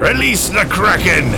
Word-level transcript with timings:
Release 0.00 0.52
the 0.52 0.64
Kraken! 0.68 1.32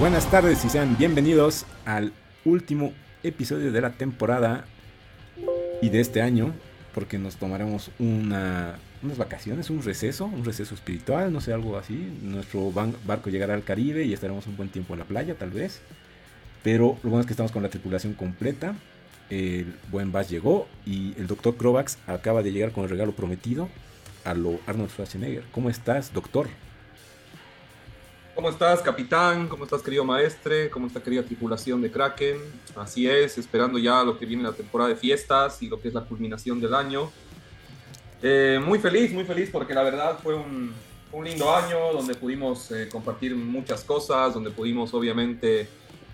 Buenas 0.00 0.30
tardes 0.30 0.64
y 0.64 0.70
sean 0.70 0.96
bienvenidos 0.96 1.66
al 1.84 2.14
último 2.46 2.94
episodio 3.22 3.72
de 3.72 3.80
la 3.82 3.90
temporada 3.90 4.64
y 5.82 5.90
de 5.90 6.00
este 6.00 6.22
año, 6.22 6.54
porque 6.94 7.18
nos 7.18 7.36
tomaremos 7.36 7.90
una, 7.98 8.76
unas 9.02 9.18
vacaciones, 9.18 9.68
un 9.68 9.82
receso, 9.82 10.24
un 10.24 10.46
receso 10.46 10.74
espiritual, 10.74 11.30
no 11.30 11.42
sé, 11.42 11.52
algo 11.52 11.76
así. 11.76 12.10
Nuestro 12.22 12.72
barco 12.72 13.28
llegará 13.28 13.52
al 13.52 13.64
Caribe 13.64 14.04
y 14.04 14.14
estaremos 14.14 14.46
un 14.46 14.56
buen 14.56 14.70
tiempo 14.70 14.94
en 14.94 15.00
la 15.00 15.04
playa, 15.04 15.34
tal 15.34 15.50
vez. 15.50 15.82
Pero 16.62 16.98
lo 17.02 17.10
bueno 17.10 17.20
es 17.20 17.26
que 17.26 17.32
estamos 17.32 17.52
con 17.52 17.62
la 17.62 17.68
tripulación 17.68 18.14
completa. 18.14 18.74
El 19.30 19.74
buen 19.90 20.10
Bass 20.10 20.30
llegó 20.30 20.66
y 20.86 21.14
el 21.18 21.26
doctor 21.26 21.56
Krovax 21.56 21.98
acaba 22.06 22.42
de 22.42 22.50
llegar 22.50 22.72
con 22.72 22.84
el 22.84 22.90
regalo 22.90 23.12
prometido 23.12 23.68
a 24.24 24.34
lo 24.34 24.58
Arnold 24.66 24.90
Schwarzenegger. 24.90 25.44
¿Cómo 25.52 25.70
estás, 25.70 26.12
doctor? 26.12 26.48
¿Cómo 28.34 28.50
estás, 28.50 28.80
capitán? 28.82 29.48
¿Cómo 29.48 29.64
estás, 29.64 29.82
querido 29.82 30.04
maestre? 30.04 30.70
¿Cómo 30.70 30.86
está, 30.86 31.02
querida 31.02 31.24
tripulación 31.24 31.82
de 31.82 31.90
Kraken? 31.90 32.36
Así 32.76 33.08
es, 33.08 33.36
esperando 33.36 33.78
ya 33.78 34.04
lo 34.04 34.16
que 34.16 34.26
viene 34.26 34.44
la 34.44 34.52
temporada 34.52 34.90
de 34.90 34.96
fiestas 34.96 35.60
y 35.60 35.68
lo 35.68 35.80
que 35.80 35.88
es 35.88 35.94
la 35.94 36.02
culminación 36.04 36.60
del 36.60 36.72
año. 36.72 37.10
Eh, 38.22 38.60
muy 38.64 38.78
feliz, 38.78 39.12
muy 39.12 39.24
feliz 39.24 39.50
porque 39.50 39.74
la 39.74 39.82
verdad 39.82 40.18
fue 40.22 40.34
un, 40.34 40.72
un 41.10 41.24
lindo 41.24 41.52
año 41.54 41.92
donde 41.92 42.14
pudimos 42.14 42.70
eh, 42.70 42.88
compartir 42.88 43.34
muchas 43.34 43.82
cosas, 43.82 44.34
donde 44.34 44.50
pudimos 44.50 44.94
obviamente 44.94 45.68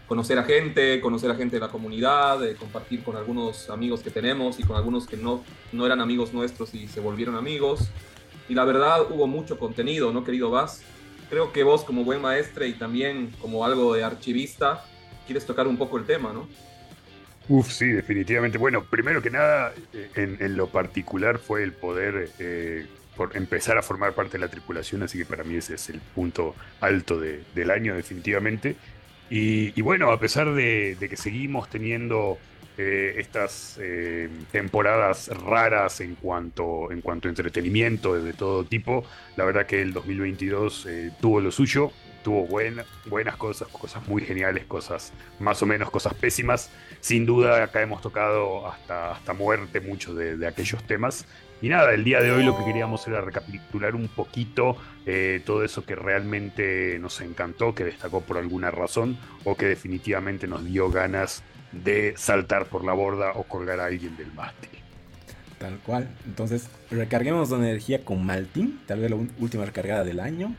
conocer 0.06 0.38
a 0.38 0.44
gente, 0.44 1.00
conocer 1.00 1.30
a 1.30 1.34
gente 1.34 1.56
de 1.56 1.60
la 1.60 1.68
comunidad, 1.68 2.44
eh, 2.44 2.56
compartir 2.56 3.02
con 3.02 3.16
algunos 3.16 3.70
amigos 3.70 4.00
que 4.00 4.10
tenemos 4.10 4.60
y 4.60 4.62
con 4.62 4.76
algunos 4.76 5.06
que 5.06 5.16
no, 5.16 5.42
no 5.72 5.86
eran 5.86 6.00
amigos 6.00 6.32
nuestros 6.32 6.74
y 6.74 6.88
se 6.88 7.00
volvieron 7.00 7.36
amigos. 7.36 7.88
Y 8.48 8.54
la 8.54 8.64
verdad 8.64 9.10
hubo 9.10 9.26
mucho 9.26 9.58
contenido, 9.58 10.12
¿no, 10.12 10.24
querido 10.24 10.50
Vaz? 10.50 10.82
creo 11.34 11.52
que 11.52 11.64
vos 11.64 11.84
como 11.84 12.04
buen 12.04 12.20
maestre 12.20 12.68
y 12.68 12.74
también 12.74 13.32
como 13.40 13.64
algo 13.64 13.94
de 13.94 14.04
archivista, 14.04 14.84
quieres 15.26 15.44
tocar 15.44 15.66
un 15.66 15.76
poco 15.76 15.98
el 15.98 16.04
tema, 16.04 16.32
¿no? 16.32 16.48
Uf, 17.48 17.72
sí, 17.72 17.86
definitivamente. 17.86 18.56
Bueno, 18.56 18.84
primero 18.84 19.20
que 19.20 19.30
nada, 19.30 19.74
eh, 19.92 20.36
en, 20.40 20.56
lo 20.56 20.68
particular 20.68 21.38
fue 21.38 21.62
el 21.62 21.72
poder 21.72 22.30
eh, 22.38 22.86
por 23.16 23.36
empezar 23.36 23.76
a 23.76 23.82
formar 23.82 24.14
parte 24.14 24.32
de 24.32 24.38
la 24.38 24.48
tripulación, 24.48 25.02
así 25.02 25.18
que 25.18 25.26
para 25.26 25.44
mí 25.44 25.56
ese 25.56 25.74
es 25.74 25.90
el 25.90 26.00
punto 26.00 26.54
alto 26.80 27.20
del 27.20 27.70
año, 27.70 27.94
definitivamente. 27.94 28.76
Y, 29.36 29.82
bueno, 29.82 30.12
a 30.12 30.20
pesar 30.20 30.54
de, 30.54 30.96
que 31.00 31.16
seguimos 31.16 31.68
teniendo 31.68 32.38
eh, 32.78 33.16
estas 33.18 33.76
eh, 33.82 34.28
temporadas 34.52 35.26
raras 35.26 36.00
en 36.00 36.14
cuanto, 36.14 36.92
en 36.92 37.00
cuanto 37.00 37.26
a 37.26 37.30
entretenimiento 37.30 38.14
de 38.14 38.32
todo 38.32 38.62
tipo. 38.62 39.04
La 39.34 39.44
verdad 39.44 39.66
que 39.66 39.82
el 39.82 39.92
2022 39.92 40.86
eh, 40.86 41.10
tuvo 41.20 41.40
lo 41.40 41.50
suyo, 41.50 41.90
tuvo 42.22 42.46
buenas 42.46 43.36
cosas, 43.36 43.66
cosas 43.68 44.06
muy 44.06 44.22
geniales, 44.22 44.66
cosas 44.66 45.12
más 45.40 45.60
o 45.62 45.66
menos 45.66 45.90
cosas 45.90 46.14
pésimas. 46.14 46.70
Sin 47.00 47.26
duda 47.26 47.64
acá 47.64 47.82
hemos 47.82 48.02
tocado 48.02 48.68
hasta, 48.68 49.12
hasta 49.12 49.32
muerte 49.32 49.80
muchos 49.80 50.16
de, 50.16 50.46
aquellos 50.46 50.82
temas. 50.84 51.26
Y 51.64 51.70
nada, 51.70 51.94
el 51.94 52.04
día 52.04 52.20
de 52.20 52.30
hoy 52.30 52.44
lo 52.44 52.58
que 52.58 52.62
queríamos 52.62 53.08
era 53.08 53.22
recapitular 53.22 53.94
un 53.94 54.08
poquito 54.08 54.76
todo 55.46 55.64
eso 55.64 55.86
que 55.86 55.94
realmente 55.94 56.98
nos 56.98 57.22
encantó, 57.22 57.74
que 57.74 57.84
destacó 57.84 58.20
por 58.20 58.36
alguna 58.36 58.70
razón 58.70 59.16
o 59.44 59.56
que 59.56 59.64
definitivamente 59.64 60.46
nos 60.46 60.62
dio 60.62 60.90
ganas 60.90 61.42
de 61.72 62.12
saltar 62.18 62.66
por 62.66 62.84
la 62.84 62.92
borda 62.92 63.32
o 63.32 63.44
colgar 63.44 63.80
a 63.80 63.86
alguien 63.86 64.14
del 64.18 64.30
mástil. 64.34 64.78
Tal 65.58 65.78
cual. 65.78 66.14
Entonces, 66.26 66.68
recarguemos 66.90 67.48
de 67.48 67.56
energía 67.56 68.04
con 68.04 68.26
Maltín, 68.26 68.82
tal 68.86 69.00
vez 69.00 69.10
la 69.10 69.16
última 69.16 69.64
recargada 69.64 70.04
del 70.04 70.20
año. 70.20 70.54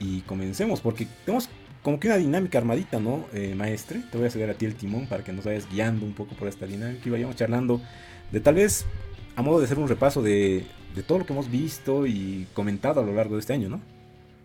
Y 0.00 0.22
comencemos, 0.22 0.80
porque 0.80 1.06
tenemos 1.24 1.48
como 1.84 2.00
que 2.00 2.08
una 2.08 2.16
dinámica 2.16 2.58
armadita, 2.58 2.98
¿no, 2.98 3.24
eh, 3.34 3.54
maestre? 3.54 4.02
Te 4.10 4.18
voy 4.18 4.26
a 4.26 4.30
ceder 4.30 4.50
a 4.50 4.54
ti 4.54 4.66
el 4.66 4.74
timón 4.74 5.06
para 5.06 5.22
que 5.22 5.32
nos 5.32 5.44
vayas 5.44 5.70
guiando 5.70 6.04
un 6.04 6.12
poco 6.12 6.34
por 6.34 6.48
esta 6.48 6.66
dinámica 6.66 7.02
y 7.06 7.10
vayamos 7.10 7.36
charlando 7.36 7.80
de 8.32 8.40
tal 8.40 8.56
vez 8.56 8.84
a 9.36 9.42
modo 9.42 9.58
de 9.58 9.66
hacer 9.66 9.78
un 9.78 9.88
repaso 9.88 10.22
de, 10.22 10.64
de 10.94 11.02
todo 11.02 11.18
lo 11.18 11.26
que 11.26 11.32
hemos 11.32 11.50
visto 11.50 12.06
y 12.06 12.46
comentado 12.54 13.00
a 13.00 13.04
lo 13.04 13.14
largo 13.14 13.34
de 13.34 13.40
este 13.40 13.52
año, 13.52 13.68
¿no? 13.68 13.80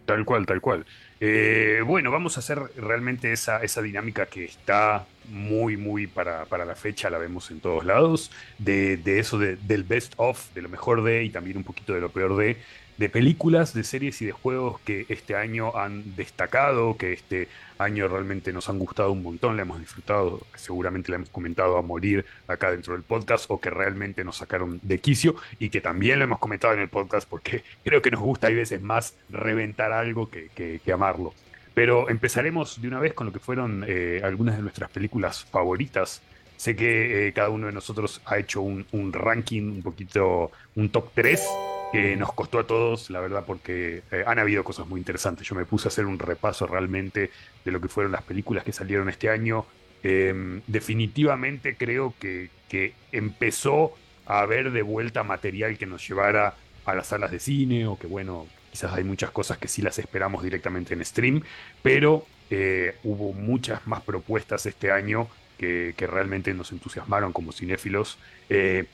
Tal 0.05 0.25
cual, 0.25 0.47
tal 0.47 0.59
cual. 0.59 0.85
Eh, 1.19 1.83
bueno, 1.85 2.09
vamos 2.09 2.37
a 2.37 2.39
hacer 2.39 2.59
realmente 2.77 3.31
esa, 3.31 3.61
esa 3.61 3.81
dinámica 3.83 4.25
que 4.25 4.45
está 4.45 5.05
muy, 5.29 5.77
muy 5.77 6.07
para, 6.07 6.45
la 6.49 6.75
fecha, 6.75 7.11
la 7.11 7.19
vemos 7.19 7.51
en 7.51 7.59
todos 7.59 7.85
lados, 7.85 8.31
de, 8.57 8.97
de 8.97 9.19
eso 9.19 9.37
del 9.37 9.83
best 9.83 10.13
of, 10.17 10.51
de 10.55 10.63
lo 10.63 10.69
mejor 10.69 11.03
de 11.03 11.23
y 11.25 11.29
también 11.29 11.57
un 11.57 11.63
poquito 11.63 11.93
de 11.93 12.01
lo 12.01 12.09
peor 12.09 12.37
de, 12.37 12.57
de 12.99 13.07
películas, 13.07 13.73
de 13.73 13.85
series 13.85 14.21
y 14.21 14.25
de 14.25 14.33
juegos 14.33 14.81
que 14.81 15.05
este 15.07 15.33
año 15.33 15.77
han 15.77 16.17
destacado, 16.17 16.97
que 16.97 17.13
este 17.13 17.47
año 17.77 18.09
realmente 18.09 18.51
nos 18.51 18.67
han 18.67 18.77
gustado 18.77 19.13
un 19.13 19.23
montón, 19.23 19.55
le 19.55 19.61
hemos 19.61 19.79
disfrutado, 19.79 20.41
seguramente 20.55 21.09
le 21.09 21.15
hemos 21.15 21.29
comentado 21.29 21.77
a 21.77 21.81
morir 21.81 22.25
acá 22.45 22.71
dentro 22.71 22.93
del 22.95 23.03
podcast, 23.03 23.45
o 23.47 23.61
que 23.61 23.69
realmente 23.69 24.25
nos 24.25 24.35
sacaron 24.35 24.81
de 24.83 24.99
quicio 24.99 25.37
y 25.59 25.69
que 25.69 25.79
también 25.79 26.19
lo 26.19 26.25
hemos 26.25 26.39
comentado 26.39 26.73
en 26.73 26.81
el 26.81 26.89
podcast 26.89 27.27
porque 27.27 27.63
creo 27.85 28.01
que 28.01 28.11
nos 28.11 28.19
gusta 28.19 28.47
hay 28.47 28.55
veces 28.55 28.81
más 28.81 29.15
reventar 29.29 29.93
algo 29.93 30.29
que, 30.29 30.49
que, 30.53 30.91
amarlo. 30.91 31.33
Pero 31.73 32.09
empezaremos 32.09 32.81
de 32.81 32.89
una 32.89 32.99
vez 32.99 33.13
con 33.13 33.27
lo 33.27 33.31
que 33.31 33.39
fueron 33.39 33.85
eh, 33.87 34.19
algunas 34.25 34.57
de 34.57 34.61
nuestras 34.61 34.89
películas 34.89 35.45
favoritas. 35.45 36.21
Sé 36.59 36.75
que 36.75 37.29
eh, 37.29 37.31
cada 37.31 37.47
uno 37.51 37.67
de 37.67 37.71
nosotros 37.71 38.21
ha 38.25 38.37
hecho 38.37 38.59
un, 38.59 39.13
ranking, 39.13 39.61
un 39.61 39.81
poquito, 39.81 40.51
un 40.75 40.89
top 40.89 41.11
3 41.13 41.41
que 41.93 42.17
nos 42.17 42.33
costó 42.33 42.59
a 42.59 42.67
todos, 42.67 43.09
la 43.09 43.21
verdad, 43.21 43.45
porque 43.47 44.03
eh, 44.11 44.25
han 44.27 44.39
habido 44.39 44.65
cosas 44.65 44.85
muy 44.85 44.99
interesantes. 44.99 45.47
Yo 45.47 45.55
me 45.55 45.63
puse 45.63 45.87
a 45.87 45.89
hacer 45.89 46.05
un 46.05 46.19
repaso 46.19 46.67
realmente 46.67 47.31
de 47.63 47.71
lo 47.71 47.79
que 47.79 47.87
fueron 47.87 48.11
las 48.11 48.23
películas 48.23 48.65
que 48.65 48.73
salieron 48.73 49.07
este 49.07 49.29
año. 49.29 49.65
Em, 50.03 50.61
definitivamente 50.67 51.77
creo 51.77 52.13
que, 52.19 52.49
que, 52.67 52.93
empezó 53.13 53.93
a 54.25 54.41
haber 54.41 54.71
de 54.71 54.81
vuelta 54.81 55.23
material 55.23 55.77
que 55.77 55.85
nos 55.85 56.05
llevara 56.05 56.55
a 56.83 56.93
las 56.93 57.07
salas 57.07 57.31
de 57.31 57.39
cine, 57.39 57.87
o 57.87 57.97
que 57.97 58.07
bueno, 58.07 58.47
quizás 58.69 58.91
hay 58.91 59.05
muchas 59.05 59.31
cosas 59.31 59.59
que 59.59 59.69
sí 59.69 59.81
las 59.81 59.97
esperamos 59.97 60.43
directamente 60.43 60.93
en 60.93 61.05
stream, 61.05 61.41
pero 61.81 62.25
eh, 62.49 62.95
hubo 63.03 63.31
muchas 63.31 63.87
más 63.87 64.01
propuestas 64.01 64.65
este 64.65 64.91
año 64.91 65.29
que, 65.59 65.93
que 65.95 66.07
realmente 66.07 66.53
nos 66.53 66.71
entusiasmaron 66.71 67.33
como 67.33 67.51
cinéfilos. 67.51 68.17
Eh, 68.49 68.85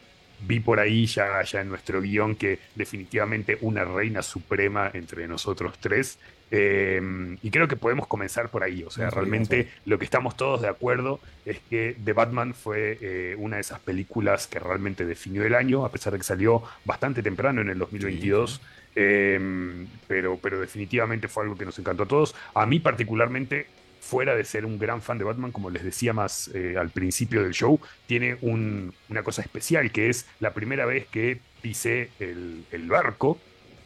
vi 0.41 0.59
por 0.59 0.79
ahí 0.79 1.05
ya, 1.05 1.41
ya 1.43 1.61
en 1.61 1.69
nuestro 1.69 2.01
guion 2.01 2.35
que 2.35 2.59
definitivamente 2.75 3.57
una 3.61 3.85
reina 3.85 4.21
suprema 4.21 4.89
entre 4.93 5.27
nosotros 5.27 5.77
tres. 5.79 6.19
Em, 6.51 7.37
y 7.41 7.49
creo 7.49 7.67
que 7.67 7.75
podemos 7.75 8.07
comenzar 8.07 8.49
por 8.49 8.63
ahí. 8.63 8.83
O 8.83 8.91
sea, 8.91 9.09
realmente 9.09 9.69
lo 9.85 9.97
que 9.97 10.05
estamos 10.05 10.37
todos 10.37 10.61
de 10.61 10.67
acuerdo 10.67 11.19
es 11.45 11.59
que 11.69 11.97
The 12.03 12.13
Batman 12.13 12.53
fue 12.53 12.97
eh, 13.01 13.35
una 13.37 13.55
de 13.55 13.61
esas 13.61 13.79
películas 13.79 14.47
que 14.47 14.59
realmente 14.59 15.05
definió 15.05 15.43
el 15.43 15.55
año, 15.55 15.85
a 15.85 15.91
pesar 15.91 16.13
de 16.13 16.19
que 16.19 16.23
salió 16.23 16.63
bastante 16.85 17.23
temprano 17.23 17.61
en 17.61 17.69
el 17.69 17.79
2022. 17.79 18.61
Em, 18.97 19.87
pero, 20.07 20.39
pero 20.41 20.61
definitivamente 20.61 21.27
fue 21.27 21.43
algo 21.43 21.57
que 21.57 21.65
nos 21.65 21.77
encantó 21.79 22.03
a 22.03 22.07
todos. 22.07 22.35
A 22.53 22.65
mí 22.65 22.79
particularmente 22.79 23.67
fuera 24.05 24.35
de 24.35 24.45
ser 24.45 24.65
un 24.65 24.77
gran 24.77 25.01
fan 25.01 25.17
de 25.17 25.23
Batman, 25.23 25.51
como 25.51 25.71
les 25.71 25.83
decía 25.83 26.13
más 26.13 26.51
eh, 26.53 26.75
al 26.77 26.91
principio 26.91 27.41
del 27.41 27.53
show, 27.53 27.79
tiene 28.05 28.37
una 28.41 29.23
cosa 29.23 29.41
especial, 29.41 29.91
que 29.91 30.09
es 30.09 30.27
la 30.39 30.53
primera 30.53 30.85
vez 30.85 31.07
que 31.07 31.39
pisé 31.61 32.11
el, 32.19 32.87
barco 32.87 33.39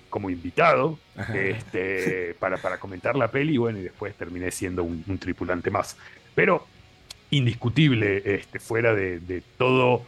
como 0.09 0.29
invitado 0.29 0.99
este, 1.33 2.35
para, 2.39 2.57
para, 2.57 2.79
comentar 2.79 3.15
la 3.15 3.31
peli, 3.31 3.57
bueno, 3.57 3.79
y 3.79 3.83
después 3.83 4.13
terminé 4.15 4.51
siendo 4.51 4.83
un, 4.83 5.17
tripulante 5.19 5.71
más. 5.71 5.95
Pero 6.35 6.67
indiscutible, 7.29 8.21
este, 8.25 8.59
fuera 8.59 8.93
de, 8.93 9.41
todo 9.57 10.05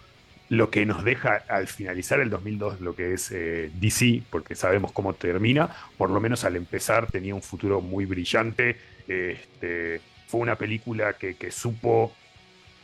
lo 0.50 0.70
que 0.70 0.86
nos 0.86 1.06
deja 1.06 1.42
al 1.48 1.68
finalizar 1.68 2.20
el 2.20 2.30
2002 2.30 2.82
lo 2.82 2.94
que 2.94 3.14
es 3.14 3.32
eh, 3.32 3.72
DC, 3.76 4.24
porque 4.30 4.56
sabemos 4.56 4.92
cómo 4.92 5.14
termina, 5.14 5.70
por 5.98 6.10
lo 6.10 6.20
menos 6.20 6.44
al 6.44 6.58
empezar 6.58 7.08
tenía 7.10 7.34
un 7.34 7.42
futuro 7.42 7.80
muy 7.80 8.04
brillante, 8.04 8.76
este, 9.08 10.02
fue 10.32 10.40
una 10.40 10.56
película 10.56 11.14
que, 11.14 11.52
supo 11.52 12.14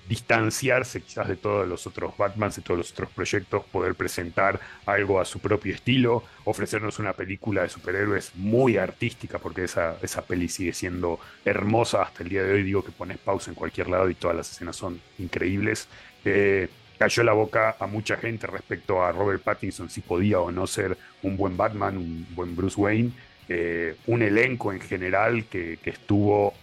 distanciarse 0.10 1.02
quizás 1.02 1.30
de 1.30 1.38
todos 1.38 1.66
los 1.66 1.88
otros 1.88 2.16
Batmans, 2.18 2.58
de 2.58 2.62
todos 2.62 2.78
los 2.78 2.92
otros 2.92 3.10
proyectos, 3.12 3.64
poder 3.66 3.96
presentar 3.96 4.60
algo 4.86 5.20
a 5.22 5.26
su 5.26 5.40
propio 5.40 5.74
estilo, 5.74 6.24
ofrecernos 6.44 7.00
una 7.00 7.14
película 7.14 7.64
de 7.64 7.70
superhéroes 7.70 8.36
muy 8.36 8.76
artística, 8.78 9.40
porque 9.40 9.64
esa, 9.64 9.98
esa 10.02 10.24
peli 10.24 10.50
sigue 10.50 10.74
siendo 10.74 11.20
hermosa 11.46 12.02
hasta 12.02 12.24
el 12.24 12.30
día 12.30 12.44
de 12.44 12.54
hoy. 12.54 12.64
Digo 12.64 12.84
que 12.84 12.92
pones 12.92 13.18
pausa 13.18 13.50
en 13.50 13.56
cualquier 13.56 13.90
lado 13.90 14.10
y 14.10 14.16
todas 14.16 14.36
las 14.36 14.52
escenas 14.52 14.76
son 14.76 15.00
increíbles. 15.18 15.88
Eh, 16.26 16.70
cayó 17.00 17.24
la 17.24 17.34
boca 17.34 17.78
a 17.80 17.88
mucha 17.88 18.18
gente 18.18 18.48
respecto 18.48 19.04
a 19.04 19.14
Robert 19.14 19.42
Pattinson, 19.42 19.90
si 19.90 20.02
podía 20.02 20.40
o 20.40 20.52
no 20.52 20.68
ser 20.68 20.98
un 21.22 21.38
buen 21.38 21.56
Batman, 21.56 21.98
un 21.98 22.28
buen 22.36 22.56
Bruce 22.58 22.80
Wayne. 22.80 23.12
Eh, 23.50 23.96
un 24.08 24.22
elenco 24.22 24.74
en 24.74 24.82
general 24.82 25.46
que, 25.46 25.80
estuvo 25.86 26.54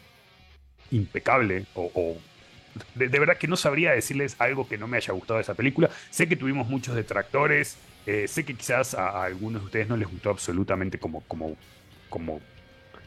impecable 0.95 1.67
o, 1.75 2.17
de, 2.95 3.09
verdad 3.09 3.37
que 3.37 3.47
no 3.47 3.57
sabría 3.57 3.93
decirles 3.93 4.37
algo 4.39 4.69
que 4.69 4.79
no 4.79 4.89
me 4.89 4.97
haya 4.97 5.13
gustado 5.13 5.37
de 5.37 5.43
esa 5.43 5.55
película. 5.55 5.91
Sé 6.11 6.29
que 6.29 6.37
tuvimos 6.37 6.69
muchos 6.69 6.95
detractores, 6.95 7.77
eh, 8.07 8.27
sé 8.29 8.45
que 8.45 8.55
quizás 8.55 8.95
a, 8.95 9.25
algunos 9.25 9.63
de 9.63 9.67
ustedes 9.67 9.89
no 9.89 9.97
les 9.97 10.09
gustó 10.09 10.31
absolutamente 10.31 10.99
como, 10.99 11.21
como, 11.23 11.57
como, 12.09 12.41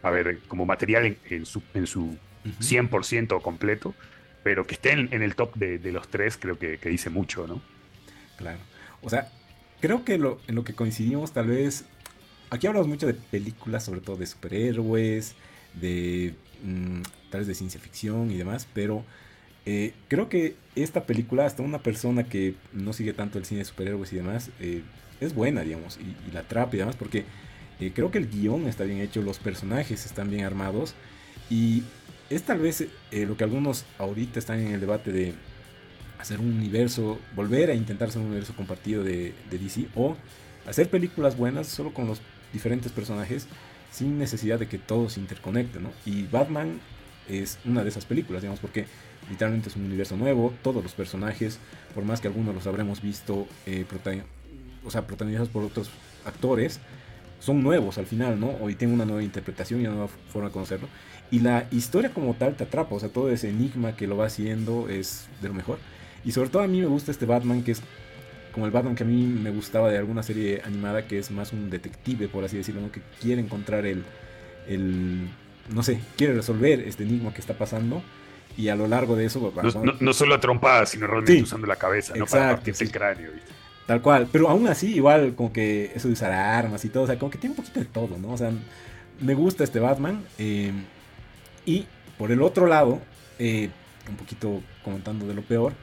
a 0.01 0.09
ver, 0.09 0.39
como 0.47 0.65
material 0.65 1.17
en, 1.29 1.45
su, 1.45 1.61
en 1.73 1.87
su 1.87 2.17
100% 2.61 3.41
completo, 3.41 3.93
pero 4.43 4.65
que 4.65 4.75
esté 4.75 4.91
en, 4.91 5.21
el 5.21 5.35
top 5.35 5.55
de, 5.55 5.79
los 5.91 6.07
tres 6.07 6.37
creo 6.37 6.57
que, 6.57 6.77
dice 6.77 7.09
mucho, 7.09 7.47
¿no? 7.47 7.61
Claro. 8.37 8.59
O 9.01 9.09
sea, 9.09 9.31
creo 9.81 10.05
que 10.05 10.17
lo, 10.17 10.39
en 10.47 10.55
lo 10.55 10.63
que 10.63 10.73
coincidimos 10.73 11.33
tal 11.33 11.47
vez, 11.47 11.85
aquí 12.49 12.67
hablamos 12.67 12.87
mucho 12.87 13.07
de 13.07 13.13
películas, 13.13 13.83
sobre 13.83 14.01
todo 14.01 14.15
de 14.15 14.25
superhéroes, 14.25 15.35
de 15.73 16.35
mm, 16.63 17.01
tal 17.29 17.41
vez 17.41 17.47
de 17.47 17.55
ciencia 17.55 17.79
ficción 17.79 18.31
y 18.31 18.37
demás, 18.37 18.67
pero 18.73 19.03
eh, 19.65 19.93
creo 20.07 20.29
que 20.29 20.55
esta 20.75 21.05
película, 21.05 21.45
hasta 21.45 21.61
una 21.61 21.79
persona 21.79 22.23
que 22.23 22.55
no 22.71 22.93
sigue 22.93 23.11
tanto 23.11 23.37
el 23.37 23.43
cine 23.43 23.59
de 23.59 23.65
superhéroes 23.65 24.13
y 24.13 24.15
demás, 24.15 24.49
eh, 24.61 24.81
es 25.19 25.35
buena, 25.35 25.61
digamos, 25.61 25.97
y, 25.97 26.31
la 26.31 26.43
trapa 26.43 26.75
y 26.75 26.79
demás, 26.79 26.95
porque 26.95 27.25
eh, 27.81 27.91
creo 27.93 28.09
que 28.09 28.17
el 28.17 28.29
guion 28.29 28.67
está 28.67 28.85
bien 28.85 28.99
hecho, 28.99 29.21
los 29.21 29.39
personajes 29.39 30.05
están 30.05 30.29
bien 30.29 30.45
armados, 30.45 30.95
y 31.49 31.83
es 32.29 32.43
tal 32.43 32.59
vez 32.59 32.87
lo 33.11 33.35
que 33.35 33.43
algunos 33.43 33.85
ahorita 33.97 34.39
están 34.39 34.59
en 34.59 34.73
el 34.73 34.79
debate 34.79 35.11
de 35.11 35.33
hacer 36.17 36.39
un 36.39 36.53
universo, 36.53 37.19
volver 37.35 37.69
a 37.69 37.73
intentar 37.73 38.07
hacer 38.07 38.21
un 38.21 38.27
universo 38.27 38.53
compartido 38.55 39.03
de 39.03 39.33
DC, 39.51 39.87
o 39.95 40.15
hacer 40.65 40.89
películas 40.89 41.37
buenas 41.37 41.67
solo 41.67 41.93
con 41.93 42.07
los 42.07 42.21
diferentes 42.53 42.91
personajes 42.91 43.47
sin 43.91 44.17
necesidad 44.17 44.59
de 44.59 44.67
que 44.67 44.77
todo 44.77 45.09
se 45.09 45.19
interconecte, 45.19 45.79
¿no? 45.79 45.91
Y 46.05 46.23
Batman 46.23 46.79
es 47.27 47.59
una 47.65 47.83
de 47.83 47.89
esas 47.89 48.05
películas, 48.05 48.41
digamos, 48.41 48.59
porque 48.59 48.85
literalmente 49.29 49.69
es 49.69 49.75
un 49.75 49.85
universo 49.85 50.15
nuevo, 50.15 50.53
todos 50.63 50.83
los 50.83 50.93
personajes, 50.93 51.59
por 51.93 52.03
más 52.03 52.21
que 52.21 52.27
algunos 52.27 52.55
los 52.55 52.67
habremos 52.67 53.01
visto, 53.01 53.47
eh, 53.65 53.85
o 54.85 54.91
sea, 54.91 55.05
protagonizados 55.05 55.49
por 55.49 55.63
otros 55.63 55.89
actores, 56.25 56.79
son 57.39 57.61
nuevos 57.61 57.97
al 57.97 58.05
final, 58.05 58.39
¿no? 58.39 58.51
Hoy 58.61 58.75
tienen 58.75 58.95
una 58.95 59.05
nueva 59.05 59.23
interpretación 59.23 59.81
y 59.81 59.85
una 59.85 59.95
nueva 59.95 60.09
forma 60.31 60.47
de 60.49 60.53
conocerlo. 60.53 60.87
Y 61.29 61.39
la 61.39 61.67
historia 61.71 62.13
como 62.13 62.33
tal 62.33 62.55
te 62.55 62.63
atrapa, 62.63 62.95
o 62.95 62.99
sea, 62.99 63.09
todo 63.09 63.29
ese 63.29 63.49
enigma 63.49 63.95
que 63.95 64.07
lo 64.07 64.17
va 64.17 64.25
haciendo 64.25 64.87
es 64.89 65.27
de 65.41 65.49
lo 65.49 65.53
mejor. 65.53 65.77
Y 66.23 66.31
sobre 66.31 66.49
todo 66.49 66.63
a 66.63 66.67
mí 66.67 66.79
me 66.79 66.87
gusta 66.87 67.11
este 67.11 67.25
Batman 67.25 67.63
que 67.63 67.71
es 67.71 67.81
como 68.57 68.65
el 68.65 68.71
Batman 68.71 68.95
que 68.95 69.03
a 69.03 69.05
mí 69.05 69.21
me 69.21 69.51
gustaba 69.51 69.91
de 69.91 69.99
alguna 69.99 70.23
serie 70.23 70.63
animada 70.65 71.05
que 71.05 71.19
es 71.19 71.29
más 71.29 71.53
un 71.53 71.69
detective, 71.69 72.27
por 72.27 72.43
así 72.43 72.57
decirlo, 72.57 72.81
¿no? 72.81 72.91
que 72.91 73.01
quiere 73.21 73.39
encontrar 73.39 73.85
el, 73.85 74.03
el, 74.67 75.29
no 75.69 75.83
sé, 75.83 75.99
quiere 76.15 76.33
resolver 76.33 76.79
este 76.79 77.03
enigma 77.03 77.31
que 77.31 77.39
está 77.39 77.55
pasando. 77.55 78.01
Y 78.57 78.69
a 78.69 78.75
lo 78.75 78.87
largo 78.87 79.15
de 79.15 79.25
eso... 79.25 79.53
No, 79.99 80.11
solo 80.11 80.33
a 80.33 80.39
trompadas, 80.39 80.89
sino 80.89 81.05
realmente 81.05 81.43
usando 81.43 81.67
la 81.67 81.75
cabeza, 81.75 82.15
¿no? 82.15 82.25
Para 82.25 82.55
partirse 82.55 82.83
el 82.83 82.91
cráneo. 82.91 83.29
Tal 83.85 84.01
cual, 84.01 84.27
pero 84.31 84.49
aún 84.49 84.67
así, 84.67 84.95
igual 84.95 85.35
como 85.35 85.53
que 85.53 85.91
eso 85.93 86.07
de 86.07 86.15
usar 86.15 86.31
armas 86.31 86.83
y 86.83 86.89
todo, 86.89 87.03
o 87.03 87.05
sea, 87.05 87.19
como 87.19 87.29
que 87.29 87.37
tiene 87.37 87.51
un 87.51 87.57
poquito 87.57 87.79
de 87.79 87.85
todo, 87.85 88.17
¿no? 88.17 88.31
O 88.31 88.37
sea, 88.39 88.51
me 89.19 89.35
gusta 89.35 89.65
este 89.65 89.79
Batman. 89.79 90.23
Eh, 90.39 90.71
y 91.63 91.85
por 92.17 92.31
el 92.31 92.41
otro 92.41 92.65
lado, 92.65 93.01
eh, 93.37 93.69
un 94.09 94.15
poquito 94.15 94.63
comentando 94.83 95.27
de 95.27 95.35
lo 95.35 95.43
peor, 95.43 95.73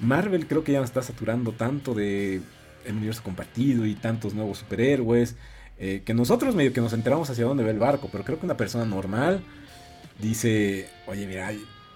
Marvel 0.00 0.46
creo 0.46 0.64
que 0.64 0.72
ya 0.72 0.82
está 0.82 1.02
saturando 1.02 1.52
tanto 1.52 1.94
de 1.94 2.40
el 2.84 2.96
universo 2.96 3.22
compartido 3.22 3.86
y 3.86 3.94
tantos 3.94 4.34
nuevos 4.34 4.58
superhéroes, 4.58 5.36
eh, 5.78 6.02
que 6.04 6.14
nosotros 6.14 6.54
medio 6.54 6.72
que 6.72 6.80
nos 6.80 6.92
enteramos 6.92 7.30
hacia 7.30 7.44
dónde 7.44 7.64
va 7.64 7.70
el 7.70 7.78
barco, 7.78 8.08
pero 8.12 8.24
creo 8.24 8.38
que 8.38 8.46
una 8.46 8.56
persona 8.56 8.84
normal 8.84 9.42
dice, 10.20 10.88
oye, 11.06 11.26
mira, 11.26 11.52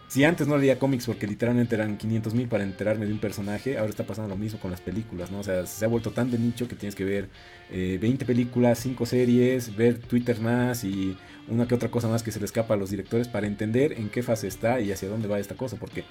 si 0.08 0.24
antes 0.24 0.48
no 0.48 0.56
leía 0.56 0.78
cómics 0.78 1.06
porque 1.06 1.26
literalmente 1.26 1.74
eran 1.74 1.98
500 1.98 2.34
mil 2.34 2.48
para 2.48 2.64
enterarme 2.64 3.06
de 3.06 3.12
un 3.12 3.18
personaje, 3.18 3.76
ahora 3.78 3.90
está 3.90 4.04
pasando 4.04 4.30
lo 4.30 4.36
mismo 4.36 4.58
con 4.58 4.70
las 4.70 4.80
películas, 4.80 5.30
¿no? 5.30 5.40
O 5.40 5.42
sea, 5.44 5.66
se 5.66 5.84
ha 5.84 5.88
vuelto 5.88 6.10
tan 6.10 6.30
de 6.30 6.38
nicho 6.38 6.66
que 6.66 6.74
tienes 6.74 6.94
que 6.94 7.04
ver 7.04 7.28
20 7.70 8.08
eh, 8.08 8.26
películas, 8.26 8.78
5 8.78 9.04
series, 9.06 9.76
ver 9.76 9.98
Twitter 9.98 10.40
más 10.40 10.82
y 10.82 11.16
una 11.46 11.68
que 11.68 11.74
otra 11.74 11.90
cosa 11.90 12.08
más 12.08 12.22
que 12.22 12.32
se 12.32 12.40
le 12.40 12.46
escapa 12.46 12.74
a 12.74 12.76
los 12.76 12.90
directores 12.90 13.28
para 13.28 13.46
entender 13.46 13.92
en 13.92 14.08
qué 14.08 14.22
fase 14.22 14.48
está 14.48 14.80
y 14.80 14.90
hacia 14.92 15.08
dónde 15.08 15.28
va 15.28 15.38
esta 15.38 15.54
cosa, 15.54 15.76
porque 15.76 16.04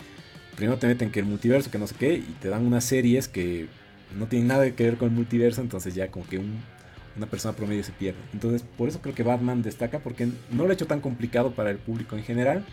primero 0.57 0.77
te 0.80 0.88
meten 0.88 1.12
que 1.12 1.19
el 1.19 1.25
multiverso, 1.25 1.71
que 1.71 1.77
no 1.77 1.88
sé 1.88 1.95
qué, 1.98 2.15
y 2.15 2.36
te 2.42 2.50
dan 2.50 2.65
unas 2.65 2.83
series 2.83 3.30
que 3.30 3.68
no 4.18 4.25
tienen 4.25 4.48
nada 4.50 4.69
que 4.71 4.83
ver 4.83 4.98
con 4.98 5.09
el 5.09 5.15
multiverso, 5.15 5.62
entonces 5.62 5.94
ya 5.95 6.09
como 6.09 6.27
que 6.27 6.42
una 7.15 7.27
persona 7.27 7.56
promedio 7.56 7.83
se 7.83 7.92
pierde. 7.92 8.19
Entonces, 8.33 8.63
por 8.75 8.89
eso 8.89 9.00
creo 9.00 9.13
que 9.15 9.24
Batman 9.24 9.62
destaca, 9.62 10.00
porque 10.00 10.27
no 10.50 10.63
lo 10.63 10.71
ha 10.71 10.74
hecho 10.74 10.88
tan 10.88 11.00
complicado 11.00 11.51
para 11.51 11.69
el 11.69 11.77
público 11.77 12.18
en 12.18 12.24
general, 12.24 12.65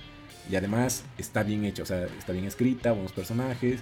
y 0.50 0.56
además 0.56 1.04
está 1.18 1.42
bien 1.42 1.64
hecho, 1.66 1.82
o 1.82 1.86
sea, 1.86 2.06
está 2.18 2.32
bien 2.32 2.46
escrita, 2.46 2.92
buenos 2.92 3.12
personajes, 3.12 3.80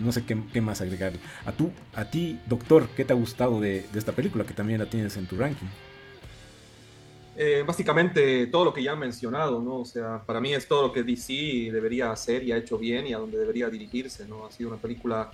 no 0.00 0.12
sé 0.12 0.24
qué, 0.24 0.60
más 0.60 0.80
agregar. 0.80 1.12
A, 1.44 1.52
tú, 1.52 1.72
a 1.94 2.04
ti, 2.04 2.38
doctor, 2.46 2.88
¿qué 2.96 3.04
te 3.04 3.12
ha 3.12 3.16
gustado 3.16 3.60
de, 3.60 3.84
de 3.92 3.98
esta 3.98 4.12
película 4.12 4.44
que 4.44 4.54
también 4.54 4.78
la 4.78 4.86
tienes 4.86 5.16
en 5.16 5.26
tu 5.26 5.36
ranking? 5.36 5.66
Eh, 7.36 7.62
básicamente 7.66 8.48
todo 8.48 8.66
lo 8.66 8.74
que 8.74 8.82
ya 8.82 8.92
han 8.92 8.98
mencionado, 8.98 9.62
¿no? 9.62 9.78
O 9.78 9.84
sea, 9.84 10.22
para 10.24 10.40
mí 10.40 10.52
es 10.52 10.66
todo 10.66 10.88
lo 10.88 10.92
que 10.92 11.02
DC 11.02 11.70
debería 11.72 12.10
hacer 12.10 12.42
y 12.42 12.52
ha 12.52 12.56
hecho 12.56 12.76
bien 12.76 13.06
y 13.06 13.12
a 13.12 13.18
donde 13.18 13.38
debería 13.38 13.70
dirigirse, 13.70 14.26
¿no? 14.26 14.46
Ha 14.46 14.50
sido 14.50 14.70
una 14.70 14.78
película 14.78 15.30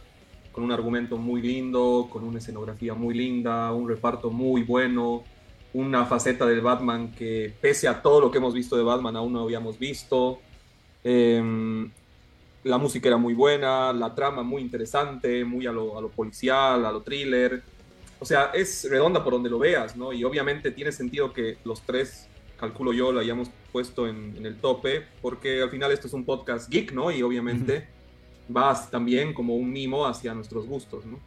con 0.52 0.64
un 0.64 0.72
argumento 0.72 1.16
muy 1.16 1.42
lindo, 1.42 2.08
con 2.10 2.24
una 2.24 2.38
escenografía 2.38 2.94
muy 2.94 3.14
linda, 3.14 3.72
un 3.72 3.88
reparto 3.88 4.30
muy 4.30 4.62
bueno, 4.62 5.24
una 5.74 6.06
faceta 6.06 6.46
del 6.46 6.60
Batman 6.60 7.12
que 7.12 7.52
pese 7.60 7.88
a 7.88 8.00
todo 8.00 8.20
lo 8.20 8.30
que 8.30 8.38
hemos 8.38 8.54
visto 8.54 8.76
de 8.76 8.82
Batman 8.82 9.16
aún 9.16 9.32
no 9.32 9.42
habíamos 9.42 9.78
visto. 9.78 10.40
Em, 11.02 11.90
la 12.64 12.78
música 12.78 13.08
era 13.08 13.16
muy 13.16 13.34
buena, 13.34 13.92
la 13.92 14.14
trama 14.14 14.42
muy 14.42 14.62
interesante, 14.62 15.44
muy 15.44 15.66
a 15.66 15.72
lo, 15.72 15.98
a 15.98 16.00
lo 16.00 16.08
policial, 16.08 16.84
a 16.84 16.92
lo 16.92 17.02
thriller 17.02 17.62
o 18.18 18.24
sea, 18.24 18.50
es 18.54 18.88
redonda 18.90 19.22
por 19.22 19.34
donde 19.34 19.50
lo 19.50 19.58
veas, 19.58 19.96
¿no? 19.96 20.12
Y 20.12 20.24
obviamente 20.24 20.70
tiene 20.70 20.92
sentido 20.92 21.32
que 21.32 21.58
los 21.64 21.82
tres, 21.82 22.28
calculo 22.58 22.92
yo, 22.92 23.12
lo 23.12 23.20
hayamos 23.20 23.50
puesto 23.72 24.08
en, 24.08 24.44
el 24.44 24.56
tope, 24.56 25.04
porque 25.20 25.62
al 25.62 25.70
final 25.70 25.92
esto 25.92 26.06
es 26.06 26.12
un 26.14 26.24
podcast 26.24 26.70
geek, 26.70 26.92
¿no? 26.92 27.10
Y 27.10 27.22
obviamente 27.22 27.88
va 28.54 28.88
también 28.90 29.34
como 29.34 29.56
un 29.56 29.70
mimo 29.70 30.06
hacia 30.06 30.32
nuestros 30.32 30.66
gustos, 30.66 31.04
¿no? 31.04 31.20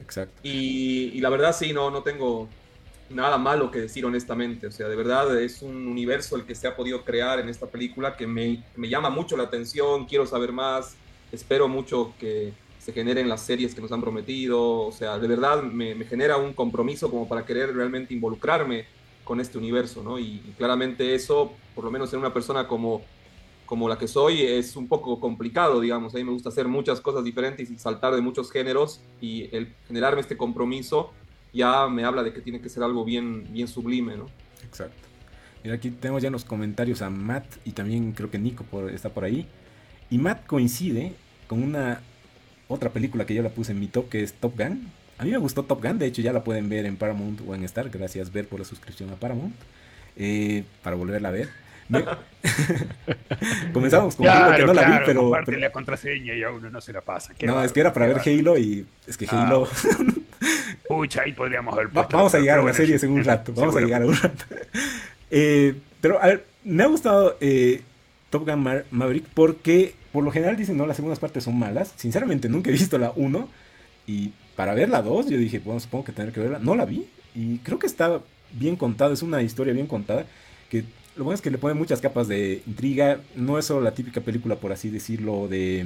Exacto. 0.00 0.38
Y, 0.42 1.18
la 1.20 1.30
verdad 1.30 1.56
sí, 1.56 1.72
no, 1.72 1.90
no 1.90 2.02
tengo 2.02 2.48
nada 3.08 3.38
malo 3.38 3.70
que 3.70 3.80
decir 3.80 4.04
honestamente. 4.04 4.66
O 4.66 4.72
sea, 4.72 4.88
de 4.88 4.96
verdad 4.96 5.40
es 5.40 5.62
un 5.62 5.86
universo 5.88 6.36
el 6.36 6.44
que 6.44 6.54
se 6.54 6.66
ha 6.66 6.76
podido 6.76 7.02
crear 7.04 7.38
en 7.38 7.48
esta 7.48 7.66
película 7.66 8.16
que 8.16 8.26
me, 8.26 8.62
me 8.76 8.88
llama 8.88 9.08
mucho 9.08 9.36
la 9.38 9.44
atención, 9.44 10.04
quiero 10.04 10.26
saber 10.26 10.52
más, 10.52 10.96
espero 11.32 11.66
mucho 11.66 12.12
que 12.18 12.52
se 12.86 12.92
generen 12.92 13.28
las 13.28 13.40
series 13.40 13.74
que 13.74 13.80
nos 13.80 13.90
han 13.90 14.00
prometido, 14.00 14.82
o 14.82 14.92
sea, 14.92 15.18
de 15.18 15.26
verdad 15.26 15.60
me, 15.64 15.96
genera 16.04 16.36
un 16.36 16.52
compromiso 16.52 17.10
como 17.10 17.26
para 17.26 17.44
querer 17.44 17.74
realmente 17.74 18.14
involucrarme 18.14 18.84
con 19.24 19.40
este 19.40 19.58
universo, 19.58 20.04
¿no? 20.04 20.20
Y, 20.20 20.38
claramente 20.56 21.12
eso, 21.12 21.52
por 21.74 21.82
lo 21.82 21.90
menos 21.90 22.12
en 22.12 22.20
una 22.20 22.32
persona 22.32 22.68
como, 22.68 23.02
como 23.66 23.88
la 23.88 23.98
que 23.98 24.06
soy, 24.06 24.42
es 24.42 24.76
un 24.76 24.86
poco 24.86 25.18
complicado, 25.18 25.80
digamos, 25.80 26.14
a 26.14 26.18
mí 26.18 26.22
me 26.22 26.30
gusta 26.30 26.50
hacer 26.50 26.68
muchas 26.68 27.00
cosas 27.00 27.24
diferentes 27.24 27.68
y 27.72 27.76
saltar 27.76 28.14
de 28.14 28.20
muchos 28.20 28.52
géneros 28.52 29.00
y 29.20 29.48
el 29.52 29.74
generarme 29.88 30.20
este 30.20 30.36
compromiso 30.36 31.10
ya 31.52 31.88
me 31.88 32.04
habla 32.04 32.22
de 32.22 32.32
que 32.32 32.40
tiene 32.40 32.60
que 32.60 32.68
ser 32.68 32.84
algo 32.84 33.04
bien, 33.04 33.52
bien 33.52 33.66
sublime, 33.66 34.16
¿no? 34.16 34.26
Exacto. 34.64 35.08
Mira, 35.64 35.74
aquí 35.74 35.90
tenemos 35.90 36.22
ya 36.22 36.30
los 36.30 36.44
comentarios 36.44 37.02
a 37.02 37.10
Matt 37.10 37.46
y 37.64 37.72
también 37.72 38.12
creo 38.12 38.30
que 38.30 38.38
Nico 38.38 38.64
está 38.90 39.08
por 39.08 39.24
ahí. 39.24 39.48
Y 40.08 40.18
Matt 40.18 40.46
coincide 40.46 41.16
con 41.48 41.64
una 41.64 42.00
otra 42.68 42.90
película 42.90 43.26
que 43.26 43.34
yo 43.34 43.42
la 43.42 43.50
puse 43.50 43.72
en 43.72 43.80
mi 43.80 43.86
top, 43.86 44.08
que 44.08 44.22
es 44.22 44.34
Top 44.34 44.56
Gun. 44.56 44.90
A 45.18 45.24
mí 45.24 45.30
me 45.30 45.38
gustó 45.38 45.62
Top 45.62 45.82
Gun, 45.82 45.98
de 45.98 46.06
hecho 46.06 46.22
ya 46.22 46.32
la 46.32 46.44
pueden 46.44 46.68
ver 46.68 46.86
en 46.86 46.96
Paramount 46.96 47.40
o 47.46 47.54
en 47.54 47.64
Star, 47.64 47.88
gracias 47.88 48.32
Ver 48.32 48.46
por 48.46 48.58
la 48.58 48.64
suscripción 48.64 49.10
a 49.10 49.16
Paramount, 49.16 49.54
eh, 50.16 50.64
para 50.82 50.96
volverla 50.96 51.28
a 51.28 51.32
ver. 51.32 51.48
Comenzamos 53.72 54.16
con 54.16 54.26
Halo, 54.26 54.56
que 54.56 54.66
no 54.66 54.74
la 54.74 54.90
vi, 54.90 55.04
pero, 55.06 55.32
pero... 55.44 55.58
la 55.58 55.70
contraseña 55.70 56.34
y 56.34 56.42
a 56.42 56.50
uno 56.50 56.68
no 56.68 56.80
se 56.80 56.92
la 56.92 57.00
pasa. 57.00 57.32
no, 57.42 57.62
es 57.62 57.72
que 57.72 57.80
era 57.80 57.92
para 57.92 58.06
ver 58.06 58.20
Halo 58.24 58.58
y 58.58 58.84
es 59.06 59.16
que 59.16 59.26
ah, 59.30 59.46
Halo... 59.46 59.68
Pucha, 60.88 61.22
ahí 61.22 61.32
podríamos 61.32 61.76
ver 61.76 61.88
vamos 61.92 62.34
a 62.34 62.38
llegar 62.38 62.60
a 62.60 62.62
las 62.62 62.76
series 62.76 63.02
en 63.02 63.10
un 63.10 63.24
rato, 63.24 63.52
vamos 63.54 63.76
a 63.76 63.80
llegar 63.80 64.02
a 64.02 64.06
un 64.06 64.16
rato. 64.16 64.44
Eh, 65.28 65.74
pero 66.00 66.22
a 66.22 66.26
ver, 66.28 66.46
me 66.62 66.84
ha 66.84 66.86
gustado 66.86 67.36
eh, 67.40 67.82
Top 68.30 68.48
Gun 68.48 68.84
Maverick 68.92 69.24
porque 69.34 69.96
por 70.16 70.24
lo 70.24 70.30
general 70.30 70.56
dicen, 70.56 70.78
no, 70.78 70.86
las 70.86 70.96
segundas 70.96 71.18
partes 71.18 71.44
son 71.44 71.58
malas. 71.58 71.92
Sinceramente, 71.96 72.48
nunca 72.48 72.70
he 72.70 72.72
visto 72.72 72.96
la 72.96 73.12
1. 73.16 73.48
Y 74.06 74.32
para 74.56 74.72
ver 74.72 74.88
la 74.88 75.02
2, 75.02 75.28
yo 75.28 75.36
dije, 75.36 75.58
bueno, 75.58 75.78
supongo 75.78 76.04
que 76.04 76.12
tener 76.12 76.32
que 76.32 76.40
verla. 76.40 76.58
No 76.58 76.74
la 76.74 76.86
vi. 76.86 77.06
Y 77.34 77.58
creo 77.58 77.78
que 77.78 77.86
está 77.86 78.22
bien 78.50 78.76
contada, 78.76 79.12
es 79.12 79.20
una 79.20 79.42
historia 79.42 79.74
bien 79.74 79.86
contada. 79.86 80.24
Que 80.70 80.84
lo 81.16 81.24
bueno 81.24 81.34
es 81.34 81.42
que 81.42 81.50
le 81.50 81.58
ponen 81.58 81.76
muchas 81.76 82.00
capas 82.00 82.28
de 82.28 82.62
intriga. 82.66 83.20
No 83.34 83.58
es 83.58 83.66
solo 83.66 83.82
la 83.82 83.90
típica 83.90 84.22
película, 84.22 84.56
por 84.56 84.72
así 84.72 84.88
decirlo, 84.88 85.48
de. 85.48 85.80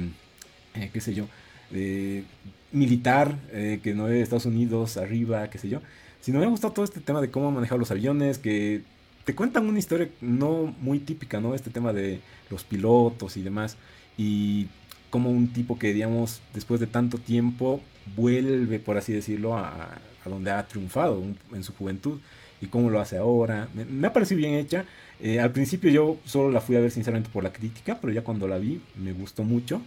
Eh, 0.75 0.89
qué 0.93 1.01
sé 1.01 1.13
yo. 1.13 1.25
De 1.69 2.23
militar, 2.71 3.37
eh, 3.51 3.81
que 3.83 3.93
no 3.93 4.07
es 4.07 4.23
Estados 4.23 4.45
Unidos, 4.45 4.95
arriba, 4.95 5.49
qué 5.49 5.57
sé 5.57 5.67
yo. 5.67 5.81
Sino 6.21 6.39
me 6.39 6.45
ha 6.45 6.47
gustado 6.47 6.71
todo 6.71 6.85
este 6.85 7.01
tema 7.01 7.19
de 7.19 7.29
cómo 7.31 7.51
manejar 7.51 7.77
los 7.77 7.91
aviones, 7.91 8.37
que 8.37 8.83
te 9.25 9.35
cuentan 9.35 9.67
una 9.67 9.79
historia 9.79 10.07
no 10.21 10.73
muy 10.79 10.99
típica, 10.99 11.41
¿no? 11.41 11.53
Este 11.53 11.69
tema 11.69 11.91
de 11.91 12.21
los 12.49 12.63
pilotos 12.63 13.35
y 13.35 13.41
demás. 13.41 13.75
Y 14.21 14.67
como 15.09 15.31
un 15.31 15.51
tipo 15.51 15.79
que, 15.79 15.93
digamos, 15.93 16.41
después 16.53 16.79
de 16.79 16.85
tanto 16.85 17.17
tiempo 17.17 17.81
vuelve, 18.15 18.77
por 18.79 18.97
así 18.97 19.11
decirlo, 19.11 19.57
a, 19.57 19.97
donde 20.25 20.51
ha 20.51 20.67
triunfado 20.67 21.23
en 21.51 21.63
su 21.63 21.73
juventud 21.73 22.19
y 22.61 22.67
cómo 22.67 22.91
lo 22.91 22.99
hace 22.99 23.17
ahora. 23.17 23.67
Me, 23.73 24.07
ha 24.07 24.13
parecido 24.13 24.37
bien 24.37 24.53
hecha. 24.53 24.85
Eh, 25.19 25.39
al 25.39 25.51
principio 25.51 25.89
yo 25.89 26.17
solo 26.23 26.51
la 26.51 26.61
fui 26.61 26.75
a 26.75 26.79
ver 26.79 26.91
sinceramente 26.91 27.31
por 27.33 27.43
la 27.43 27.51
crítica, 27.51 27.97
pero 27.99 28.13
ya 28.13 28.23
cuando 28.23 28.47
la 28.47 28.59
vi 28.59 28.79
me 28.95 29.11
gustó 29.11 29.43
mucho. 29.43 29.81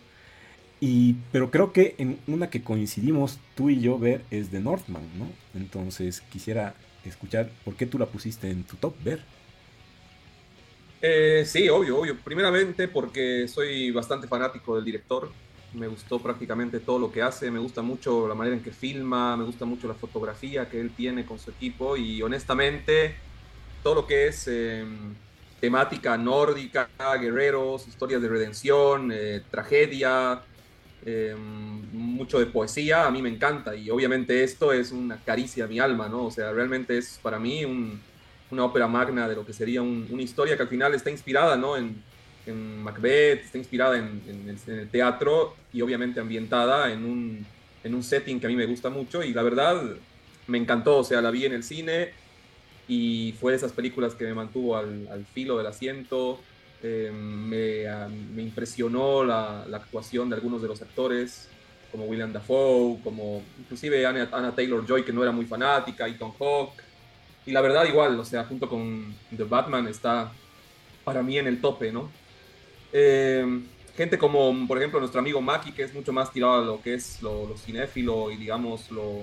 Y, 0.81 1.15
pero 1.31 1.53
creo 1.53 1.73
que 1.73 1.95
en 1.99 2.19
una 2.27 2.51
que 2.51 2.63
coincidimos 2.63 3.39
tú 3.55 3.71
y 3.71 3.81
yo 3.81 3.99
ver 3.99 4.23
es 4.33 4.51
de 4.51 4.59
Northman, 4.61 5.05
¿no? 5.17 5.29
Entonces 5.59 6.23
quisiera 6.23 6.75
escuchar 7.05 7.51
por 7.65 7.77
qué 7.77 7.87
tú 7.87 7.99
la 7.99 8.07
pusiste 8.07 8.51
en 8.51 8.65
tu 8.65 8.77
top, 8.77 8.95
ver. 9.05 9.21
Eh, 11.07 11.45
sí, 11.45 11.69
obvio, 11.69 11.99
obvio. 11.99 12.17
Primeramente 12.17 12.89
porque 12.89 13.47
soy 13.47 13.91
bastante 13.91 14.27
fanático 14.27 14.75
del 14.77 14.87
director. 14.87 15.31
Me 15.75 15.87
gustó 15.87 16.19
prácticamente 16.19 16.81
todo 16.81 16.99
lo 16.99 17.13
que 17.13 17.21
hace. 17.21 17.51
Me 17.51 17.59
gusta 17.59 17.83
mucho 17.83 18.27
la 18.27 18.35
manera 18.35 18.57
en 18.57 18.63
que 18.63 18.71
filma. 18.73 19.37
Me 19.37 19.45
gusta 19.45 19.67
mucho 19.67 19.87
la 19.87 19.93
fotografía 19.93 20.71
que 20.71 20.81
él 20.81 20.93
tiene 20.97 21.27
con 21.27 21.39
su 21.39 21.51
equipo. 21.51 21.99
Y 21.99 22.23
honestamente, 22.23 23.17
todo 23.83 23.97
lo 23.97 24.07
que 24.07 24.29
es 24.29 24.49
em, 24.49 25.15
temática 25.61 26.17
nórdica, 26.17 26.89
guerreros, 27.21 27.87
historias 27.87 28.23
de 28.23 28.29
redención, 28.29 29.11
eh, 29.13 29.43
tragedia, 29.51 30.41
em, 31.05 31.83
mucho 31.93 32.39
de 32.39 32.47
poesía, 32.47 33.07
a 33.07 33.11
mí 33.11 33.21
me 33.21 33.29
encanta. 33.29 33.77
Y 33.77 33.91
obviamente 33.91 34.43
esto 34.43 34.73
es 34.73 34.91
una 34.91 35.23
caricia 35.23 35.65
a 35.67 35.69
mi 35.69 35.79
alma, 35.81 36.09
¿no? 36.09 36.25
O 36.27 36.31
sea, 36.31 36.51
realmente 36.53 36.97
es 36.97 37.19
para 37.23 37.39
mí 37.39 37.63
un 37.67 38.01
una 38.55 38.65
ópera 38.65 38.87
magna 38.87 39.29
de 39.29 39.35
lo 39.35 39.45
que 39.45 39.53
sería 39.53 39.83
una 39.83 40.23
historia 40.23 40.57
que 40.57 40.63
al 40.63 40.69
final 40.69 40.95
está 40.95 41.11
inspirada 41.11 41.57
¿no? 41.57 41.77
en, 41.77 42.03
en 42.47 42.83
Macbeth, 42.83 43.45
está 43.45 43.59
inspirada 43.59 43.99
en, 43.99 44.59
el 44.67 44.89
teatro 44.89 45.55
y 45.73 45.83
obviamente 45.83 46.21
ambientada 46.21 46.93
en 46.93 47.05
un, 47.05 47.47
en 47.83 47.95
un 47.95 48.03
setting 48.03 48.41
que 48.41 48.47
a 48.47 48.49
mí 48.49 48.57
me 48.57 48.67
gusta 48.67 48.91
mucho 48.91 49.23
y 49.23 49.35
la 49.35 49.43
verdad 49.43 49.83
me 50.47 50.59
encantó, 50.59 50.99
o 50.99 51.05
sea, 51.05 51.21
la 51.21 51.31
vi 51.31 51.45
en 51.45 51.53
el 51.53 51.65
cine 51.65 52.13
y 52.87 53.35
fue 53.41 53.53
de 53.53 53.57
esas 53.57 53.73
películas 53.73 54.15
que 54.15 54.25
me 54.25 54.35
mantuvo 54.35 54.77
al, 54.77 55.09
al 55.09 55.25
filo 55.27 55.57
del 55.57 55.67
asiento, 55.67 56.39
eh, 56.83 57.11
me, 57.13 57.89
ah, 57.89 58.09
me, 58.09 58.43
impresionó 58.43 59.25
la, 59.25 59.65
la, 59.69 59.79
actuación 59.79 60.29
de 60.29 60.37
algunos 60.37 60.61
de 60.61 60.69
los 60.69 60.83
actores, 60.83 61.49
como 61.91 62.05
William 62.05 62.31
Dafoe, 62.31 62.99
como 63.03 63.43
inclusive 63.59 64.05
Anna, 64.05 64.29
Anna 64.31 64.55
Taylor-Joy, 64.55 65.03
que 65.03 65.13
no 65.13 65.23
era 65.23 65.33
muy 65.33 65.47
fanática, 65.47 66.07
y 66.07 66.19
Tom 66.19 66.33
Hawke, 66.39 66.84
y 67.47 67.53
la 67.53 67.61
verdad, 67.61 67.85
igual, 67.87 68.19
o 68.19 68.25
sea, 68.25 68.45
junto 68.45 68.69
con 68.69 69.15
The 69.37 69.45
Batman 69.45 69.87
está 69.89 70.33
para 71.05 71.23
mí 71.23 71.39
en 71.39 71.47
el 71.47 71.61
tope, 71.61 71.93
¿no? 71.93 72.11
Eh, 72.93 73.63
gente 73.97 74.19
como, 74.19 74.67
por 74.67 74.79
ejemplo, 74.79 74.99
nuestro 74.99 75.21
amigo 75.21 75.41
Maki, 75.41 75.73
que 75.73 75.83
es 75.83 75.95
mucho 75.95 76.13
más 76.13 76.33
tirado 76.33 76.55
a 76.55 76.65
lo 76.65 76.81
que 76.81 76.95
es 76.95 77.21
lo, 77.23 77.55
cinéfilo 77.59 78.31
y, 78.31 78.37
digamos, 78.37 78.91
lo, 78.91 79.21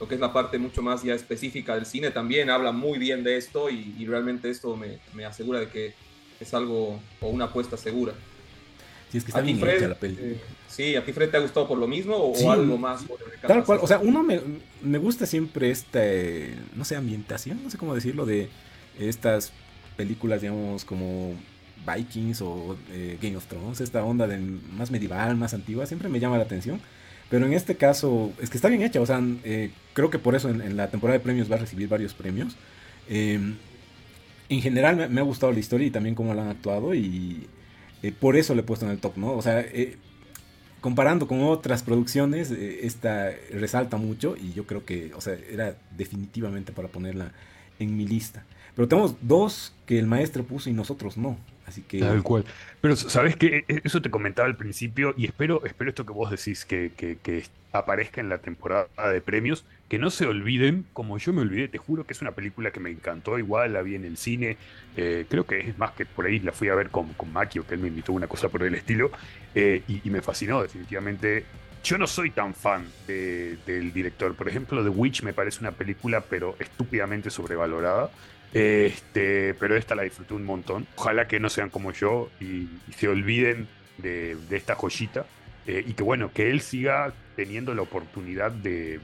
lo, 0.00 0.08
que 0.08 0.14
es 0.14 0.20
la 0.20 0.32
parte 0.32 0.58
mucho 0.58 0.82
más 0.82 1.02
ya 1.02 1.14
específica 1.14 1.74
del 1.74 1.86
cine, 1.86 2.10
también 2.10 2.50
habla 2.50 2.72
muy 2.72 2.98
bien 2.98 3.22
de 3.22 3.36
esto 3.36 3.70
y, 3.70 4.04
realmente 4.06 4.50
esto 4.50 4.76
me, 4.76 4.98
me, 5.14 5.24
asegura 5.24 5.60
de 5.60 5.68
que 5.68 5.94
es 6.40 6.54
algo 6.54 7.00
o 7.20 7.28
una 7.28 7.46
apuesta 7.46 7.76
segura. 7.76 8.12
Sí, 9.10 9.18
es 9.18 9.24
que 9.24 9.30
está 9.30 9.40
bien 9.40 9.58
hecha 9.58 9.88
la 9.88 9.94
peli. 9.94 10.18
Eh, 10.20 10.40
sí, 10.68 10.96
¿a 10.96 11.04
ti 11.04 11.12
Fred 11.12 11.30
te 11.30 11.36
ha 11.36 11.40
gustado 11.40 11.66
por 11.66 11.78
lo 11.78 11.86
mismo 11.86 12.14
o, 12.16 12.50
algo 12.50 12.78
más? 12.78 13.04
Tal 13.46 13.64
cual, 13.64 13.80
o 13.82 13.86
sea, 13.86 13.98
uno 13.98 14.22
me, 14.22 14.40
me, 14.82 14.98
gusta 14.98 15.26
siempre 15.26 15.70
esta, 15.70 16.00
no 16.74 16.84
sé, 16.84 16.96
ambientación, 16.96 17.62
no 17.62 17.70
sé 17.70 17.78
cómo 17.78 17.94
decirlo, 17.94 18.26
de 18.26 18.48
estas 18.98 19.52
películas, 19.96 20.40
digamos, 20.40 20.84
como 20.84 21.34
Vikings 21.86 22.42
o 22.42 22.76
eh, 22.92 23.18
Game 23.20 23.36
of 23.36 23.46
Thrones, 23.46 23.80
esta 23.80 24.04
onda 24.04 24.26
de 24.26 24.38
más 24.38 24.90
medieval, 24.90 25.36
más 25.36 25.54
antigua, 25.54 25.86
siempre 25.86 26.08
me 26.08 26.20
llama 26.20 26.38
la 26.38 26.44
atención. 26.44 26.80
Pero 27.30 27.44
en 27.44 27.52
este 27.52 27.76
caso, 27.76 28.32
es 28.40 28.48
que 28.48 28.56
está 28.56 28.68
bien 28.68 28.82
hecha, 28.82 29.00
o 29.00 29.06
sea, 29.06 29.20
eh, 29.44 29.70
creo 29.92 30.08
que 30.08 30.18
por 30.18 30.34
eso 30.34 30.48
en, 30.48 30.76
la 30.76 30.90
temporada 30.90 31.18
de 31.18 31.22
premios 31.22 31.50
va 31.50 31.56
a 31.56 31.58
recibir 31.58 31.88
varios 31.88 32.14
premios. 32.14 32.56
Em, 33.08 33.56
en 34.48 34.62
general 34.62 34.96
me, 34.96 35.08
me, 35.08 35.20
ha 35.20 35.24
gustado 35.24 35.52
la 35.52 35.58
historia 35.58 35.86
y 35.86 35.90
también 35.90 36.14
cómo 36.14 36.32
la 36.32 36.42
han 36.42 36.48
actuado 36.48 36.94
y 36.94 37.46
eh, 38.02 38.12
por 38.12 38.36
eso 38.36 38.54
le 38.54 38.60
he 38.60 38.64
puesto 38.64 38.86
en 38.86 38.92
el 38.92 38.98
top, 38.98 39.16
¿no? 39.16 39.32
O 39.32 39.42
sea, 39.42 39.60
eh, 39.60 39.96
comparando 40.80 41.26
con 41.26 41.42
otras 41.42 41.82
producciones, 41.82 42.50
eh, 42.50 42.86
esta 42.86 43.30
resalta 43.52 43.96
mucho 43.96 44.36
y 44.36 44.52
yo 44.52 44.66
creo 44.66 44.84
que, 44.84 45.12
o 45.14 45.20
sea, 45.20 45.36
era 45.50 45.76
definitivamente 45.96 46.72
para 46.72 46.88
ponerla 46.88 47.32
en 47.78 47.96
mi 47.96 48.06
lista. 48.06 48.44
Pero 48.74 48.88
tenemos 48.88 49.16
dos 49.20 49.74
que 49.86 49.98
el 49.98 50.06
maestro 50.06 50.44
puso 50.44 50.70
y 50.70 50.72
nosotros 50.72 51.16
no. 51.16 51.38
Así 51.68 51.82
que... 51.82 52.00
Tal 52.00 52.22
cual. 52.22 52.44
Pero 52.80 52.96
sabes 52.96 53.36
que 53.36 53.64
e, 53.68 53.80
eso 53.84 54.00
te 54.00 54.10
comentaba 54.10 54.48
al 54.48 54.56
principio 54.56 55.14
y 55.16 55.26
espero, 55.26 55.64
espero 55.66 55.90
esto 55.90 56.06
que 56.06 56.12
vos 56.12 56.30
decís 56.30 56.64
que, 56.64 56.92
que, 56.96 57.44
aparezca 57.70 58.22
en 58.22 58.30
la 58.30 58.38
temporada 58.38 58.88
de 59.12 59.20
premios, 59.20 59.64
que 59.90 59.98
no 59.98 60.08
se 60.08 60.26
olviden, 60.26 60.86
como 60.94 61.18
yo 61.18 61.34
me 61.34 61.42
olvidé, 61.42 61.68
te 61.68 61.76
juro 61.76 62.04
que 62.04 62.14
es 62.14 62.22
una 62.22 62.32
película 62.32 62.70
que 62.70 62.80
me 62.80 62.90
encantó, 62.90 63.38
igual 63.38 63.74
la 63.74 63.82
vi 63.82 63.94
en 63.94 64.06
el 64.06 64.16
cine, 64.16 64.56
eh, 64.96 65.26
creo 65.28 65.44
que 65.44 65.60
es 65.60 65.78
más 65.78 65.92
que 65.92 66.06
por 66.06 66.24
ahí 66.24 66.40
la 66.40 66.52
fui 66.52 66.70
a 66.70 66.74
ver 66.74 66.88
con, 66.88 67.12
con 67.12 67.30
Maki, 67.30 67.58
o 67.58 67.66
que 67.66 67.74
él 67.74 67.80
me 67.80 67.88
invitó 67.88 68.14
una 68.14 68.26
cosa 68.26 68.48
por 68.48 68.62
el 68.62 68.74
estilo, 68.74 69.10
eh, 69.54 69.82
y, 69.86 70.08
me 70.08 70.22
fascinó 70.22 70.62
definitivamente. 70.62 71.44
Yo 71.84 71.98
no 71.98 72.06
soy 72.06 72.30
tan 72.30 72.54
fan 72.54 72.86
del 73.06 73.92
director, 73.92 74.34
por 74.34 74.48
ejemplo, 74.48 74.82
The 74.82 74.88
Witch 74.88 75.22
me 75.22 75.32
parece 75.32 75.60
una 75.60 75.72
película 75.72 76.22
pero 76.22 76.56
estúpidamente 76.58 77.30
sobrevalorada. 77.30 78.10
Este, 78.52 79.54
pero 79.54 79.76
esta 79.76 79.94
la 79.94 80.02
disfruté 80.02 80.34
un 80.34 80.44
montón. 80.44 80.86
Ojalá 80.96 81.28
que 81.28 81.40
no 81.40 81.48
sean 81.48 81.70
como 81.70 81.92
yo 81.92 82.30
y, 82.40 82.68
se 82.96 83.08
olviden 83.08 83.68
de, 83.98 84.36
esta 84.50 84.74
joyita. 84.74 85.26
Eh, 85.66 85.84
y 85.86 85.92
que 85.92 86.02
bueno, 86.02 86.32
que 86.32 86.50
él 86.50 86.60
siga 86.60 87.12
teniendo 87.36 87.74
la 87.74 87.82
oportunidad 87.82 88.50
de, 88.50 89.00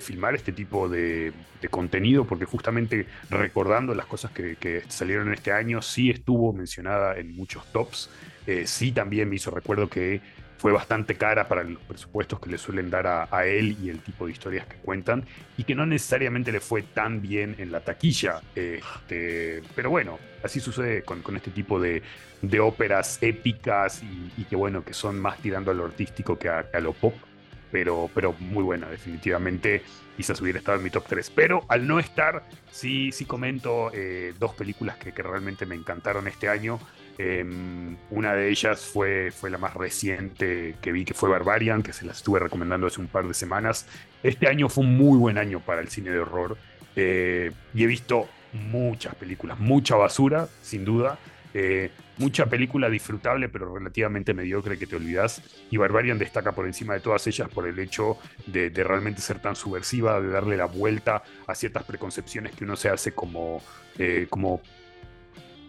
filmar 0.00 0.34
este 0.34 0.52
tipo 0.52 0.88
de, 0.88 1.32
contenido, 1.70 2.24
porque 2.24 2.44
justamente 2.44 3.06
recordando 3.30 3.94
las 3.94 4.06
cosas 4.06 4.30
que, 4.30 4.82
salieron 4.88 5.32
este 5.32 5.52
año, 5.52 5.80
sí 5.82 6.10
estuvo 6.10 6.52
mencionada 6.52 7.18
en 7.18 7.34
muchos 7.34 7.64
tops. 7.72 8.10
Eh, 8.46 8.64
sí 8.66 8.92
también 8.92 9.28
me 9.28 9.36
hizo 9.36 9.50
recuerdo 9.50 9.88
que 9.88 10.20
fue 10.62 10.70
bastante 10.70 11.16
cara 11.16 11.48
para 11.48 11.64
los 11.64 11.82
presupuestos 11.82 12.38
que 12.38 12.48
le 12.48 12.56
suelen 12.56 12.88
dar 12.88 13.28
a, 13.28 13.46
él 13.46 13.76
y 13.82 13.90
el 13.90 13.98
tipo 13.98 14.26
de 14.26 14.32
historias 14.32 14.64
que 14.64 14.76
cuentan, 14.76 15.26
y 15.58 15.64
que 15.64 15.74
no 15.74 15.86
necesariamente 15.86 16.52
le 16.52 16.60
fue 16.60 16.82
tan 16.82 17.20
bien 17.20 17.56
en 17.58 17.72
la 17.72 17.80
taquilla. 17.80 18.40
Este, 18.54 19.60
pero 19.74 19.90
bueno, 19.90 20.20
así 20.44 20.60
sucede 20.60 21.02
con, 21.02 21.20
este 21.34 21.50
tipo 21.50 21.80
de, 21.80 22.04
óperas 22.60 23.18
épicas 23.22 24.04
y, 24.38 24.44
que 24.44 24.54
bueno, 24.54 24.84
que 24.84 24.94
son 24.94 25.18
más 25.18 25.38
tirando 25.38 25.72
a 25.72 25.74
lo 25.74 25.84
artístico 25.84 26.38
que 26.38 26.48
a, 26.48 26.64
lo 26.80 26.92
pop. 26.92 27.14
Pero, 27.72 28.08
pero, 28.14 28.32
muy 28.34 28.62
buena, 28.62 28.88
definitivamente. 28.88 29.82
Quizás 30.16 30.40
hubiera 30.40 30.60
estado 30.60 30.78
en 30.78 30.84
mi 30.84 30.90
top 30.90 31.06
3. 31.08 31.30
Pero 31.30 31.64
al 31.68 31.88
no 31.88 31.98
estar, 31.98 32.44
sí, 32.70 33.10
sí 33.10 33.24
comento 33.24 33.90
eh, 33.92 34.32
dos 34.38 34.54
películas 34.54 34.96
que, 34.96 35.12
que, 35.12 35.22
realmente 35.22 35.66
me 35.66 35.74
encantaron 35.74 36.28
este 36.28 36.48
año. 36.48 36.78
Em, 37.18 37.96
una 38.10 38.34
de 38.34 38.48
ellas 38.48 38.86
fue, 38.86 39.30
fue 39.30 39.50
la 39.50 39.58
más 39.58 39.74
reciente 39.74 40.76
que 40.80 40.92
vi, 40.92 41.04
que 41.04 41.14
fue 41.14 41.28
Barbarian, 41.28 41.82
que 41.82 41.92
se 41.92 42.04
la 42.04 42.12
estuve 42.12 42.40
recomendando 42.40 42.86
hace 42.86 43.00
un 43.00 43.08
par 43.08 43.26
de 43.26 43.34
semanas. 43.34 43.86
Este 44.22 44.48
año 44.48 44.68
fue 44.68 44.84
un 44.84 44.96
muy 44.96 45.18
buen 45.18 45.38
año 45.38 45.60
para 45.60 45.80
el 45.80 45.88
cine 45.88 46.10
de 46.10 46.18
horror 46.18 46.56
eh, 46.96 47.52
y 47.74 47.84
he 47.84 47.86
visto 47.86 48.28
muchas 48.52 49.14
películas, 49.14 49.58
mucha 49.58 49.96
basura, 49.96 50.48
sin 50.62 50.84
duda. 50.84 51.18
Eh, 51.54 51.90
mucha 52.16 52.46
película 52.46 52.88
disfrutable, 52.88 53.48
pero 53.48 53.74
relativamente 53.74 54.32
mediocre 54.32 54.78
que 54.78 54.86
te 54.86 54.96
olvidas. 54.96 55.42
Y 55.70 55.76
Barbarian 55.76 56.18
destaca 56.18 56.52
por 56.52 56.66
encima 56.66 56.94
de 56.94 57.00
todas 57.00 57.26
ellas 57.26 57.48
por 57.48 57.66
el 57.66 57.78
hecho 57.78 58.18
de, 58.46 58.70
realmente 58.70 59.20
ser 59.20 59.40
tan 59.40 59.56
subversiva, 59.56 60.20
de 60.20 60.28
darle 60.28 60.56
la 60.56 60.66
vuelta 60.66 61.22
a 61.46 61.54
ciertas 61.54 61.84
preconcepciones 61.84 62.54
que 62.54 62.64
uno 62.64 62.76
se 62.76 62.88
hace 62.88 63.12
como, 63.12 63.62
eh, 63.98 64.26
como 64.30 64.62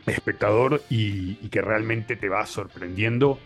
espectador 0.06 0.82
y, 0.90 1.36
que 1.50 1.62
realmente 1.62 2.16
te 2.16 2.30
va 2.30 2.46
sorprendiendo 2.46 3.40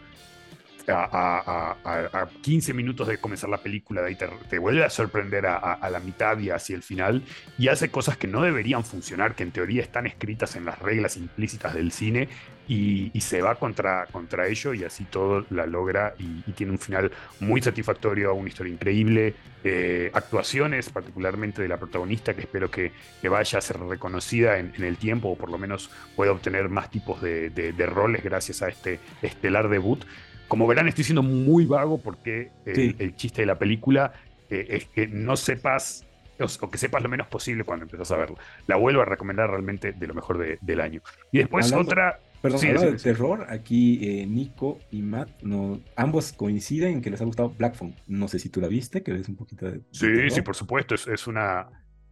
a, 0.89 2.27
15 2.41 2.73
minutos 2.73 3.07
de 3.07 3.17
comenzar 3.17 3.49
la 3.49 3.57
película, 3.57 4.01
de 4.01 4.09
ahí 4.09 4.17
te, 4.49 4.57
vuelve 4.57 4.83
a 4.83 4.89
sorprender 4.89 5.45
a, 5.47 5.89
la 5.89 5.99
mitad 5.99 6.37
y 6.39 6.49
hacia 6.49 6.75
el 6.75 6.83
final, 6.83 7.23
y 7.57 7.67
hace 7.67 7.89
cosas 7.89 8.17
que 8.17 8.27
no 8.27 8.41
deberían 8.41 8.83
funcionar, 8.83 9.35
que 9.35 9.43
en 9.43 9.51
teoría 9.51 9.81
están 9.81 10.07
escritas 10.07 10.55
en 10.55 10.65
las 10.65 10.79
reglas 10.79 11.17
implícitas 11.17 11.73
del 11.73 11.91
cine, 11.91 12.29
y, 12.69 13.11
se 13.21 13.41
va 13.41 13.55
contra, 13.55 14.07
contra 14.07 14.47
ello, 14.47 14.73
y 14.73 14.83
así 14.83 15.05
todo 15.05 15.45
la 15.49 15.65
logra, 15.65 16.15
y, 16.19 16.41
tiene 16.51 16.73
un 16.73 16.79
final 16.79 17.11
muy 17.39 17.61
satisfactorio, 17.61 18.33
una 18.33 18.49
historia 18.49 18.73
increíble, 18.73 19.35
eh, 19.63 20.11
actuaciones, 20.13 20.89
particularmente 20.89 21.61
de 21.61 21.67
la 21.67 21.77
protagonista, 21.77 22.33
que 22.33 22.41
espero 22.41 22.69
que, 22.69 22.91
vaya 23.29 23.59
a 23.59 23.61
ser 23.61 23.79
reconocida 23.79 24.57
en, 24.57 24.73
el 24.83 24.97
tiempo, 24.97 25.29
o 25.29 25.37
por 25.37 25.49
lo 25.49 25.57
menos 25.57 25.89
pueda 26.15 26.31
obtener 26.31 26.69
más 26.69 26.89
tipos 26.91 27.21
de, 27.21 27.49
de 27.49 27.85
roles 27.85 28.23
gracias 28.23 28.61
a 28.61 28.67
este 28.67 28.99
estelar 29.21 29.69
debut. 29.69 30.03
Como 30.47 30.67
verán, 30.67 30.87
estoy 30.87 31.03
siendo 31.03 31.23
muy 31.23 31.65
vago 31.65 31.99
porque 31.99 32.51
el, 32.65 33.15
chiste 33.15 33.41
de 33.41 33.45
la 33.45 33.59
película 33.59 34.13
eh, 34.49 34.65
es 34.69 34.85
que 34.85 35.07
no 35.07 35.35
sepas, 35.35 36.05
o, 36.39 36.69
que 36.69 36.77
sepas 36.77 37.03
lo 37.03 37.09
menos 37.09 37.27
posible 37.27 37.63
cuando 37.63 37.85
empezás 37.85 38.11
a 38.11 38.17
verla. 38.17 38.37
La 38.67 38.77
vuelvo 38.77 39.01
a 39.01 39.05
recomendar 39.05 39.49
realmente 39.49 39.91
de 39.91 40.07
lo 40.07 40.13
mejor 40.13 40.59
del 40.59 40.81
año. 40.81 41.01
Y 41.31 41.39
después 41.39 41.71
otra, 41.73 42.19
Perdón, 42.41 42.59
hablando 42.67 42.91
de 42.91 42.97
terror, 42.97 43.45
aquí 43.49 43.99
eh, 44.01 44.27
Nico 44.27 44.79
y 44.91 45.01
Matt, 45.01 45.41
no, 45.41 45.81
ambos 45.95 46.33
coinciden 46.33 46.93
en 46.93 47.01
que 47.01 47.09
les 47.09 47.19
ha 47.21 47.25
gustado 47.25 47.49
Black 47.49 47.75
Phone. 47.75 47.95
No 48.07 48.27
sé 48.27 48.37
si 48.37 48.49
tú 48.49 48.61
la 48.61 48.67
viste, 48.67 49.01
que 49.01 49.11
ves 49.11 49.27
un 49.27 49.35
poquito 49.35 49.69
de. 49.69 49.81
sí, 49.91 50.29
sí, 50.29 50.41
por 50.41 50.55
supuesto. 50.55 50.93
Es, 50.93 51.07
es, 51.07 51.25
una. 51.25 51.67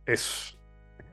Es. 0.06 0.58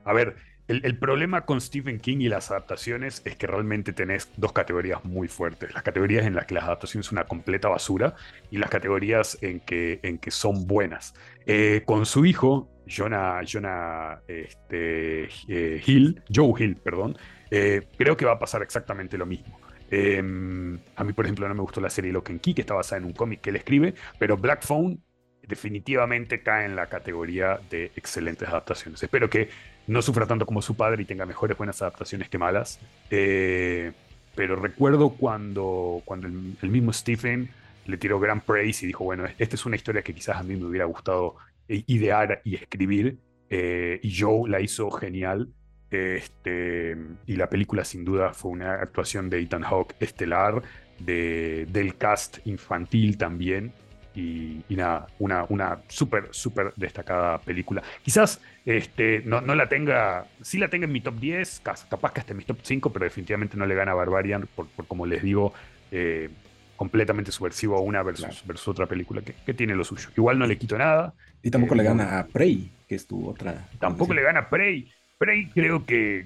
A 0.03 0.13
ver, 0.13 0.35
el, 0.67 0.97
problema 0.97 1.45
con 1.45 1.59
Stephen 1.59 1.99
King 1.99 2.19
y 2.21 2.29
las 2.29 2.49
adaptaciones 2.49 3.21
es 3.25 3.35
que 3.35 3.47
realmente 3.47 3.91
tenés 3.91 4.29
dos 4.37 4.53
categorías 4.53 5.03
muy 5.03 5.27
fuertes. 5.27 5.73
Las 5.73 5.83
categorías 5.83 6.25
en 6.25 6.35
las 6.35 6.45
que 6.45 6.55
las 6.55 6.63
adaptaciones 6.63 7.07
son 7.07 7.17
una 7.17 7.25
completa 7.25 7.67
basura 7.67 8.15
y 8.49 8.57
las 8.57 8.69
categorías 8.69 9.37
en 9.41 9.59
que, 9.59 9.99
en 10.03 10.17
que 10.17 10.31
son 10.31 10.65
buenas. 10.65 11.13
Eh, 11.45 11.83
con 11.85 12.05
su 12.05 12.25
hijo, 12.25 12.69
Jonah, 12.87 13.41
Jonah 13.45 14.21
este, 14.27 15.27
eh, 15.49 15.81
Hill, 15.85 16.23
Joe 16.33 16.53
Hill, 16.57 16.77
perdón, 16.77 17.17
eh, 17.51 17.87
creo 17.97 18.15
que 18.15 18.25
va 18.25 18.33
a 18.33 18.39
pasar 18.39 18.61
exactamente 18.61 19.17
lo 19.17 19.25
mismo. 19.25 19.59
Em, 19.91 20.79
a 20.95 21.03
mí, 21.03 21.13
por 21.13 21.25
ejemplo, 21.25 21.47
no 21.47 21.53
me 21.55 21.61
gustó 21.61 21.81
la 21.81 21.89
serie 21.89 22.11
Lock 22.13 22.29
and 22.29 22.41
Key, 22.41 22.53
que 22.53 22.61
está 22.61 22.73
basada 22.73 22.99
en 23.01 23.05
un 23.05 23.13
cómic 23.13 23.41
que 23.41 23.49
él 23.49 23.57
escribe, 23.57 23.93
pero 24.17 24.37
Black 24.37 24.65
Phone 24.65 25.01
definitivamente 25.47 26.41
cae 26.41 26.65
en 26.65 26.75
la 26.75 26.87
categoría 26.87 27.59
de 27.69 27.91
excelentes 27.95 28.47
adaptaciones. 28.47 29.03
Espero 29.03 29.29
que 29.29 29.49
no 29.87 30.01
sufra 30.01 30.25
tanto 30.25 30.45
como 30.45 30.61
su 30.61 30.75
padre 30.75 31.03
y 31.03 31.05
tenga 31.05 31.25
mejores 31.25 31.57
buenas 31.57 31.81
adaptaciones 31.81 32.29
que 32.29 32.37
malas. 32.37 32.79
Eh, 33.09 33.91
pero 34.35 34.55
recuerdo 34.55 35.09
cuando, 35.11 36.01
cuando 36.05 36.27
el, 36.27 36.69
mismo 36.69 36.91
Stephen 36.91 37.49
le 37.85 37.97
tiró 37.97 38.19
gran 38.19 38.41
praise 38.41 38.85
y 38.85 38.87
dijo, 38.87 39.03
bueno, 39.03 39.25
esta 39.37 39.55
es 39.55 39.65
una 39.65 39.75
historia 39.75 40.01
que 40.01 40.13
quizás 40.13 40.37
a 40.37 40.43
mí 40.43 40.55
me 40.55 40.65
hubiera 40.65 40.85
gustado 40.85 41.35
idear 41.67 42.41
y 42.43 42.55
escribir. 42.55 43.19
y 43.49 44.15
Joe 44.17 44.49
la 44.49 44.59
hizo 44.61 44.89
genial. 44.89 45.49
Este, 45.93 46.97
y 47.27 47.35
la 47.35 47.47
película 47.49 47.85
sin 47.85 48.03
duda 48.03 48.33
fue 48.33 48.51
una 48.51 48.73
actuación 48.73 49.29
de 49.29 49.39
Ethan 49.39 49.61
Hawke 49.61 49.95
estelar, 49.99 50.63
de, 50.99 51.67
del 51.69 51.95
cast 51.97 52.39
infantil 52.47 53.17
también. 53.17 53.73
Y, 54.15 54.63
nada, 54.69 55.07
una, 55.19 55.45
una 55.49 55.79
súper, 55.87 56.27
súper 56.31 56.73
destacada 56.75 57.39
película. 57.39 57.81
Quizás 58.03 58.39
este, 58.65 59.21
no, 59.25 59.41
no, 59.41 59.55
la 59.55 59.67
tenga, 59.67 60.25
sí 60.41 60.57
la 60.57 60.67
tenga 60.67 60.85
en 60.85 60.91
mi 60.91 61.01
top 61.01 61.15
10, 61.19 61.61
capaz 61.89 62.13
que 62.13 62.19
hasta 62.19 62.33
en 62.33 62.37
mi 62.37 62.43
top 62.43 62.59
5, 62.61 62.93
pero 62.93 63.05
definitivamente 63.05 63.57
no 63.57 63.65
le 63.65 63.75
gana 63.75 63.91
a 63.91 63.95
Barbarian, 63.95 64.47
por, 64.55 64.67
como 64.87 65.05
les 65.05 65.23
digo, 65.23 65.53
eh, 65.91 66.29
completamente 66.75 67.31
subversivo 67.31 67.77
a 67.77 67.81
una 67.81 68.03
versus, 68.03 68.45
versus 68.45 68.67
otra 68.67 68.85
película 68.87 69.21
que, 69.21 69.33
que, 69.33 69.53
tiene 69.53 69.75
lo 69.75 69.83
suyo. 69.83 70.09
Igual 70.15 70.39
no 70.39 70.45
le 70.45 70.57
quito 70.57 70.77
nada. 70.77 71.13
Y 71.41 71.51
tampoco 71.51 71.75
le 71.75 71.83
eh, 71.83 71.85
gana 71.85 72.19
a 72.19 72.25
Prey, 72.25 72.71
que 72.87 72.95
es 72.95 73.05
tu 73.05 73.29
otra. 73.29 73.67
Tampoco 73.79 74.13
le 74.13 74.21
gana 74.21 74.41
a 74.41 74.49
Prey. 74.49 74.91
Prey 75.17 75.49
creo 75.49 75.85
que, 75.85 76.25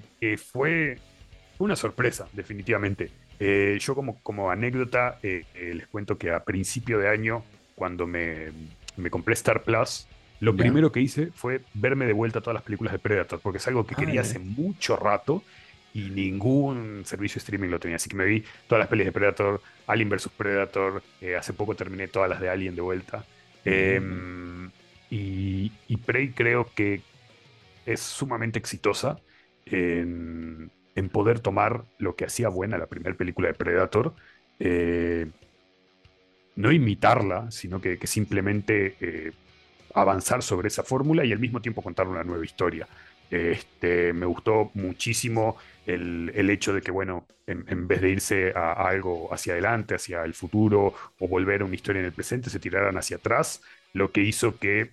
fue 0.51 0.97
una 1.59 1.75
sorpresa, 1.75 2.27
definitivamente. 2.33 3.11
Eh, 3.39 3.77
yo 3.79 3.93
como, 3.93 4.21
como 4.23 4.49
anécdota 4.49 5.19
eh, 5.21 5.43
les 5.55 5.87
cuento 5.87 6.17
que 6.17 6.31
a 6.31 6.43
principio 6.43 6.97
de 6.97 7.09
año, 7.09 7.43
cuando 7.77 8.07
me, 8.07 8.51
compré 9.09 9.35
Star 9.35 9.63
Plus, 9.63 10.07
lo 10.39 10.55
primero 10.55 10.91
que 10.91 10.99
hice 10.99 11.27
fue 11.33 11.61
verme 11.73 12.05
de 12.05 12.13
vuelta 12.13 12.41
todas 12.41 12.55
las 12.55 12.63
películas 12.63 12.91
de 12.91 12.99
Predator, 12.99 13.39
porque 13.39 13.57
es 13.57 13.67
algo 13.67 13.85
que 13.85 13.93
ah, 13.95 13.99
quería 13.99 14.21
hace 14.21 14.39
mucho 14.39 14.97
rato 14.97 15.43
y 15.93 16.09
ningún 16.09 17.03
servicio 17.05 17.35
de 17.35 17.43
streaming 17.43 17.69
lo 17.69 17.79
tenía. 17.79 17.97
Así 17.97 18.09
que 18.09 18.15
me 18.15 18.25
vi 18.25 18.43
todas 18.67 18.79
las 18.79 18.87
pelis 18.87 19.05
de 19.05 19.11
Predator, 19.11 19.61
Alien 19.87 20.09
vs. 20.09 20.29
Predator, 20.35 21.03
hace 21.37 21.53
poco 21.53 21.75
terminé 21.75 22.07
todas 22.07 22.29
las 22.29 22.39
de 22.39 22.49
Alien 22.49 22.75
de 22.75 22.81
vuelta. 22.81 23.25
Em, 23.63 24.69
y, 25.09 25.71
y 25.87 25.97
Prey 25.97 26.31
creo 26.31 26.69
que 26.75 27.01
es 27.85 28.01
sumamente 28.01 28.59
exitosa 28.59 29.19
en, 29.65 30.71
poder 31.11 31.39
tomar 31.39 31.85
lo 31.97 32.15
que 32.15 32.25
hacía 32.25 32.49
buena 32.49 32.77
la 32.77 32.87
primera 32.87 33.15
película 33.15 33.47
de 33.47 33.53
Predator, 33.53 34.13
eh, 34.59 35.27
no 36.57 36.71
imitarla, 36.71 37.49
sino 37.51 37.79
que, 37.79 37.97
simplemente 38.05 38.95
eh, 38.99 39.31
avanzar 39.93 40.43
sobre 40.43 40.67
esa 40.67 40.83
fórmula 40.83 41.23
y 41.23 41.31
al 41.31 41.39
mismo 41.39 41.61
tiempo 41.61 41.81
contar 41.81 42.07
una 42.07 42.23
nueva 42.23 42.43
historia. 42.43 42.87
Este, 43.29 44.13
me 44.13 44.25
gustó 44.25 44.71
muchísimo 44.73 45.57
el, 45.85 46.49
hecho 46.49 46.73
de 46.73 46.81
que, 46.81 46.91
bueno, 46.91 47.25
en, 47.45 47.87
vez 47.87 48.01
de 48.01 48.09
irse 48.09 48.53
a, 48.55 48.73
algo 48.73 49.33
hacia 49.33 49.53
adelante, 49.53 49.95
hacia 49.95 50.23
el 50.23 50.33
futuro 50.33 50.93
o 51.19 51.27
volver 51.27 51.61
a 51.61 51.65
una 51.65 51.75
historia 51.75 51.99
en 51.99 52.07
el 52.07 52.13
presente, 52.13 52.49
se 52.49 52.59
tiraran 52.59 52.97
hacia 52.97 53.17
atrás, 53.17 53.61
lo 53.93 54.11
que 54.11 54.21
hizo 54.21 54.57
que 54.57 54.91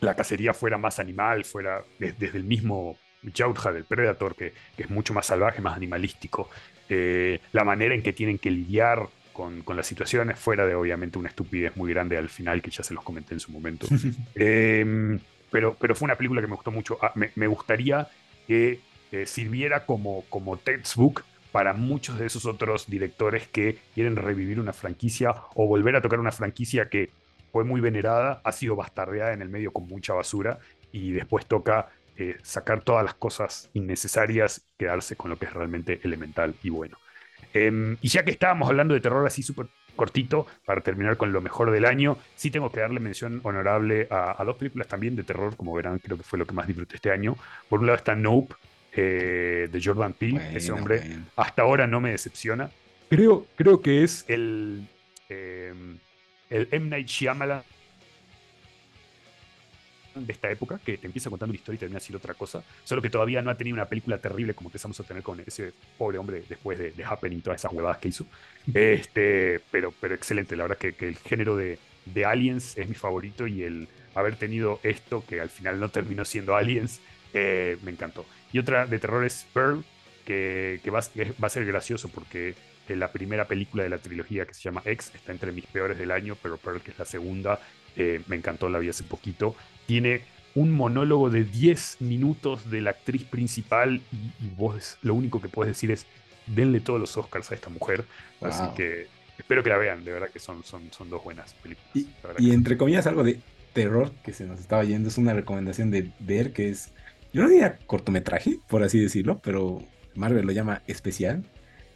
la 0.00 0.16
cacería 0.16 0.54
fuera 0.54 0.78
más 0.78 0.98
animal, 0.98 1.44
fuera 1.44 1.84
desde 1.98 2.36
el 2.36 2.44
mismo 2.44 2.98
Yautja 3.22 3.72
del 3.72 3.84
Predator, 3.84 4.34
que, 4.34 4.52
es 4.76 4.90
mucho 4.90 5.12
más 5.12 5.26
salvaje, 5.26 5.60
más 5.60 5.76
animalístico. 5.76 6.48
Eh, 6.88 7.40
la 7.52 7.64
manera 7.64 7.94
en 7.94 8.02
que 8.02 8.12
tienen 8.12 8.38
que 8.38 8.50
lidiar 8.50 9.08
con, 9.34 9.60
con, 9.60 9.76
las 9.76 9.86
situaciones, 9.86 10.38
fuera 10.38 10.64
de 10.64 10.74
obviamente 10.74 11.18
una 11.18 11.28
estupidez 11.28 11.76
muy 11.76 11.92
grande 11.92 12.16
al 12.16 12.30
final, 12.30 12.62
que 12.62 12.70
ya 12.70 12.82
se 12.82 12.94
los 12.94 13.04
comenté 13.04 13.34
en 13.34 13.40
su 13.40 13.52
momento. 13.52 13.86
Em, 14.34 15.20
pero, 15.50 15.76
pero 15.78 15.94
fue 15.94 16.06
una 16.06 16.16
película 16.16 16.40
que 16.40 16.46
me 16.46 16.54
gustó 16.54 16.70
mucho. 16.70 16.98
Ah, 17.02 17.12
me, 17.14 17.46
gustaría 17.46 18.08
que 18.46 18.80
eh, 19.12 19.26
sirviera 19.26 19.84
como, 19.84 20.24
como 20.30 20.56
textbook 20.56 21.22
para 21.52 21.74
muchos 21.74 22.18
de 22.18 22.26
esos 22.26 22.46
otros 22.46 22.86
directores 22.88 23.46
que 23.46 23.78
quieren 23.94 24.16
revivir 24.16 24.58
una 24.58 24.72
franquicia 24.72 25.34
o 25.54 25.68
volver 25.68 25.94
a 25.94 26.02
tocar 26.02 26.18
una 26.18 26.32
franquicia 26.32 26.88
que 26.88 27.10
fue 27.52 27.62
muy 27.62 27.80
venerada, 27.80 28.40
ha 28.42 28.50
sido 28.50 28.74
bastardeada 28.74 29.32
en 29.32 29.42
el 29.42 29.48
medio 29.48 29.72
con 29.72 29.86
mucha 29.86 30.14
basura 30.14 30.58
y 30.90 31.12
después 31.12 31.46
toca 31.46 31.90
eh, 32.16 32.36
sacar 32.42 32.82
todas 32.82 33.04
las 33.04 33.14
cosas 33.14 33.70
innecesarias 33.74 34.58
y 34.58 34.78
quedarse 34.78 35.14
con 35.14 35.30
lo 35.30 35.38
que 35.38 35.46
es 35.46 35.52
realmente 35.52 36.00
elemental 36.02 36.54
y 36.62 36.70
bueno. 36.70 36.96
Em, 37.54 37.96
y 38.02 38.08
ya 38.08 38.24
que 38.24 38.32
estábamos 38.32 38.68
hablando 38.68 38.94
de 38.94 39.00
terror 39.00 39.24
así 39.26 39.42
súper 39.42 39.66
cortito, 39.94 40.46
para 40.64 40.80
terminar 40.80 41.16
con 41.16 41.32
lo 41.32 41.40
mejor 41.40 41.70
del 41.70 41.84
año, 41.84 42.18
sí 42.34 42.50
tengo 42.50 42.70
que 42.70 42.80
darle 42.80 42.98
mención 42.98 43.40
honorable 43.44 44.08
a, 44.10 44.42
dos 44.44 44.56
películas 44.56 44.88
también 44.88 45.14
de 45.14 45.22
terror, 45.22 45.56
como 45.56 45.72
verán, 45.72 46.00
creo 46.00 46.16
que 46.16 46.24
fue 46.24 46.38
lo 46.38 46.46
que 46.46 46.52
más 46.52 46.66
disfruté 46.66 46.96
este 46.96 47.12
año. 47.12 47.36
Por 47.68 47.78
un 47.78 47.86
lado 47.86 47.96
está 47.96 48.16
Nope, 48.16 48.56
eh, 48.92 49.68
de 49.70 49.82
Jordan 49.82 50.12
Peele, 50.12 50.56
ese 50.56 50.72
hombre 50.72 51.02
hasta 51.36 51.62
ahora 51.62 51.86
no 51.86 52.00
me 52.00 52.10
decepciona. 52.10 52.70
Creo, 53.08 53.46
creo 53.56 53.80
que 53.80 54.02
es 54.02 54.24
el... 54.28 54.88
Em, 55.28 55.98
el 56.50 56.68
M. 56.70 56.88
Night 56.88 57.06
Shyamalan 57.06 57.62
de 60.14 60.32
esta 60.32 60.50
época, 60.50 60.78
que 60.84 60.98
te 60.98 61.06
empieza 61.06 61.30
contando 61.30 61.50
una 61.50 61.58
historia 61.58 61.76
y 61.76 61.80
termina 61.80 62.00
siendo 62.00 62.18
otra 62.18 62.34
cosa, 62.34 62.62
solo 62.84 63.02
que 63.02 63.10
todavía 63.10 63.42
no 63.42 63.50
ha 63.50 63.56
tenido 63.56 63.74
una 63.74 63.86
película 63.86 64.18
terrible 64.18 64.54
como 64.54 64.68
empezamos 64.68 64.98
a 65.00 65.04
tener 65.04 65.22
con 65.22 65.40
ese 65.40 65.72
pobre 65.98 66.18
hombre 66.18 66.44
después 66.48 66.78
de, 66.78 66.92
de 66.92 67.04
Happening, 67.04 67.42
todas 67.42 67.60
esas 67.60 67.72
huevadas 67.72 67.98
que 67.98 68.08
hizo. 68.08 68.26
Este, 68.72 69.60
pero, 69.70 69.92
pero 70.00 70.14
excelente, 70.14 70.56
la 70.56 70.64
verdad 70.64 70.78
que, 70.78 70.94
el 71.06 71.16
género 71.16 71.56
de, 71.56 71.78
Aliens 72.24 72.76
es 72.76 72.88
mi 72.88 72.94
favorito 72.94 73.46
y 73.46 73.62
el 73.62 73.88
haber 74.14 74.36
tenido 74.36 74.78
esto, 74.82 75.24
que 75.26 75.40
al 75.40 75.50
final 75.50 75.80
no 75.80 75.88
terminó 75.88 76.24
siendo 76.24 76.54
Aliens, 76.54 77.00
eh, 77.32 77.76
me 77.82 77.90
encantó. 77.90 78.24
Y 78.52 78.58
otra 78.58 78.86
de 78.86 78.98
terror 78.98 79.24
es 79.24 79.46
Pearl, 79.52 79.84
que, 80.24 80.80
va, 80.86 81.00
va, 81.42 81.46
a 81.46 81.50
ser 81.50 81.66
gracioso 81.66 82.08
porque 82.08 82.54
la 82.88 83.10
primera 83.10 83.46
película 83.46 83.82
de 83.82 83.88
la 83.88 83.98
trilogía 83.98 84.46
que 84.46 84.54
se 84.54 84.62
llama 84.62 84.82
X 84.84 85.12
está 85.14 85.32
entre 85.32 85.52
mis 85.52 85.66
peores 85.66 85.98
del 85.98 86.10
año, 86.10 86.36
pero 86.42 86.56
Pearl, 86.56 86.80
que 86.80 86.90
es 86.90 86.98
la 86.98 87.04
segunda, 87.04 87.60
eh, 87.96 88.20
me 88.26 88.36
encantó, 88.36 88.68
la 88.68 88.78
vi 88.78 88.88
hace 88.88 89.04
poquito. 89.04 89.56
Tiene 89.86 90.22
un 90.54 90.70
monólogo 90.70 91.30
de 91.30 91.44
10 91.44 92.00
minutos 92.00 92.70
de 92.70 92.80
la 92.80 92.90
actriz 92.90 93.24
principal 93.24 94.00
y, 94.12 94.48
vos 94.56 94.98
lo 95.02 95.14
único 95.14 95.40
que 95.40 95.48
puedes 95.48 95.74
decir 95.74 95.90
es 95.90 96.06
denle 96.46 96.80
todos 96.80 97.00
los 97.00 97.16
Oscars 97.16 97.50
a 97.50 97.54
esta 97.54 97.70
mujer. 97.70 98.04
Así 98.40 98.62
que 98.76 99.08
espero 99.38 99.62
que 99.62 99.70
la 99.70 99.78
vean, 99.78 100.04
de 100.04 100.12
verdad 100.12 100.28
que 100.30 100.38
son, 100.38 100.62
son, 100.64 100.92
son 100.92 101.10
dos 101.10 101.24
buenas 101.24 101.54
películas. 101.54 101.90
Y, 102.38 102.52
entre 102.52 102.76
comillas 102.76 103.06
algo 103.06 103.24
de 103.24 103.40
terror 103.72 104.12
que 104.22 104.32
se 104.32 104.44
nos 104.44 104.60
estaba 104.60 104.84
yendo, 104.84 105.08
es 105.08 105.18
una 105.18 105.34
recomendación 105.34 105.90
de 105.90 106.12
ver 106.20 106.52
que 106.52 106.68
es, 106.68 106.92
yo 107.32 107.42
no 107.42 107.48
diría 107.48 107.78
cortometraje, 107.86 108.58
por 108.68 108.82
así 108.84 109.00
decirlo, 109.00 109.40
pero 109.42 109.82
Marvel 110.14 110.46
lo 110.46 110.52
llama 110.52 110.82
especial, 110.86 111.44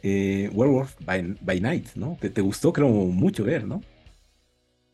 eh, 0.03 0.49
Werewolf 0.53 0.95
by, 1.05 1.61
Night, 1.61 1.87
¿no? 1.95 2.17
Te, 2.19 2.29
te, 2.29 2.41
gustó, 2.41 2.73
creo, 2.73 2.89
mucho 2.89 3.43
ver, 3.43 3.65
¿no? 3.65 3.81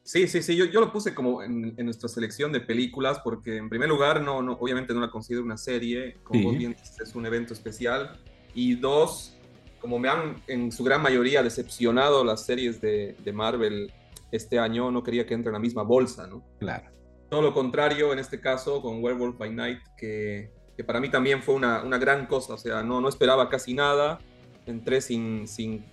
Sí, 0.06 0.28
sí, 0.28 0.44
sí, 0.44 0.56
yo, 0.56 0.65
yo 0.65 0.82
lo 0.82 0.91
puse 0.91 1.15
como 1.15 1.41
en, 1.41 1.76
nuestra 1.78 2.08
selección 2.08 2.52
de 2.52 2.60
películas 2.60 3.20
porque 3.24 3.58
en 3.58 3.70
primer 3.70 3.89
lugar, 3.89 4.22
no, 4.22 4.44
no, 4.44 4.54
obviamente 4.54 4.94
no 4.94 5.00
la 5.00 5.10
considero 5.10 5.44
una 5.44 5.58
serie, 5.58 6.18
como 6.24 6.44
vos 6.44 6.58
bien 6.60 6.76
es 7.02 7.15
un 7.15 7.26
evento 7.26 7.56
especial, 7.56 8.20
y 8.54 8.76
dos, 8.76 9.36
como 9.82 9.98
me 9.98 10.08
han 10.08 10.44
en 10.46 10.72
su 10.72 10.84
gran 10.84 11.02
mayoría 11.02 11.41
decepcionado 11.41 12.24
las 12.24 12.46
series 12.46 12.80
de, 12.82 13.15
de 13.18 13.34
Marvel 13.34 13.91
este 14.32 14.60
año, 14.60 14.91
no 14.91 15.02
quería 15.02 15.26
que 15.26 15.34
entre 15.34 15.50
en 15.50 15.54
la 15.54 15.60
misma 15.60 15.82
bolsa, 15.82 16.28
¿no? 16.28 16.46
Claro. 16.60 16.91
Todo 17.28 17.41
lo 17.41 17.56
contrario, 17.56 18.13
en 18.13 18.20
este 18.20 18.39
caso, 18.39 18.84
con 18.84 19.04
Werewolf 19.04 19.39
by 19.39 19.52
Night, 19.52 19.80
que, 19.98 20.52
que 20.78 20.84
para 20.84 21.00
mí 21.00 21.10
también 21.10 21.41
fue 21.41 21.56
una, 21.56 21.82
una 21.82 21.98
gran 21.98 22.28
cosa, 22.28 22.54
o 22.54 22.58
sea, 22.60 22.84
no, 22.84 23.02
no 23.02 23.10
esperaba 23.10 23.50
casi 23.50 23.74
nada, 23.74 24.20
entré 24.68 25.02
sin, 25.02 25.48
sin 25.48 25.84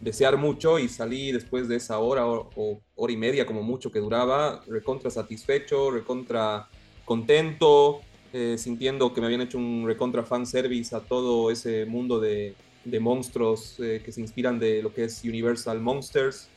desear 0.00 0.36
mucho 0.36 0.78
y 0.78 0.88
salí 0.88 1.32
después 1.32 1.68
de 1.68 1.76
esa 1.76 1.98
hora 1.98 2.26
o, 2.26 2.80
hora 2.94 3.12
y 3.12 3.16
media 3.16 3.46
como 3.46 3.62
mucho 3.62 3.90
que 3.90 3.98
duraba, 3.98 4.62
recontra 4.66 5.10
satisfecho, 5.10 5.90
recontra 5.90 6.68
contento, 7.04 8.00
eh, 8.32 8.56
sintiendo 8.58 9.12
que 9.12 9.20
me 9.20 9.26
habían 9.26 9.40
hecho 9.40 9.58
un 9.58 9.84
recontra 9.86 10.22
fan 10.22 10.46
service 10.46 10.94
a 10.94 11.00
todo 11.00 11.50
ese 11.50 11.86
mundo 11.86 12.20
de, 12.20 12.54
de 12.84 13.00
monstruos 13.00 13.78
eh, 13.80 14.02
que 14.04 14.12
se 14.12 14.20
inspiran 14.20 14.58
de 14.58 14.82
lo 14.82 14.92
que 14.92 15.04
es 15.04 15.24
Universal 15.24 15.80
Monsters. 15.80 16.48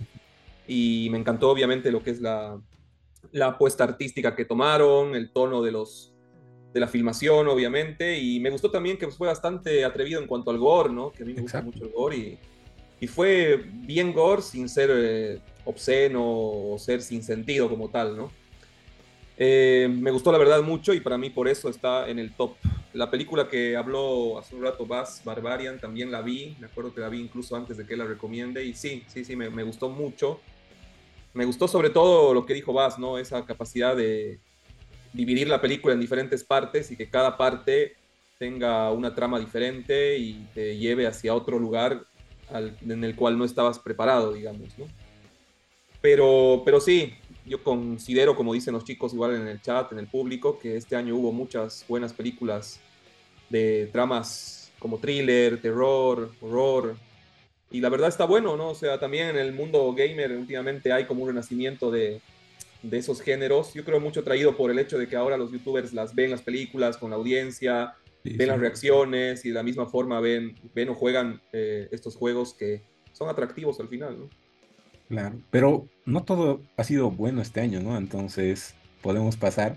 Y 0.68 1.08
me 1.12 1.18
encantó 1.18 1.50
obviamente 1.50 1.92
lo 1.92 2.04
que 2.04 2.12
es 2.12 2.22
la, 2.22 2.60
la 3.32 3.48
apuesta 3.48 3.84
artística 3.84 4.36
que 4.36 4.46
tomaron, 4.46 5.16
el 5.16 5.32
tono 5.32 5.62
de, 5.62 5.72
los, 5.72 6.14
de 6.74 6.80
la 6.80 6.88
filmación 6.88 7.48
obviamente. 7.48 8.20
Y 8.20 8.40
me 8.40 8.50
gustó 8.50 8.72
también 8.72 8.98
que 8.98 9.08
fue 9.08 9.28
bastante 9.28 9.84
atrevido 9.84 10.22
en 10.22 10.28
cuanto 10.28 10.52
al 10.52 10.58
gore, 10.58 10.92
¿no? 10.92 11.12
Que 11.12 11.24
a 11.24 11.26
mí 11.26 11.34
me 11.34 11.42
gusta 11.42 11.62
mucho 11.62 11.84
el 11.84 11.92
gore. 11.92 12.18
Y, 12.18 12.40
y 13.02 13.08
fue 13.08 13.66
bien 13.68 14.14
gore 14.14 14.44
sin 14.44 14.70
ser 14.70 14.92
eh, 14.94 15.40
obsceno 15.66 16.22
o 16.24 16.78
ser 16.80 17.02
sin 17.02 17.24
sentido 17.24 17.68
como 17.68 17.90
tal, 17.90 18.16
¿no? 18.16 18.32
Eh, 19.38 19.90
me 19.92 20.12
gustó 20.12 20.32
la 20.32 20.38
verdad 20.38 20.62
mucho 20.62 20.94
y 20.94 21.00
para 21.00 21.18
mí 21.18 21.32
por 21.32 21.48
eso 21.48 21.68
está 21.68 22.08
en 22.08 22.20
el 22.20 22.32
top. 22.36 22.54
La 22.94 23.10
película 23.10 23.50
que 23.50 23.76
habló 23.76 24.38
hace 24.38 24.56
un 24.56 24.62
rato 24.62 24.86
Bass 24.86 25.24
Barbarian 25.26 25.80
también 25.80 26.12
la 26.12 26.22
vi, 26.22 26.56
me 26.60 26.68
acuerdo 26.68 26.94
que 26.94 27.02
la 27.02 27.10
vi 27.10 27.20
incluso 27.20 27.56
antes 27.56 27.76
de 27.76 27.88
que 27.88 27.98
la 27.98 28.06
recomiende 28.06 28.64
y 28.64 28.76
sí, 28.76 29.04
sí, 29.08 29.26
sí, 29.26 29.36
me, 29.36 29.50
me 29.50 29.64
gustó 29.64 29.90
mucho. 29.90 30.40
Me 31.34 31.46
gustó 31.46 31.68
sobre 31.68 31.90
todo 31.90 32.36
lo 32.36 32.46
que 32.46 32.54
dijo 32.54 32.72
Bass, 32.72 33.00
¿no? 33.00 33.18
Esa 33.18 33.44
capacidad 33.48 33.96
de 33.96 34.40
dividir 35.12 35.48
la 35.48 35.60
película 35.60 35.96
en 35.96 36.00
diferentes 36.00 36.44
partes 36.44 36.92
y 36.92 36.96
que 36.96 37.10
cada 37.10 37.36
parte 37.36 37.96
tenga 38.38 38.92
una 38.92 39.16
trama 39.16 39.40
diferente 39.40 40.18
y 40.20 40.48
te 40.54 40.78
lleve 40.78 41.08
hacia 41.08 41.34
otro 41.34 41.58
lugar 41.58 42.06
en 42.54 43.04
el 43.04 43.16
cual 43.16 43.38
no 43.38 43.46
estabas 43.46 43.80
preparado, 43.80 44.34
digamos, 44.34 44.78
¿no? 44.78 44.86
Pero, 46.02 46.64
pero 46.66 46.82
sí, 46.82 47.14
yo 47.46 47.64
considero, 47.64 48.36
como 48.36 48.54
dicen 48.54 48.74
los 48.74 48.84
chicos 48.84 49.14
igual 49.14 49.36
en 49.36 49.48
el 49.48 49.62
chat, 49.62 49.92
en 49.92 50.00
el 50.00 50.08
público, 50.08 50.58
que 50.58 50.76
este 50.76 50.96
año 50.96 51.16
hubo 51.16 51.32
muchas 51.32 51.86
buenas 51.88 52.14
películas 52.14 52.80
de 53.50 53.90
tramas 53.92 54.72
como 54.80 54.98
thriller, 54.98 55.62
terror, 55.62 56.32
horror. 56.42 56.96
Y 57.70 57.80
la 57.80 57.90
verdad 57.90 58.10
está 58.10 58.26
bueno, 58.26 58.58
¿no? 58.58 58.70
O 58.70 58.76
sea, 58.76 59.00
también 59.00 59.30
en 59.30 59.38
el 59.38 59.54
mundo 59.54 59.94
gamer 59.94 60.32
últimamente 60.32 60.92
hay 60.92 61.06
como 61.06 61.24
un 61.24 61.30
renacimiento 61.30 61.92
de, 61.92 62.20
de 62.82 62.98
esos 62.98 63.22
géneros. 63.22 63.74
Yo 63.74 63.86
creo 63.86 64.00
mucho 64.00 64.24
traído 64.24 64.58
por 64.58 64.72
el 64.72 64.80
hecho 64.80 64.98
de 64.98 65.08
que 65.08 65.16
ahora 65.16 65.38
los 65.38 65.52
youtubers 65.52 65.94
las 65.94 66.16
ven 66.16 66.32
las 66.32 66.42
películas 66.42 66.98
con 66.98 67.12
la 67.12 67.16
audiencia, 67.16 67.94
ven 68.24 68.48
las 68.48 68.60
reacciones 68.60 69.46
y 69.46 69.50
de 69.50 69.56
la 69.56 69.64
misma 69.64 69.86
forma 69.86 70.20
ven, 70.20 70.56
ven 70.74 70.90
o 70.90 70.96
juegan 70.96 71.42
eh, 71.54 71.88
estos 71.92 72.16
juegos 72.16 72.54
que 72.54 72.84
son 73.12 73.30
atractivos 73.30 73.80
al 73.80 73.88
final, 73.88 74.20
¿no? 74.20 74.30
Claro, 75.10 75.42
pero 75.50 75.88
no 76.06 76.24
todo 76.24 76.62
ha 76.78 76.84
sido 76.84 77.12
bueno 77.12 77.42
este 77.42 77.60
año, 77.60 77.82
¿no? 77.82 77.98
Entonces 77.98 78.76
podemos 79.02 79.36
pasar 79.36 79.76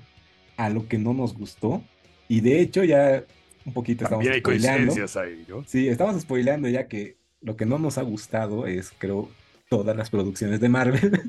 a 0.56 0.70
lo 0.70 0.86
que 0.86 0.98
no 0.98 1.12
nos 1.12 1.34
gustó. 1.34 1.82
Y 2.28 2.40
de 2.40 2.60
hecho 2.60 2.84
ya 2.84 3.24
un 3.64 3.72
poquito 3.72 4.04
estamos 4.04 4.26
hay 4.26 4.42
coincidencias 4.42 5.16
ahí, 5.16 5.44
¿no? 5.48 5.64
Sí, 5.66 5.88
estamos 5.88 6.20
spoileando 6.22 6.68
ya 6.68 6.86
que 6.86 7.16
lo 7.40 7.56
que 7.56 7.66
no 7.66 7.78
nos 7.78 7.98
ha 7.98 8.02
gustado 8.02 8.66
es, 8.66 8.92
creo, 8.96 9.28
todas 9.68 9.96
las 9.96 10.10
producciones 10.10 10.60
de 10.60 10.68
Marvel. 10.68 11.20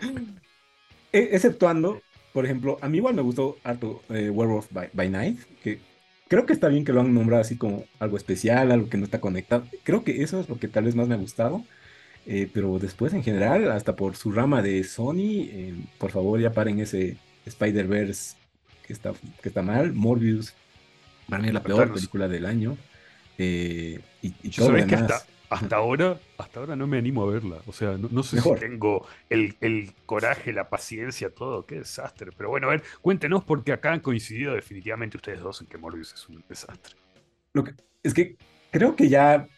E, 1.10 1.30
exceptuando, 1.32 2.02
por 2.34 2.44
ejemplo, 2.44 2.76
a 2.82 2.88
mí 2.90 2.98
igual 2.98 3.14
me 3.14 3.22
gustó 3.22 3.56
harto 3.64 4.02
eh, 4.10 4.28
Werewolf 4.28 4.68
by, 4.70 5.08
Night, 5.08 5.38
que 5.62 5.78
creo 6.28 6.46
que 6.46 6.52
está 6.52 6.68
bien 6.68 6.84
que 6.84 6.92
lo 6.92 7.00
han 7.00 7.12
nombrado 7.14 7.40
así 7.40 7.56
como 7.56 7.84
algo 7.98 8.16
especial, 8.16 8.70
algo 8.70 8.88
que 8.88 8.98
no 8.98 9.04
está 9.04 9.20
conectado. 9.20 9.66
Creo 9.82 10.04
que 10.04 10.22
eso 10.22 10.40
es 10.40 10.48
lo 10.48 10.58
que 10.58 10.68
tal 10.68 10.84
vez 10.84 10.94
más 10.94 11.08
me 11.08 11.14
ha 11.14 11.18
gustado. 11.18 11.64
Eh, 12.26 12.48
pero 12.52 12.78
después 12.78 13.14
en 13.14 13.22
general, 13.22 13.70
hasta 13.70 13.96
por 13.96 14.14
su 14.14 14.30
rama 14.30 14.60
de 14.60 14.84
Sony, 14.84 15.48
eh, 15.48 15.74
por 15.96 16.10
favor 16.10 16.38
ya 16.38 16.52
paren 16.52 16.78
ese 16.78 17.16
Spider-Verse 17.46 18.36
que 18.86 18.92
está, 18.92 19.14
que 19.42 19.48
está 19.48 19.62
mal. 19.62 19.94
Morbius, 19.94 20.52
para 21.28 21.40
mí 21.40 21.48
es 21.48 21.54
la 21.54 21.62
peor 21.62 21.92
película 21.92 22.28
del 22.28 22.44
año. 22.44 22.76
Eh, 23.38 24.00
y, 24.20 24.34
y 24.42 24.50
todo 24.50 24.74
que 24.74 24.94
hasta, 24.94 25.22
hasta, 25.50 25.76
ahora, 25.76 26.20
hasta 26.36 26.60
ahora 26.60 26.76
no 26.76 26.86
me 26.86 26.98
animo 26.98 27.22
a 27.22 27.32
verla. 27.32 27.58
O 27.66 27.72
sea, 27.72 27.96
no, 27.98 28.22
sé 28.22 28.40
si 28.40 28.54
tengo 28.54 29.06
el, 29.28 29.56
el, 29.60 29.92
coraje, 30.06 30.52
la 30.52 30.68
paciencia, 30.68 31.30
todo. 31.30 31.66
Qué 31.66 31.76
desastre. 31.76 32.30
Pero 32.36 32.50
bueno, 32.50 32.68
a 32.68 32.70
ver, 32.70 32.82
cuéntenos 33.00 33.44
porque 33.44 33.72
acá 33.72 33.92
han 33.92 34.00
coincidido 34.00 34.54
definitivamente 34.54 35.16
ustedes 35.16 35.40
dos 35.40 35.60
en 35.60 35.66
que 35.66 35.78
Morbius 35.78 36.14
es 36.14 36.28
un 36.28 36.42
desastre. 36.48 36.96
Lo 37.52 37.64
que, 37.64 37.74
es 38.02 38.14
que 38.14 38.36
creo 38.70 38.94
que 38.94 39.08
ya 39.08 39.48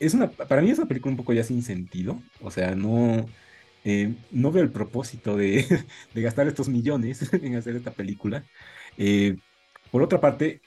es 0.00 0.14
una, 0.14 0.30
para 0.30 0.62
mí 0.62 0.70
es 0.70 0.78
una 0.78 0.88
película 0.88 1.12
un 1.12 1.16
poco 1.16 1.32
ya 1.32 1.44
sin 1.44 1.62
sentido. 1.62 2.20
O 2.40 2.50
sea, 2.50 2.74
no, 2.74 3.26
eh, 3.84 4.14
no 4.30 4.52
veo 4.52 4.62
el 4.62 4.70
propósito 4.70 5.36
de, 5.36 5.66
gastar 6.14 6.46
estos 6.48 6.68
millones 6.68 7.32
en 7.32 7.56
hacer 7.56 7.76
esta 7.76 7.90
película. 7.90 8.44
Eh, 8.96 9.36
por 9.90 10.02
otra 10.02 10.20
parte, 10.20 10.60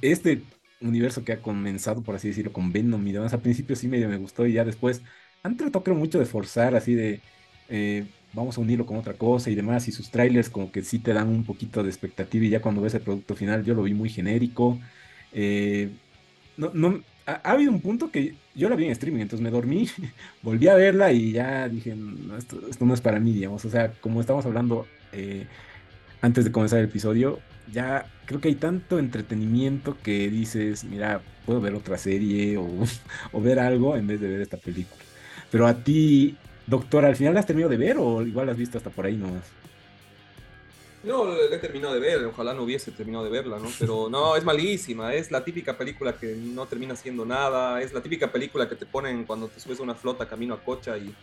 este 0.00 0.42
universo 0.80 1.24
que 1.24 1.32
ha 1.32 1.42
comenzado, 1.42 2.02
por 2.02 2.14
así 2.14 2.28
decirlo, 2.28 2.52
con 2.52 2.72
Venom 2.72 3.06
y 3.06 3.12
demás, 3.12 3.32
al 3.32 3.40
principio 3.40 3.76
sí 3.76 3.88
medio 3.88 4.08
me 4.08 4.16
gustó 4.16 4.46
y 4.46 4.52
ya 4.54 4.64
después 4.64 5.02
han 5.42 5.56
tratado 5.56 5.84
creo 5.84 5.96
mucho 5.96 6.18
de 6.18 6.26
forzar 6.26 6.74
así 6.74 6.94
de 6.94 7.20
eh, 7.68 8.06
vamos 8.32 8.58
a 8.58 8.60
unirlo 8.60 8.86
con 8.86 8.96
otra 8.96 9.14
cosa 9.14 9.50
y 9.50 9.54
demás 9.54 9.88
y 9.88 9.92
sus 9.92 10.10
trailers 10.10 10.50
como 10.50 10.72
que 10.72 10.82
sí 10.82 10.98
te 10.98 11.12
dan 11.12 11.28
un 11.28 11.44
poquito 11.44 11.82
de 11.82 11.88
expectativa 11.88 12.44
y 12.44 12.50
ya 12.50 12.60
cuando 12.60 12.82
ves 12.82 12.94
el 12.94 13.00
producto 13.02 13.34
final 13.36 13.64
yo 13.64 13.74
lo 13.74 13.82
vi 13.82 13.94
muy 13.94 14.08
genérico. 14.10 14.78
no, 16.56 16.70
no, 16.74 17.02
ha, 17.26 17.52
habido 17.52 17.72
un 17.72 17.80
punto 17.80 18.10
que 18.10 18.34
yo 18.54 18.68
la 18.68 18.76
vi 18.76 18.86
en 18.86 18.92
streaming, 18.92 19.20
entonces 19.20 19.42
me 19.42 19.50
dormí, 19.50 19.88
volví 20.42 20.68
a 20.68 20.74
verla 20.74 21.12
y 21.12 21.32
ya 21.32 21.68
dije, 21.68 21.94
esto, 22.38 22.84
no 22.84 22.94
es 22.94 23.00
para 23.00 23.20
mí, 23.20 23.32
digamos. 23.32 23.64
O 23.64 23.70
sea, 23.70 23.92
como 24.00 24.20
estamos 24.20 24.46
hablando 24.46 24.86
eh, 25.12 25.46
antes 26.20 26.44
de 26.44 26.52
comenzar 26.52 26.78
el 26.78 26.86
episodio, 26.86 27.40
ya 27.72 28.06
creo 28.26 28.40
que 28.40 28.48
hay 28.48 28.54
tanto 28.54 28.98
entretenimiento 28.98 29.96
que 30.02 30.28
dices, 30.30 30.84
mira, 30.84 31.20
puedo 31.44 31.60
ver 31.60 31.74
otra 31.74 31.98
serie 31.98 32.56
o, 33.32 33.40
ver 33.40 33.58
algo 33.58 33.96
en 33.96 34.06
vez 34.06 34.20
de 34.20 34.28
ver 34.28 34.40
esta 34.40 34.56
película. 34.56 35.02
Pero 35.50 35.66
a 35.66 35.74
ti, 35.74 36.36
doctor, 36.66 37.04
¿al 37.04 37.16
final 37.16 37.34
la 37.34 37.40
has 37.40 37.46
terminado 37.46 37.70
de 37.70 37.76
ver 37.76 37.96
o 37.98 38.22
igual 38.22 38.46
la 38.46 38.52
has 38.52 38.58
visto 38.58 38.78
hasta 38.78 38.90
por 38.90 39.06
ahí 39.06 39.16
nomás? 39.16 39.44
No, 41.04 41.24
la 41.24 41.54
he 41.54 41.58
terminado 41.58 41.94
de 41.94 42.00
ver, 42.00 42.24
ojalá 42.24 42.52
no 42.52 42.64
hubiese 42.64 42.90
terminado 42.90 43.22
de 43.22 43.30
verla, 43.30 43.60
¿no? 43.60 43.68
Pero 43.78 44.08
no, 44.10 44.34
es 44.34 44.42
malísima, 44.42 45.14
es 45.14 45.30
la 45.30 45.44
típica 45.44 45.78
película 45.78 46.14
que 46.18 46.34
no 46.34 46.66
termina 46.66 46.94
haciendo 46.94 47.24
nada, 47.24 47.80
es 47.80 47.92
la 47.92 48.02
típica 48.02 48.32
película 48.32 48.68
que 48.68 48.74
te 48.74 48.86
ponen 48.86 49.24
cuando 49.24 49.46
te 49.46 49.60
subes 49.60 49.78
a 49.78 49.84
una 49.84 49.94
flota 49.94 50.28
camino 50.28 50.54
a 50.54 50.64
Cocha 50.64 50.98
y 50.98 51.14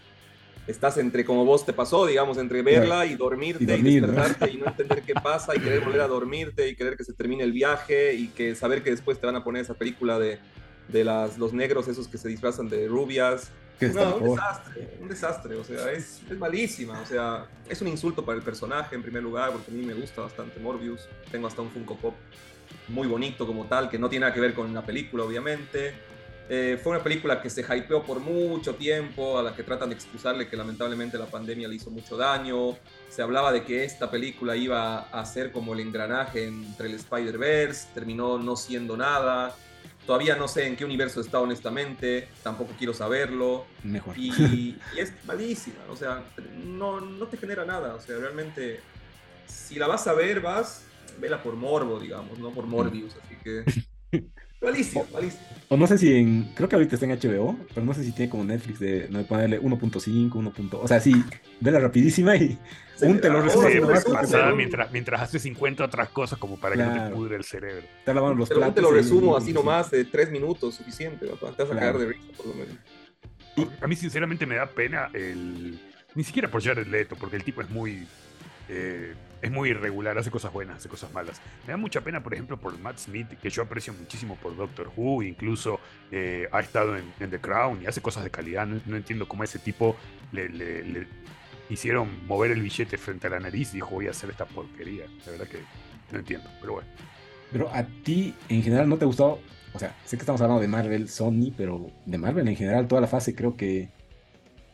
estás 0.67 0.97
entre, 0.97 1.25
como 1.25 1.45
vos 1.45 1.65
te 1.65 1.73
pasó, 1.73 2.05
digamos, 2.05 2.37
entre 2.37 2.61
verla 2.61 3.05
y 3.05 3.15
dormirte 3.15 3.63
y, 3.63 3.81
despertarte 3.81 4.51
y 4.51 4.57
no 4.57 4.67
entender 4.67 5.01
qué 5.01 5.13
pasa 5.23 5.55
y 5.55 5.59
querer 5.59 5.81
volver 5.81 6.01
a 6.01 6.07
dormirte 6.07 6.69
y 6.69 6.75
querer 6.75 6.95
que 6.95 7.03
se 7.03 7.13
termine 7.13 7.43
el 7.43 7.51
viaje 7.51 8.13
y 8.13 8.27
que 8.29 8.55
saber 8.55 8.83
que 8.83 8.91
después 8.91 9.19
te 9.19 9.25
van 9.25 9.35
a 9.35 9.43
poner 9.43 9.63
esa 9.63 9.73
película 9.73 10.19
de, 10.19 10.39
de 10.87 11.03
las, 11.03 11.37
los 11.37 11.53
negros 11.53 11.87
esos 11.87 12.07
que 12.07 12.17
se 12.17 12.29
disfrazan 12.29 12.69
de 12.69 12.87
rubias. 12.87 13.51
No, 13.81 14.15
un 14.15 14.35
desastre, 14.35 14.97
un 15.01 15.07
desastre, 15.09 15.55
o 15.57 15.63
sea, 15.63 15.91
es, 15.91 16.21
es, 16.29 16.37
malísima, 16.37 17.01
o 17.01 17.05
sea, 17.05 17.47
es 17.67 17.81
un 17.81 17.89
insulto 17.89 18.23
para 18.23 18.37
el 18.37 18.43
personaje 18.43 18.95
en 18.95 19.01
primer 19.01 19.21
lugar, 19.21 19.51
porque 19.51 19.71
a 19.71 19.73
mí 19.73 19.83
me 19.83 19.93
gusta 19.93 20.21
bastante 20.21 20.57
Morbius, 20.61 21.09
tengo 21.29 21.47
hasta 21.47 21.61
un 21.61 21.69
Funko 21.69 21.97
Pop 21.97 22.13
muy 22.87 23.07
bonito 23.07 23.45
como 23.45 23.65
tal, 23.65 23.89
que 23.89 23.99
no 23.99 24.09
tiene 24.09 24.21
nada 24.21 24.33
que 24.33 24.39
ver 24.39 24.53
con 24.53 24.73
la 24.73 24.85
película, 24.85 25.23
obviamente. 25.23 25.93
Eh, 26.49 26.77
fue 26.81 26.91
una 26.91 27.03
película 27.03 27.41
que 27.41 27.49
se 27.49 27.61
hypeó 27.61 28.03
por 28.03 28.19
mucho 28.19 28.75
tiempo, 28.75 29.39
a 29.39 29.43
la 29.43 29.55
que 29.55 29.63
tratan 29.63 29.89
de 29.89 29.95
excusarle 29.95 30.47
que 30.47 30.57
lamentablemente 30.57 31.17
la 31.17 31.25
pandemia 31.25 31.67
le 31.67 31.75
hizo 31.75 31.89
mucho 31.89 32.17
daño. 32.17 32.77
Se 33.09 33.21
hablaba 33.21 33.51
de 33.51 33.63
que 33.63 33.83
esta 33.85 34.11
película 34.11 34.55
iba 34.55 34.99
a 34.99 35.25
ser 35.25 35.51
como 35.51 35.73
el 35.73 35.79
engranaje 35.79 36.45
entre 36.45 36.89
el 36.89 36.95
Spider-Verse, 36.95 37.89
terminó 37.93 38.37
no 38.37 38.55
siendo 38.55 38.97
nada. 38.97 39.55
Todavía 40.05 40.35
no 40.35 40.49
sé 40.49 40.67
en 40.67 40.75
qué 40.75 40.83
universo 40.83 41.21
está 41.21 41.39
honestamente, 41.39 42.27
tampoco 42.43 42.73
quiero 42.77 42.93
saberlo. 42.93 43.65
Mejor. 43.83 44.17
Y, 44.17 44.77
es 44.97 45.13
malísima, 45.25 45.79
o 45.89 45.95
sea, 45.95 46.23
no, 46.65 46.99
no, 46.99 47.25
te 47.27 47.37
genera 47.37 47.63
nada, 47.63 47.95
o 47.95 48.01
sea, 48.01 48.17
realmente, 48.17 48.81
si 49.47 49.75
la 49.75 49.87
vas 49.87 50.05
a 50.07 50.13
ver, 50.13 50.41
vas, 50.41 50.83
vela 51.19 51.41
por 51.41 51.55
morbo, 51.55 52.01
digamos, 52.01 52.37
no 52.37 52.51
por 52.51 52.65
Morbius, 52.65 53.15
así 53.23 53.37
que... 53.41 53.63
Malísimo, 54.63 55.05
malísimo. 55.11 55.43
O 55.69 55.77
no 55.77 55.87
sé 55.87 55.97
si 55.97 56.15
en. 56.15 56.51
Creo 56.55 56.69
que 56.69 56.75
ahorita 56.75 56.95
está 56.95 57.05
en 57.05 57.19
HBO, 57.19 57.57
pero 57.73 57.85
no 57.85 57.93
sé 57.93 58.03
si 58.03 58.11
tiene 58.11 58.29
como 58.29 58.43
Netflix 58.43 58.79
de, 58.79 59.07
no 59.09 59.23
ponerle 59.23 59.61
1.5, 59.61 60.33
1. 60.33 60.53
O 60.73 60.87
sea, 60.87 60.99
sí, 60.99 61.13
vela 61.59 61.79
rapidísima 61.79 62.35
y 62.35 62.57
un 63.01 63.19
te 63.19 63.29
lo 63.29 63.41
resumo. 63.41 63.67
mientras, 64.55 64.91
mientras 64.91 65.21
hace 65.21 65.39
50 65.39 65.83
otras 65.83 66.09
cosas 66.09 66.39
como 66.39 66.57
para 66.57 66.75
que 66.75 66.83
no 66.83 67.09
te 67.09 67.15
pudre 67.15 67.35
el 67.35 67.43
cerebro. 67.43 67.83
Te 68.05 68.13
lavando 68.13 68.35
los 68.35 68.49
platos. 68.49 68.75
te 68.75 68.81
lo 68.81 68.91
resumo 68.91 69.35
así 69.35 69.51
nomás 69.51 69.91
de 69.91 70.05
3 70.05 70.31
minutos, 70.31 70.75
suficiente. 70.75 71.25
Te 71.25 71.45
vas 71.45 71.59
a 71.59 71.67
cagar 71.67 71.97
de 71.97 72.05
risa, 72.05 72.23
por 72.37 72.47
lo 72.47 72.53
menos. 72.53 72.75
A 73.81 73.87
mí, 73.87 73.95
sinceramente, 73.95 74.45
me 74.45 74.55
da 74.55 74.67
pena 74.67 75.09
el. 75.13 75.79
Ni 76.15 76.23
siquiera 76.23 76.49
por 76.49 76.63
Jared 76.63 76.87
Leto, 76.87 77.15
porque 77.15 77.35
el 77.35 77.43
tipo 77.43 77.61
es 77.61 77.69
muy. 77.69 78.07
Eh, 78.69 79.13
es 79.43 79.51
muy 79.51 79.71
irregular, 79.71 80.17
hace 80.17 80.31
cosas 80.31 80.53
buenas, 80.53 80.77
hace 80.77 80.87
cosas 80.87 81.11
malas. 81.11 81.41
Me 81.67 81.71
da 81.71 81.77
mucha 81.77 81.99
pena, 81.99 82.23
por 82.23 82.33
ejemplo, 82.33 82.55
por 82.55 82.79
Matt 82.79 82.97
Smith, 82.97 83.27
que 83.27 83.49
yo 83.49 83.61
aprecio 83.61 83.93
muchísimo 83.93 84.37
por 84.37 84.55
Doctor 84.55 84.89
Who, 84.95 85.21
incluso 85.21 85.81
eh, 86.11 86.47
ha 86.49 86.61
estado 86.61 86.95
en, 86.95 87.29
The 87.29 87.39
Crown 87.39 87.81
y 87.83 87.85
hace 87.85 88.01
cosas 88.01 88.23
de 88.23 88.31
calidad. 88.31 88.65
No, 88.65 88.95
entiendo 88.95 89.27
cómo 89.27 89.41
a 89.41 89.45
ese 89.45 89.59
tipo 89.59 89.97
le, 90.31 91.07
hicieron 91.69 92.25
mover 92.25 92.51
el 92.51 92.61
billete 92.61 92.97
frente 92.97 93.27
a 93.27 93.31
la 93.31 93.39
nariz 93.41 93.71
y 93.71 93.75
dijo 93.75 93.89
voy 93.89 94.07
a 94.07 94.11
hacer 94.11 94.29
esta 94.29 94.45
porquería. 94.45 95.07
La 95.25 95.31
verdad 95.33 95.47
que 95.47 95.59
no 96.13 96.19
entiendo, 96.19 96.49
pero 96.61 96.73
bueno. 96.73 96.87
Pero 97.51 97.69
a 97.73 97.83
ti 97.83 98.33
en 98.47 98.63
general 98.63 98.89
no 98.89 98.97
te 98.97 99.05
gustó 99.05 99.39
O 99.73 99.77
sea, 99.79 99.93
sé 100.05 100.15
que 100.15 100.21
estamos 100.21 100.41
hablando 100.41 100.61
de 100.61 100.69
Marvel, 100.69 101.09
Sony, 101.09 101.51
pero 101.55 101.91
de 102.05 102.17
Marvel 102.17 102.47
en 102.47 102.55
general, 102.55 102.87
toda 102.87 103.01
la 103.01 103.07
fase 103.07 103.35
creo 103.35 103.57
que. 103.57 103.89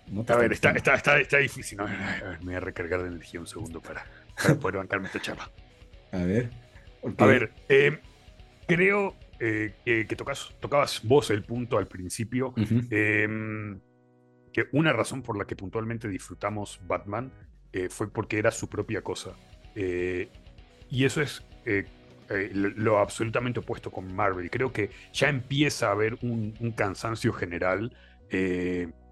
No 0.07 0.25
a 0.27 0.35
ver, 0.37 0.53
está, 0.53 0.71
está, 0.71 0.93
está, 0.93 1.19
está, 1.19 1.37
difícil. 1.37 1.79
¿no? 1.79 1.85
A 1.85 1.87
ver, 1.87 2.39
me 2.39 2.45
voy 2.45 2.55
a 2.55 2.59
recargar 2.59 3.01
de 3.01 3.09
energía 3.09 3.39
un 3.39 3.45
segundo 3.45 3.79
para, 3.79 4.03
para 4.41 4.59
poder 4.59 4.77
bancarme 4.77 5.07
esta 5.07 5.21
chapa. 5.21 5.51
A 6.11 6.17
ver. 6.17 6.49
A 7.17 7.25
ver, 7.25 7.51
eh, 7.69 7.99
creo 8.67 9.15
eh, 9.39 9.73
que, 9.85 10.15
tocas, 10.15 10.53
tocabas 10.59 11.01
vos 11.03 11.29
el 11.29 11.43
punto 11.43 11.77
al 11.77 11.87
principio. 11.87 12.53
Em, 12.89 13.79
que 14.51 14.67
una 14.71 14.91
razón 14.91 15.21
por 15.21 15.37
la 15.37 15.45
que 15.45 15.55
puntualmente 15.55 16.07
disfrutamos 16.09 16.81
Batman 16.87 17.31
eh, 17.71 17.87
fue 17.89 18.11
porque 18.11 18.39
era 18.39 18.51
su 18.51 18.67
propia 18.67 19.01
cosa. 19.01 19.35
y 19.75 21.05
eso 21.05 21.21
es 21.21 21.45
lo, 22.51 22.97
absolutamente 22.97 23.59
opuesto 23.59 23.91
con 23.91 24.13
Marvel. 24.13 24.49
Creo 24.49 24.73
que 24.73 24.89
ya 25.13 25.29
empieza 25.29 25.89
a 25.89 25.91
haber 25.91 26.17
un, 26.21 26.55
un 26.59 26.71
cansancio 26.71 27.31
general 27.31 27.95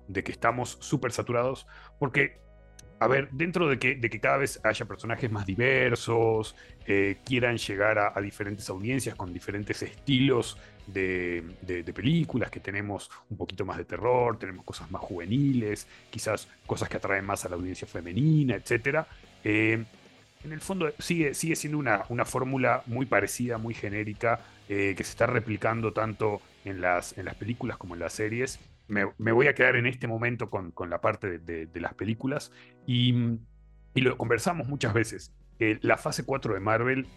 de 0.08 0.24
que 0.24 0.32
estamos 0.32 0.78
súper 0.82 1.12
saturados, 1.12 1.68
porque, 2.00 2.40
a 3.00 3.08
ver, 3.08 3.30
dentro 3.32 3.68
de 3.68 3.78
que, 3.78 4.20
cada 4.20 4.38
vez 4.38 4.60
haya 4.64 4.86
personajes 4.86 5.32
más 5.32 5.46
diversos, 5.46 6.56
eh, 6.86 7.18
quieran 7.24 7.58
llegar 7.58 8.00
a, 8.00 8.20
diferentes 8.22 8.70
audiencias 8.70 9.16
con 9.16 9.32
diferentes 9.34 9.82
estilos 9.84 10.58
de, 10.88 11.44
películas, 11.94 12.50
que 12.50 12.60
tenemos 12.60 13.10
un 13.30 13.38
poquito 13.38 13.66
más 13.66 13.78
de 13.78 13.86
terror, 13.86 14.40
tenemos 14.40 14.66
cosas 14.66 14.90
más 14.90 15.02
juveniles, 15.02 15.88
quizás 16.10 16.48
cosas 16.66 16.90
que 16.90 16.98
atraen 16.98 17.26
más 17.26 17.46
a 17.46 17.50
la 17.50 17.56
audiencia 17.56 17.88
femenina, 17.88 18.56
etc. 18.56 19.06
Eh, 19.44 19.84
en 20.44 20.52
el 20.52 20.62
fondo 20.62 20.92
sigue, 20.98 21.34
siendo 21.36 21.78
una, 21.78 22.26
fórmula 22.26 22.82
muy 22.88 23.06
parecida, 23.06 23.60
muy 23.60 23.76
genérica, 23.76 24.40
eh, 24.70 24.96
que 24.98 25.04
se 25.04 25.12
está 25.12 25.28
replicando 25.28 25.94
tanto 25.94 26.42
en 26.66 26.82
las 26.82 27.14
películas 27.38 27.78
como 27.78 27.94
en 27.94 28.02
las 28.02 28.14
series 28.14 28.60
me, 28.88 29.32
voy 29.32 29.47
a 29.47 29.56
quedar 29.56 29.76
en 29.76 29.86
este 29.86 30.08
momento 30.08 30.50
con, 30.50 30.73
la 30.89 31.02
parte 31.02 31.39
de, 31.39 31.82
las 31.82 31.93
películas 31.93 32.52
y, 32.86 33.38
lo 33.95 34.15
conversamos 34.17 34.67
muchas 34.67 34.93
veces. 34.93 35.34
la 35.60 35.97
fase 35.97 36.23
4 36.23 36.54
de 36.54 36.60
Marvel 36.60 37.08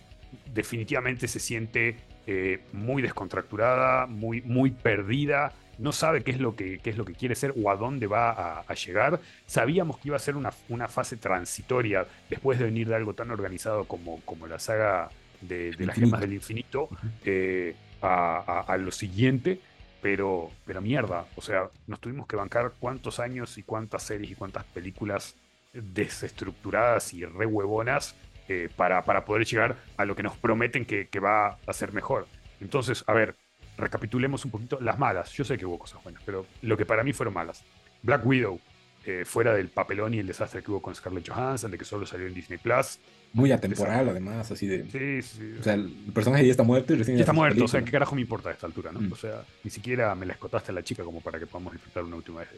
definitivamente 0.53 1.29
se 1.29 1.41
siente 1.41 1.97
eh, 2.27 2.61
muy 2.73 3.03
descontracturada, 3.03 4.07
muy, 4.07 4.41
muy 4.43 4.71
perdida, 4.71 5.53
no 5.79 5.93
sabe 5.93 6.23
qué 6.23 6.31
es 6.31 6.41
lo 6.41 6.55
que, 6.55 6.81
es 6.85 6.97
lo 6.97 7.05
que 7.05 7.15
quiere 7.15 7.35
ser 7.35 7.55
o 7.57 7.71
a 7.71 7.77
dónde 7.77 8.07
va 8.07 8.61
a, 8.61 8.75
llegar. 8.75 9.21
Sabíamos 9.47 9.99
que 9.99 10.09
iba 10.09 10.17
a 10.17 10.21
ser 10.21 10.37
una, 10.37 10.89
fase 10.89 11.17
transitoria 11.17 12.07
después 12.29 12.59
de 12.59 12.67
venir 12.67 12.89
de 12.89 12.95
algo 12.95 13.15
tan 13.15 13.31
organizado 13.31 13.85
como, 13.85 14.21
como 14.25 14.47
la 14.47 14.59
saga 14.59 15.11
de, 15.41 15.75
las 15.79 15.97
gemas 15.97 16.21
del 16.21 16.35
infinito 16.35 16.91
eh, 17.25 17.75
a, 18.03 18.77
lo 18.79 18.91
siguiente 18.93 19.61
pero, 20.01 20.51
pero 20.65 20.81
mierda, 20.81 21.27
o 21.37 21.43
sea, 21.43 21.71
nos 21.87 22.01
tuvimos 22.01 22.27
que 22.27 22.37
bancar 22.37 22.73
cuántos 22.79 23.21
años 23.21 23.59
y 23.59 23.63
cuántas 23.63 24.03
series 24.03 24.33
y 24.33 24.35
cuántas 24.35 24.65
películas 24.65 25.37
desestructuradas 25.73 27.13
y 27.15 27.25
re 27.25 27.47
huevonas 27.47 28.17
eh, 28.49 28.69
para, 28.75 29.05
para, 29.05 29.25
poder 29.25 29.47
llegar 29.47 29.77
a 29.97 30.05
lo 30.05 30.17
que 30.17 30.23
nos 30.23 30.37
prometen 30.37 30.85
que, 30.85 31.09
va 31.21 31.59
a 31.67 31.73
ser 31.73 31.93
mejor. 31.93 32.27
Entonces, 32.61 33.05
a 33.07 33.13
ver, 33.13 33.37
recapitulemos 33.77 34.45
un 34.45 34.51
poquito 34.51 34.79
las 34.81 34.99
malas. 34.99 35.33
Yo 35.33 35.45
sé 35.45 35.57
que 35.57 35.67
hubo 35.67 35.79
cosas 35.79 36.03
buenas, 36.03 36.23
pero 36.27 36.47
lo 36.63 36.77
que 36.77 36.85
para 36.85 37.05
mí 37.05 37.13
fueron 37.13 37.35
malas. 37.35 37.65
Black 38.03 38.27
Widow, 38.27 38.59
eh, 39.05 39.25
fuera 39.25 39.55
del 39.55 39.69
papelón 39.69 40.15
y 40.15 40.19
el 40.19 40.27
desastre 40.27 40.63
que 40.63 40.71
hubo 40.71 40.83
con 40.83 40.95
Scarlett 40.95 41.29
Johansson, 41.29 41.71
de 41.71 41.79
que 41.79 41.85
solo 41.85 42.07
salió 42.07 42.27
en 42.27 42.35
Disney 42.35 42.59
Plus, 42.59 42.99
muy 43.33 43.53
atemporal, 43.53 44.09
además, 44.09 44.51
así 44.51 44.67
de. 44.67 44.85
Sí, 44.91 45.23
sí. 45.23 45.55
O 45.61 45.63
sea, 45.63 45.75
el 45.75 45.91
personaje 46.13 46.45
ya 46.45 46.51
está 46.51 46.65
muerto 46.65 46.93
y 46.93 46.97
recién. 46.97 47.17
Ya 47.17 47.23
está 47.23 47.33
muerto, 47.33 47.65
o 47.65 47.69
sea, 47.69 47.83
¿qué 47.83 47.91
carajo 47.93 48.15
me 48.15 48.23
importa 48.23 48.51
a 48.51 48.53
esta 48.53 48.67
altura, 48.67 48.91
no? 48.91 49.01
Mm. 49.01 49.13
O 49.13 49.17
sea, 49.17 49.45
ni 49.63 49.71
siquiera 49.71 50.15
me 50.15 50.27
la 50.27 50.33
escotaste 50.33 50.73
a 50.73 50.75
la 50.75 50.83
chica 50.83 51.05
como 51.05 51.21
para 51.21 51.39
que 51.39 51.47
podamos 51.47 51.73
disfrutar 51.73 52.05
una 52.05 52.17
última 52.17 52.41
vez 52.41 52.49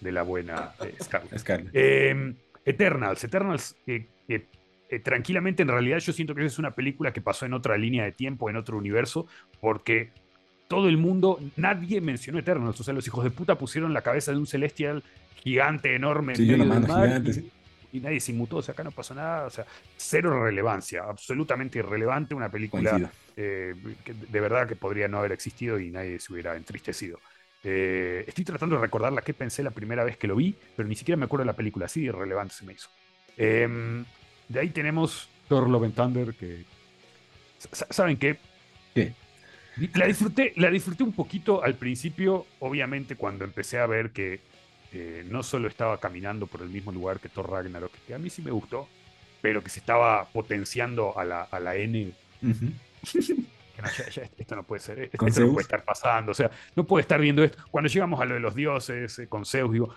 de, 0.00 0.12
la 0.12 0.22
buena 0.22 0.72
eh, 0.80 0.94
Scarlett. 1.38 1.70
Em, 1.74 2.34
Eternals, 2.64 3.24
Eternals, 3.24 3.76
eh, 3.86 4.06
tranquilamente, 5.02 5.62
en 5.62 5.68
realidad, 5.68 5.98
yo 5.98 6.12
siento 6.12 6.34
que 6.34 6.44
es 6.44 6.58
una 6.58 6.70
película 6.70 7.12
que 7.12 7.20
pasó 7.20 7.44
en 7.44 7.52
otra 7.52 7.76
línea 7.76 8.04
de 8.04 8.12
tiempo, 8.12 8.48
en 8.48 8.56
otro 8.56 8.78
universo, 8.78 9.26
porque 9.60 10.10
todo 10.68 10.88
el 10.88 10.96
mundo, 10.96 11.38
nadie 11.56 12.00
mencionó 12.00 12.38
Eternals. 12.38 12.80
O 12.80 12.84
sea, 12.84 12.94
los 12.94 13.06
hijos 13.06 13.24
de 13.24 13.30
puta 13.30 13.58
pusieron 13.58 13.92
la 13.92 14.02
cabeza 14.02 14.32
de 14.32 14.38
un 14.38 14.46
celestial 14.46 15.04
gigante, 15.42 15.94
enorme. 15.94 16.34
Sí, 16.34 16.50
en 16.50 16.62
una 16.62 16.80
mano 16.80 16.86
gigante, 16.86 17.32
sí 17.34 17.50
y 17.96 18.00
nadie 18.00 18.20
se 18.20 18.32
inmutó, 18.32 18.58
o 18.58 18.62
sea, 18.62 18.72
acá 18.72 18.84
no 18.84 18.90
pasó 18.90 19.14
nada, 19.14 19.46
o 19.46 19.50
sea, 19.50 19.66
cero 19.96 20.44
relevancia, 20.44 21.04
absolutamente 21.04 21.78
irrelevante, 21.78 22.34
una 22.34 22.50
película 22.50 23.10
eh, 23.36 23.74
que 24.04 24.14
de 24.14 24.40
verdad 24.40 24.68
que 24.68 24.76
podría 24.76 25.08
no 25.08 25.18
haber 25.18 25.32
existido 25.32 25.78
y 25.78 25.90
nadie 25.90 26.18
se 26.18 26.32
hubiera 26.32 26.56
entristecido. 26.56 27.18
Eh, 27.64 28.24
estoy 28.26 28.44
tratando 28.44 28.76
de 28.76 28.82
recordar 28.82 29.12
la 29.12 29.22
que 29.22 29.34
pensé 29.34 29.62
la 29.62 29.70
primera 29.70 30.04
vez 30.04 30.16
que 30.16 30.26
lo 30.26 30.36
vi, 30.36 30.54
pero 30.76 30.88
ni 30.88 30.94
siquiera 30.94 31.16
me 31.16 31.24
acuerdo 31.24 31.42
de 31.42 31.46
la 31.46 31.56
película, 31.56 31.86
así 31.86 32.00
de 32.00 32.06
irrelevante 32.06 32.54
se 32.54 32.64
me 32.64 32.74
hizo. 32.74 32.88
Em, 33.36 34.04
de 34.48 34.60
ahí 34.60 34.70
tenemos 34.70 35.28
Thor 35.48 35.68
Love 35.68 35.84
and 35.84 35.94
Thunder, 35.94 36.34
que... 36.34 36.64
¿Saben 37.90 38.16
qué? 38.16 38.36
¿Qué? 38.94 39.14
La 39.94 40.06
disfruté, 40.06 40.52
la 40.56 40.70
disfruté 40.70 41.02
un 41.02 41.12
poquito 41.12 41.62
al 41.62 41.74
principio, 41.74 42.46
obviamente 42.60 43.16
cuando 43.16 43.44
empecé 43.44 43.78
a 43.78 43.86
ver 43.86 44.10
que 44.10 44.40
no 45.26 45.42
solo 45.42 45.68
estaba 45.68 45.98
caminando 45.98 46.46
por 46.46 46.62
el 46.62 46.68
mismo 46.68 46.92
lugar 46.92 47.20
que 47.20 47.28
Thor 47.28 47.50
Ragnarok, 47.50 47.92
que 48.06 48.14
a 48.14 48.18
mí 48.18 48.30
sí 48.30 48.42
me 48.42 48.50
gustó, 48.50 48.88
pero 49.42 49.62
que 49.62 49.70
se 49.70 49.80
estaba 49.80 50.24
potenciando 50.24 51.18
a 51.18 51.24
la, 51.24 51.42
a 51.42 51.60
la 51.60 51.76
N. 51.76 52.12
esto 54.38 54.56
no 54.56 54.62
puede 54.62 54.80
ser, 54.80 54.98
esto, 55.00 55.18
no 55.24 55.52
puede 55.52 55.62
estar 55.62 55.84
pasando, 55.84 56.32
o 56.32 56.34
sea, 56.34 56.50
no 56.74 56.84
puede 56.84 57.02
estar 57.02 57.20
viendo 57.20 57.44
esto. 57.44 57.62
Cuando 57.70 57.88
llegamos 57.88 58.20
a 58.20 58.24
lo 58.24 58.34
de 58.34 58.40
los 58.40 58.54
dioses 58.54 59.18
eh, 59.18 59.28
con 59.28 59.44
Zeus, 59.44 59.72
digo, 59.72 59.94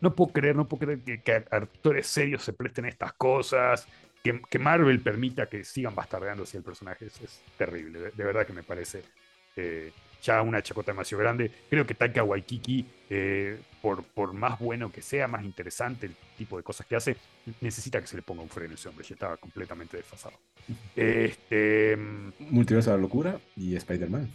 no, 0.00 0.14
puedo 0.14 0.32
creer, 0.32 0.56
no 0.56 0.66
puedo 0.68 0.86
creer 0.86 1.22
que, 1.22 1.32
actores 1.50 2.06
serios 2.06 2.42
se 2.42 2.52
presten 2.52 2.86
estas 2.86 3.12
cosas, 3.14 3.86
que, 4.22 4.58
Marvel 4.58 5.00
permita 5.00 5.46
que 5.46 5.64
sigan 5.64 5.94
bastardeando 5.94 6.42
así 6.42 6.56
el 6.56 6.62
personaje, 6.62 7.06
es, 7.06 7.42
terrible, 7.56 8.10
de, 8.14 8.24
verdad 8.24 8.46
que 8.46 8.52
me 8.52 8.62
parece 8.62 9.02
eh, 9.56 9.92
ya 10.22 10.42
una 10.42 10.62
chacota 10.62 10.92
demasiado 10.92 11.22
grande. 11.22 11.50
Creo 11.68 11.86
que 11.86 11.94
Taika 11.94 12.22
Waikiki, 12.22 12.84
eh, 13.10 13.58
por, 13.80 14.04
por 14.04 14.32
más 14.32 14.58
bueno 14.58 14.90
que 14.90 15.02
sea, 15.02 15.28
más 15.28 15.44
interesante 15.44 16.06
el 16.06 16.16
tipo 16.36 16.56
de 16.56 16.62
cosas 16.62 16.86
que 16.86 16.96
hace, 16.96 17.16
necesita 17.60 18.00
que 18.00 18.06
se 18.06 18.16
le 18.16 18.22
ponga 18.22 18.42
un 18.42 18.48
freno 18.48 18.72
a 18.72 18.74
ese 18.74 18.88
hombre, 18.88 19.06
ya 19.06 19.14
estaba 19.14 19.36
completamente 19.36 19.96
desfasado. 19.96 20.36
Este, 20.94 21.96
Multiverso 22.38 22.90
de 22.90 22.96
la 22.96 23.02
locura 23.02 23.38
y 23.56 23.76
Spider-Man. 23.76 24.30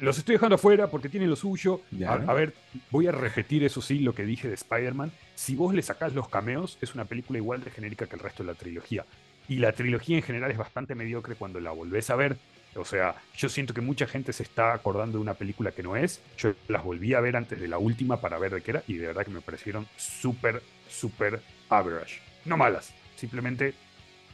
Los 0.00 0.16
estoy 0.16 0.36
dejando 0.36 0.54
afuera 0.54 0.88
porque 0.88 1.10
tiene 1.10 1.26
lo 1.26 1.36
suyo. 1.36 1.82
A, 2.06 2.14
a, 2.14 2.32
ver, 2.32 2.54
voy 2.90 3.06
a 3.06 3.12
repetir 3.12 3.64
eso 3.64 3.82
sí, 3.82 3.98
lo 3.98 4.14
que 4.14 4.24
dije 4.24 4.48
de 4.48 4.54
Spider-Man. 4.54 5.12
Si 5.34 5.54
vos 5.54 5.74
le 5.74 5.82
sacás 5.82 6.14
los 6.14 6.28
cameos, 6.28 6.78
es 6.80 6.94
una 6.94 7.04
película 7.04 7.38
igual 7.38 7.62
de 7.62 7.70
genérica 7.70 8.06
que 8.06 8.16
el 8.16 8.22
resto 8.22 8.42
de 8.42 8.52
la 8.52 8.54
trilogía. 8.54 9.04
Y 9.46 9.56
la 9.56 9.72
trilogía 9.72 10.16
en 10.16 10.22
general 10.22 10.50
es 10.50 10.56
bastante 10.56 10.94
mediocre 10.94 11.34
cuando 11.34 11.60
la 11.60 11.70
volvés 11.70 12.08
a 12.08 12.16
ver 12.16 12.38
o 12.76 12.84
sea, 12.84 13.14
yo 13.36 13.48
siento 13.48 13.74
que 13.74 13.80
mucha 13.80 14.06
gente 14.06 14.32
se 14.32 14.42
está 14.42 14.72
acordando 14.72 15.18
de 15.18 15.22
una 15.22 15.34
película 15.34 15.72
que 15.72 15.82
no 15.82 15.96
es. 15.96 16.20
Yo 16.36 16.54
las 16.68 16.82
volví 16.82 17.14
a 17.14 17.20
ver 17.20 17.36
antes 17.36 17.60
de 17.60 17.68
la 17.68 17.78
última 17.78 18.20
para 18.20 18.38
ver 18.38 18.54
de 18.54 18.62
qué 18.62 18.72
era 18.72 18.82
y 18.86 18.94
de 18.94 19.06
verdad 19.08 19.24
que 19.24 19.30
me 19.30 19.40
parecieron 19.40 19.86
súper, 19.96 20.62
súper 20.88 21.40
average. 21.68 22.20
No 22.44 22.56
malas, 22.56 22.92
simplemente 23.16 23.74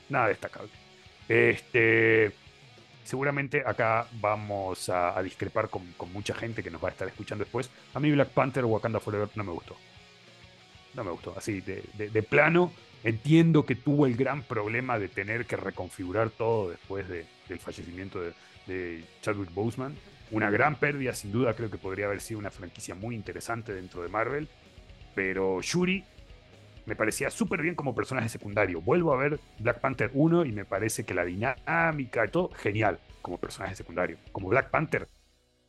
nada 0.08 0.28
destacable. 0.28 0.70
Este, 1.28 2.32
seguramente 3.04 3.62
acá 3.64 4.06
vamos 4.20 4.88
a, 4.88 5.20
discrepar 5.22 5.68
con, 5.68 5.82
mucha 6.12 6.34
gente 6.34 6.62
que 6.62 6.70
nos 6.70 6.82
va 6.82 6.88
a 6.88 6.92
estar 6.92 7.08
escuchando 7.08 7.44
después. 7.44 7.70
A 7.94 8.00
mí 8.00 8.10
Black 8.12 8.30
Panther 8.30 8.64
o 8.64 8.68
Wakanda 8.68 9.00
Forever 9.00 9.28
no 9.34 9.44
me 9.44 9.52
gustó. 9.52 9.76
No 10.94 11.04
me 11.04 11.10
gustó. 11.10 11.34
Así, 11.36 11.60
de, 11.60 11.82
de 11.96 12.22
plano, 12.22 12.72
entiendo 13.04 13.64
que 13.64 13.74
tuvo 13.74 14.06
el 14.06 14.16
gran 14.16 14.42
problema 14.42 14.98
de 14.98 15.08
tener 15.08 15.46
que 15.46 15.56
reconfigurar 15.56 16.30
todo 16.30 16.70
después 16.70 17.08
de, 17.08 17.26
del 17.48 17.58
fallecimiento 17.58 18.20
de, 18.20 19.04
Chadwick 19.20 19.52
Boseman. 19.52 19.96
Una 20.30 20.48
gran 20.48 20.76
pérdida, 20.76 21.12
sin 21.12 21.32
duda, 21.32 21.54
creo 21.54 21.70
que 21.70 21.78
podría 21.78 22.06
haber 22.06 22.20
sido 22.20 22.38
una 22.38 22.52
franquicia 22.52 22.94
muy 22.94 23.16
interesante 23.16 23.74
dentro 23.74 24.02
de 24.02 24.08
Marvel. 24.08 24.48
Pero 25.12 25.60
Shuri 25.60 26.04
me 26.86 26.94
parecía 26.94 27.30
súper 27.30 27.62
bien 27.62 27.74
como 27.74 27.96
personaje 27.96 28.28
secundario. 28.28 28.80
Vuelvo 28.80 29.12
a 29.12 29.16
ver 29.16 29.40
Black 29.58 29.80
Panther 29.80 30.10
1 30.14 30.44
y 30.44 30.52
me 30.52 30.64
parece 30.64 31.04
que 31.04 31.14
la 31.14 31.24
dinámica 31.24 32.24
y 32.24 32.28
todo, 32.28 32.50
genial 32.50 33.00
como 33.22 33.38
personaje 33.38 33.74
secundario. 33.74 34.18
Como 34.30 34.48
Black 34.48 34.70
Panther, 34.70 35.08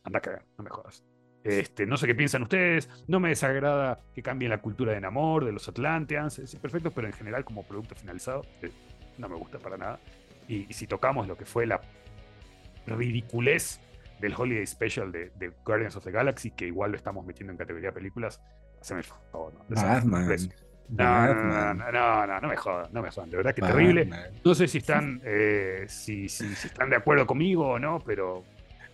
anda 0.04 0.20
a 0.20 0.22
cagar, 0.22 0.44
no 0.56 0.62
me 0.62 0.70
jodas. 0.70 1.02
Este, 1.44 1.86
no 1.86 1.96
sé 1.96 2.06
qué 2.06 2.14
piensan 2.14 2.42
ustedes, 2.42 2.88
no 3.08 3.18
me 3.18 3.30
desagrada 3.30 3.98
que 4.14 4.22
cambien 4.22 4.50
la 4.50 4.58
cultura 4.58 4.92
de 4.92 5.00
Namor, 5.00 5.44
de 5.44 5.52
los 5.52 5.68
Atlanteans, 5.68 6.38
es 6.38 6.54
perfecto, 6.56 6.92
pero 6.92 7.08
en 7.08 7.12
general 7.12 7.44
como 7.44 7.66
producto 7.66 7.96
finalizado 7.96 8.42
eh, 8.62 8.70
no 9.18 9.28
me 9.28 9.36
gusta 9.36 9.58
para 9.58 9.76
nada. 9.76 9.98
Y, 10.46 10.72
si 10.72 10.86
tocamos 10.86 11.26
lo 11.26 11.36
que 11.36 11.44
fue 11.44 11.66
la 11.66 11.80
ridiculez 12.86 13.80
del 14.20 14.34
Holiday 14.36 14.66
Special 14.66 15.10
de, 15.10 15.52
Guardians 15.64 15.96
of 15.96 16.04
the 16.04 16.12
Galaxy, 16.12 16.52
que 16.52 16.66
igual 16.66 16.92
lo 16.92 16.96
estamos 16.96 17.26
metiendo 17.26 17.52
en 17.52 17.58
categoría 17.58 17.88
de 17.88 17.94
películas, 17.94 18.40
se 18.80 18.94
me 18.94 19.02
favor, 19.02 19.52
no. 19.54 19.64
No, 20.88 21.34
no, 21.34 21.74
no, 21.74 22.26
no, 22.26 22.40
no, 22.40 22.48
me 22.48 22.56
jodan, 22.56 22.92
no 22.92 23.02
me 23.02 23.10
jodan, 23.10 23.30
de 23.30 23.36
verdad 23.38 23.54
que 23.54 23.62
terrible. 23.62 24.10
No 24.44 24.54
sé 24.54 24.68
si 24.68 24.78
están, 24.78 25.22
eh, 25.24 25.86
si, 25.88 26.28
si, 26.28 26.52
están 26.52 26.90
de 26.90 26.96
acuerdo 26.96 27.26
conmigo 27.26 27.66
o 27.66 27.78
no, 27.78 27.98
pero 28.04 28.44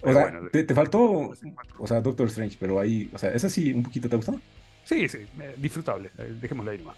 O 0.03 0.13
sea, 0.13 0.41
te, 0.53 0.75
faltó, 0.75 1.33
o 1.79 1.87
sea, 1.87 2.01
Doctor 2.01 2.29
Strange, 2.29 2.57
pero 2.59 2.79
ahí, 2.79 3.11
o 3.13 3.19
sea, 3.19 3.31
¿esa 3.31 3.49
sí 3.49 3.73
un 3.73 3.83
poquito 3.83 4.09
te 4.09 4.17
gustó? 4.17 4.41
Sí, 4.85 5.09
sí, 5.09 5.19
disfrutable, 5.57 6.11
eh, 6.19 6.35
dejémosla 6.41 6.73
ahí 6.73 6.79
nomás. 6.79 6.97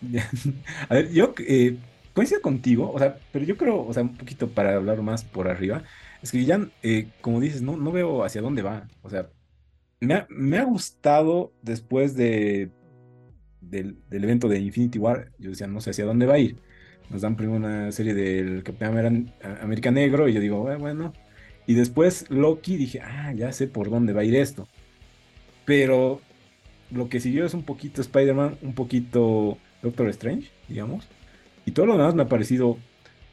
A 0.88 0.94
ver, 0.94 1.10
yo 1.10 1.34
eh, 1.38 1.76
coincido 2.14 2.40
contigo, 2.40 2.90
o 2.92 2.98
sea, 2.98 3.18
pero 3.32 3.44
yo 3.44 3.56
creo, 3.56 3.84
o 3.84 3.92
sea, 3.92 4.04
un 4.04 4.16
poquito 4.16 4.48
para 4.48 4.74
hablar 4.74 5.02
más 5.02 5.24
por 5.24 5.48
arriba, 5.48 5.82
es 6.22 6.30
que 6.30 6.44
ya, 6.44 6.68
eh, 6.82 7.08
como 7.20 7.40
dices, 7.40 7.62
no, 7.62 7.76
no 7.76 7.92
veo 7.92 8.24
hacia 8.24 8.42
dónde 8.42 8.62
va, 8.62 8.86
o 9.02 9.10
sea, 9.10 9.28
me 10.00 10.14
ha, 10.14 10.26
me 10.30 10.58
ha 10.58 10.64
gustado 10.64 11.52
después 11.62 12.14
de, 12.14 12.70
del, 13.60 13.98
del, 14.08 14.24
evento 14.24 14.48
de 14.48 14.60
Infinity 14.60 14.98
War, 14.98 15.32
yo 15.38 15.50
decía, 15.50 15.66
no 15.66 15.80
sé 15.80 15.90
hacia 15.90 16.04
dónde 16.04 16.26
va 16.26 16.34
a 16.34 16.38
ir. 16.38 16.56
Nos 17.10 17.22
dan 17.22 17.36
primero 17.36 17.56
una 17.58 17.90
serie 17.90 18.14
del 18.14 18.62
Capitán 18.62 19.32
América 19.60 19.90
Negro 19.90 20.28
y 20.28 20.32
yo 20.32 20.40
digo, 20.40 20.62
bueno, 20.78 21.12
y 21.66 21.74
después 21.74 22.26
Loki 22.30 22.76
dije, 22.76 23.00
ah, 23.00 23.32
ya 23.34 23.52
sé 23.52 23.66
por 23.66 23.90
dónde 23.90 24.12
va 24.12 24.22
a 24.22 24.24
ir 24.24 24.34
esto. 24.34 24.68
Pero 25.64 26.20
lo 26.90 27.08
que 27.08 27.20
siguió 27.20 27.44
es 27.46 27.54
un 27.54 27.62
poquito 27.62 28.00
Spider-Man, 28.00 28.58
un 28.62 28.74
poquito 28.74 29.58
Doctor 29.82 30.08
Strange, 30.08 30.50
digamos. 30.68 31.06
Y 31.66 31.72
todo 31.72 31.86
lo 31.86 31.96
demás 31.96 32.14
me 32.14 32.22
ha 32.22 32.28
parecido 32.28 32.78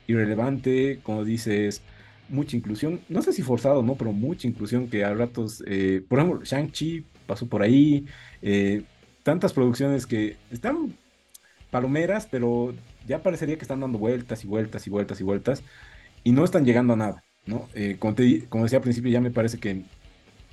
irrelevante, 0.08 1.00
como 1.04 1.24
dices, 1.24 1.82
mucha 2.30 2.56
inclusión. 2.56 3.02
No 3.10 3.22
sé 3.22 3.34
si 3.34 3.42
forzado, 3.42 3.84
¿no? 3.84 3.96
Pero 3.96 4.14
mucha 4.14 4.48
inclusión 4.48 4.90
que 4.90 5.04
a 5.04 5.14
ratos, 5.14 5.64
eh, 5.68 6.04
por 6.08 6.20
ejemplo, 6.20 6.44
Shang-Chi 6.44 7.06
pasó 7.26 7.48
por 7.48 7.62
ahí. 7.62 8.06
Eh, 8.42 8.84
tantas 9.24 9.54
producciones 9.54 10.06
que 10.06 10.38
están 10.52 10.96
palomeras, 11.72 12.28
pero 12.30 12.74
ya 13.08 13.22
parecería 13.24 13.58
que 13.58 13.64
están 13.64 13.80
dando 13.82 13.98
vueltas 13.98 14.44
y 14.44 14.48
vueltas 14.48 14.88
y 14.88 14.90
vueltas 14.90 15.20
y 15.22 15.24
vueltas. 15.24 15.64
Y 16.24 16.32
no 16.32 16.44
están 16.46 16.66
llegando 16.66 16.94
a 16.94 16.98
nada. 16.98 17.24
Eh, 17.74 17.98
como, 18.00 18.14
decía 18.64 18.78
al 18.78 18.84
principio, 18.84 19.12
ya 19.12 19.22
me 19.22 19.32
parece 19.32 19.60
que 19.60 19.84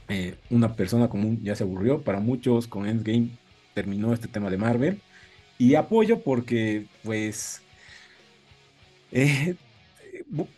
eh, 0.09 0.35
una 0.51 0.75
persona 0.75 1.09
común 1.09 1.41
ya 1.43 1.55
se 1.57 1.65
aburrió. 1.65 2.03
Para 2.03 2.21
muchos, 2.21 2.67
con 2.67 2.87
Endgame 2.87 3.31
terminó 3.75 4.13
este 4.13 4.29
tema 4.29 4.51
de 4.51 4.59
Marvel. 4.59 5.01
Y 5.59 5.75
apoyo 5.77 6.21
porque, 6.23 6.87
pues, 7.03 7.63
eh, 9.13 9.55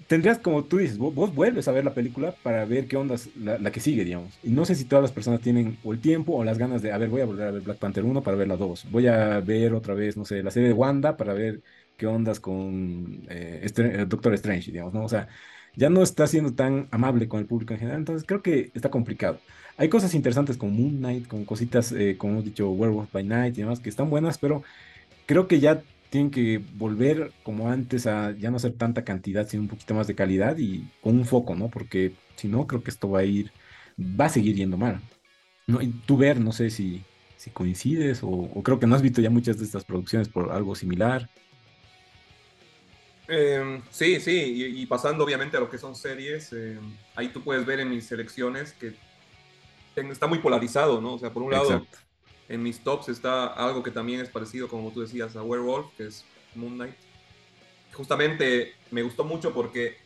tendrías, 0.07 0.39
como 0.39 0.65
tú 0.65 0.79
dices, 0.79 0.99
vos, 0.99 1.35
vuelves 1.35 1.69
a 1.69 1.73
ver 1.73 1.85
la 1.85 1.95
película 1.95 2.33
para 2.43 2.65
ver 2.65 2.87
qué 2.89 2.97
onda 2.97 3.17
la, 3.37 3.71
que 3.71 3.81
sigue, 3.81 4.05
digamos. 4.05 4.39
Y 4.43 4.51
no 4.51 4.65
sé 4.65 4.75
si 4.75 4.85
todas 4.85 5.03
las 5.03 5.13
personas 5.13 5.41
tienen 5.41 5.79
o 5.85 5.93
el 5.93 6.01
tiempo 6.01 6.35
o 6.35 6.45
las 6.45 6.59
ganas 6.59 6.83
de, 6.83 6.93
a 6.93 6.99
ver, 6.99 7.09
voy 7.09 7.21
a 7.23 7.27
volver 7.27 7.49
a 7.49 7.51
ver 7.51 7.63
Black 7.63 7.79
Panther 7.79 8.05
1 8.05 8.23
para 8.23 8.37
ver 8.37 8.49
la 8.49 8.57
2. 8.57 8.87
Voy 8.91 9.07
a 9.07 9.41
ver 9.41 9.75
otra 9.75 9.95
vez, 9.95 10.17
no 10.17 10.25
sé, 10.25 10.43
la 10.43 10.51
serie 10.51 10.69
de 10.69 10.75
Wanda 10.75 11.17
para 11.17 11.35
ver 11.35 11.63
qué 11.97 12.07
ondas 12.07 12.41
con 12.41 13.27
este, 13.29 14.05
Doctor 14.07 14.35
Strange, 14.35 14.71
digamos, 14.73 14.95
¿no? 14.95 15.05
O 15.05 15.09
sea, 15.09 15.29
ya 15.77 15.91
no 15.91 16.03
está 16.03 16.27
siendo 16.27 16.53
tan 16.55 16.89
amable 16.91 17.29
con 17.29 17.41
el 17.41 17.47
público 17.47 17.75
en 17.75 17.81
general, 17.81 18.01
entonces 18.01 18.27
creo 18.27 18.43
que 18.43 18.71
está 18.75 18.91
complicado. 18.91 19.39
Hay 19.77 19.89
cosas 19.89 20.15
interesantes 20.15 20.57
como 20.57 20.73
Moon 20.73 20.99
Knight, 20.99 21.29
con 21.29 21.45
cositas, 21.45 21.93
eh, 21.93 22.17
como 22.19 22.35
hemos 22.35 22.45
dicho, 22.47 22.71
Werewolf 22.71 23.13
by 23.13 23.25
Night 23.25 23.59
y 23.59 23.61
demás, 23.61 23.81
que 23.81 23.91
están 23.91 24.11
buenas, 24.11 24.39
pero 24.39 24.63
creo 25.27 25.49
que 25.49 25.61
ya 25.61 25.83
tienen 26.11 26.31
que 26.31 26.63
volver 26.77 27.33
como 27.43 27.71
antes 27.71 28.07
a 28.07 28.33
ya 28.33 28.51
no 28.51 28.59
ser 28.59 28.73
tanta 28.75 29.05
cantidad, 29.05 29.47
sino 29.49 29.63
un 29.65 29.69
poquito 29.69 29.95
más 29.95 30.07
de 30.07 30.15
calidad 30.15 30.57
y 30.59 30.89
con 31.03 31.17
un 31.17 31.27
foco, 31.27 31.55
¿no? 31.55 31.69
Porque 31.69 32.15
si 32.37 32.49
no, 32.49 32.67
creo 32.67 32.83
que 32.83 32.91
esto 32.91 33.11
va 33.11 33.21
a 33.21 33.25
ir, 33.25 33.53
va 33.99 34.27
a 34.27 34.29
seguir 34.31 34.57
yendo 34.57 34.77
mal. 34.79 35.01
No, 35.67 35.83
y 35.83 35.89
tú 35.89 36.17
ver, 36.17 36.41
no 36.41 36.53
sé 36.53 36.71
si, 36.71 37.03
si 37.37 37.51
coincides 37.51 38.21
o 38.23 38.63
creo 38.63 38.79
que 38.79 38.87
no 38.87 38.95
has 38.95 39.03
visto 39.03 39.21
ya 39.21 39.31
muchas 39.31 39.59
de 39.59 39.65
estas 39.65 39.85
producciones 39.85 40.29
por 40.29 40.53
algo 40.53 40.75
similar. 40.75 41.29
Em, 43.29 43.83
sí, 43.91 44.21
sí, 44.21 44.73
y, 44.77 44.87
pasando 44.87 45.25
obviamente 45.25 45.57
a 45.57 45.61
lo 45.61 45.69
que 45.69 45.79
son 45.79 45.97
series, 45.97 46.53
em, 46.53 46.97
ahí 47.17 47.29
tú 47.29 47.43
puedes 47.43 47.67
ver 47.67 47.81
en 47.81 47.91
mis 47.91 48.07
selecciones 48.07 48.73
que 48.73 48.95
está 49.97 50.27
muy 50.27 50.39
polarizado, 50.39 51.01
¿no? 51.01 51.15
O 51.15 51.19
sea, 51.19 51.33
por 51.33 51.43
un 51.43 51.51
lado, 51.51 51.85
en 52.49 52.63
mis 52.63 52.81
tops 52.81 53.09
está 53.09 53.47
algo 53.47 53.83
que 53.83 53.91
también 53.91 54.21
es 54.21 54.29
parecido, 54.29 54.69
como 54.69 54.93
tú 54.93 55.01
decías, 55.01 55.35
a 55.35 55.43
Werewolf, 55.43 55.89
que 55.97 56.07
es 56.07 56.25
Moon 56.55 56.75
Knight. 56.75 56.95
Justamente 57.93 58.75
me 58.91 59.03
gustó 59.03 59.25
mucho 59.25 59.53
porque 59.53 59.97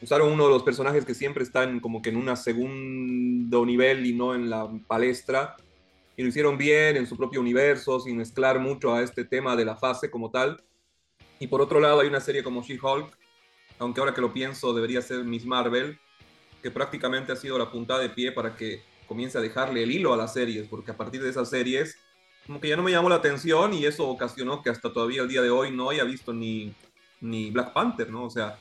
usaron 0.00 0.32
uno 0.32 0.44
de 0.44 0.50
los 0.50 0.62
personajes 0.62 1.04
que 1.04 1.14
siempre 1.14 1.42
están 1.42 1.80
como 1.80 2.00
que 2.00 2.10
en 2.10 2.16
un 2.16 2.34
segundo 2.36 3.66
nivel 3.66 4.06
y 4.06 4.14
no 4.14 4.34
en 4.34 4.48
la 4.48 4.70
palestra, 4.86 5.56
y 6.16 6.22
lo 6.22 6.28
hicieron 6.28 6.56
bien 6.56 6.96
en 6.96 7.06
su 7.06 7.16
propio 7.16 7.40
universo, 7.40 8.00
sin 8.00 8.16
mezclar 8.16 8.58
mucho 8.58 8.94
a 8.94 9.02
este 9.02 9.24
tema 9.24 9.54
de 9.54 9.64
la 9.66 9.76
fase 9.76 10.10
como 10.10 10.30
tal 10.30 10.62
y 11.38 11.46
por 11.46 11.60
otro 11.60 11.80
lado 11.80 12.00
hay 12.00 12.08
una 12.08 12.20
serie 12.20 12.42
como 12.42 12.62
She-Hulk, 12.62 13.16
aunque 13.78 14.00
ahora 14.00 14.14
que 14.14 14.20
lo 14.20 14.32
pienso 14.32 14.74
debería 14.74 15.02
ser 15.02 15.24
Miss 15.24 15.44
Marvel, 15.44 15.98
que 16.62 16.70
prácticamente 16.70 17.32
ha 17.32 17.36
sido 17.36 17.58
la 17.58 17.70
puntada 17.70 18.00
de 18.00 18.10
pie 18.10 18.32
para 18.32 18.56
que 18.56 18.82
comience 19.06 19.38
a 19.38 19.40
dejarle 19.40 19.82
el 19.84 19.90
hilo 19.90 20.12
a 20.12 20.16
las 20.16 20.32
series, 20.32 20.68
porque 20.68 20.90
a 20.90 20.96
partir 20.96 21.22
de 21.22 21.30
esas 21.30 21.48
series 21.48 21.96
como 22.48 22.60
que 22.60 22.68
ya 22.68 22.76
no 22.76 22.82
me 22.82 22.90
llamó 22.90 23.10
la 23.10 23.16
atención 23.16 23.74
y 23.74 23.84
eso 23.84 24.08
ocasionó 24.08 24.62
que 24.62 24.70
hasta 24.70 24.90
todavía 24.90 25.20
el 25.20 25.28
día 25.28 25.42
de 25.42 25.50
hoy 25.50 25.70
no 25.70 25.90
haya 25.90 26.02
visto 26.04 26.32
ni, 26.32 26.74
ni 27.20 27.50
Black 27.50 27.74
Panther, 27.74 28.10
¿no? 28.10 28.24
O 28.24 28.30
sea, 28.30 28.58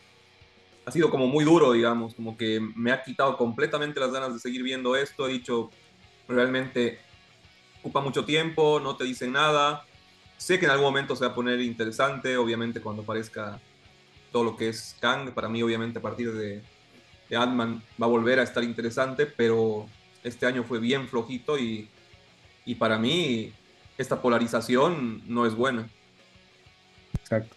ha 0.85 0.91
sido 0.91 1.09
como 1.09 1.27
muy 1.27 1.45
duro, 1.45 1.71
digamos, 1.71 2.13
como 2.13 2.37
que 2.37 2.59
me 2.75 2.91
ha 2.91 3.01
quitado 3.01 3.37
completamente 3.37 4.01
las 4.01 4.11
ganas 4.11 4.33
de 4.33 4.39
seguir 4.39 4.61
viendo 4.61 4.97
esto, 4.97 5.27
he 5.27 5.31
dicho, 5.31 5.69
realmente 6.27 6.99
ocupa 7.79 8.01
mucho 8.01 8.25
tiempo, 8.25 8.81
no 8.81 8.97
te 8.97 9.05
dicen 9.05 9.31
nada, 9.31 9.85
Sé 10.37 10.59
que 10.59 10.65
en 10.65 10.71
algún 10.71 10.85
momento 10.85 11.15
se 11.15 11.25
va 11.25 11.31
a 11.31 11.35
poner 11.35 11.59
interesante, 11.61 12.37
obviamente 12.37 12.79
cuando 12.79 13.01
aparezca 13.01 13.59
todo 14.31 14.43
lo 14.43 14.57
que 14.57 14.69
es 14.69 14.95
Kang, 14.99 15.31
para 15.31 15.49
mí 15.49 15.63
obviamente 15.63 15.99
a 15.99 16.01
partir 16.01 16.31
de, 16.33 16.61
de 17.29 17.35
Ant-Man 17.35 17.81
va 18.01 18.05
a 18.05 18.09
volver 18.09 18.39
a 18.39 18.43
estar 18.43 18.63
interesante, 18.63 19.25
pero 19.25 19.87
este 20.23 20.45
año 20.45 20.63
fue 20.63 20.79
bien 20.79 21.07
flojito 21.07 21.57
y, 21.57 21.89
y 22.65 22.75
para 22.75 22.99
mí 22.99 23.51
esta 23.97 24.21
polarización 24.21 25.23
no 25.27 25.45
es 25.45 25.55
buena. 25.55 25.89
Exacto. 27.19 27.55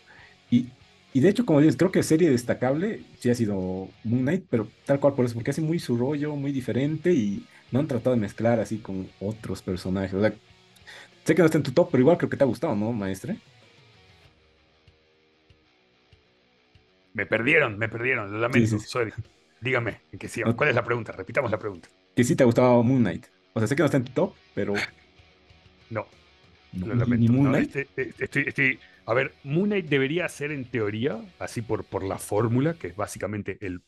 Y, 0.50 0.68
y, 1.12 1.20
de 1.20 1.28
hecho, 1.28 1.44
como 1.44 1.60
dices, 1.60 1.76
creo 1.76 1.92
que 1.92 2.02
serie 2.02 2.30
destacable 2.30 3.02
sí 3.18 3.30
ha 3.30 3.34
sido 3.34 3.88
Moon 4.04 4.22
Knight, 4.22 4.44
pero 4.48 4.68
tal 4.84 5.00
cual 5.00 5.14
por 5.14 5.24
eso, 5.24 5.34
porque 5.34 5.50
hace 5.50 5.60
muy 5.60 5.78
su 5.78 5.96
rollo, 5.96 6.34
muy 6.34 6.52
diferente 6.52 7.12
y 7.12 7.44
no 7.70 7.80
han 7.80 7.88
tratado 7.88 8.14
de 8.14 8.22
mezclar 8.22 8.58
así 8.58 8.78
con 8.78 9.08
otros 9.20 9.62
personajes. 9.62 10.14
O 10.14 10.20
sea, 10.20 10.32
Sé 11.30 11.36
que 11.36 11.42
no 11.42 11.46
está 11.46 11.58
en 11.58 11.62
tu 11.62 11.70
top, 11.70 11.92
pero 11.92 12.00
igual 12.00 12.18
creo 12.18 12.28
que 12.28 12.36
te 12.36 12.42
ha 12.42 12.46
gustado, 12.48 12.74
¿no, 12.74 12.90
maestre? 12.90 13.36
Me 17.14 17.24
perdieron, 17.24 17.78
me 17.78 17.88
perdieron, 17.88 18.32
lo 18.32 18.40
lamento, 18.40 18.78
Dígame, 19.60 20.00
que 20.18 20.26
sí, 20.26 20.42
¿cuál 20.56 20.70
es 20.70 20.74
la 20.74 20.84
pregunta? 20.84 21.12
Repitamos 21.12 21.48
la 21.52 21.58
pregunta. 21.60 21.88
Que 22.16 22.24
sí 22.24 22.34
te 22.34 22.42
ha 22.42 22.46
gustado 22.46 22.82
Moon 22.82 22.98
Knight. 23.02 23.26
O 23.52 23.60
sea, 23.60 23.68
sé 23.68 23.76
que 23.76 23.82
no 23.82 23.86
está 23.86 23.98
en 23.98 24.06
tu 24.06 24.12
top, 24.12 24.34
pero... 24.56 24.74
No, 25.88 26.04
lo 26.72 26.94
lamento. 26.96 27.32
Moon 27.32 27.50
Knight? 27.50 27.76
Este, 27.76 28.12
este, 28.18 28.48
estoy, 28.48 28.80
a 29.06 29.14
ver, 29.14 29.32
Moon 29.44 29.66
Knight 29.66 29.86
debería 29.86 30.28
ser 30.28 30.50
en 30.50 30.64
teoría, 30.64 31.16
así 31.38 31.62
por, 31.62 31.84
por 31.84 32.02
la 32.02 32.18
fórmula, 32.18 32.74
que 32.74 32.88
es 32.88 32.96
básicamente 32.96 33.56
el 33.60 33.82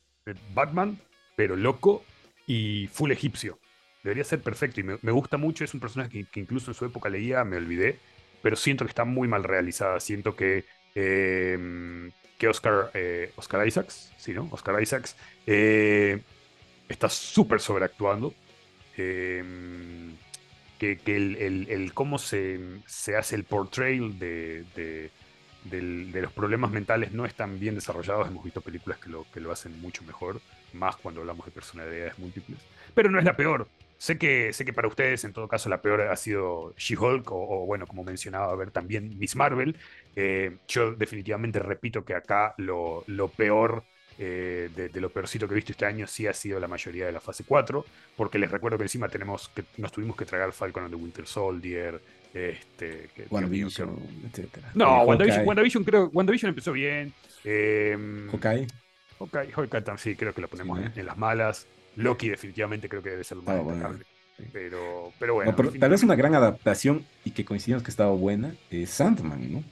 Batman, 0.54 0.96
pero 1.34 1.56
loco 1.56 2.04
y 2.46 2.86
full 2.92 3.10
egipcio. 3.10 3.58
Debería 4.02 4.24
ser 4.24 4.42
perfecto 4.42 4.80
y 4.80 4.84
me, 4.84 5.12
gusta 5.12 5.36
mucho. 5.36 5.64
Es 5.64 5.74
un 5.74 5.80
personaje 5.80 6.24
que, 6.24 6.40
incluso 6.40 6.70
en 6.70 6.74
su 6.74 6.84
época 6.84 7.08
leía, 7.08 7.44
me 7.44 7.56
olvidé, 7.56 8.00
pero 8.42 8.56
siento 8.56 8.84
que 8.84 8.90
está 8.90 9.04
muy 9.04 9.28
mal 9.28 9.44
realizada. 9.44 10.00
Siento 10.00 10.34
que, 10.34 10.64
em, 10.94 12.10
que 12.38 12.48
Oscar, 12.48 12.90
eh, 12.94 13.32
Oscar 13.36 13.66
Isaacs, 13.66 14.12
sí, 14.18 14.32
¿no? 14.32 14.48
Oscar 14.50 14.82
Isaacs 14.82 15.16
eh, 15.46 16.20
está 16.88 17.08
súper 17.08 17.60
sobreactuando. 17.60 18.34
Em, 18.96 20.16
que, 20.78 20.98
el, 21.06 21.92
cómo 21.94 22.18
se, 22.18 22.58
hace 23.16 23.36
el 23.36 23.44
portrayal 23.44 24.18
de, 24.18 24.64
de, 25.64 26.20
los 26.20 26.32
problemas 26.32 26.72
mentales 26.72 27.12
no 27.12 27.24
están 27.24 27.60
bien 27.60 27.76
desarrollados. 27.76 28.26
Hemos 28.26 28.44
visto 28.44 28.60
películas 28.60 28.98
que 28.98 29.08
lo, 29.08 29.24
que 29.32 29.40
lo 29.40 29.52
hacen 29.52 29.80
mucho 29.80 30.02
mejor, 30.02 30.40
más 30.72 30.96
cuando 30.96 31.20
hablamos 31.20 31.46
de 31.46 31.52
personalidades 31.52 32.18
múltiples. 32.18 32.58
Pero 32.94 33.10
no 33.10 33.18
es 33.20 33.24
la 33.24 33.36
peor. 33.36 33.68
Sé 34.02 34.18
que, 34.18 34.52
sé 34.52 34.64
que 34.64 34.72
para 34.72 34.88
ustedes, 34.88 35.22
en 35.22 35.32
todo 35.32 35.46
caso, 35.46 35.68
la 35.68 35.80
peor 35.80 36.00
ha 36.00 36.16
sido 36.16 36.74
She-Hulk, 36.76 37.30
o, 37.30 37.66
bueno, 37.66 37.86
como 37.86 38.02
mencionaba, 38.02 38.52
a 38.52 38.56
ver 38.56 38.72
también 38.72 39.16
Miss 39.16 39.36
Marvel. 39.36 39.76
Eh, 40.16 40.56
yo 40.66 40.90
definitivamente 40.96 41.60
repito 41.60 42.04
que 42.04 42.16
acá 42.16 42.52
lo, 42.56 43.04
peor 43.36 43.84
eh, 44.18 44.70
de, 44.74 45.00
lo 45.00 45.10
peorcito 45.10 45.46
que 45.46 45.54
he 45.54 45.54
visto 45.54 45.70
este 45.70 45.86
año 45.86 46.08
sí 46.08 46.26
ha 46.26 46.32
sido 46.32 46.58
la 46.58 46.66
mayoría 46.66 47.06
de 47.06 47.12
la 47.12 47.20
fase 47.20 47.44
4, 47.46 47.86
porque 48.16 48.40
les 48.40 48.50
recuerdo 48.50 48.76
que 48.76 48.82
encima 48.82 49.08
tenemos 49.08 49.48
que 49.50 49.62
nos 49.76 49.92
tuvimos 49.92 50.16
que 50.16 50.24
tragar 50.24 50.50
Falcon 50.50 50.82
and 50.82 50.92
the 50.92 51.00
Winter 51.00 51.24
Soldier, 51.24 52.00
este, 52.34 53.08
WandaVision, 53.30 54.00
etc. 54.26 54.64
No, 54.74 55.02
eh, 55.12 55.44
WandaVision, 55.44 55.84
creo, 55.84 56.10
WandaVision 56.12 56.48
empezó 56.48 56.72
bien. 56.72 57.14
Eh, 57.44 57.96
Hawkeye. 58.32 58.66
Hawkeye, 59.20 59.98
sí, 59.98 60.16
creo 60.16 60.34
que 60.34 60.40
lo 60.40 60.48
ponemos 60.48 60.80
en, 60.96 61.06
las 61.06 61.16
malas. 61.16 61.68
Loki 61.96 62.28
definitivamente 62.28 62.88
creo 62.88 63.02
que 63.02 63.10
debe 63.10 63.24
ser 63.24 63.38
lo 63.38 63.42
más 63.42 63.56
ah, 63.56 63.92
Pero, 64.52 65.12
pero 65.18 65.34
bueno. 65.34 65.54
tal 65.54 65.90
vez 65.90 66.02
una 66.02 66.14
gran 66.14 66.34
adaptación 66.34 67.04
y 67.24 67.32
que 67.32 67.44
coincidimos 67.44 67.82
que 67.82 67.90
estaba 67.90 68.12
buena 68.12 68.54
es 68.70 68.90
Sandman, 68.90 69.52
¿no? 69.52 69.64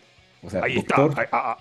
ahí 0.63 0.79
está, 0.79 0.97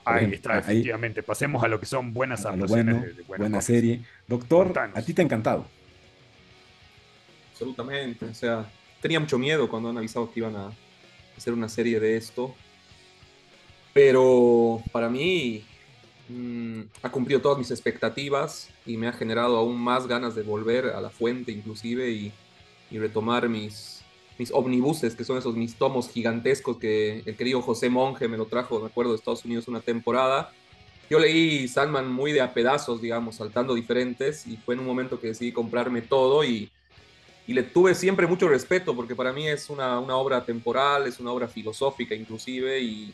ahí, 0.06 0.34
está, 0.34 0.60
efectivamente. 0.60 1.24
Pasemos 1.24 1.64
a 1.64 1.68
lo 1.68 1.80
que 1.80 1.86
son 1.86 2.14
buenas 2.14 2.46
adaptaciones 2.46 3.18
de, 3.18 3.24
buena, 3.24 3.62
serie. 3.62 4.02
Doctor, 4.28 4.74
a 4.94 5.02
ti 5.02 5.14
te 5.14 5.22
ha 5.22 5.26
encantado. 5.26 5.66
Absolutamente. 7.52 8.26
O 8.26 8.34
sea, 8.34 8.66
tenía 9.02 9.20
mucho 9.20 9.38
miedo 9.38 9.70
cuando 9.70 9.90
han 9.90 9.98
avisado 9.98 10.32
que 10.32 10.40
iban 10.40 10.56
a 10.56 10.72
hacer 11.38 11.54
una 11.54 11.68
serie 11.68 12.00
de 12.00 12.16
esto. 12.16 12.56
Pero 13.94 14.82
para 14.92 15.10
mí 15.10 15.66
mm, 16.30 16.82
ha 17.04 17.12
cumplido 17.12 17.42
todas 17.42 17.58
mis 17.58 17.72
expectativas 17.72 18.70
y 18.86 18.98
me 18.98 19.08
ha 19.08 19.14
generado 19.14 19.58
aún 19.58 19.78
más 19.80 20.08
ganas 20.08 20.36
de 20.36 20.44
volver 20.44 20.88
a 20.88 21.02
la 21.02 21.10
fuente 21.10 21.52
inclusive 21.52 22.10
y, 22.10 22.32
y 22.92 22.98
retomar 22.98 23.50
mis, 23.50 24.00
mis 24.40 24.52
omnibuses, 24.52 25.16
que 25.16 25.26
son 25.26 25.38
esos 25.38 25.56
mis 25.56 25.76
tomos 25.76 26.10
gigantescos 26.10 26.78
que 26.78 27.22
el 27.26 27.36
querido 27.36 27.62
José 27.62 27.90
Monge 27.90 28.28
me 28.28 28.38
lo 28.38 28.46
trajo, 28.46 28.80
me 28.80 28.88
acuerdo, 28.88 29.12
de 29.12 29.18
Estados 29.18 29.44
Unidos 29.44 29.68
una 29.68 29.82
temporada. 29.82 30.52
Yo 31.10 31.20
leí 31.20 31.68
Sandman 31.68 32.10
muy 32.10 32.32
de 32.32 32.42
a 32.42 32.54
pedazos, 32.54 33.02
digamos, 33.02 33.36
saltando 33.36 33.76
diferentes, 33.76 34.48
y 34.48 34.58
fue 34.58 34.76
en 34.76 34.80
un 34.80 34.86
momento 34.86 35.20
que 35.20 35.28
decidí 35.28 35.52
comprarme 35.52 36.02
todo 36.02 36.44
y, 36.46 36.72
y 37.48 37.54
le 37.54 37.64
tuve 37.64 37.96
siempre 37.96 38.28
mucho 38.28 38.48
respeto, 38.48 38.96
porque 38.96 39.16
para 39.16 39.34
mí 39.34 39.48
es 39.48 39.70
una, 39.70 40.00
una 40.00 40.16
obra 40.16 40.46
temporal, 40.46 41.08
es 41.08 41.20
una 41.20 41.32
obra 41.32 41.48
filosófica 41.48 42.16
inclusive, 42.16 42.80
y 42.80 43.14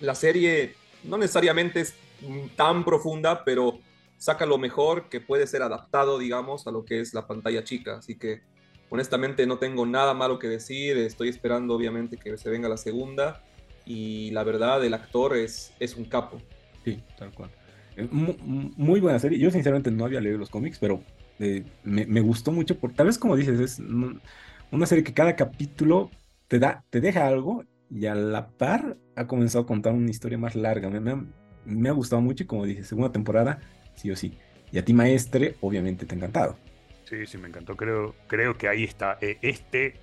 la 0.00 0.14
serie 0.14 0.74
no 1.02 1.18
necesariamente 1.18 1.80
es 1.80 1.94
tan 2.56 2.84
profunda, 2.84 3.44
pero 3.44 3.78
saca 4.18 4.46
lo 4.46 4.58
mejor 4.58 5.08
que 5.08 5.20
puede 5.20 5.46
ser 5.46 5.62
adaptado, 5.62 6.18
digamos, 6.18 6.66
a 6.66 6.70
lo 6.70 6.84
que 6.84 7.00
es 7.00 7.14
la 7.14 7.26
pantalla 7.26 7.64
chica. 7.64 7.98
Así 7.98 8.16
que 8.16 8.42
honestamente 8.90 9.46
no 9.46 9.58
tengo 9.58 9.86
nada 9.86 10.14
malo 10.14 10.38
que 10.38 10.48
decir, 10.48 10.96
estoy 10.96 11.28
esperando 11.28 11.74
obviamente 11.74 12.16
que 12.16 12.36
se 12.38 12.50
venga 12.50 12.68
la 12.68 12.76
segunda 12.76 13.42
y 13.84 14.30
la 14.30 14.44
verdad 14.44 14.84
el 14.84 14.94
actor 14.94 15.36
es, 15.36 15.74
es 15.78 15.96
un 15.96 16.04
capo. 16.04 16.40
Sí, 16.84 17.02
tal 17.18 17.32
cual. 17.32 17.50
Muy, 18.10 19.00
buena 19.00 19.18
serie. 19.18 19.38
Yo 19.38 19.50
sinceramente 19.50 19.90
no 19.90 20.04
había 20.04 20.20
leído 20.20 20.38
los 20.38 20.50
cómics, 20.50 20.78
pero 20.78 21.02
eh, 21.38 21.64
me, 21.84 22.20
gustó 22.20 22.50
mucho 22.50 22.78
por 22.78 22.92
tal 22.92 23.06
vez 23.06 23.18
como 23.18 23.36
dices, 23.36 23.60
es 23.60 23.78
una 24.70 24.86
serie 24.86 25.04
que 25.04 25.14
cada 25.14 25.36
capítulo 25.36 26.10
te 26.48 26.58
da, 26.58 26.84
te 26.90 27.00
deja 27.00 27.26
algo 27.26 27.64
y 27.90 28.06
a 28.06 28.14
la 28.14 28.48
par 28.48 28.96
ha 29.16 29.26
comenzado 29.26 29.64
a 29.64 29.66
contar 29.66 29.92
una 29.92 30.10
historia 30.10 30.38
más 30.38 30.56
larga. 30.56 30.90
Me, 30.90 31.10
ha, 31.10 31.24
me 31.64 31.88
ha 31.88 31.92
gustado 31.92 32.22
mucho 32.22 32.44
y 32.44 32.46
como 32.46 32.64
dices, 32.64 32.86
segunda 32.86 33.12
temporada, 33.12 33.60
sí 33.94 34.10
o 34.10 34.16
sí. 34.16 34.36
Y 34.72 34.78
a 34.78 34.84
ti, 34.84 34.92
maestre, 34.92 35.56
obviamente 35.60 36.06
te 36.06 36.14
ha 36.14 36.18
encantado. 36.18 36.56
Sí, 37.04 37.26
sí, 37.26 37.38
me 37.38 37.48
encantó. 37.48 37.76
Creo, 37.76 38.14
creo 38.26 38.56
que 38.56 38.68
ahí 38.68 38.84
está. 38.84 39.18
Eh, 39.20 39.38
este, 39.42 39.94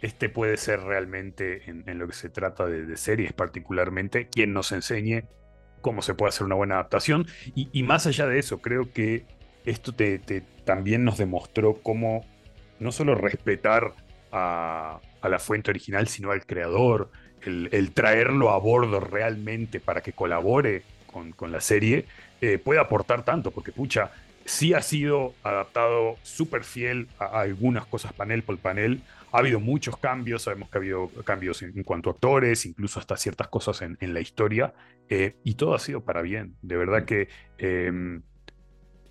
este 0.00 0.28
puede 0.28 0.56
ser 0.56 0.80
realmente, 0.80 1.62
en, 1.66 1.98
lo 1.98 2.06
que 2.06 2.14
se 2.14 2.28
trata 2.28 2.66
de, 2.66 2.96
series 2.96 3.32
particularmente, 3.32 4.28
quien 4.28 4.52
nos 4.52 4.72
enseñe 4.72 5.24
cómo 5.80 6.00
se 6.02 6.14
puede 6.14 6.30
hacer 6.30 6.46
una 6.46 6.54
buena 6.54 6.76
adaptación. 6.76 7.26
Y, 7.54 7.82
más 7.82 8.06
allá 8.06 8.26
de 8.26 8.38
eso, 8.38 8.58
creo 8.58 8.92
que 8.92 9.26
esto 9.64 9.92
te, 9.92 10.18
también 10.64 11.04
nos 11.04 11.18
demostró 11.18 11.74
cómo 11.82 12.24
no 12.80 12.92
solo 12.92 13.14
respetar 13.14 13.92
a, 14.32 15.00
la 15.22 15.38
fuente 15.38 15.70
original, 15.70 16.06
sino 16.08 16.30
al 16.30 16.46
creador, 16.46 17.10
el, 17.42 17.92
traerlo 17.92 18.50
a 18.50 18.58
bordo 18.58 19.00
realmente 19.00 19.80
para 19.80 20.02
que 20.02 20.12
colabore 20.12 20.82
con, 21.36 21.52
la 21.52 21.60
serie, 21.60 22.06
eh, 22.40 22.58
puede 22.58 22.80
aportar 22.80 23.24
tanto, 23.24 23.50
porque 23.50 23.72
pucha, 23.72 24.10
sí 24.44 24.74
ha 24.74 24.82
sido 24.82 25.34
adaptado 25.42 26.16
súper 26.22 26.64
fiel 26.64 27.08
a, 27.18 27.40
algunas 27.40 27.86
cosas 27.86 28.12
panel 28.12 28.42
por 28.42 28.58
panel. 28.58 29.02
Ha 29.32 29.38
habido 29.38 29.58
muchos 29.60 29.96
cambios, 29.96 30.42
sabemos 30.42 30.70
que 30.70 30.78
ha 30.78 30.80
habido 30.80 31.08
cambios 31.24 31.62
en, 31.62 31.82
cuanto 31.82 32.10
a 32.10 32.12
actores, 32.12 32.66
incluso 32.66 33.00
hasta 33.00 33.16
ciertas 33.16 33.48
cosas 33.48 33.82
en, 33.82 34.14
la 34.14 34.20
historia, 34.20 34.74
eh, 35.08 35.36
y 35.42 35.54
todo 35.54 35.74
ha 35.74 35.78
sido 35.78 36.02
para 36.02 36.22
bien. 36.22 36.56
De 36.62 36.76
verdad 36.76 37.04
que 37.04 37.28
em, 37.58 38.22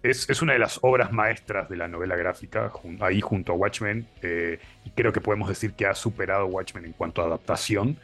es, 0.01 0.41
una 0.41 0.53
de 0.53 0.59
las 0.59 0.79
obras 0.81 1.11
maestras 1.11 1.69
de 1.69 1.75
la 1.75 1.87
novela 1.87 2.15
gráfica, 2.15 2.71
ahí 3.01 3.19
junto 3.19 3.51
a 3.51 3.55
Watchmen, 3.55 4.07
eh, 4.21 4.59
y 4.85 4.91
creo 4.91 5.11
que 5.11 5.21
podemos 5.21 5.49
decir 5.49 5.73
que 5.73 5.85
ha 5.85 5.95
superado 5.95 6.45
Watchmen 6.45 6.85
en 6.85 6.93
cuanto 6.93 7.21
a 7.21 7.25
adaptación. 7.25 7.97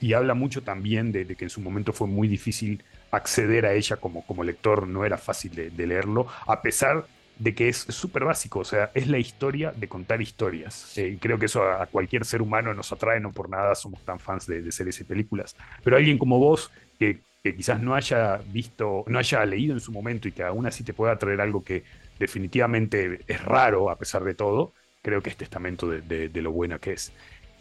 Y 0.00 0.14
habla 0.14 0.34
mucho 0.34 0.62
también 0.62 1.12
de, 1.12 1.26
que 1.26 1.44
en 1.44 1.50
su 1.50 1.60
momento 1.60 1.92
fue 1.92 2.06
muy 2.06 2.28
difícil 2.28 2.82
acceder 3.10 3.66
a 3.66 3.74
ella 3.74 3.96
como, 3.96 4.24
como 4.24 4.44
lector, 4.44 4.86
no 4.86 5.04
era 5.04 5.18
fácil 5.18 5.54
de, 5.54 5.86
leerlo, 5.86 6.26
a 6.46 6.62
pesar 6.62 7.06
de 7.38 7.54
que 7.54 7.68
es 7.68 7.78
súper 7.78 8.24
básico, 8.24 8.60
o 8.60 8.64
sea, 8.64 8.90
es 8.94 9.08
la 9.08 9.18
historia 9.18 9.72
de 9.74 9.88
contar 9.88 10.20
historias. 10.20 10.96
Eh, 10.98 11.08
y 11.08 11.16
creo 11.16 11.38
que 11.38 11.46
eso 11.46 11.62
a, 11.64 11.86
cualquier 11.86 12.24
ser 12.24 12.42
humano 12.42 12.74
nos 12.74 12.92
atrae, 12.92 13.18
no 13.18 13.32
por 13.32 13.48
nada 13.48 13.74
somos 13.74 14.04
tan 14.04 14.20
fans 14.20 14.46
de, 14.46 14.70
series 14.70 15.00
y 15.00 15.04
películas. 15.04 15.56
Pero 15.82 15.96
alguien 15.96 16.18
como 16.18 16.38
vos, 16.38 16.70
que, 16.98 17.20
quizás 17.42 17.80
no 17.80 17.94
haya 17.94 18.38
visto, 18.52 19.04
no 19.06 19.18
haya 19.18 19.44
leído 19.46 19.72
en 19.72 19.80
su 19.80 19.92
momento 19.92 20.28
y 20.28 20.32
que 20.32 20.42
aún 20.42 20.66
así 20.66 20.84
te 20.84 20.92
pueda 20.92 21.16
traer 21.18 21.40
algo 21.40 21.64
que 21.64 21.84
definitivamente 22.18 23.20
es 23.26 23.42
raro 23.42 23.90
a 23.90 23.96
pesar 23.96 24.22
de 24.24 24.34
todo, 24.34 24.74
creo 25.02 25.22
que 25.22 25.30
es 25.30 25.36
testamento 25.36 25.88
de, 25.88 26.30
lo 26.34 26.52
buena 26.52 26.78
que 26.78 26.92
es. 26.92 27.12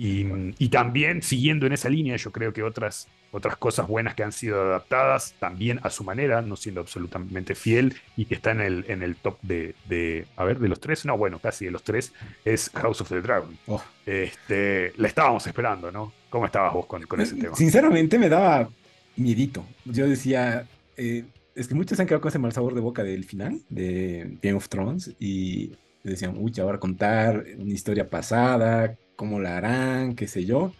Y, 0.01 0.69
también 0.69 1.21
siguiendo 1.21 1.65
en 1.67 1.73
esa 1.73 1.89
línea, 1.89 2.15
yo 2.15 2.31
creo 2.31 2.53
que 2.53 2.63
otras, 2.63 3.09
otras 3.33 3.57
cosas 3.57 3.85
buenas 3.85 4.15
que 4.15 4.23
han 4.23 4.31
sido 4.31 4.61
adaptadas 4.61 5.35
también 5.39 5.81
a 5.83 5.89
su 5.89 6.05
manera, 6.05 6.41
no 6.41 6.55
siendo 6.55 6.79
absolutamente 6.79 7.53
fiel 7.53 7.95
y 8.15 8.23
que 8.23 8.35
está 8.35 8.51
en 8.51 8.61
el, 8.61 8.85
en 8.87 9.03
el 9.03 9.17
top 9.17 9.37
de, 9.41 10.25
a 10.37 10.45
ver, 10.45 10.59
de 10.59 10.69
los 10.69 10.79
tres, 10.79 11.05
no, 11.05 11.17
bueno, 11.17 11.39
casi 11.39 11.65
de 11.65 11.71
los 11.71 11.83
tres, 11.83 12.13
es 12.45 12.69
House 12.75 13.01
of 13.01 13.09
the 13.09 13.19
Dragon. 13.19 13.57
Oh. 13.67 13.83
Este, 14.05 14.93
la 14.95 15.09
estábamos 15.09 15.45
esperando, 15.45 15.91
¿no? 15.91 16.13
¿Cómo 16.29 16.45
estabas 16.45 16.73
vos 16.73 16.85
con, 16.85 17.03
con 17.03 17.19
ese 17.19 17.35
tema? 17.35 17.53
Sinceramente 17.57 18.17
me 18.17 18.29
daba 18.29 18.69
miedito. 19.17 19.65
Yo 19.83 20.07
decía, 20.07 20.65
eh, 20.95 21.25
es 21.55 21.67
que 21.67 21.75
muchos 21.75 21.97
se 21.97 22.03
han 22.03 22.07
quedado 22.07 22.21
con 22.21 22.29
ese 22.29 22.39
mal 22.39 22.53
sabor 22.53 22.73
de 22.73 22.79
boca 22.79 23.03
del 23.03 23.25
final 23.25 23.59
de 23.67 24.37
Game 24.41 24.55
of 24.55 24.69
Thrones 24.69 25.13
y 25.19 25.73
decían, 26.05 26.35
uy, 26.37 26.53
ahora 26.61 26.79
contar 26.79 27.43
una 27.57 27.73
historia 27.73 28.09
pasada, 28.09 28.95
cómo 29.19 29.41
la 29.41 29.57
harán, 29.57 30.15
qué 30.15 30.29
sé 30.29 30.45
yo. 30.45 30.71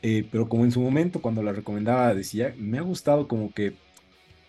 Eh, 0.00 0.26
pero 0.32 0.48
como 0.48 0.64
en 0.64 0.72
su 0.72 0.80
momento, 0.80 1.20
cuando 1.20 1.42
la 1.42 1.52
recomendaba, 1.52 2.14
decía, 2.14 2.54
me 2.56 2.78
ha 2.78 2.80
gustado 2.80 3.28
como 3.28 3.52
que 3.52 3.74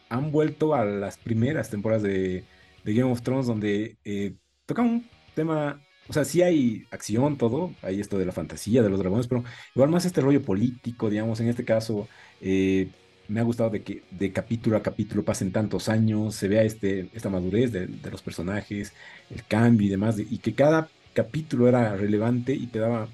han 0.07 0.31
vuelto 0.31 0.73
a 0.75 0.85
las 0.85 1.17
primeras 1.17 1.69
temporadas 1.69 2.03
de, 2.03 2.45
Game 2.85 3.11
of 3.11 3.21
Thrones, 3.21 3.47
donde 3.47 3.97
eh, 4.05 4.35
tocan 4.65 4.85
un 4.85 5.09
tema, 5.35 5.81
o 6.07 6.13
sea, 6.13 6.23
sí 6.23 6.41
hay 6.41 6.85
acción, 6.89 7.37
todo, 7.37 7.73
hay 7.81 7.99
esto 7.99 8.17
de 8.17 8.25
la 8.25 8.31
fantasía, 8.31 8.81
de 8.81 8.89
los 8.89 8.99
dragones, 8.99 9.27
pero 9.27 9.43
igual 9.75 9.89
más 9.89 10.05
este 10.05 10.21
rollo 10.21 10.41
político, 10.41 11.09
digamos, 11.09 11.41
en 11.41 11.49
este 11.49 11.65
caso, 11.65 12.07
eh, 12.39 12.89
me 13.27 13.41
ha 13.41 13.43
gustado 13.43 13.71
de 13.71 13.83
que 13.83 14.03
de 14.09 14.31
capítulo 14.31 14.77
a 14.77 14.83
capítulo 14.83 15.25
pasen 15.25 15.51
tantos 15.51 15.89
años, 15.89 16.33
se 16.35 16.47
vea 16.47 16.63
este, 16.63 17.09
esta 17.13 17.29
madurez 17.29 17.73
de, 17.73 17.89
los 18.09 18.21
personajes, 18.21 18.93
el 19.29 19.43
cambio 19.45 19.87
y 19.87 19.89
demás, 19.89 20.17
y 20.17 20.37
que 20.37 20.53
cada 20.55 20.89
capítulo 21.17 21.67
era 21.69 21.95
relevante 21.97 22.53
y 22.53 22.67
te 22.67 22.79
daba 22.79 23.09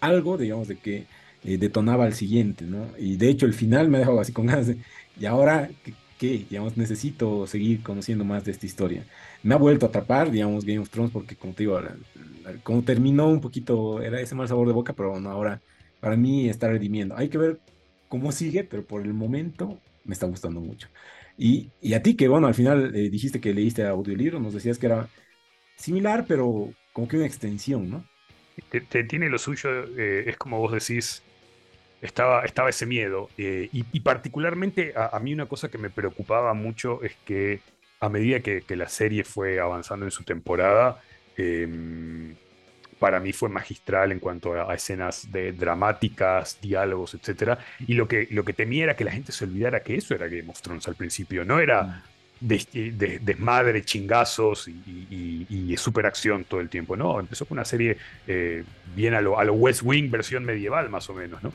algo, 0.00 0.38
digamos, 0.38 0.68
de 0.68 0.80
que 0.80 1.08
eh, 1.42 1.58
detonaba 1.58 2.04
al 2.04 2.14
siguiente, 2.14 2.66
¿no? 2.66 2.92
Y 2.98 3.16
de 3.16 3.28
hecho 3.30 3.46
el 3.46 3.54
final 3.54 3.88
me 3.88 3.98
ha 3.98 4.00
dejado 4.00 4.20
así 4.20 4.32
con 4.32 4.46
ganas 4.46 4.66
de, 4.68 4.78
y 5.16 5.26
ahora, 5.26 5.70
¿qué? 6.18 6.46
Digamos, 6.50 6.76
necesito 6.76 7.46
seguir 7.46 7.82
conociendo 7.82 8.24
más 8.24 8.44
de 8.44 8.52
esta 8.52 8.66
historia. 8.66 9.06
Me 9.42 9.54
ha 9.54 9.58
vuelto 9.58 9.86
a 9.86 9.88
atrapar, 9.90 10.30
digamos, 10.30 10.64
Game 10.64 10.80
of 10.80 10.90
Thrones, 10.90 11.12
porque 11.12 11.36
como 11.36 11.54
te 11.54 11.64
digo, 11.64 11.80
como 12.62 12.84
terminó 12.84 13.28
un 13.28 13.40
poquito, 13.40 14.02
era 14.02 14.20
ese 14.20 14.34
mal 14.34 14.48
sabor 14.48 14.66
de 14.68 14.74
boca, 14.74 14.94
pero 14.94 15.18
no, 15.20 15.30
ahora 15.30 15.62
para 16.00 16.16
mí 16.16 16.48
está 16.48 16.68
redimiendo. 16.68 17.16
Hay 17.16 17.28
que 17.28 17.38
ver 17.38 17.60
cómo 18.08 18.32
sigue, 18.32 18.64
pero 18.64 18.86
por 18.86 19.02
el 19.02 19.14
momento 19.14 19.82
me 20.04 20.12
está 20.14 20.26
gustando 20.26 20.60
mucho. 20.60 20.88
Y, 21.36 21.72
y 21.80 21.94
a 21.94 22.02
ti, 22.02 22.16
que 22.16 22.28
bueno, 22.28 22.46
al 22.46 22.54
final 22.54 22.94
eh, 22.94 23.10
dijiste 23.10 23.40
que 23.40 23.54
leíste 23.54 23.86
audiolibro, 23.86 24.40
nos 24.40 24.54
decías 24.54 24.78
que 24.78 24.86
era 24.86 25.08
similar, 25.76 26.26
pero 26.28 26.72
como 26.96 27.08
que 27.08 27.18
una 27.18 27.26
extensión, 27.26 27.90
¿no? 27.90 28.06
Te, 28.70 29.04
tiene 29.04 29.28
lo 29.28 29.38
suyo, 29.38 29.68
eh, 29.98 30.24
es 30.28 30.38
como 30.38 30.58
vos 30.58 30.72
decís, 30.72 31.22
estaba, 32.00 32.42
estaba 32.46 32.70
ese 32.70 32.86
miedo. 32.86 33.28
Eh, 33.36 33.68
y, 33.70 34.00
particularmente 34.00 34.94
a, 34.96 35.18
mí 35.20 35.34
una 35.34 35.44
cosa 35.44 35.68
que 35.68 35.76
me 35.76 35.90
preocupaba 35.90 36.54
mucho 36.54 37.02
es 37.02 37.14
que 37.26 37.60
a 38.00 38.08
medida 38.08 38.40
que, 38.40 38.64
la 38.76 38.88
serie 38.88 39.24
fue 39.24 39.60
avanzando 39.60 40.06
en 40.06 40.10
su 40.10 40.24
temporada, 40.24 41.02
em, 41.36 42.34
para 42.98 43.20
mí 43.20 43.34
fue 43.34 43.50
magistral 43.50 44.10
en 44.10 44.18
cuanto 44.18 44.54
a, 44.54 44.74
escenas 44.74 45.30
de 45.30 45.52
dramáticas, 45.52 46.58
diálogos, 46.62 47.12
etc. 47.12 47.58
Y 47.86 47.92
lo 47.92 48.08
que, 48.08 48.26
lo 48.30 48.42
que 48.42 48.54
temía 48.54 48.84
era 48.84 48.96
que 48.96 49.04
la 49.04 49.12
gente 49.12 49.32
se 49.32 49.44
olvidara 49.44 49.82
que 49.82 49.96
eso 49.96 50.14
era 50.14 50.28
Game 50.28 50.48
of 50.48 50.62
Thrones 50.62 50.88
al 50.88 50.94
principio. 50.94 51.44
No 51.44 51.60
era 51.60 52.04
de, 52.40 53.20
desmadre, 53.22 53.82
chingazos 53.84 54.68
y, 54.68 55.46
y, 55.48 55.76
superacción 55.76 56.44
todo 56.44 56.60
el 56.60 56.68
tiempo. 56.68 56.96
No, 56.96 57.18
empezó 57.20 57.46
con 57.46 57.58
una 57.58 57.64
serie 57.64 57.96
eh, 58.26 58.64
bien 58.94 59.14
a 59.14 59.20
lo, 59.20 59.34
West 59.54 59.82
Wing, 59.84 60.10
versión 60.10 60.44
medieval 60.44 60.88
más 60.90 61.08
o 61.10 61.14
menos, 61.14 61.42
¿no? 61.42 61.52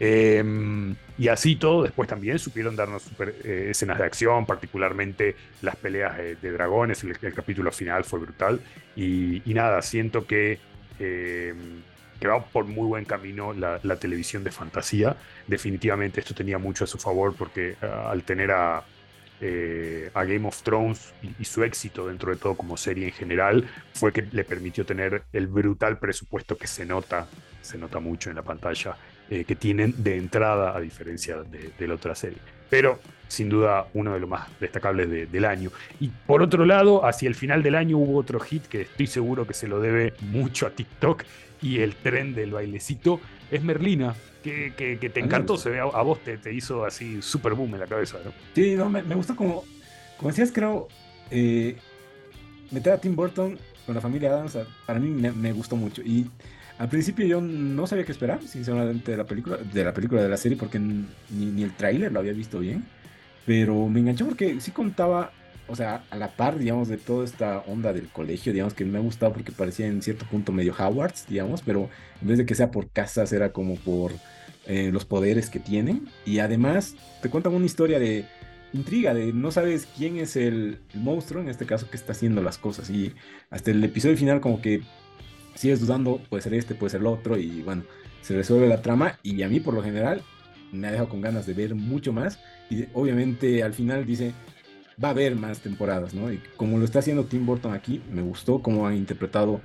Em, 0.00 0.96
y 1.16 1.28
así 1.28 1.56
todo, 1.56 1.84
después 1.84 2.08
también 2.08 2.38
supieron 2.38 2.74
darnos 2.74 3.02
super, 3.02 3.36
eh, 3.44 3.68
escenas 3.70 3.98
de 3.98 4.04
acción, 4.04 4.46
particularmente 4.46 5.36
las 5.60 5.76
peleas 5.76 6.16
de 6.16 6.50
dragones, 6.50 7.04
el, 7.04 7.16
el, 7.22 7.34
capítulo 7.34 7.70
final 7.70 8.04
fue 8.04 8.18
brutal. 8.18 8.60
Y, 8.96 9.42
nada, 9.46 9.80
siento 9.82 10.26
que 10.26 10.58
em, 10.98 11.82
que 12.22 12.28
va 12.28 12.40
por 12.40 12.66
muy 12.66 12.86
buen 12.86 13.04
camino 13.04 13.52
la, 13.52 13.96
televisión 13.96 14.44
de 14.44 14.52
fantasía. 14.52 15.16
Definitivamente 15.48 16.20
esto 16.20 16.34
tenía 16.34 16.56
mucho 16.56 16.84
a 16.84 16.86
su 16.86 16.96
favor 16.96 17.34
porque 17.36 17.74
ah, 17.82 18.10
al 18.12 18.22
tener 18.22 18.52
a, 18.52 18.84
eh, 19.44 20.08
a 20.14 20.22
Game 20.22 20.46
of 20.46 20.62
Thrones 20.62 21.12
y, 21.36 21.44
su 21.44 21.64
éxito 21.64 22.06
dentro 22.06 22.30
de 22.30 22.36
todo 22.36 22.54
como 22.54 22.76
serie 22.76 23.06
en 23.06 23.12
general 23.12 23.68
fue 23.92 24.12
que 24.12 24.22
le 24.30 24.44
permitió 24.44 24.86
tener 24.86 25.24
el 25.32 25.48
brutal 25.48 25.98
presupuesto 25.98 26.56
que 26.56 26.68
se 26.68 26.86
nota, 26.86 27.26
se 27.60 27.76
nota 27.76 27.98
mucho 27.98 28.30
en 28.30 28.36
la 28.36 28.42
pantalla, 28.42 28.96
eh, 29.28 29.44
que 29.44 29.56
tienen 29.56 29.94
de 30.00 30.16
entrada 30.16 30.76
a 30.76 30.80
diferencia 30.80 31.42
de, 31.42 31.88
la 31.88 31.94
otra 31.94 32.14
serie. 32.14 32.38
Pero 32.70 33.00
sin 33.26 33.48
duda 33.48 33.88
uno 33.94 34.14
de 34.14 34.20
los 34.20 34.30
más 34.30 34.48
destacables 34.60 35.32
del 35.32 35.44
año. 35.44 35.72
Y 35.98 36.06
por 36.08 36.40
otro 36.40 36.64
lado, 36.64 37.04
hacia 37.04 37.28
el 37.28 37.34
final 37.34 37.64
del 37.64 37.74
año 37.74 37.98
hubo 37.98 38.18
otro 38.18 38.38
hit 38.38 38.66
que 38.66 38.82
estoy 38.82 39.08
seguro 39.08 39.44
que 39.44 39.54
se 39.54 39.66
lo 39.66 39.80
debe 39.80 40.14
mucho 40.20 40.68
a 40.68 40.70
TikTok 40.70 41.24
y 41.60 41.80
el 41.80 41.96
tren 41.96 42.34
del 42.36 42.52
bailecito 42.52 43.20
es 43.50 43.60
Merlina, 43.64 44.14
que, 44.42 44.72
que, 45.00 45.10
te 45.10 45.20
encantó, 45.20 45.56
se 45.56 45.70
ve 45.70 45.80
a, 45.80 46.02
vos 46.02 46.22
te, 46.22 46.38
te, 46.38 46.52
hizo 46.52 46.84
así 46.84 47.22
super 47.22 47.54
boom 47.54 47.74
en 47.74 47.80
la 47.80 47.86
cabeza, 47.86 48.18
¿no? 48.24 48.32
Sí, 48.54 48.74
no, 48.74 48.88
me, 48.88 49.02
me 49.02 49.14
gustó 49.14 49.36
como, 49.36 49.64
como 50.18 50.30
decías, 50.30 50.50
creo, 50.52 50.88
eh, 51.30 51.76
meter 52.70 52.92
a 52.92 52.98
Tim 52.98 53.16
Burton 53.16 53.58
con 53.86 53.94
la 53.94 54.00
familia 54.00 54.30
Adams, 54.30 54.58
para 54.86 54.98
mí 54.98 55.08
me, 55.08 55.52
gustó 55.52 55.76
mucho. 55.76 56.02
Y 56.02 56.30
al 56.78 56.88
principio 56.88 57.26
yo 57.26 57.40
no 57.40 57.86
sabía 57.86 58.04
qué 58.04 58.12
esperar, 58.12 58.42
sinceramente, 58.42 59.12
de 59.12 59.16
la 59.16 59.24
película, 59.24 59.56
de 59.56 59.84
la 59.84 59.92
película 59.92 60.22
de 60.22 60.28
la 60.28 60.36
serie, 60.36 60.56
porque 60.56 60.78
ni, 60.78 61.06
ni 61.30 61.62
el 61.62 61.74
tráiler 61.74 62.12
lo 62.12 62.20
había 62.20 62.32
visto 62.32 62.58
bien. 62.58 62.84
Pero 63.44 63.88
me 63.88 64.00
enganchó 64.00 64.26
porque 64.26 64.60
sí 64.60 64.70
contaba 64.70 65.32
o 65.72 65.76
sea, 65.76 66.04
a 66.10 66.16
la 66.16 66.36
par, 66.36 66.58
digamos, 66.58 66.88
de 66.88 66.98
toda 66.98 67.24
esta 67.24 67.60
onda 67.60 67.94
del 67.94 68.08
colegio, 68.08 68.52
digamos, 68.52 68.74
que 68.74 68.84
me 68.84 68.98
ha 68.98 69.00
gustado 69.00 69.32
porque 69.32 69.52
parecía 69.52 69.86
en 69.86 70.02
cierto 70.02 70.26
punto 70.26 70.52
medio 70.52 70.74
Howards, 70.78 71.24
digamos, 71.26 71.62
pero 71.62 71.88
en 72.20 72.28
vez 72.28 72.36
de 72.36 72.44
que 72.44 72.54
sea 72.54 72.70
por 72.70 72.90
casas, 72.90 73.32
era 73.32 73.52
como 73.52 73.76
por 73.76 74.12
eh, 74.66 74.90
los 74.92 75.06
poderes 75.06 75.48
que 75.48 75.60
tienen. 75.60 76.08
Y 76.26 76.40
además 76.40 76.94
te 77.22 77.30
cuentan 77.30 77.54
una 77.54 77.64
historia 77.64 77.98
de 77.98 78.26
intriga, 78.74 79.14
de 79.14 79.32
no 79.32 79.50
sabes 79.50 79.88
quién 79.96 80.18
es 80.18 80.36
el, 80.36 80.78
monstruo, 80.92 81.40
en 81.40 81.48
este 81.48 81.64
caso, 81.64 81.88
que 81.88 81.96
está 81.96 82.12
haciendo 82.12 82.42
las 82.42 82.58
cosas. 82.58 82.90
Y 82.90 83.14
hasta 83.48 83.70
el 83.70 83.82
episodio 83.82 84.18
final 84.18 84.42
como 84.42 84.60
que 84.60 84.82
sigues 85.54 85.80
dudando, 85.80 86.20
puede 86.28 86.42
ser 86.42 86.52
este, 86.52 86.74
puede 86.74 86.90
ser 86.90 87.00
el 87.00 87.06
otro, 87.06 87.38
y 87.38 87.62
bueno, 87.62 87.84
se 88.20 88.34
resuelve 88.34 88.68
la 88.68 88.82
trama. 88.82 89.18
Y 89.22 89.42
a 89.42 89.48
mí, 89.48 89.58
por 89.58 89.72
lo 89.72 89.82
general, 89.82 90.22
me 90.70 90.88
ha 90.88 90.90
dejado 90.90 91.08
con 91.08 91.22
ganas 91.22 91.46
de 91.46 91.54
ver 91.54 91.74
mucho 91.74 92.12
más. 92.12 92.38
Y 92.68 92.84
obviamente 92.92 93.62
al 93.62 93.72
final 93.72 94.04
dice, 94.04 94.34
va 95.02 95.08
a 95.08 95.10
haber 95.12 95.36
más 95.36 95.60
temporadas, 95.60 96.14
¿no? 96.14 96.32
Y 96.32 96.40
como 96.56 96.78
lo 96.78 96.84
está 96.84 97.00
haciendo 97.00 97.24
Tim 97.24 97.46
Burton 97.46 97.72
aquí, 97.72 98.02
me 98.10 98.22
gustó 98.22 98.60
cómo 98.60 98.86
ha 98.86 98.94
interpretado 98.94 99.60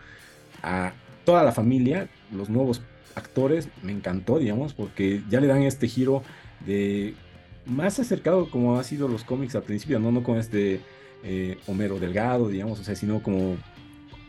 a 0.64 0.94
toda 1.26 1.44
la 1.44 1.52
familia, 1.52 2.10
los 2.32 2.50
nuevos 2.50 2.82
actores, 3.16 3.70
me 3.84 3.92
encantó, 3.92 4.40
digamos, 4.40 4.74
porque 4.74 5.22
ya 5.30 5.42
le 5.42 5.48
dan 5.48 5.64
este 5.64 5.88
giro 5.88 6.24
de 6.66 7.16
más 7.66 8.00
acercado 8.00 8.50
como 8.50 8.80
ha 8.80 8.84
sido 8.84 9.08
los 9.08 9.24
cómics 9.24 9.56
al 9.56 9.64
principio, 9.64 10.00
no, 10.00 10.12
no 10.12 10.24
con 10.24 10.38
este 10.38 10.80
eh, 11.24 11.58
Homero 11.68 12.00
Delgado, 12.00 12.48
digamos, 12.48 12.80
o 12.80 12.84
sea, 12.84 12.96
sino 12.96 13.22
como 13.22 13.58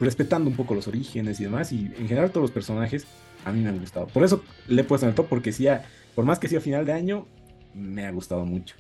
respetando 0.01 0.49
un 0.49 0.57
poco 0.57 0.75
los 0.75 0.89
orígenes 0.89 1.39
y 1.41 1.45
demás, 1.45 1.73
y 1.73 1.87
en 1.99 2.09
general 2.09 2.31
todos 2.31 2.43
los 2.43 2.51
personajes 2.51 3.07
a 3.45 3.53
mí 3.53 3.61
me 3.61 3.69
han 3.69 3.79
gustado. 3.79 4.07
Por 4.09 4.25
eso 4.25 4.43
le 4.67 4.83
he 4.83 4.85
puesto 4.85 5.07
en 5.07 5.11
el 5.11 5.15
top, 5.15 5.29
porque 5.29 5.53
sí, 5.53 5.67
por 6.15 6.25
más 6.25 6.39
que 6.39 6.49
sea 6.49 6.61
final 6.61 6.85
de 6.85 6.93
año, 6.93 7.27
me 7.75 8.07
ha 8.07 8.11
gustado 8.11 8.45
mucho 8.45 8.75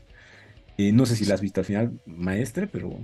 no 0.79 1.07
sé 1.07 1.16
si 1.16 1.24
la 1.24 1.35
has 1.35 1.41
visto 1.41 1.61
al 1.61 1.66
final, 1.66 2.01
maestre, 2.07 2.66
pero... 2.66 2.99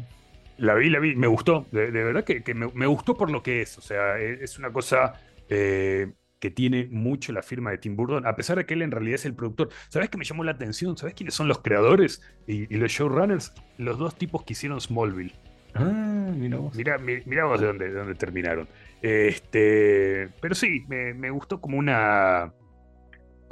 La 0.56 0.74
vi, 0.74 0.88
la 0.88 1.00
vi, 1.00 1.16
me 1.16 1.26
gustó, 1.26 1.66
de, 1.72 1.90
verdad 1.90 2.22
que, 2.22 2.54
me, 2.54 2.86
gustó 2.86 3.16
por 3.16 3.30
lo 3.30 3.42
que 3.42 3.62
es, 3.62 3.76
o 3.76 3.80
sea, 3.80 4.20
e, 4.20 4.44
es 4.44 4.56
una 4.56 4.72
cosa 4.72 5.14
eh, 5.48 6.12
que 6.38 6.50
tiene 6.50 6.86
mucho 6.90 7.32
la 7.32 7.42
firma 7.42 7.72
de 7.72 7.78
Tim 7.78 7.96
Burton, 7.96 8.26
a 8.26 8.36
pesar 8.36 8.58
de 8.58 8.64
que 8.64 8.74
él 8.74 8.82
en 8.82 8.92
realidad 8.92 9.16
es 9.16 9.24
el 9.24 9.34
productor. 9.34 9.70
¿Sabes 9.88 10.10
qué 10.10 10.18
me 10.18 10.24
llamó 10.24 10.44
la 10.44 10.52
atención? 10.52 10.96
¿Sabes 10.96 11.14
quiénes 11.14 11.34
son 11.34 11.48
los 11.48 11.58
creadores 11.58 12.22
y, 12.46 12.66
los 12.76 12.92
showrunners? 12.92 13.52
Los 13.78 13.98
dos 13.98 14.16
tipos 14.16 14.44
que 14.44 14.52
hicieron 14.52 14.80
Smallville. 14.80 15.34
Ah, 15.74 16.32
mira 16.36 16.58
vos. 16.58 16.76
Mira, 16.76 16.98
mira 16.98 17.46
vos 17.46 17.60
de 17.60 17.66
dónde, 17.66 17.88
de 17.88 17.94
dónde 17.94 18.14
terminaron. 18.14 18.68
Este, 19.02 20.28
pero 20.40 20.54
sí, 20.54 20.84
me, 20.86 21.14
me 21.14 21.30
gustó 21.30 21.60
como 21.60 21.78
una 21.78 22.52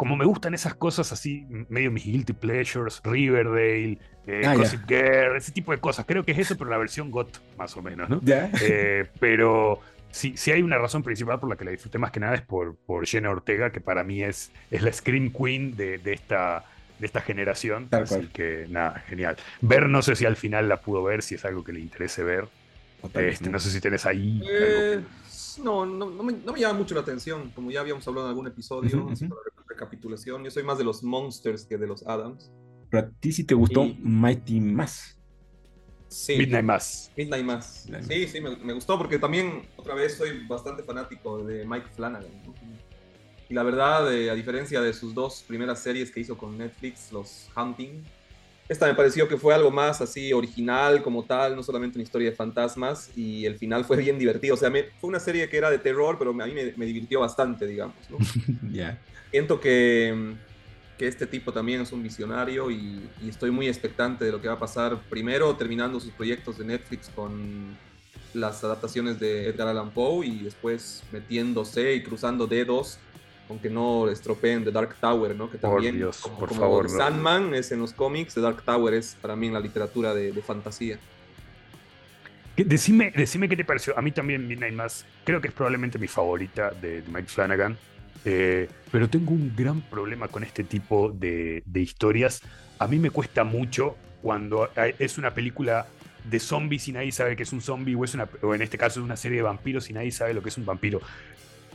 como 0.03 0.17
me 0.17 0.25
gustan 0.25 0.53
esas 0.53 0.75
cosas 0.75 1.13
así, 1.13 1.47
medio 1.69 1.93
mis 1.93 2.05
guilty 2.05 2.33
pleasures, 2.33 3.01
Riverdale, 3.05 4.01
eh, 4.27 4.43
ah, 4.45 4.57
Gossip 4.57 4.81
Girl, 4.89 5.37
ese 5.37 5.53
tipo 5.53 5.71
de 5.71 5.79
cosas. 5.79 6.05
Creo 6.07 6.25
que 6.25 6.33
es 6.33 6.39
eso, 6.39 6.59
pero 6.59 6.69
la 6.71 6.77
versión 6.77 7.13
GOT, 7.13 7.39
más 7.57 7.77
o 7.77 7.83
menos, 7.83 8.11
¿no? 8.11 8.21
Eh, 8.27 9.07
pero 9.21 9.79
sí, 10.11 10.33
sí 10.37 10.51
hay 10.51 10.61
una 10.61 10.77
razón 10.77 11.05
principal 11.05 11.39
por 11.39 11.49
la 11.49 11.55
que 11.55 11.65
la 11.65 11.71
disfruté 11.71 11.99
más 11.99 12.11
que 12.11 12.19
nada 12.19 12.35
es 12.35 12.43
por, 12.43 12.75
por 12.75 13.07
Jenna 13.07 13.31
Ortega, 13.31 13.71
que 13.71 13.81
para 13.81 14.03
mí 14.03 14.25
es, 14.25 14.51
es 14.73 14.83
la 14.83 14.93
Scream 14.93 15.33
Queen 15.33 15.77
de, 15.77 15.99
de 15.99 16.15
esta 16.15 16.65
de 16.99 17.07
esta 17.07 17.21
generación. 17.21 17.87
así 17.93 18.27
que 18.33 18.67
nada, 18.71 19.05
genial. 19.07 19.37
Ver, 19.61 19.89
no 19.89 20.03
sé 20.03 20.17
si 20.17 20.25
al 20.25 20.35
final 20.35 20.69
la 20.69 20.81
pudo 20.81 21.05
ver, 21.05 21.23
si 21.23 21.37
es 21.37 21.45
algo 21.45 21.63
que 21.63 21.73
le 21.73 21.79
interese 21.79 22.25
ver. 22.25 22.49
Este, 23.15 23.51
no 23.51 23.61
sé 23.61 23.71
si 23.71 23.81
tenés 23.81 24.05
ahí. 24.05 24.43
Eh, 24.51 25.01
no, 25.59 25.87
no, 25.87 26.11
no, 26.11 26.23
me, 26.23 26.33
no, 26.33 26.53
me, 26.53 26.61
llama 26.61 26.79
mucho 26.79 26.95
la 26.95 27.01
atención, 27.01 27.51
como 27.51 27.71
ya 27.71 27.81
habíamos 27.81 28.07
hablado 28.07 28.27
en 28.27 28.31
algún 28.31 28.47
episodio, 28.47 29.09
recapitulación. 29.69 30.45
Yo 30.45 30.51
soy 30.51 30.63
más 30.63 30.79
de 30.79 30.85
los 30.85 31.03
Monsters 31.03 31.65
que 31.65 31.79
de 31.79 31.87
los 31.87 32.07
Adams. 32.07 32.51
Pero 32.91 33.07
a 33.07 33.11
ti 33.21 33.33
sí 33.33 33.45
te 33.45 33.55
gustó 33.55 33.85
Mighty 33.99 34.61
Mass. 34.61 35.19
Sí. 36.09 36.37
Midnight 36.37 36.65
Mass. 36.65 37.11
Midnight 37.17 37.45
Mass. 37.45 37.89
Sí, 38.07 38.29
sí, 38.29 38.41
me, 38.41 38.73
gustó 38.75 38.99
porque 38.99 39.19
también, 39.19 39.67
otra 39.77 39.95
vez, 39.95 40.15
soy 40.15 40.47
bastante 40.47 40.83
fanático 40.83 41.43
de 41.43 41.65
Mike 41.65 41.89
Flanagan. 41.95 42.31
Y 43.49 43.55
la 43.55 43.63
verdad, 43.63 44.15
eh, 44.15 44.31
a 44.31 44.35
diferencia 44.35 44.81
de 44.83 44.93
sus 44.93 45.15
dos 45.15 45.43
primeras 45.47 45.81
series 45.81 46.11
que 46.11 46.21
hizo 46.21 46.37
con 46.37 46.59
Netflix, 46.59 47.13
los 47.13 47.49
Hunting, 47.57 48.05
esta 48.73 48.87
me 48.87 48.95
pareció 48.95 49.29
que 49.29 49.37
fue 49.37 49.55
algo 49.55 49.71
más 49.71 50.01
así 50.01 50.33
original 50.33 51.03
como 51.03 51.25
tal, 51.25 51.55
no 51.55 51.63
solamente 51.63 51.99
una 51.99 52.03
historia 52.03 52.31
de 52.31 52.37
fantasmas 52.37 53.11
y 53.15 53.45
el 53.45 53.57
final 53.59 53.85
fue 53.85 53.99
bien 53.99 54.19
divertido. 54.19 54.55
O 54.55 54.57
sea, 54.57 54.71
fue 54.71 55.09
una 55.09 55.21
serie 55.21 55.49
que 55.49 55.57
era 55.57 55.71
de 55.71 55.79
terror, 55.79 56.17
pero 56.19 56.31
a 56.31 56.47
mí 56.47 56.53
me, 56.77 56.87
divirtió 56.87 57.21
bastante, 57.21 57.67
digamos. 57.67 57.97
¿no? 58.11 58.19
Siento 59.31 59.61
que, 59.61 60.35
que, 60.99 61.07
este 61.07 61.27
tipo 61.27 61.53
también 61.53 61.81
es 61.81 61.93
un 61.93 62.03
visionario 62.03 62.71
y, 62.71 63.09
estoy 63.27 63.51
muy 63.51 63.69
expectante 63.69 64.25
de 64.25 64.33
lo 64.33 64.41
que 64.41 64.49
va 64.49 64.55
a 64.55 64.59
pasar. 64.59 64.99
Primero 65.09 65.55
terminando 65.57 66.01
sus 66.01 66.13
proyectos 66.13 66.59
de 66.59 66.65
Netflix 66.65 67.11
con 67.15 67.77
las 68.35 68.65
adaptaciones 68.65 69.21
de 69.21 69.49
Edgar 69.49 69.69
Allan 69.69 69.91
Poe 69.91 70.27
y 70.27 70.39
después 70.45 71.03
metiéndose 71.13 71.95
y 71.95 72.03
cruzando 72.03 72.47
dedos 72.47 72.99
aunque 73.53 73.69
no 73.69 74.09
estropeen 74.09 74.65
The 74.65 74.73
Dark 74.73 74.97
Tower, 74.99 75.37
¿no? 75.37 75.51
Que 75.51 75.59
también, 75.59 75.97
Dios, 75.97 76.23
como, 76.23 76.39
por 76.39 76.55
favor, 76.55 76.89
Sandman 76.89 77.55
es 77.55 77.71
en 77.71 77.81
los 77.81 77.93
cómics, 77.93 78.33
The 78.33 78.41
Dark 78.41 78.63
Tower 78.63 78.95
es 78.95 79.15
para 79.21 79.37
mí 79.37 79.49
en 79.49 79.53
la 79.53 79.61
literatura 79.61 80.15
de, 80.15 80.33
fantasía. 80.43 80.99
Decime, 82.57 83.13
decime 83.15 83.51
qué 83.51 83.57
te 83.57 83.65
pareció. 83.65 83.97
A 83.99 84.01
mí 84.01 84.11
también 84.11 84.49
Midnight 84.49 84.75
Mass 84.75 85.05
creo 85.25 85.41
que 85.43 85.49
es 85.49 85.55
probablemente 85.55 85.99
mi 85.99 86.09
favorita 86.09 86.71
de 86.71 87.05
Mike 87.13 87.29
Flanagan. 87.29 87.77
Eh, 88.25 88.69
pero 88.91 89.09
tengo 89.11 89.33
un 89.33 89.55
gran 89.55 89.83
problema 89.83 90.29
con 90.29 90.45
este 90.45 90.65
tipo 90.65 91.11
de, 91.11 91.63
de, 91.67 91.81
historias. 91.81 92.41
A 92.79 92.87
mí 92.87 92.99
me 92.99 93.11
cuesta 93.11 93.45
mucho 93.45 93.97
cuando 94.23 94.71
es 94.99 95.19
una 95.19 95.35
película 95.35 95.87
de 96.25 96.39
zombies 96.39 96.89
y 96.89 96.93
nadie 96.93 97.13
sabe 97.13 97.37
que 97.37 97.43
es 97.43 97.53
un 97.53 97.61
zombie, 97.61 97.95
o, 97.95 98.05
es 98.05 98.15
una, 98.15 98.29
o 98.43 98.55
en 98.55 98.63
este 98.63 98.79
caso 98.79 99.01
es 99.01 99.05
una 99.05 99.17
serie 99.17 99.39
de 99.39 99.43
vampiros 99.43 99.91
y 99.91 99.93
nadie 99.93 100.13
sabe 100.13 100.35
lo 100.35 100.43
que 100.43 100.49
es 100.49 100.59
un 100.59 100.65
vampiro. 100.65 101.01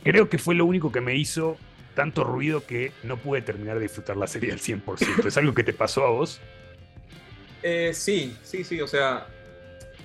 Creo 0.04 0.28
que 0.28 0.38
fue 0.38 0.54
lo 0.54 0.64
único 0.64 0.92
que 0.92 1.00
me 1.00 1.16
hizo 1.16 1.56
tanto 1.94 2.22
ruido 2.22 2.64
que 2.64 2.92
no 3.02 3.16
pude 3.16 3.42
terminar 3.42 3.76
de 3.76 3.82
disfrutar 3.82 4.16
la 4.16 4.26
serie 4.26 4.52
al 4.52 4.60
100%. 4.60 5.26
¿Es 5.26 5.36
algo 5.36 5.52
que 5.52 5.64
te 5.64 5.72
pasó 5.72 6.06
a 6.06 6.10
vos? 6.10 6.40
Eh, 7.62 7.90
sí, 7.92 8.36
sí, 8.44 8.62
sí. 8.62 8.80
O 8.80 8.86
sea, 8.86 9.26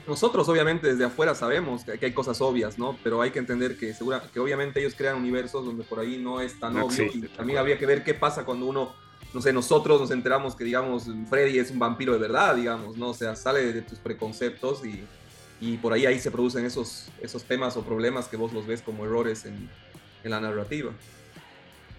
nosotros 0.08 0.50
obviamente 0.50 0.88
desde 0.88 1.06
afuera 1.06 1.36
sabemos 1.36 1.84
que, 1.84 2.04
hay 2.04 2.12
cosas 2.12 2.42
obvias, 2.42 2.78
¿no? 2.78 2.98
Pero 3.04 3.22
hay 3.22 3.32
que 3.32 3.40
entender 3.40 3.78
que, 3.78 3.94
segura, 3.94 4.24
que 4.34 4.40
obviamente 4.40 4.80
ellos 4.80 4.96
crean 4.98 5.18
universos 5.18 5.66
donde 5.66 5.84
por 5.84 6.00
ahí 6.00 6.18
no 6.18 6.42
es 6.42 6.60
tan 6.60 6.76
obvio. 6.78 7.06
y 7.14 7.22
también 7.28 7.60
habría 7.60 7.78
que 7.78 7.86
ver 7.86 8.04
qué 8.04 8.14
pasa 8.14 8.44
cuando 8.44 8.66
uno, 8.66 8.94
no 9.34 9.42
sé, 9.42 9.54
nosotros 9.54 10.02
nos 10.02 10.12
enteramos 10.12 10.56
que, 10.56 10.64
digamos, 10.64 11.08
Freddy 11.30 11.60
es 11.60 11.72
un 11.72 11.80
vampiro 11.80 12.14
de 12.14 12.20
verdad, 12.20 12.56
digamos, 12.56 12.98
¿no? 12.98 13.10
O 13.10 13.14
sea, 13.14 13.36
sale 13.36 13.72
de 13.72 13.82
tus 13.82 14.00
preconceptos 14.00 14.86
y 14.86 15.04
y 15.64 15.78
por 15.78 15.94
ahí 15.94 16.06
ahí 16.06 16.20
se 16.20 16.30
producen 16.30 16.66
esos, 16.66 17.10
esos 17.22 17.46
temas 17.46 17.78
o 17.78 17.84
problemas 17.84 18.28
que 18.28 18.36
vos 18.36 18.52
los 18.52 18.68
ves 18.68 18.82
como 18.82 19.06
errores 19.06 19.46
en, 19.46 19.70
en 20.24 20.32
la 20.32 20.42
narrativa. 20.42 20.92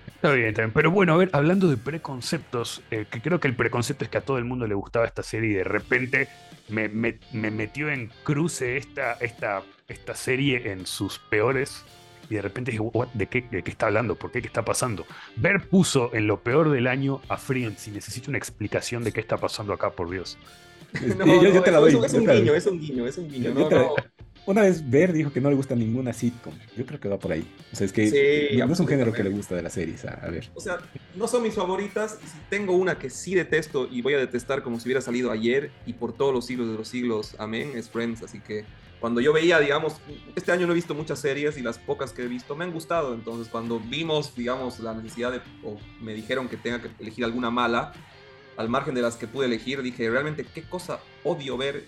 Está 0.06 0.32
bien, 0.32 0.54
Pero 0.72 0.90
bueno, 0.90 1.14
a 1.14 1.16
ver, 1.16 1.30
hablando 1.32 1.68
de 1.68 1.78
preconceptos, 1.78 2.82
eh, 2.90 3.06
que 3.10 3.22
creo 3.22 3.40
que 3.40 3.48
el 3.48 3.56
preconcepto 3.56 4.04
es 4.04 4.10
que 4.10 4.18
a 4.18 4.20
todo 4.22 4.36
el 4.38 4.44
mundo 4.44 4.66
le 4.66 4.74
gustaba 4.74 5.06
esta 5.06 5.22
serie 5.22 5.50
y 5.50 5.54
de 5.54 5.64
repente 5.64 6.28
me, 6.68 6.88
me, 6.88 7.18
metió 7.32 7.90
en 7.90 8.10
cruce 8.22 8.76
esta, 8.76 9.14
esta, 9.14 9.62
esta 9.88 10.14
serie 10.14 10.72
en 10.72 10.86
sus 10.86 11.18
peores. 11.18 11.84
Y 12.30 12.34
de 12.36 12.42
repente 12.42 12.70
dije, 12.70 12.82
¿de 13.12 13.26
qué, 13.26 13.42
¿de 13.50 13.62
qué 13.62 13.70
está 13.70 13.86
hablando? 13.86 14.14
¿Por 14.14 14.30
qué? 14.30 14.40
¿Qué 14.40 14.46
está 14.46 14.64
pasando? 14.64 15.06
Ver 15.36 15.68
puso 15.68 16.14
en 16.14 16.26
lo 16.26 16.40
peor 16.40 16.70
del 16.70 16.86
año 16.86 17.20
a 17.28 17.36
Friends 17.36 17.88
y 17.88 17.90
necesito 17.90 18.30
una 18.30 18.38
explicación 18.38 19.04
de 19.04 19.12
qué 19.12 19.20
está 19.20 19.36
pasando 19.36 19.74
acá, 19.74 19.90
por 19.90 20.10
Dios. 20.10 20.38
No, 21.18 21.42
yo, 21.42 21.62
te 21.62 21.70
la 21.70 21.78
doy. 21.78 21.98
Es, 22.04 22.14
un 22.14 22.26
guiño, 22.26 22.54
es 22.54 22.66
un 22.66 22.80
guiño, 22.80 23.06
es 23.06 23.18
un 23.18 23.28
guiño. 23.28 23.54
No, 23.54 23.94
una 24.46 24.62
vez 24.62 24.88
Ver 24.88 25.12
dijo 25.12 25.32
que 25.32 25.40
no 25.40 25.48
le 25.48 25.56
gusta 25.56 25.74
ninguna 25.74 26.12
sitcom. 26.12 26.52
Yo 26.76 26.84
creo 26.84 27.00
que 27.00 27.08
va 27.08 27.18
por 27.18 27.32
ahí. 27.32 27.46
O 27.72 27.76
sea, 27.76 27.86
es 27.86 27.92
que 27.92 28.62
no 28.66 28.72
es 28.72 28.80
un 28.80 28.86
género 28.86 29.12
que 29.12 29.24
le 29.24 29.30
gusta 29.30 29.54
de 29.54 29.62
las 29.62 29.72
series. 29.72 30.04
A, 30.04 30.28
ver. 30.28 30.50
O 30.54 30.60
sea, 30.60 30.78
no 31.14 31.26
son 31.26 31.42
mis 31.42 31.54
favoritas. 31.54 32.18
Y 32.22 32.26
si 32.26 32.36
tengo 32.50 32.74
una 32.74 32.98
que 32.98 33.08
sí 33.08 33.34
detesto 33.34 33.88
y 33.90 34.02
voy 34.02 34.14
a 34.14 34.18
detestar 34.18 34.62
como 34.62 34.78
si 34.78 34.86
hubiera 34.86 35.00
salido 35.00 35.30
ayer 35.30 35.70
y 35.86 35.94
por 35.94 36.12
todos 36.12 36.34
los 36.34 36.46
siglos 36.46 36.68
de 36.68 36.74
los 36.74 36.88
siglos, 36.88 37.34
amén, 37.38 37.72
es 37.74 37.88
Friends. 37.88 38.22
Así 38.22 38.40
que 38.40 38.64
cuando 39.00 39.20
yo 39.22 39.32
veía, 39.32 39.58
digamos, 39.60 39.96
este 40.36 40.52
año 40.52 40.66
no 40.66 40.72
he 40.72 40.76
visto 40.76 40.94
muchas 40.94 41.18
series 41.18 41.56
y 41.56 41.62
las 41.62 41.78
pocas 41.78 42.12
que 42.12 42.22
he 42.22 42.26
visto 42.28 42.54
me 42.54 42.64
han 42.64 42.72
gustado. 42.72 43.14
Entonces, 43.14 43.48
cuando 43.50 43.80
vimos, 43.80 44.34
digamos, 44.36 44.78
la 44.80 44.94
necesidad 44.94 45.32
de, 45.32 45.38
o 45.62 45.78
me 46.02 46.12
dijeron 46.12 46.48
que 46.48 46.58
tenga 46.58 46.82
que 46.82 46.90
elegir 47.00 47.24
alguna 47.24 47.50
mala, 47.50 47.92
al 48.56 48.68
margen 48.68 48.94
de 48.94 49.02
las 49.02 49.16
que 49.16 49.26
pude 49.26 49.46
elegir, 49.46 49.82
dije, 49.82 50.08
realmente, 50.10 50.44
¿qué 50.54 50.62
cosa 50.62 51.00
odio 51.24 51.56
ver 51.56 51.84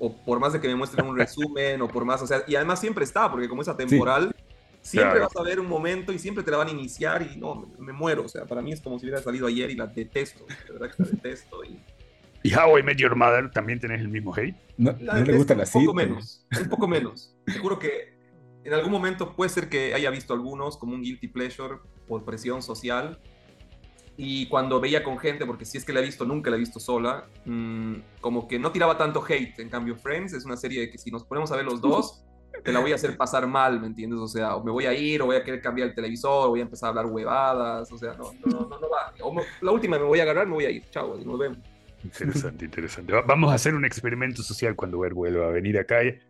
o 0.00 0.16
por 0.16 0.40
más 0.40 0.54
de 0.54 0.60
que 0.60 0.66
me 0.66 0.74
muestren 0.74 1.06
un 1.06 1.16
resumen, 1.16 1.82
o 1.82 1.88
por 1.88 2.06
más, 2.06 2.22
o 2.22 2.26
sea, 2.26 2.42
y 2.46 2.56
además 2.56 2.80
siempre 2.80 3.04
está, 3.04 3.30
porque 3.30 3.48
como 3.48 3.60
es 3.60 3.68
atemporal, 3.68 4.34
siempre 4.80 5.20
vas 5.20 5.36
a 5.36 5.42
ver 5.42 5.60
un 5.60 5.68
momento 5.68 6.10
y 6.10 6.18
siempre 6.18 6.42
te 6.42 6.50
la 6.50 6.56
van 6.56 6.68
a 6.68 6.70
iniciar 6.70 7.20
y 7.22 7.36
no, 7.38 7.70
me, 7.78 7.92
muero, 7.92 8.24
o 8.24 8.28
sea, 8.28 8.46
para 8.46 8.62
mí 8.62 8.72
es 8.72 8.80
como 8.80 8.98
si 8.98 9.04
hubiera 9.04 9.22
salido 9.22 9.46
ayer 9.46 9.70
y 9.70 9.74
la 9.74 9.86
detesto, 9.86 10.46
de 10.46 10.72
verdad 10.72 10.96
que 10.96 11.02
la 11.02 11.08
detesto. 11.10 11.62
Y, 11.64 11.78
¿Y 12.42 12.54
How 12.54 12.78
I 12.78 12.82
Met 12.82 12.96
Your 12.96 13.14
Mother 13.14 13.50
también 13.50 13.78
tenés 13.78 14.00
el 14.00 14.08
mismo 14.08 14.34
hate? 14.34 14.56
No, 14.78 14.96
no 14.98 15.14
le 15.22 15.36
gusta 15.36 15.54
la 15.54 15.64
Un 15.64 15.84
poco 15.84 15.94
menos, 15.94 16.46
un 16.58 16.68
poco 16.70 16.88
menos. 16.88 17.36
Seguro 17.46 17.78
que 17.78 18.14
en 18.64 18.72
algún 18.72 18.90
momento 18.90 19.36
puede 19.36 19.50
ser 19.50 19.68
que 19.68 19.92
haya 19.92 20.08
visto 20.08 20.32
algunos 20.32 20.78
como 20.78 20.94
un 20.94 21.02
guilty 21.02 21.28
pleasure 21.28 21.76
por 22.08 22.24
presión 22.24 22.62
social, 22.62 23.20
y 24.22 24.46
cuando 24.48 24.80
veía 24.80 25.02
con 25.02 25.18
gente, 25.18 25.46
porque 25.46 25.64
si 25.64 25.78
es 25.78 25.84
que 25.84 25.94
la 25.94 26.00
he 26.00 26.04
visto, 26.04 26.26
nunca 26.26 26.50
la 26.50 26.56
he 26.56 26.58
visto 26.58 26.78
sola, 26.78 27.24
mm, 27.46 27.94
como 28.20 28.46
que 28.46 28.58
no 28.58 28.70
tiraba 28.70 28.98
tanto 28.98 29.24
hate. 29.26 29.58
En 29.60 29.70
cambio, 29.70 29.96
Friends 29.96 30.34
es 30.34 30.44
una 30.44 30.58
serie 30.58 30.82
de 30.82 30.90
que 30.90 30.98
si 30.98 31.10
nos 31.10 31.24
ponemos 31.24 31.50
a 31.52 31.56
ver 31.56 31.64
los 31.64 31.80
dos, 31.80 32.22
te 32.62 32.70
la 32.70 32.80
voy 32.80 32.92
a 32.92 32.96
hacer 32.96 33.16
pasar 33.16 33.46
mal, 33.46 33.80
¿me 33.80 33.86
entiendes? 33.86 34.20
O 34.20 34.28
sea, 34.28 34.56
o 34.56 34.62
me 34.62 34.70
voy 34.70 34.84
a 34.84 34.92
ir, 34.92 35.22
o 35.22 35.26
voy 35.26 35.36
a 35.36 35.42
querer 35.42 35.62
cambiar 35.62 35.88
el 35.88 35.94
televisor, 35.94 36.48
o 36.48 36.50
voy 36.50 36.60
a 36.60 36.64
empezar 36.64 36.88
a 36.88 36.90
hablar 36.90 37.06
huevadas, 37.06 37.90
o 37.90 37.96
sea, 37.96 38.12
no, 38.12 38.32
no, 38.44 38.60
no, 38.68 38.78
no 38.78 38.90
va. 38.90 39.42
la 39.62 39.70
última 39.70 39.98
me 39.98 40.04
voy 40.04 40.20
a 40.20 40.24
agarrar, 40.24 40.46
me 40.46 40.52
voy 40.52 40.66
a 40.66 40.70
ir. 40.70 40.84
Chao, 40.90 41.16
nos 41.24 41.38
vemos. 41.38 41.58
Interesante, 42.04 42.66
interesante. 42.66 43.14
Vamos 43.26 43.50
a 43.50 43.54
hacer 43.54 43.74
un 43.74 43.86
experimento 43.86 44.42
social 44.42 44.76
cuando 44.76 44.98
Ver 44.98 45.14
vuelva 45.14 45.46
a 45.46 45.50
venir 45.50 45.78
acá. 45.78 46.02
Eh, 46.02 46.20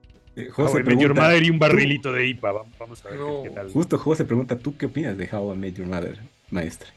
José 0.52 0.74
How 0.74 0.80
I 0.80 0.82
Met 0.84 0.98
Your 1.00 1.14
Mother 1.14 1.42
y 1.42 1.50
un 1.50 1.58
barrilito 1.58 2.12
de 2.12 2.24
IPA. 2.28 2.52
Vamos 2.78 3.04
a 3.04 3.08
ver 3.08 3.18
qué, 3.42 3.50
tal. 3.50 3.72
Justo 3.72 3.98
José 3.98 4.24
pregunta, 4.24 4.56
¿tú 4.56 4.76
qué 4.76 4.86
opinas 4.86 5.18
de 5.18 5.28
How 5.32 5.54
I 5.54 5.56
Met 5.56 5.74
Your 5.74 5.88
Mother, 5.88 6.20
maestra? 6.50 6.88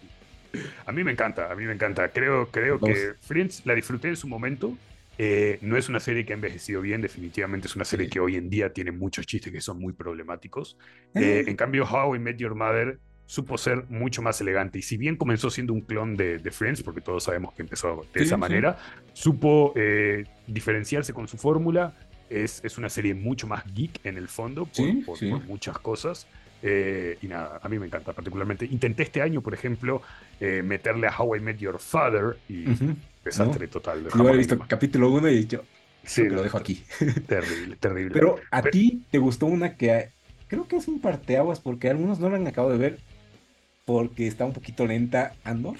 A 0.85 0.91
mí 0.91 1.03
me 1.03 1.11
encanta, 1.11 1.51
a 1.51 1.55
mí 1.55 1.65
me 1.65 1.73
encanta. 1.73 2.09
Creo, 2.09 2.47
creo 2.47 2.79
que 2.79 3.13
Friends 3.21 3.65
la 3.65 3.75
disfruté 3.75 4.09
en 4.09 4.15
su 4.15 4.27
momento. 4.27 4.77
Eh, 5.17 5.59
no 5.61 5.77
es 5.77 5.89
una 5.89 5.99
serie 5.99 6.25
que 6.25 6.33
ha 6.33 6.35
envejecido 6.35 6.81
bien, 6.81 7.01
definitivamente 7.01 7.67
es 7.67 7.75
una 7.75 7.85
serie 7.85 8.09
que 8.09 8.19
hoy 8.19 8.35
en 8.35 8.49
día 8.49 8.73
tiene 8.73 8.91
muchos 8.91 9.27
chistes 9.27 9.53
que 9.53 9.61
son 9.61 9.79
muy 9.79 9.93
problemáticos. 9.93 10.77
Eh, 11.13 11.21
eh. 11.21 11.43
en 11.47 11.55
cambio, 11.55 11.85
How 11.85 12.15
I 12.15 12.19
Met 12.19 12.37
Your 12.37 12.55
Mother 12.55 12.99
supo 13.25 13.57
ser 13.57 13.85
mucho 13.89 14.21
más 14.21 14.41
elegante. 14.41 14.79
Y 14.79 14.81
si 14.81 14.97
bien 14.97 15.15
comenzó 15.15 15.49
siendo 15.49 15.73
un 15.73 15.81
clon 15.81 16.15
de, 16.17 16.39
Friends, 16.51 16.81
porque 16.81 17.01
todos 17.01 17.23
sabemos 17.23 17.53
que 17.53 17.61
empezó 17.61 18.05
de 18.13 18.23
esa 18.23 18.37
manera, 18.37 18.77
supo 19.13 19.73
diferenciarse 20.47 21.13
con 21.13 21.27
su 21.27 21.37
fórmula. 21.37 21.95
Es, 22.29 22.63
es, 22.63 22.79
una 22.79 22.89
serie 22.89 23.13
mucho 23.13 23.45
más 23.45 23.63
geek 23.75 24.03
en 24.05 24.17
el 24.17 24.27
fondo, 24.27 24.65
por, 24.65 25.19
por 25.19 25.43
muchas 25.45 25.77
cosas. 25.77 26.27
Eh, 26.65 27.17
y 27.21 27.27
nada, 27.27 27.59
a 27.61 27.67
mí 27.67 27.77
me 27.77 27.87
encanta 27.87 28.13
particularmente. 28.13 28.65
Intenté 28.65 29.03
este 29.03 29.21
año, 29.21 29.41
por 29.41 29.53
ejemplo, 29.53 30.01
eh, 30.39 30.63
meterle 30.63 31.07
a 31.07 31.15
How 31.19 31.35
I 31.35 31.39
Met 31.41 31.57
Your 31.57 31.77
Father 31.77 32.37
y 32.47 32.65
desastre 33.23 33.67
total. 33.67 34.07
Yo 34.15 34.29
he 34.29 34.37
visto 34.37 34.57
capítulo 34.59 35.11
1 35.11 35.29
y 35.29 35.45
yo 35.45 35.61
sí, 36.05 36.23
lo 36.29 36.41
dejo 36.41 36.57
aquí. 36.57 36.81
Terrible, 37.27 37.75
terrible. 37.75 38.13
Pero 38.13 38.37
a 38.49 38.61
ti 38.61 39.03
te 39.11 39.17
gustó 39.17 39.45
una 39.45 39.75
que 39.75 40.11
creo 40.47 40.65
que 40.65 40.77
es 40.77 40.87
un 40.87 41.01
parteaguas 41.01 41.59
porque 41.59 41.89
algunos 41.89 42.19
no 42.19 42.29
la 42.29 42.37
han 42.37 42.47
acabado 42.47 42.71
de 42.71 42.79
ver 42.79 42.99
porque 43.83 44.25
está 44.27 44.45
un 44.45 44.53
poquito 44.53 44.87
lenta 44.87 45.35
Andor. 45.43 45.75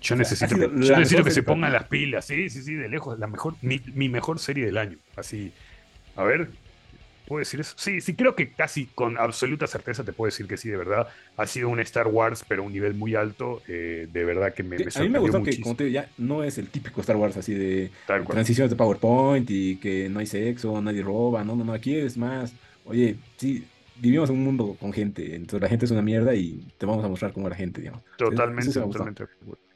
Yo 0.00 0.14
necesito, 0.14 0.54
que, 0.56 0.62
yo 0.62 0.96
necesito 0.96 1.24
que 1.24 1.30
se 1.30 1.42
pongan 1.42 1.72
las 1.72 1.84
pilas, 1.84 2.24
sí, 2.24 2.48
sí, 2.48 2.62
sí, 2.62 2.74
de 2.74 2.88
lejos. 2.88 3.18
La 3.18 3.28
mejor, 3.28 3.54
mi, 3.60 3.80
mi 3.94 4.08
mejor 4.08 4.38
serie 4.38 4.66
del 4.66 4.76
año. 4.76 4.98
Así, 5.16 5.52
a 6.16 6.24
ver, 6.24 6.50
¿Puedo 7.32 7.40
decir 7.40 7.60
eso? 7.60 7.72
Sí, 7.78 8.02
sí, 8.02 8.14
creo 8.14 8.36
que 8.36 8.52
casi 8.52 8.88
con 8.94 9.16
absoluta 9.16 9.66
certeza 9.66 10.04
te 10.04 10.12
puedo 10.12 10.26
decir 10.26 10.46
que 10.46 10.58
sí, 10.58 10.68
de 10.68 10.76
verdad. 10.76 11.08
Ha 11.38 11.46
sido 11.46 11.70
un 11.70 11.80
Star 11.80 12.06
Wars, 12.06 12.44
pero 12.46 12.62
un 12.62 12.74
nivel 12.74 12.92
muy 12.92 13.14
alto. 13.14 13.62
Eh, 13.66 14.06
de 14.12 14.24
verdad 14.26 14.52
que 14.52 14.62
me, 14.62 14.76
me 14.76 14.84
A 14.94 15.00
mí 15.00 15.08
me 15.08 15.18
gustó 15.18 15.42
que, 15.42 15.58
como 15.58 15.74
te 15.74 15.84
digo, 15.84 15.94
ya 15.94 16.10
no 16.18 16.44
es 16.44 16.58
el 16.58 16.68
típico 16.68 17.00
Star 17.00 17.16
Wars 17.16 17.38
así 17.38 17.54
de 17.54 17.90
transiciones 18.06 18.68
de 18.68 18.76
PowerPoint 18.76 19.48
y 19.50 19.76
que 19.76 20.10
no 20.10 20.18
hay 20.18 20.26
sexo, 20.26 20.82
nadie 20.82 21.02
roba. 21.02 21.42
No, 21.42 21.56
no, 21.56 21.64
no. 21.64 21.72
Aquí 21.72 21.96
es 21.96 22.18
más, 22.18 22.52
oye, 22.84 23.16
sí, 23.38 23.64
vivimos 23.96 24.28
en 24.28 24.36
un 24.36 24.44
mundo 24.44 24.76
con 24.78 24.92
gente, 24.92 25.34
entonces 25.34 25.62
la 25.62 25.70
gente 25.70 25.86
es 25.86 25.90
una 25.90 26.02
mierda 26.02 26.34
y 26.34 26.62
te 26.76 26.84
vamos 26.84 27.02
a 27.02 27.08
mostrar 27.08 27.32
cómo 27.32 27.46
es 27.46 27.52
la 27.52 27.56
gente, 27.56 27.80
digamos. 27.80 28.02
Totalmente, 28.18 28.74
totalmente. 28.74 29.24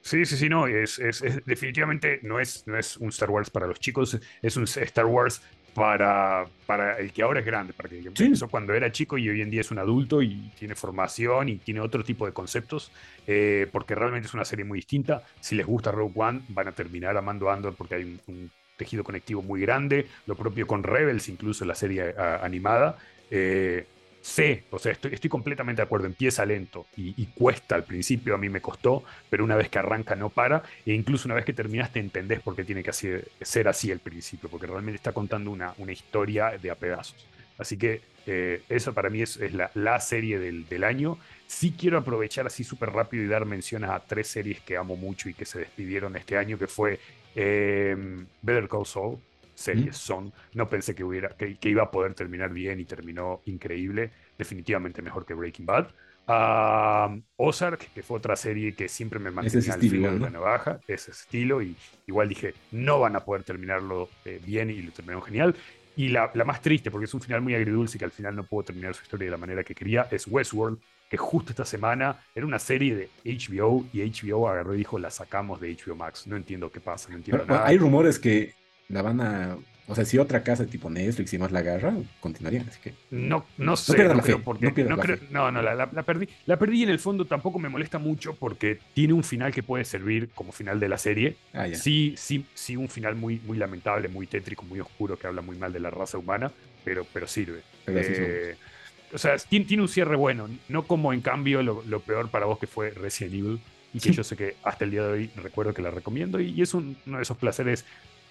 Sí, 0.02 0.26
sí, 0.26 0.36
sí, 0.36 0.50
no, 0.50 0.66
es, 0.66 0.98
es, 0.98 1.22
definitivamente 1.46 2.20
no 2.22 2.38
es, 2.38 2.64
no 2.66 2.78
es 2.78 2.98
un 2.98 3.08
Star 3.08 3.30
Wars 3.30 3.48
para 3.48 3.66
los 3.66 3.80
chicos, 3.80 4.20
es 4.42 4.56
un 4.58 4.64
Star 4.64 5.06
Wars 5.06 5.40
para, 5.76 6.46
para 6.64 6.98
el 6.98 7.12
que 7.12 7.22
ahora 7.22 7.40
es 7.40 7.46
grande, 7.46 7.74
para 7.74 7.90
el 7.90 8.00
que 8.02 8.08
empezó 8.08 8.48
cuando 8.48 8.72
era 8.72 8.90
chico 8.90 9.18
y 9.18 9.28
hoy 9.28 9.42
en 9.42 9.50
día 9.50 9.60
es 9.60 9.70
un 9.70 9.78
adulto 9.78 10.22
y 10.22 10.50
tiene 10.58 10.74
formación 10.74 11.50
y 11.50 11.56
tiene 11.56 11.80
otro 11.80 12.02
tipo 12.02 12.24
de 12.24 12.32
conceptos, 12.32 12.90
eh, 13.26 13.68
porque 13.70 13.94
realmente 13.94 14.26
es 14.26 14.32
una 14.32 14.46
serie 14.46 14.64
muy 14.64 14.78
distinta. 14.78 15.22
Si 15.38 15.54
les 15.54 15.66
gusta 15.66 15.92
Rogue 15.92 16.14
One, 16.16 16.40
van 16.48 16.68
a 16.68 16.72
terminar 16.72 17.14
amando 17.18 17.50
Andor 17.50 17.74
porque 17.76 17.96
hay 17.96 18.18
un, 18.26 18.50
tejido 18.78 19.04
conectivo 19.04 19.42
muy 19.42 19.60
grande, 19.60 20.06
lo 20.26 20.34
propio 20.34 20.66
con 20.66 20.82
Rebels, 20.82 21.28
incluso 21.28 21.66
la 21.66 21.74
serie 21.74 22.14
animada. 22.42 22.96
Eh, 23.30 23.86
sé, 24.26 24.64
o 24.70 24.78
sea, 24.80 24.90
estoy, 24.90 25.30
completamente 25.30 25.80
de 25.80 25.84
acuerdo, 25.84 26.06
empieza 26.06 26.44
lento 26.44 26.86
y, 26.96 27.26
cuesta 27.26 27.76
al 27.76 27.84
principio, 27.84 28.34
a 28.34 28.38
mí 28.38 28.48
me 28.48 28.60
costó, 28.60 29.04
pero 29.30 29.44
una 29.44 29.54
vez 29.54 29.68
que 29.68 29.78
arranca 29.78 30.16
no 30.16 30.30
para, 30.30 30.64
e 30.84 30.92
incluso 30.92 31.28
una 31.28 31.36
vez 31.36 31.44
que 31.44 31.52
terminaste 31.52 32.00
entendés 32.00 32.40
por 32.40 32.56
qué 32.56 32.64
tiene 32.64 32.82
que 32.82 32.92
ser 32.92 33.68
así 33.68 33.92
el 33.92 34.00
principio, 34.00 34.48
porque 34.48 34.66
realmente 34.66 34.96
está 34.96 35.12
contando 35.12 35.52
una, 35.52 35.74
historia 35.92 36.58
de 36.60 36.70
a 36.72 36.74
pedazos. 36.74 37.24
Así 37.56 37.78
que 37.78 38.02
eh, 38.26 38.62
eso 38.68 38.92
para 38.92 39.10
mí 39.10 39.22
es, 39.22 39.38
la, 39.74 40.00
serie 40.00 40.40
del, 40.40 40.68
del, 40.68 40.82
año. 40.82 41.18
Sí 41.46 41.76
quiero 41.78 41.96
aprovechar 41.96 42.48
así 42.48 42.64
súper 42.64 42.90
rápido 42.90 43.22
y 43.22 43.28
dar 43.28 43.46
menciones 43.46 43.90
a 43.90 44.00
tres 44.00 44.26
series 44.26 44.60
que 44.60 44.76
amo 44.76 44.96
mucho 44.96 45.28
y 45.28 45.34
que 45.34 45.44
se 45.44 45.60
despidieron 45.60 46.16
este 46.16 46.36
año, 46.36 46.58
que 46.58 46.66
fue 46.66 46.98
eh, 47.36 47.96
Better 48.42 48.68
Call 48.68 48.86
Saul, 48.86 49.18
series 49.56 49.96
son. 49.96 50.32
No 50.54 50.68
pensé 50.68 50.94
que, 50.94 51.02
hubiera, 51.02 51.30
que, 51.30 51.58
iba 51.68 51.82
a 51.82 51.90
poder 51.90 52.14
terminar 52.14 52.52
bien 52.52 52.78
y 52.78 52.84
terminó 52.84 53.42
increíble. 53.46 54.10
Definitivamente 54.38 55.02
mejor 55.02 55.26
que 55.26 55.34
Breaking 55.34 55.66
Bad. 55.66 55.88
Ozark, 57.36 57.92
que 57.92 58.02
fue 58.02 58.18
otra 58.18 58.36
serie 58.36 58.74
que 58.74 58.88
siempre 58.88 59.18
me 59.18 59.30
mantenía 59.30 59.74
al 59.74 59.80
filo 59.80 60.12
de 60.12 60.18
la 60.18 60.30
navaja, 60.30 60.80
ese 60.86 61.12
estilo, 61.12 61.62
y 61.62 61.76
igual 62.06 62.28
dije, 62.28 62.54
no 62.72 63.00
van 63.00 63.16
a 63.16 63.24
poder 63.24 63.44
terminarlo 63.44 64.08
eh, 64.24 64.40
bien 64.44 64.70
y 64.70 64.82
lo 64.82 64.92
terminaron 64.92 65.22
genial. 65.22 65.54
Y 65.96 66.08
la, 66.08 66.30
la, 66.34 66.44
más 66.44 66.60
triste, 66.60 66.90
porque 66.90 67.06
es 67.06 67.14
un 67.14 67.22
final 67.22 67.40
muy 67.40 67.54
agridulce 67.54 67.96
y 67.96 67.98
que 67.98 68.04
al 68.04 68.10
final 68.10 68.36
no 68.36 68.44
pudo 68.44 68.64
terminar 68.64 68.94
su 68.94 69.02
historia 69.02 69.26
de 69.26 69.30
la 69.30 69.38
manera 69.38 69.64
que 69.64 69.74
quería, 69.74 70.06
es 70.10 70.26
Westworld, 70.26 70.78
que 71.08 71.16
justo 71.16 71.50
esta 71.50 71.64
semana 71.64 72.20
era 72.34 72.46
una 72.46 72.58
serie 72.58 72.94
de 72.94 73.08
HBO 73.24 73.86
y 73.92 74.02
HBO 74.02 74.48
agarró 74.48 74.74
y 74.74 74.78
dijo, 74.78 74.98
la 74.98 75.10
sacamos 75.10 75.60
de 75.60 75.74
HBO 75.74 75.94
Max. 75.94 76.26
No 76.26 76.36
entiendo 76.36 76.70
qué 76.70 76.80
pasa, 76.80 77.08
no 77.10 77.16
entiendo 77.16 77.44
nada. 77.46 77.66
Hay 77.66 77.78
rumores 77.78 78.18
que 78.18 78.54
la 78.88 79.02
van 79.02 79.20
a. 79.20 79.56
O 79.88 79.94
sea, 79.94 80.04
si 80.04 80.18
otra 80.18 80.42
casa 80.42 80.66
tipo 80.66 80.90
Netflix 80.90 81.32
y 81.32 81.38
más 81.38 81.52
la 81.52 81.60
agarra, 81.60 81.94
continuarían. 82.20 82.68
Así 82.68 82.80
que. 82.82 82.94
No, 83.10 83.46
no 83.56 83.76
sé. 83.76 83.92
No, 83.92 84.20
creo 84.20 84.42
porque, 84.42 84.66
no, 84.84 84.98
creo, 84.98 85.18
no, 85.30 85.52
no, 85.52 85.62
la, 85.62 85.86
perdí. 86.02 86.28
La 86.46 86.58
perdí 86.58 86.80
y 86.80 86.82
en 86.82 86.88
el 86.88 86.98
fondo 86.98 87.24
tampoco 87.24 87.60
me 87.60 87.68
molesta 87.68 87.98
mucho 87.98 88.34
porque 88.34 88.80
tiene 88.94 89.12
un 89.12 89.22
final 89.22 89.52
que 89.52 89.62
puede 89.62 89.84
servir 89.84 90.30
como 90.34 90.50
final 90.50 90.80
de 90.80 90.88
la 90.88 90.98
serie. 90.98 91.36
Ah, 91.52 91.68
sí, 91.72 92.14
sí, 92.16 92.44
sí, 92.54 92.76
un 92.76 92.88
final 92.88 93.14
muy, 93.14 93.40
muy 93.46 93.58
lamentable, 93.58 94.08
muy 94.08 94.26
tétrico, 94.26 94.64
muy 94.64 94.80
oscuro, 94.80 95.16
que 95.16 95.28
habla 95.28 95.40
muy 95.40 95.56
mal 95.56 95.72
de 95.72 95.78
la 95.78 95.90
raza 95.90 96.18
humana, 96.18 96.50
pero, 96.84 97.06
pero 97.12 97.28
sirve. 97.28 97.62
Eh, 97.86 98.56
o 99.12 99.18
sea, 99.18 99.36
tiene, 99.38 99.80
un 99.80 99.88
cierre 99.88 100.16
bueno, 100.16 100.48
no 100.68 100.82
como 100.82 101.12
en 101.12 101.20
cambio 101.20 101.62
lo, 101.62 101.84
lo 101.86 102.00
peor 102.00 102.28
para 102.28 102.46
vos 102.46 102.58
que 102.58 102.66
fue 102.66 102.90
Resident 102.90 103.34
Evil 103.34 103.60
y 103.96 104.00
que 104.00 104.12
yo 104.12 104.24
sé 104.24 104.36
que 104.36 104.56
hasta 104.62 104.84
el 104.84 104.90
día 104.90 105.02
de 105.02 105.12
hoy 105.12 105.30
recuerdo 105.36 105.72
que 105.72 105.80
la 105.80 105.90
recomiendo 105.90 106.38
y, 106.38 106.60
es 106.60 106.74
uno 106.74 106.96
de 107.06 107.22
esos 107.22 107.36
placeres 107.38 107.84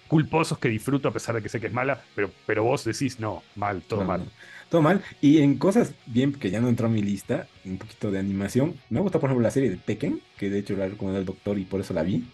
culposos 0.08 0.58
que 0.58 0.68
disfruto 0.68 1.08
a 1.08 1.12
pesar 1.12 1.34
de 1.34 1.42
que 1.42 1.48
sé 1.48 1.60
que 1.60 1.66
es 1.66 1.72
mala, 1.72 2.02
pero, 2.14 2.30
pero 2.46 2.64
vos 2.64 2.84
decís, 2.84 3.20
no, 3.20 3.42
mal, 3.54 3.82
todo 3.82 4.04
mal. 4.04 4.22
Todo 4.68 4.82
mal. 4.82 5.02
Y 5.20 5.38
en 5.38 5.58
cosas 5.58 5.94
bien 6.06 6.32
que 6.32 6.50
ya 6.50 6.60
no 6.60 6.68
entró 6.68 6.86
a 6.86 6.90
mi 6.90 7.02
lista, 7.02 7.46
un 7.64 7.78
poquito 7.78 8.10
de 8.10 8.18
animación, 8.18 8.74
me 8.90 9.00
gusta 9.00 9.18
por 9.18 9.28
ejemplo 9.28 9.42
la 9.42 9.50
serie 9.50 9.70
de 9.70 9.76
Tekken, 9.76 10.20
que 10.38 10.50
de 10.50 10.58
hecho 10.58 10.76
la 10.76 10.88
recomendó 10.88 11.20
el 11.20 11.26
doctor 11.26 11.58
y 11.58 11.64
por 11.64 11.80
eso 11.80 11.94
la 11.94 12.02
vi. 12.02 12.24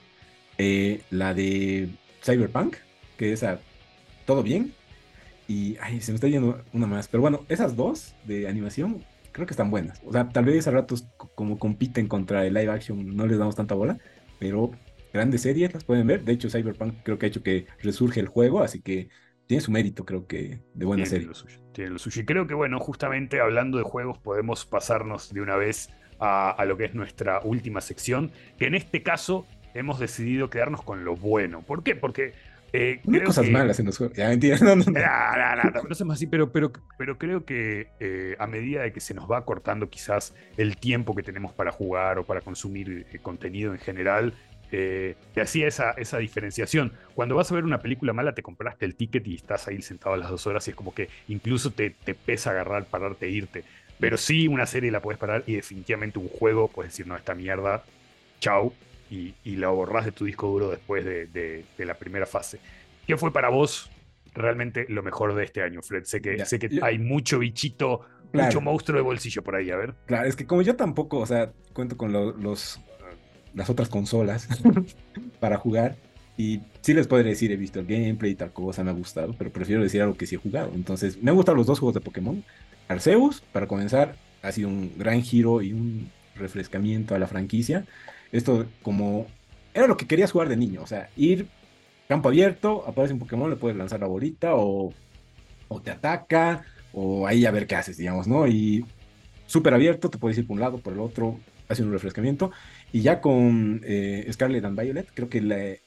Eh, 0.59 1.03
la 1.11 1.35
de 1.35 1.89
Cyberpunk, 2.23 2.77
que 3.17 3.33
es 3.33 3.43
a 3.43 3.61
todo 4.27 4.43
bien. 4.43 4.75
Y 5.49 5.77
ay, 5.81 6.01
se 6.01 6.13
me 6.13 6.17
está 6.17 6.29
yendo 6.29 6.63
una 6.73 6.87
más. 6.87 7.09
Pero 7.09 7.21
bueno, 7.21 7.45
esas 7.49 7.77
dos 7.77 8.15
de 8.25 8.49
animación 8.49 9.05
creo 9.33 9.47
que 9.47 9.53
están 9.53 9.71
buenas. 9.71 10.01
O 10.07 10.13
sea, 10.13 10.29
tal 10.29 10.45
vez 10.45 10.67
a 10.67 10.71
ratos 10.71 11.07
como 11.35 11.59
compiten 11.59 12.07
contra 12.07 12.47
el 12.47 12.55
live 12.55 12.71
action 12.71 13.17
no 13.17 13.27
les 13.27 13.39
damos 13.39 13.57
tanta 13.57 13.75
bola, 13.75 13.99
pero 14.39 14.73
grandes 15.13 15.43
series, 15.43 15.73
las 15.73 15.85
pueden 15.85 16.07
ver. 16.07 16.25
De 16.25 16.33
hecho, 16.33 16.51
Cyberpunk 16.51 16.95
creo 17.03 17.19
que 17.19 17.27
ha 17.27 17.29
hecho 17.29 17.43
que 17.43 17.67
resurge 17.83 18.21
el 18.21 18.29
juego, 18.29 18.63
así 18.63 18.81
que 18.81 19.09
tiene 19.47 19.61
su 19.61 19.71
mérito, 19.71 20.05
creo 20.05 20.27
que, 20.27 20.61
de 20.75 20.85
buena 20.85 21.05
tiene 21.05 21.11
serie. 21.11 21.27
Lo 21.27 21.35
suyo, 21.35 21.59
tiene 21.73 21.91
lo 21.91 21.99
suyo. 21.99 22.23
Y 22.23 22.25
creo 22.25 22.47
que, 22.47 22.55
bueno, 22.55 22.79
justamente 22.79 23.41
hablando 23.41 23.79
de 23.79 23.85
juegos, 23.85 24.19
podemos 24.19 24.65
pasarnos 24.65 25.33
de 25.33 25.41
una 25.41 25.57
vez 25.57 25.91
a, 26.19 26.51
a 26.51 26.65
lo 26.65 26.77
que 26.77 26.85
es 26.85 26.95
nuestra 26.95 27.41
última 27.43 27.81
sección, 27.81 28.33
que 28.59 28.67
en 28.67 28.75
este 28.75 29.03
caso 29.03 29.47
hemos 29.75 29.99
decidido 29.99 30.51
quedarnos 30.51 30.83
con 30.83 31.05
lo 31.05 31.17
bueno. 31.17 31.63
¿Por 31.63 31.83
qué? 31.83 31.97
Porque 31.97 32.33
eh, 32.73 33.01
no 33.05 33.19
hay 33.19 33.25
cosas 33.25 33.45
que... 33.45 33.51
malas 33.51 33.79
en 33.81 33.87
los 33.87 33.99
juegos. 33.99 34.17
Ya, 34.17 34.29
mentira. 34.29 34.57
No, 34.61 34.77
no, 34.77 34.85
no. 34.85 34.93
Nah, 34.93 35.37
nah, 35.37 35.57
nah, 35.57 35.83
no 35.89 35.95
somos 35.95 36.15
así, 36.15 36.27
pero, 36.27 36.51
pero, 36.53 36.73
pero 36.97 37.19
creo 37.19 37.45
que 37.45 37.89
eh, 38.01 38.35
a 38.39 38.47
medida 38.47 38.83
de 38.83 38.93
que 38.93 39.01
se 39.01 39.15
nos 39.15 39.31
va 39.31 39.45
cortando 39.45 39.91
quizás 39.91 40.35
el 40.57 40.77
tiempo 40.77 41.15
que 41.15 41.23
tenemos 41.23 41.53
para 41.53 41.71
jugar 41.71 42.19
o 42.19 42.25
para 42.25 42.41
consumir 42.41 43.07
eh, 43.13 43.19
contenido 43.21 43.73
en 43.73 43.79
general, 43.79 44.35
eh, 44.73 45.17
te 45.35 45.43
hacía 45.43 45.69
esa, 45.69 45.91
esa 45.93 46.19
diferenciación. 46.19 46.93
Cuando 47.15 47.37
vas 47.37 47.53
a 47.53 47.55
ver 47.55 47.65
una 47.65 47.79
película 47.79 48.13
mala, 48.13 48.35
te 48.35 48.43
compraste 48.43 48.87
el 48.87 48.97
ticket 48.97 49.27
y 49.27 49.35
estás 49.35 49.69
ahí 49.69 49.83
sentado 49.83 50.15
a 50.15 50.19
las 50.19 50.31
dos 50.31 50.47
horas 50.47 50.67
y 50.67 50.71
es 50.71 50.77
como 50.77 50.95
que 50.95 51.09
incluso 51.29 51.71
te, 51.71 51.91
te 51.91 52.15
pesa 52.15 52.51
agarrar, 52.51 52.87
pararte 52.87 53.27
e 53.27 53.31
irte. 53.31 53.65
Pero 54.01 54.17
sí, 54.17 54.49
una 54.49 54.67
serie 54.67 54.91
la 54.91 55.01
puedes 55.01 55.19
parar 55.19 55.45
y 55.47 55.55
definitivamente 55.55 56.19
un 56.19 56.29
juego 56.29 56.69
puedes 56.69 56.93
decir, 56.93 57.07
no, 57.07 57.17
esta 57.17 57.35
mierda, 57.35 57.85
chau, 58.41 58.73
y, 59.11 59.35
y 59.45 59.57
la 59.57 59.69
borrás 59.69 60.07
de 60.07 60.13
tu 60.13 60.25
disco 60.25 60.49
duro 60.49 60.71
después 60.71 61.05
de, 61.05 61.27
de, 61.27 61.65
de, 61.77 61.85
la 61.85 61.95
primera 61.95 62.25
fase. 62.25 62.59
¿Qué 63.07 63.17
fue 63.19 63.33
para 63.33 63.51
vos 63.51 63.91
realmente 64.33 64.87
lo 64.89 65.03
mejor 65.03 65.35
de 65.35 65.45
este 65.45 65.63
año, 65.63 65.83
Fred? 65.83 66.05
Sé 66.05 66.23
que, 66.23 66.39
ya, 66.39 66.47
sé 66.47 66.59
que 66.59 66.71
yo, 66.71 66.85
hay 66.85 66.99
mucho 66.99 67.41
bichito, 67.41 68.01
claro, 68.33 68.47
mucho 68.47 68.61
monstruo 68.63 68.97
de 68.97 69.03
bolsillo 69.03 69.43
por 69.43 69.55
ahí, 69.55 69.71
a 69.71 69.77
ver. 69.77 69.95
Claro, 70.07 70.27
es 70.27 70.35
que 70.35 70.47
como 70.47 70.63
yo 70.63 70.77
tampoco, 70.77 71.19
o 71.19 71.27
sea, 71.27 71.53
cuento 71.75 71.99
con 71.99 72.11
lo, 72.11 72.33
los, 72.33 72.81
las 73.55 73.71
otras 73.71 73.89
consolas 73.89 74.49
para 75.41 75.59
jugar. 75.59 75.97
Y 76.37 76.61
sí 76.81 76.95
les 76.95 77.07
puedo 77.07 77.23
decir, 77.23 77.53
he 77.53 77.57
visto 77.57 77.81
el 77.81 77.87
gameplay 77.87 78.33
y 78.33 78.35
tal 78.35 78.53
cosa, 78.53 78.83
me 78.83 78.91
ha 78.91 78.95
gustado, 78.95 79.35
pero 79.37 79.53
prefiero 79.53 79.83
decir 79.83 80.01
algo 80.03 80.17
que 80.17 80.27
sí 80.27 80.37
he 80.37 80.39
jugado. 80.39 80.73
Entonces, 80.75 81.23
me 81.23 81.31
han 81.31 81.37
gustado 81.37 81.57
los 81.57 81.67
dos 81.67 81.79
juegos 81.79 81.95
de 81.95 82.01
Pokémon. 82.01 82.43
Arceus, 82.89 83.43
para 83.53 83.67
comenzar, 83.67 84.17
ha 84.43 84.51
sido 84.53 84.69
un 84.69 84.93
gran 84.97 85.23
giro 85.23 85.63
y 85.63 85.73
un 85.73 86.11
refrescamiento 86.35 87.15
a 87.15 87.19
la 87.19 87.27
franquicia. 87.27 87.85
Esto 88.33 88.67
como 88.83 89.27
era 89.75 89.87
lo 89.87 89.97
que 89.97 90.07
querías 90.07 90.33
jugar 90.33 90.49
de 90.49 90.57
niño, 90.57 90.83
o 90.83 90.87
sea, 90.87 91.11
ir 91.17 91.47
campo 92.09 92.29
abierto, 92.29 92.85
aparece 92.87 93.15
un 93.15 93.21
Pokémon, 93.21 93.49
le 93.49 93.57
puedes 93.57 93.77
lanzar 93.77 94.01
la 94.01 94.07
bolita 94.07 94.55
o, 94.55 94.93
o 95.69 95.81
te 95.81 95.91
ataca 95.91 96.65
o 96.93 97.27
ahí 97.27 97.47
a 97.47 97.51
ver 97.51 97.67
qué 97.67 97.77
haces, 97.77 97.97
digamos, 97.97 98.27
¿no? 98.27 98.47
Y 98.47 98.85
súper 99.47 99.73
abierto, 99.75 100.11
te 100.11 100.19
puedes 100.19 100.37
ir 100.37 100.47
por 100.47 100.55
un 100.55 100.61
lado, 100.61 100.79
por 100.79 100.93
el 100.93 101.01
otro, 101.01 101.39
hace 101.69 101.83
un 101.83 101.93
refrescamiento. 101.93 102.51
Y 102.93 103.01
ya 103.01 103.21
con 103.21 103.81
eh, 103.85 104.29
Scarlet 104.31 104.65
and 104.65 104.79
Violet, 104.79 105.09
creo 105.15 105.29
que 105.29 105.41
le 105.41 105.81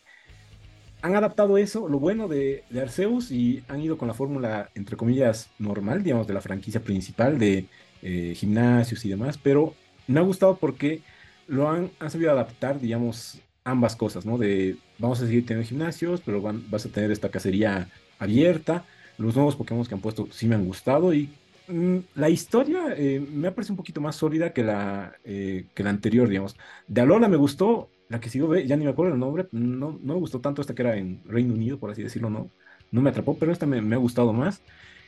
han 1.02 1.16
adaptado 1.16 1.60
eso, 1.60 1.88
lo 1.88 2.00
bueno 2.00 2.28
de, 2.28 2.64
Arceus, 2.82 3.32
y 3.32 3.64
han 3.68 3.80
ido 3.82 3.98
con 3.98 4.08
la 4.08 4.16
fórmula, 4.16 4.72
entre 4.74 4.98
comillas, 4.98 5.52
normal, 5.60 6.02
digamos, 6.02 6.26
de 6.26 6.34
la 6.34 6.42
franquicia 6.42 6.82
principal, 6.82 7.38
de 7.38 7.68
eh, 8.02 8.34
gimnasios 8.36 9.06
y 9.06 9.10
demás, 9.10 9.38
pero 9.38 9.76
me 10.08 10.20
ha 10.20 10.24
gustado 10.24 10.58
porque 10.58 11.02
lo 11.48 11.70
han, 11.70 11.92
sabido 12.10 12.32
adaptar, 12.32 12.80
digamos, 12.80 13.40
ambas 13.64 13.96
cosas, 13.96 14.26
¿no? 14.26 14.40
De 14.40 14.78
vamos 14.98 15.22
a 15.22 15.28
seguir 15.28 15.46
teniendo 15.46 15.68
gimnasios, 15.70 16.22
pero 16.26 16.42
vas 16.42 16.86
a 16.86 16.90
tener 16.90 17.12
esta 17.12 17.30
cacería 17.30 17.88
abierta. 18.18 18.86
Los 19.18 19.36
nuevos 19.36 19.56
Pokémon 19.56 19.86
que 19.86 19.94
han 19.94 20.02
puesto 20.02 20.28
sí 20.32 20.48
me 20.48 20.56
han 20.56 20.66
gustado 20.66 21.14
y 21.14 21.30
la 21.68 22.30
historia 22.30 22.94
eh, 22.96 23.20
me 23.20 23.52
parece 23.52 23.72
un 23.72 23.78
poquito 23.78 24.02
más 24.02 24.16
sólida 24.16 24.54
que 24.54 24.64
la, 24.64 25.16
eh, 25.24 25.66
que 25.74 25.84
la 25.84 25.90
anterior, 25.90 26.28
digamos. 26.30 26.56
De 26.88 27.02
Alola 27.02 27.28
me 27.28 27.38
gustó, 27.38 27.90
la 28.10 28.20
que 28.20 28.30
sigo, 28.30 28.56
ya 28.56 28.78
ni 28.78 28.86
me 28.86 28.92
acuerdo 28.92 29.14
el 29.14 29.20
nombre, 29.20 29.48
no, 29.52 30.00
no 30.02 30.14
me 30.14 30.20
gustó 30.20 30.40
tanto 30.42 30.62
esta 30.62 30.76
que 30.76 30.82
era 30.84 30.98
en 30.98 31.22
Reino 31.26 31.54
Unido, 31.54 31.80
por 31.80 31.92
así 31.92 32.04
decirlo, 32.04 32.30
no, 32.30 32.50
no 32.92 33.02
me 33.02 33.10
atrapó, 33.10 33.38
pero 33.38 33.52
esta 33.52 33.66
me, 33.66 33.82
me 33.82 33.96
ha 33.96 34.00
gustado 34.00 34.34
más. 34.34 34.62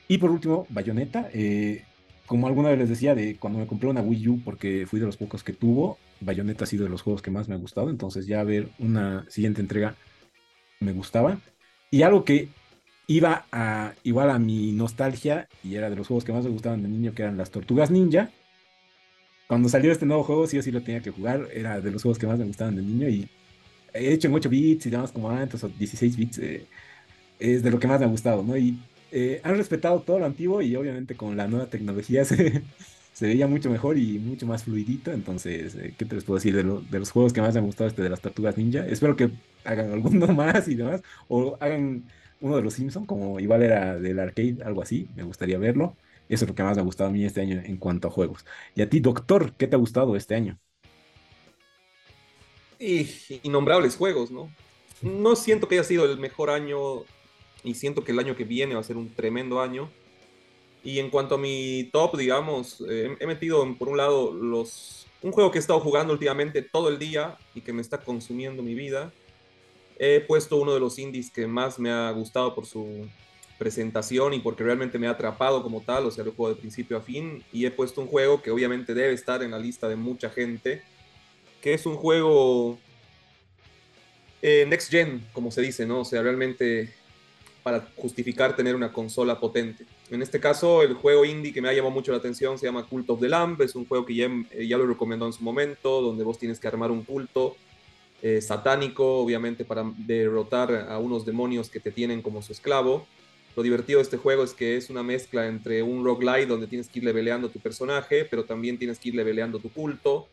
Y 0.08 0.18
por 0.18 0.32
último, 0.32 0.66
Bayonetta, 0.70 1.30
eh, 1.34 1.84
como 2.26 2.47
alguna 2.47 2.70
vez 2.70 2.80
les 2.80 2.89
decía, 2.89 3.16
de 3.16 3.38
cuando 3.38 3.60
me 3.60 3.68
compré 3.68 3.89
una 3.89 4.01
Wii 4.01 4.28
U, 4.30 4.41
porque 4.43 4.86
fui 4.88 4.99
de 4.99 5.05
los 5.05 5.18
pocos 5.18 5.43
que 5.43 5.53
tuvo, 5.53 5.97
Bayonetta 6.22 6.64
ha 6.64 6.68
sido 6.68 6.84
de 6.86 6.89
los 6.89 7.01
juegos 7.01 7.22
que 7.22 7.32
más 7.32 7.47
me 7.47 7.55
ha 7.55 7.58
gustado, 7.58 7.89
entonces 7.89 8.26
ya 8.28 8.43
ver 8.43 8.70
una 8.80 9.26
siguiente 9.30 9.62
entrega 9.62 9.95
me 10.80 10.93
gustaba. 10.93 11.39
Y 11.91 12.01
algo 12.01 12.26
que 12.26 12.49
iba 13.08 13.45
a 13.51 13.93
igual 14.03 14.30
a 14.30 14.39
mi 14.39 14.72
nostalgia, 14.74 15.47
y 15.64 15.76
era 15.76 15.89
de 15.89 15.95
los 15.95 16.08
juegos 16.08 16.26
que 16.26 16.34
más 16.34 16.43
me 16.43 16.51
gustaban 16.51 16.84
de 16.84 16.89
niño, 16.89 17.14
que 17.14 17.24
eran 17.24 17.38
las 17.38 17.51
Tortugas 17.51 17.89
Ninja. 17.89 18.30
Cuando 19.47 19.70
salió 19.70 19.91
este 19.91 20.05
nuevo 20.05 20.24
juego, 20.24 20.45
sí 20.47 20.58
o 20.58 20.62
sí 20.62 20.72
lo 20.72 20.82
tenía 20.84 21.01
que 21.01 21.12
jugar, 21.12 21.47
era 21.53 21.80
de 21.80 21.91
los 21.91 22.01
juegos 22.01 22.20
que 22.20 22.28
más 22.28 22.38
me 22.38 22.45
gustaban 22.45 22.76
de 22.76 22.82
niño, 22.82 23.08
y 23.10 23.30
he 23.93 24.12
hecho 24.14 24.28
en 24.28 24.36
8 24.36 24.49
bits 24.49 24.86
y 24.86 24.89
demás 24.89 25.12
como 25.12 25.30
antes, 25.30 25.64
o 25.64 25.70
16 25.70 26.18
bits, 26.18 26.38
eh, 26.39 26.66
es 27.39 27.64
de 27.64 27.72
lo 27.72 27.80
que 27.80 27.88
más 27.88 27.99
me 27.99 28.05
ha 28.05 28.10
gustado, 28.10 28.43
¿no? 28.43 28.58
Y 28.58 28.78
eh, 29.12 29.39
han 29.43 29.55
respetado 29.58 30.01
todo 30.01 30.20
lo 30.20 30.26
antiguo 30.26 30.62
y 30.62 30.76
obviamente 30.76 31.16
con 31.16 31.38
la 31.38 31.47
nueva 31.47 31.68
tecnología 31.68 32.26
se, 32.26 32.62
veía 33.22 33.47
mucho 33.47 33.70
mejor 33.70 33.97
y 33.97 34.20
mucho 34.20 34.45
más 34.45 34.64
fluidito. 34.64 35.12
Entonces, 35.12 35.76
eh, 35.76 35.93
¿qué 35.97 36.05
te 36.05 36.16
les 36.16 36.24
puedo 36.26 36.38
decir 36.38 36.55
de, 36.55 36.64
de, 36.64 36.99
los 36.99 37.12
juegos 37.12 37.34
que 37.34 37.41
más 37.41 37.53
me 37.53 37.60
han 37.62 37.66
gustado 37.66 37.89
este 37.89 38.01
de 38.01 38.10
las 38.10 38.22
Tortugas 38.22 38.58
Ninja? 38.58 38.86
Espero 38.86 39.16
que 39.16 39.30
hagan 39.64 39.91
alguno 39.91 40.28
más 40.34 40.68
y 40.68 40.76
demás, 40.76 41.01
o 41.28 41.58
hagan 41.62 42.03
uno 42.42 42.56
de 42.58 42.62
los 42.62 42.74
Simpsons, 42.74 43.08
como 43.08 43.40
igual 43.40 43.64
era 43.64 43.98
del 44.00 44.20
arcade, 44.20 44.58
algo 44.64 44.82
así. 44.82 45.08
Me 45.16 45.24
gustaría 45.24 45.58
verlo. 45.58 45.96
Eso 46.30 46.46
es 46.46 46.50
lo 46.50 46.56
que 46.56 46.64
más 46.64 46.76
me 46.76 46.82
ha 46.82 46.86
gustado 46.86 47.10
a 47.10 47.14
mí 47.14 47.24
este 47.26 47.42
año 47.42 47.62
en 47.64 47.78
cuanto 47.78 48.08
a 48.08 48.12
juegos. 48.12 48.46
Y 48.76 48.82
a 48.82 48.90
ti, 48.90 49.00
doctor, 49.00 49.54
¿qué 49.56 49.68
te 49.68 49.76
ha 49.76 49.80
gustado 49.80 50.16
este 50.16 50.36
año? 50.36 50.60
Y 52.80 53.08
innombrables 53.44 53.96
juegos, 53.96 54.30
¿no? 54.30 54.52
No 55.02 55.36
siento 55.36 55.68
que 55.68 55.76
haya 55.76 55.84
sido 55.84 56.06
el 56.06 56.20
mejor 56.20 56.50
año 56.50 57.04
y 57.64 57.76
siento 57.76 58.04
que 58.04 58.12
el 58.12 58.20
año 58.20 58.36
que 58.36 58.44
viene 58.44 58.76
va 58.76 58.82
a 58.82 58.84
ser 58.84 58.98
un 58.98 59.14
tremendo 59.14 59.62
año. 59.62 59.90
Y 60.84 61.00
en 61.00 61.10
cuanto 61.10 61.36
a 61.36 61.38
mi 61.38 61.90
top, 61.92 62.18
digamos, 62.18 62.84
eh, 62.88 63.16
he 63.20 63.28
metido 63.28 63.76
por 63.78 63.90
un 63.90 63.98
lado 63.98 64.32
los, 64.32 65.08
un 65.22 65.32
juego 65.32 65.52
que 65.52 65.58
he 65.58 65.62
estado 65.62 65.80
jugando 65.80 66.14
últimamente 66.14 66.62
todo 66.62 66.90
el 66.90 67.00
día 67.00 67.38
y 67.56 67.62
que 67.62 67.74
me 67.74 67.82
está 67.82 68.00
consumiendo 68.00 68.64
mi 68.64 68.76
vida. 68.76 69.12
He 70.00 70.22
puesto 70.22 70.58
uno 70.58 70.74
de 70.74 70.80
los 70.80 71.00
indies 71.00 71.32
que 71.32 71.48
más 71.48 71.80
me 71.80 71.89
ha 71.89 72.12
gustado 72.12 72.54
por 72.54 72.66
su 72.66 73.08
presentación 73.58 74.34
y 74.34 74.39
porque 74.39 74.64
realmente 74.64 75.00
me 75.00 75.08
ha 75.08 75.12
atrapado 75.12 75.64
como 75.64 75.82
tal, 75.82 76.06
o 76.06 76.12
sea, 76.12 76.24
lo 76.24 76.32
juego 76.32 76.54
de 76.54 76.60
principio 76.60 76.98
a 76.98 77.02
fin. 77.02 77.43
Y 77.52 77.66
he 77.66 77.72
puesto 77.72 78.02
un 78.02 78.08
juego 78.08 78.41
que 78.41 78.52
obviamente 78.52 78.93
debe 78.93 79.14
estar 79.14 79.41
en 79.41 79.52
la 79.52 79.60
lista 79.60 79.89
de 79.89 79.95
mucha 79.95 80.30
gente, 80.30 80.84
que 81.62 81.74
es 81.74 81.86
un 81.86 81.95
juego 81.95 82.78
eh, 84.41 84.66
next 84.68 84.91
gen, 84.91 85.26
como 85.34 85.52
se 85.52 85.62
dice, 85.62 85.86
¿no? 85.86 86.02
O 86.02 86.06
sea, 86.06 86.22
realmente 86.22 86.93
para 87.64 87.86
justificar 87.98 88.56
tener 88.56 88.76
una 88.76 88.93
consola 88.93 89.41
potente. 89.41 89.86
En 90.10 90.22
este 90.22 90.39
caso, 90.39 90.84
el 90.84 90.93
juego 90.93 91.26
indie 91.26 91.52
que 91.52 91.62
me 91.62 91.68
ha 91.68 91.74
llamado 91.74 91.93
mucho 91.93 92.14
la 92.14 92.20
atención 92.20 92.58
se 92.58 92.66
llama 92.66 92.88
Cult 92.88 93.10
of 93.10 93.20
the 93.20 93.28
Lamb. 93.28 93.62
Es 93.62 93.76
un 93.76 93.86
juego 93.86 94.06
que 94.06 94.16
ya, 94.16 94.30
ya 94.58 94.78
lo 94.78 94.88
recomendó 94.88 95.26
en 95.26 95.34
su 95.34 95.43
momento, 95.43 96.02
donde 96.02 96.24
vos 96.24 96.39
tienes 96.39 96.62
que 96.62 96.68
armar 96.70 96.91
un 96.91 97.04
culto 97.04 97.58
eh, 98.22 98.41
satánico, 98.41 99.20
obviamente 99.20 99.63
para 99.63 99.84
derrotar 99.97 100.88
a 100.89 100.97
unos 100.97 101.26
demonios 101.26 101.70
que 101.70 101.80
te 101.80 101.91
tienen 101.91 102.22
como 102.22 102.41
su 102.41 102.51
esclavo. 102.51 103.05
Lo 103.55 103.63
divertido 103.63 103.97
de 103.97 104.03
este 104.03 104.18
juego 104.18 104.43
es 104.43 104.53
que 104.53 104.78
es 104.78 104.89
una 104.89 105.03
mezcla 105.03 105.47
entre 105.47 105.82
un 105.82 106.03
roguelite 106.03 106.45
donde 106.45 106.68
tienes 106.68 106.88
que 106.88 106.99
ir 106.99 107.05
leveleando 107.05 107.49
tu 107.49 107.59
personaje, 107.59 108.26
pero 108.26 108.43
también 108.43 108.78
tienes 108.78 108.99
que 108.99 109.09
ir 109.09 109.15
leveleando 109.15 109.59
tu 109.59 109.72
culto. 109.72 110.28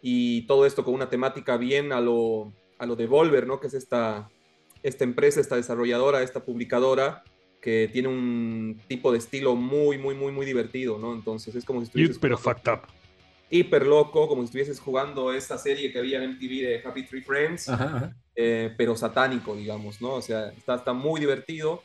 Y 0.00 0.42
todo 0.42 0.66
esto 0.66 0.84
con 0.84 0.94
una 0.94 1.08
temática 1.08 1.56
bien 1.56 1.92
a 1.92 2.00
lo, 2.00 2.52
a 2.78 2.86
lo 2.86 2.96
Devolver, 2.96 3.46
¿no? 3.46 3.60
Que 3.60 3.66
es 3.66 3.74
esta, 3.74 4.30
esta 4.82 5.04
empresa, 5.04 5.40
esta 5.40 5.56
desarrolladora, 5.56 6.22
esta 6.22 6.44
publicadora, 6.44 7.22
que 7.60 7.88
tiene 7.90 8.08
un 8.08 8.78
tipo 8.86 9.12
de 9.12 9.18
estilo 9.18 9.56
muy, 9.56 9.96
muy, 9.96 10.14
muy, 10.14 10.30
muy 10.30 10.44
divertido, 10.44 10.98
¿no? 10.98 11.14
Entonces 11.14 11.54
es 11.54 11.64
como 11.64 11.80
si 11.80 11.86
estuvieses... 11.86 12.18
Pero 12.18 12.36
fucked 12.36 12.70
up. 12.70 12.80
Hiper 13.50 13.86
loco, 13.86 14.28
como 14.28 14.42
si 14.42 14.46
estuvieses 14.46 14.80
jugando 14.80 15.32
esta 15.32 15.58
serie 15.58 15.92
que 15.92 15.98
había 15.98 16.22
en 16.22 16.30
MTV 16.32 16.48
de 16.48 16.82
Happy 16.84 17.04
Tree 17.06 17.22
Friends, 17.22 17.68
ajá, 17.68 17.84
ajá. 17.84 18.16
Eh, 18.36 18.74
pero 18.76 18.96
satánico, 18.96 19.54
digamos, 19.54 20.00
¿no? 20.00 20.14
O 20.14 20.22
sea, 20.22 20.48
está, 20.48 20.74
está 20.76 20.92
muy 20.92 21.20
divertido. 21.20 21.82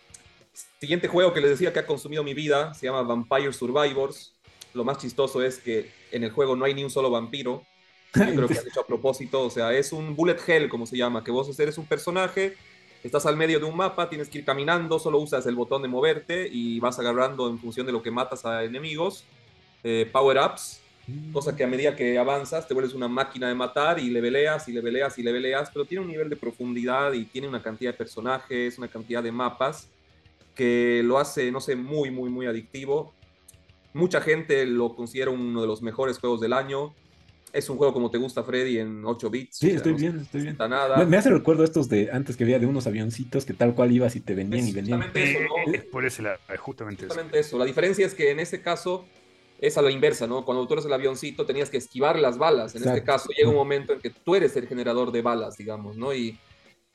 Siguiente 0.79 1.07
juego 1.07 1.33
que 1.33 1.41
les 1.41 1.51
decía 1.51 1.71
que 1.71 1.79
ha 1.79 1.85
consumido 1.85 2.23
mi 2.23 2.33
vida 2.33 2.73
se 2.73 2.87
llama 2.87 3.03
Vampire 3.03 3.53
Survivors. 3.53 4.33
Lo 4.73 4.83
más 4.83 4.97
chistoso 4.97 5.43
es 5.43 5.59
que 5.59 5.91
en 6.11 6.23
el 6.23 6.31
juego 6.31 6.55
no 6.55 6.65
hay 6.65 6.73
ni 6.73 6.83
un 6.83 6.89
solo 6.89 7.11
vampiro. 7.11 7.63
Yo 8.15 8.25
creo 8.25 8.47
que 8.47 8.57
han 8.59 8.67
hecho 8.67 8.81
a 8.81 8.87
propósito. 8.87 9.41
O 9.41 9.49
sea, 9.49 9.73
es 9.73 9.93
un 9.93 10.15
bullet 10.15 10.37
hell, 10.47 10.69
como 10.69 10.85
se 10.85 10.97
llama, 10.97 11.23
que 11.23 11.31
vos 11.31 11.59
eres 11.59 11.77
un 11.77 11.85
personaje 11.85 12.55
estás 13.03 13.25
al 13.25 13.37
medio 13.37 13.59
de 13.59 13.65
un 13.65 13.75
mapa, 13.75 14.09
tienes 14.09 14.29
que 14.29 14.39
ir 14.39 14.45
caminando, 14.45 14.99
solo 14.99 15.19
usas 15.19 15.45
el 15.45 15.55
botón 15.55 15.81
de 15.81 15.87
moverte 15.87 16.49
y 16.51 16.79
vas 16.79 16.99
agarrando 16.99 17.49
en 17.49 17.59
función 17.59 17.85
de 17.85 17.91
lo 17.91 18.01
que 18.01 18.11
matas 18.11 18.45
a 18.45 18.63
enemigos, 18.63 19.23
eh, 19.83 20.09
power-ups, 20.11 20.81
cosa 21.31 21.55
que 21.55 21.63
a 21.63 21.67
medida 21.67 21.95
que 21.95 22.17
avanzas 22.17 22.67
te 22.67 22.73
vuelves 22.73 22.93
una 22.93 23.07
máquina 23.07 23.47
de 23.47 23.55
matar 23.55 23.99
y 23.99 24.09
le 24.09 24.21
leveleas 24.21 24.67
y 24.67 24.71
le 24.71 24.81
leveleas 24.81 25.17
y 25.17 25.23
le 25.23 25.31
leveleas, 25.31 25.69
pero 25.71 25.85
tiene 25.85 26.03
un 26.03 26.09
nivel 26.09 26.29
de 26.29 26.35
profundidad 26.35 27.13
y 27.13 27.25
tiene 27.25 27.47
una 27.47 27.61
cantidad 27.61 27.91
de 27.91 27.97
personajes, 27.97 28.77
una 28.77 28.87
cantidad 28.87 29.23
de 29.23 29.31
mapas 29.31 29.87
que 30.59 31.01
lo 31.05 31.17
hace, 31.19 31.51
no 31.51 31.61
sé, 31.61 31.77
muy, 31.77 32.11
muy, 32.11 32.29
muy 32.29 32.45
adictivo. 32.45 33.13
Mucha 33.93 34.19
gente 34.19 34.65
lo 34.65 34.93
considera 34.93 35.31
uno 35.31 35.61
de 35.61 35.67
los 35.67 35.81
mejores 35.81 36.19
juegos 36.19 36.41
del 36.41 36.51
año. 36.51 36.93
es 37.53 37.69
un 37.69 37.77
juego 37.77 37.93
como 37.93 38.11
te 38.11 38.17
gusta, 38.17 38.43
Freddy, 38.43 38.77
en 38.77 39.05
8 39.05 39.29
bits. 39.29 39.57
Sí, 39.57 39.71
estoy 39.71 39.93
bien, 39.93 40.19
estoy 40.19 40.41
bien. 40.41 40.57
Nada. 40.57 41.05
Me, 41.05 41.15
hace 41.15 41.29
recuerdo 41.29 41.63
estos 41.63 41.87
de 41.87 42.09
antes 42.11 42.35
que 42.35 42.43
había 42.43 42.59
de 42.59 42.65
unos 42.65 42.87
avioncitos 42.87 43.45
que 43.45 43.53
tal 43.53 43.73
cual 43.73 43.91
ibas 43.91 44.17
y 44.17 44.19
te 44.19 44.35
vendían 44.35 44.67
y 44.67 44.73
vendían. 44.73 45.01
Justamente 45.01 45.31
eso, 45.31 45.39
¿no? 45.65 45.73
Es 45.73 45.85
por 45.85 46.05
ese 46.05 46.23
lado, 46.23 46.37
justamente, 46.57 47.05
justamente 47.05 47.39
eso. 47.39 47.57
La 47.57 47.65
diferencia 47.65 48.05
es 48.05 48.13
que 48.13 48.29
en 48.29 48.41
ese 48.41 48.61
caso 48.61 49.05
es 49.59 49.77
a 49.77 49.81
la 49.81 49.91
inversa, 49.91 50.25
¿no? 50.25 50.45
Cuando 50.45 50.65
tú 50.67 50.73
eres 50.73 50.85
el 50.85 50.93
avioncito 50.93 51.45
tenías 51.45 51.69
que 51.69 51.77
esquivar 51.77 52.17
las 52.17 52.37
balas. 52.37 52.75
En 52.75 52.87
este 52.87 53.03
caso 53.03 53.29
llega 53.35 53.49
un 53.49 53.55
momento 53.55 53.93
en 53.93 53.99
que 53.99 54.09
tú 54.09 54.35
eres 54.35 54.55
el 54.55 54.67
generador 54.67 55.11
de 55.11 55.21
balas, 55.21 55.57
digamos, 55.57 55.97
¿no? 55.97 56.13
Y, 56.13 56.37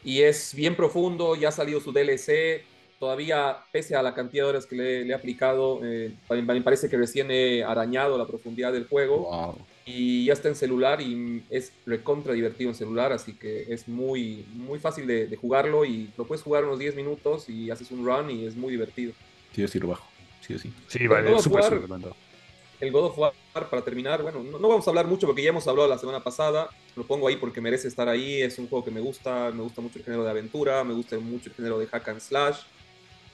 y 0.02 0.22
es 0.22 0.54
bien 0.54 0.74
profundo, 0.74 1.36
ya 1.36 1.48
ha 1.48 1.52
salido 1.52 1.80
su 1.80 1.92
DLC, 1.92 2.64
todavía, 2.98 3.58
pese 3.70 3.96
a 3.96 4.02
la 4.02 4.14
cantidad 4.14 4.44
de 4.44 4.50
horas 4.50 4.66
que 4.66 4.76
le, 4.76 5.06
he 5.06 5.14
aplicado, 5.14 5.80
eh, 5.84 6.14
me 6.30 6.60
parece 6.62 6.88
que 6.88 6.96
recién 6.96 7.30
he 7.30 7.62
arañado 7.62 8.16
la 8.16 8.26
profundidad 8.26 8.72
del 8.72 8.86
juego. 8.86 9.56
Y 9.86 10.24
ya 10.24 10.32
está 10.32 10.48
en 10.48 10.54
celular 10.54 11.02
y 11.02 11.42
es 11.50 11.70
recontra 11.84 12.32
divertido 12.32 12.70
en 12.70 12.74
celular, 12.74 13.12
así 13.12 13.34
que 13.34 13.66
es 13.68 13.86
muy, 13.86 14.46
muy 14.54 14.78
fácil 14.78 15.06
de, 15.06 15.36
jugarlo 15.36 15.84
y 15.84 16.10
lo 16.16 16.26
puedes 16.26 16.42
jugar 16.42 16.64
unos 16.64 16.78
10 16.78 16.96
minutos 16.96 17.50
y 17.50 17.70
haces 17.70 17.90
un 17.90 18.06
run 18.06 18.30
y 18.30 18.46
es 18.46 18.56
muy 18.56 18.70
divertido. 18.70 19.12
Sí 19.54 19.62
o 19.62 19.68
sí 19.68 19.78
lo 19.78 19.88
bajo, 19.88 20.06
sí 20.40 20.54
o 20.54 20.58
sí. 20.58 20.72
Sí, 20.88 21.06
vale, 21.06 21.38
súper, 21.38 21.82
el 22.80 22.92
God 22.92 23.04
of 23.06 23.18
War, 23.18 23.32
para 23.52 23.82
terminar, 23.82 24.22
bueno, 24.22 24.42
no, 24.42 24.58
vamos 24.58 24.86
a 24.86 24.90
hablar 24.90 25.06
mucho 25.06 25.26
porque 25.26 25.42
ya 25.42 25.50
hemos 25.50 25.66
hablado 25.68 25.88
la 25.88 25.98
semana 25.98 26.22
pasada, 26.22 26.68
lo 26.96 27.06
pongo 27.06 27.28
ahí 27.28 27.36
porque 27.36 27.60
merece 27.60 27.88
estar 27.88 28.08
ahí, 28.08 28.42
es 28.42 28.58
un 28.58 28.68
juego 28.68 28.84
que 28.84 28.90
me 28.90 29.00
gusta, 29.00 29.50
me 29.52 29.62
gusta 29.62 29.80
mucho 29.80 29.98
el 29.98 30.04
género 30.04 30.24
de 30.24 30.30
aventura, 30.30 30.84
me 30.84 30.94
gusta 30.94 31.18
mucho 31.18 31.50
el 31.50 31.54
género 31.54 31.78
de 31.78 31.86
hack 31.86 32.08
and 32.08 32.20
slash, 32.20 32.58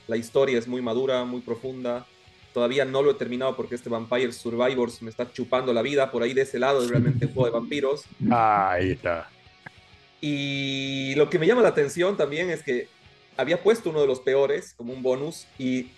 la 0.06 0.16
historia 0.16 0.58
es 0.58 0.68
muy 0.68 0.82
madura, 0.82 1.24
muy 1.24 1.40
profunda, 1.40 2.06
todavía 2.52 2.84
no 2.84 3.02
lo 3.02 3.12
he 3.12 3.14
terminado 3.14 3.56
porque 3.56 3.74
este 3.74 3.88
Vampire 3.88 4.32
Survivors 4.32 5.02
me 5.02 5.10
está 5.10 5.30
chupando 5.32 5.72
la 5.72 5.82
vida, 5.82 6.10
por 6.10 6.22
ahí 6.22 6.34
de 6.34 6.42
ese 6.42 6.58
lado 6.58 6.82
es 6.82 6.90
realmente 6.90 7.26
un 7.26 7.32
juego 7.32 7.46
de 7.46 7.52
vampiros. 7.52 8.04
Ah, 8.30 8.72
ahí 8.72 8.90
está. 8.90 9.30
Y 10.20 11.14
lo 11.16 11.30
que 11.30 11.38
me 11.38 11.46
llama 11.46 11.62
la 11.62 11.68
atención 11.68 12.16
también 12.16 12.50
es 12.50 12.62
que 12.62 12.88
había 13.36 13.62
puesto 13.62 13.90
uno 13.90 14.00
de 14.02 14.06
los 14.06 14.20
peores 14.20 14.74
como 14.76 14.92
un 14.92 15.02
bonus 15.02 15.46
y 15.58 15.90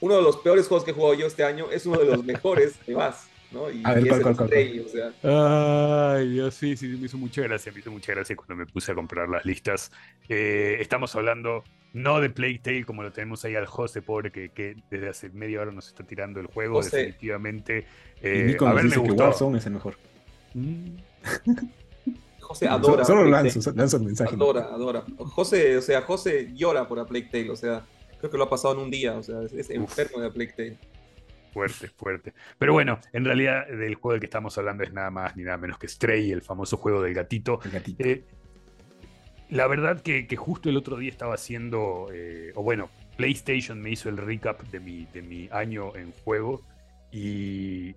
uno 0.00 0.16
de 0.16 0.22
los 0.22 0.36
peores 0.38 0.66
juegos 0.68 0.84
que 0.84 0.90
he 0.90 0.94
jugado 0.94 1.14
yo 1.14 1.26
este 1.26 1.44
año 1.44 1.66
es 1.70 1.86
uno 1.86 1.98
de 1.98 2.06
los 2.06 2.24
mejores 2.24 2.74
de 2.86 2.94
vas. 2.94 3.28
¿no? 3.52 3.70
Y, 3.70 3.82
a 3.84 3.94
ver, 3.94 4.06
¿cuál, 4.06 4.22
cuál, 4.22 4.36
cuál, 4.36 4.86
o 4.86 4.88
sea. 4.88 6.14
Ay, 6.14 6.28
Dios, 6.28 6.54
sí, 6.54 6.76
sí, 6.76 6.86
me 6.86 7.06
hizo 7.06 7.18
mucha 7.18 7.42
gracia, 7.42 7.72
me 7.72 7.80
hizo 7.80 7.90
mucha 7.90 8.12
gracia 8.12 8.36
cuando 8.36 8.54
me 8.54 8.66
puse 8.66 8.92
a 8.92 8.94
comprar 8.94 9.28
las 9.28 9.44
listas. 9.44 9.90
Eh, 10.28 10.76
estamos 10.80 11.14
hablando 11.16 11.64
no 11.92 12.20
de 12.20 12.30
Playtale 12.30 12.84
como 12.84 13.02
lo 13.02 13.12
tenemos 13.12 13.44
ahí 13.44 13.56
al 13.56 13.66
José, 13.66 14.02
pobre, 14.02 14.30
que, 14.30 14.50
que, 14.50 14.76
desde 14.90 15.08
hace 15.08 15.28
media 15.30 15.60
hora 15.60 15.72
nos 15.72 15.88
está 15.88 16.04
tirando 16.04 16.40
el 16.40 16.46
juego, 16.46 16.82
definitivamente. 16.82 17.86
Eh, 18.22 18.42
y 18.44 18.46
Nico 18.48 18.66
a 18.66 18.74
ver, 18.74 18.84
dice 18.84 19.02
que 19.02 19.10
Warzone 19.10 19.58
es 19.58 19.66
el 19.66 19.72
mejor. 19.72 19.96
Mm. 20.54 20.96
José 22.40 22.68
adora. 22.68 23.04
Solo 23.04 23.24
lanzo, 23.24 23.72
lanzo 23.74 23.96
el 23.96 24.02
mensaje. 24.04 24.34
Adora, 24.34 24.62
adora. 24.72 25.04
José, 25.18 25.76
o 25.76 25.82
sea, 25.82 26.02
José 26.02 26.50
llora 26.54 26.88
por 26.88 26.98
a 26.98 27.06
Playtale, 27.06 27.50
o 27.50 27.56
sea, 27.56 27.84
Creo 28.20 28.30
que 28.30 28.38
lo 28.38 28.44
ha 28.44 28.50
pasado 28.50 28.74
en 28.74 28.80
un 28.80 28.90
día, 28.90 29.16
o 29.16 29.22
sea, 29.22 29.40
es, 29.42 29.70
enfermo 29.70 30.20
de 30.20 30.30
Plague 30.30 30.76
Fuerte, 31.52 31.88
fuerte. 31.88 32.32
Pero 32.58 32.72
bueno, 32.72 33.00
en 33.12 33.24
realidad 33.24 33.66
del 33.66 33.96
juego 33.96 34.12
del 34.12 34.20
que 34.20 34.26
estamos 34.26 34.56
hablando 34.56 34.84
es 34.84 34.92
nada 34.92 35.10
más 35.10 35.36
ni 35.36 35.42
nada 35.42 35.56
menos 35.56 35.78
que 35.78 35.88
Stray, 35.88 36.30
el 36.30 36.42
famoso 36.42 36.76
juego 36.76 37.02
del 37.02 37.14
gatito. 37.14 37.58
Eh, 37.98 38.24
la 39.48 39.66
verdad 39.66 40.00
que, 40.00 40.28
justo 40.36 40.68
el 40.68 40.76
otro 40.76 40.96
día 40.96 41.10
estaba 41.10 41.34
haciendo, 41.34 42.08
eh, 42.12 42.52
o 42.54 42.62
bueno, 42.62 42.88
PlayStation 43.16 43.80
me 43.80 43.90
hizo 43.90 44.08
el 44.08 44.16
recap 44.16 44.62
de 44.64 44.80
mi, 44.80 45.06
de 45.06 45.22
mi 45.22 45.48
año 45.50 45.96
en 45.96 46.12
juego 46.24 46.62
y, 47.10 47.96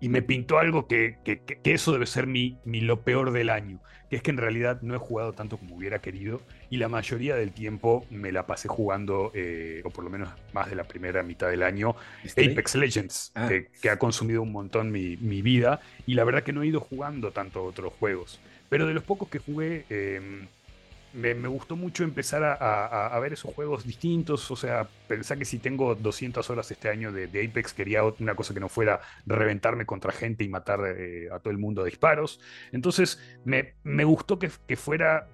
y 0.00 0.08
me 0.08 0.20
pintó 0.20 0.58
algo 0.58 0.86
que, 0.86 1.16
que, 1.24 1.40
que, 1.40 1.72
eso 1.72 1.92
debe 1.92 2.06
ser 2.06 2.26
mi, 2.26 2.58
mi 2.64 2.80
lo 2.80 3.00
peor 3.02 3.32
del 3.32 3.48
año, 3.48 3.80
que 4.10 4.16
es 4.16 4.22
que 4.22 4.32
en 4.32 4.36
realidad 4.36 4.82
no 4.82 4.94
he 4.94 4.98
jugado 4.98 5.32
tanto 5.32 5.56
como 5.56 5.76
hubiera 5.76 6.00
querido 6.00 6.42
y 6.72 6.78
la 6.78 6.88
mayoría 6.88 7.36
del 7.36 7.52
tiempo 7.52 8.06
me 8.08 8.32
la 8.32 8.46
pasé 8.46 8.66
jugando, 8.66 9.30
eh, 9.34 9.82
o 9.84 9.90
por 9.90 10.04
lo 10.04 10.08
menos 10.08 10.30
más 10.54 10.70
de 10.70 10.74
la 10.74 10.84
primera 10.84 11.22
mitad 11.22 11.50
del 11.50 11.62
año, 11.62 11.94
Apex 12.24 12.76
Legends, 12.76 13.30
ah. 13.34 13.46
que, 13.46 13.90
ha 13.90 13.98
consumido 13.98 14.40
un 14.40 14.52
montón 14.52 14.90
mi, 14.90 15.18
mi, 15.18 15.42
vida 15.42 15.82
y 16.06 16.14
la 16.14 16.24
verdad 16.24 16.42
que 16.42 16.54
no 16.54 16.62
he 16.62 16.68
ido 16.68 16.80
jugando 16.80 17.30
tanto 17.30 17.62
otros 17.62 17.92
juegos, 18.00 18.40
pero 18.70 18.86
de 18.86 18.94
los 18.94 19.04
pocos 19.04 19.28
que 19.28 19.38
jugué... 19.38 19.84
Eh, 19.90 20.46
me, 21.12 21.34
gustó 21.48 21.76
mucho 21.76 22.04
empezar 22.04 22.42
a, 22.42 23.18
ver 23.20 23.34
esos 23.34 23.54
juegos 23.54 23.84
distintos. 23.84 24.50
O 24.50 24.56
sea, 24.56 24.88
pensar 25.06 25.38
que 25.38 25.44
si 25.44 25.58
tengo 25.58 25.94
200 25.94 26.48
horas 26.50 26.70
este 26.70 26.88
año 26.88 27.12
de, 27.12 27.26
Apex, 27.26 27.74
quería 27.74 28.02
una 28.04 28.34
cosa 28.34 28.54
que 28.54 28.60
no 28.60 28.68
fuera 28.68 29.00
reventarme 29.26 29.84
contra 29.86 30.12
gente 30.12 30.44
y 30.44 30.48
matar 30.48 30.80
eh, 30.96 31.28
a 31.30 31.38
todo 31.38 31.50
el 31.50 31.58
mundo 31.58 31.82
a 31.82 31.84
disparos. 31.84 32.40
Entonces, 32.72 33.20
me, 33.44 34.04
gustó 34.04 34.38
que, 34.38 34.48
fuera 34.76 35.28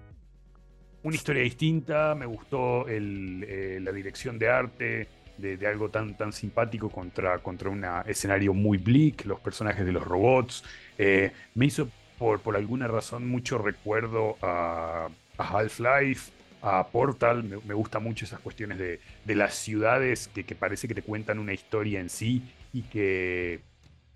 una 1.02 1.16
historia 1.16 1.42
distinta. 1.42 2.14
Me 2.14 2.26
gustó 2.26 2.86
eh, 2.88 3.78
la 3.82 3.92
dirección 3.92 4.38
de 4.38 4.48
arte. 4.48 5.08
De, 5.38 5.64
algo 5.68 5.88
tan, 5.88 6.16
tan 6.16 6.32
simpático 6.32 6.90
contra, 6.90 7.38
contra 7.38 7.70
un 7.70 7.86
escenario 8.06 8.54
muy 8.54 8.76
bleak, 8.76 9.24
los 9.24 9.38
personajes 9.38 9.86
de 9.86 9.92
los 9.92 10.02
robots. 10.02 10.64
Eh, 10.98 11.30
me 11.54 11.66
hizo 11.66 11.88
por, 12.18 12.40
por 12.40 12.56
alguna 12.56 12.88
razón 12.88 13.28
mucho 13.28 13.56
recuerdo 13.56 14.36
a 14.42 15.08
Half-Life, 15.36 16.32
a 16.62 16.88
Portal, 16.88 17.44
me, 17.44 17.56
me 17.58 17.74
gustan 17.74 18.02
mucho 18.02 18.24
esas 18.24 18.40
cuestiones 18.40 18.78
de, 18.78 19.34
las 19.34 19.54
ciudades 19.54 20.28
que, 20.28 20.42
parece 20.54 20.88
que 20.88 20.94
te 20.94 21.02
cuentan 21.02 21.38
una 21.38 21.52
historia 21.52 22.00
en 22.00 22.08
sí 22.08 22.42
y 22.72 22.82
que, 22.82 23.60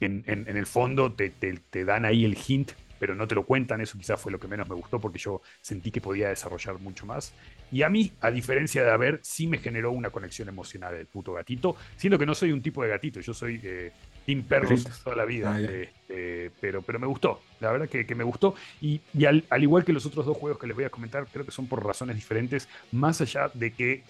en, 0.01 0.25
el 0.27 0.67
fondo 0.67 1.13
te, 1.13 1.31
te, 1.31 1.85
dan 1.85 2.05
ahí 2.05 2.25
el 2.25 2.37
hint, 2.37 2.73
pero 3.03 3.17
no 3.17 3.27
te 3.27 3.35
lo 3.35 3.45
cuentan, 3.45 3.81
eso 3.81 3.99
quizás 3.99 4.21
fue 4.21 4.31
lo 4.31 4.39
que 4.39 4.47
menos 4.47 4.69
me 4.69 4.77
gustó 4.77 5.01
porque 5.01 5.19
yo 5.19 5.43
sentí 5.61 5.91
que 5.91 6.01
podía 6.01 6.29
desarrollar 6.29 6.79
mucho 6.79 7.05
más. 7.05 7.35
Y 7.73 7.83
a 7.83 7.89
mí, 7.89 8.13
a 8.21 8.31
diferencia 8.31 8.85
de 8.85 8.93
haber, 8.93 9.19
sí 9.25 9.49
me 9.49 9.59
generó 9.59 9.91
una 9.91 10.11
conexión 10.11 10.49
emocional 10.49 10.95
el 10.95 11.07
puto 11.07 11.33
gatito, 11.33 11.75
siendo 11.97 12.17
que 12.17 12.27
no 12.27 12.33
soy 12.37 12.53
un 12.53 12.63
tipo 12.63 12.81
de 12.81 12.91
gatito, 12.91 13.19
yo 13.19 13.35
soy 13.35 13.61
eh, 13.65 13.91
Team 14.25 14.45
Perros 14.45 14.85
toda 15.03 15.17
la 15.17 15.25
vida. 15.25 15.53
Ah, 15.53 15.61
este, 15.61 16.53
pero, 16.61 16.81
pero 16.83 17.01
me 17.01 17.09
gustó, 17.09 17.41
la 17.59 17.73
verdad 17.73 17.89
que, 17.89 18.15
me 18.15 18.23
gustó. 18.23 18.55
Y, 18.81 19.01
al, 19.25 19.45
igual 19.59 19.85
que 19.85 19.93
los 19.93 20.07
otros 20.07 20.25
dos 20.25 20.37
juegos 20.37 20.61
que 20.61 20.69
les 20.69 20.77
voy 20.77 20.85
a 20.85 20.91
comentar, 20.91 21.27
creo 21.27 21.45
que 21.45 21.51
son 21.51 21.67
por 21.67 21.85
razones 21.85 22.15
diferentes, 22.15 22.69
más 22.93 23.21
allá 23.21 23.51
de 23.53 23.73
que 23.73 24.05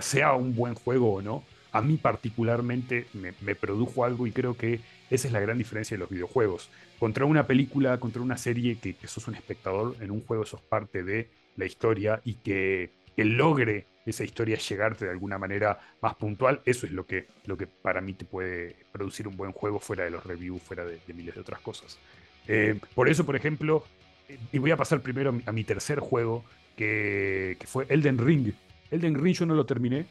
sea 0.00 0.32
un 0.32 0.56
buen 0.56 0.74
juego 0.74 1.14
o 1.14 1.22
no, 1.22 1.44
a 1.70 1.80
mí 1.80 1.96
particularmente 1.96 3.06
me, 3.12 3.54
produjo 3.54 4.04
algo 4.04 4.26
y 4.26 4.32
creo 4.32 4.56
que 4.56 4.80
esa 5.10 5.28
es 5.28 5.32
la 5.32 5.40
gran 5.40 5.58
diferencia 5.58 5.96
de 5.96 6.00
los 6.00 6.10
videojuegos. 6.10 6.70
Contra 6.98 7.24
una 7.24 7.46
película, 7.46 7.98
contra 7.98 8.22
una 8.22 8.36
serie 8.36 8.78
que, 8.78 8.94
que 8.94 9.06
sos 9.06 9.28
un 9.28 9.34
espectador, 9.34 9.96
en 10.00 10.10
un 10.10 10.22
juego 10.24 10.44
sos 10.44 10.60
parte 10.60 11.02
de 11.02 11.28
la 11.56 11.66
historia 11.66 12.20
y 12.24 12.34
que, 12.34 12.90
logre 13.16 13.86
esa 14.04 14.24
historia 14.24 14.58
llegarte 14.58 15.06
de 15.06 15.10
alguna 15.10 15.38
manera 15.38 15.80
más 16.02 16.14
puntual, 16.16 16.60
eso 16.66 16.86
es 16.86 16.92
lo 16.92 17.06
que, 17.06 17.26
lo 17.46 17.56
que 17.56 17.66
para 17.66 18.02
mí 18.02 18.12
te 18.12 18.26
puede 18.26 18.76
producir 18.92 19.26
un 19.26 19.36
buen 19.36 19.52
juego 19.52 19.80
fuera 19.80 20.04
de 20.04 20.10
los 20.10 20.22
reviews, 20.22 20.62
fuera 20.62 20.84
de, 20.84 21.00
miles 21.14 21.34
de 21.34 21.40
otras 21.40 21.60
cosas. 21.60 21.98
Eh, 22.46 22.78
por 22.94 23.08
eso, 23.08 23.24
por 23.24 23.34
ejemplo, 23.34 23.84
eh, 24.28 24.38
y 24.52 24.58
voy 24.58 24.70
a 24.70 24.76
pasar 24.76 25.00
primero 25.00 25.34
a 25.46 25.52
mi 25.52 25.64
tercer 25.64 25.98
juego, 25.98 26.44
que, 26.76 27.56
fue 27.66 27.86
Elden 27.88 28.18
Ring. 28.18 28.52
Elden 28.90 29.14
Ring 29.14 29.34
yo 29.34 29.46
no 29.46 29.54
lo 29.54 29.64
terminé. 29.64 30.04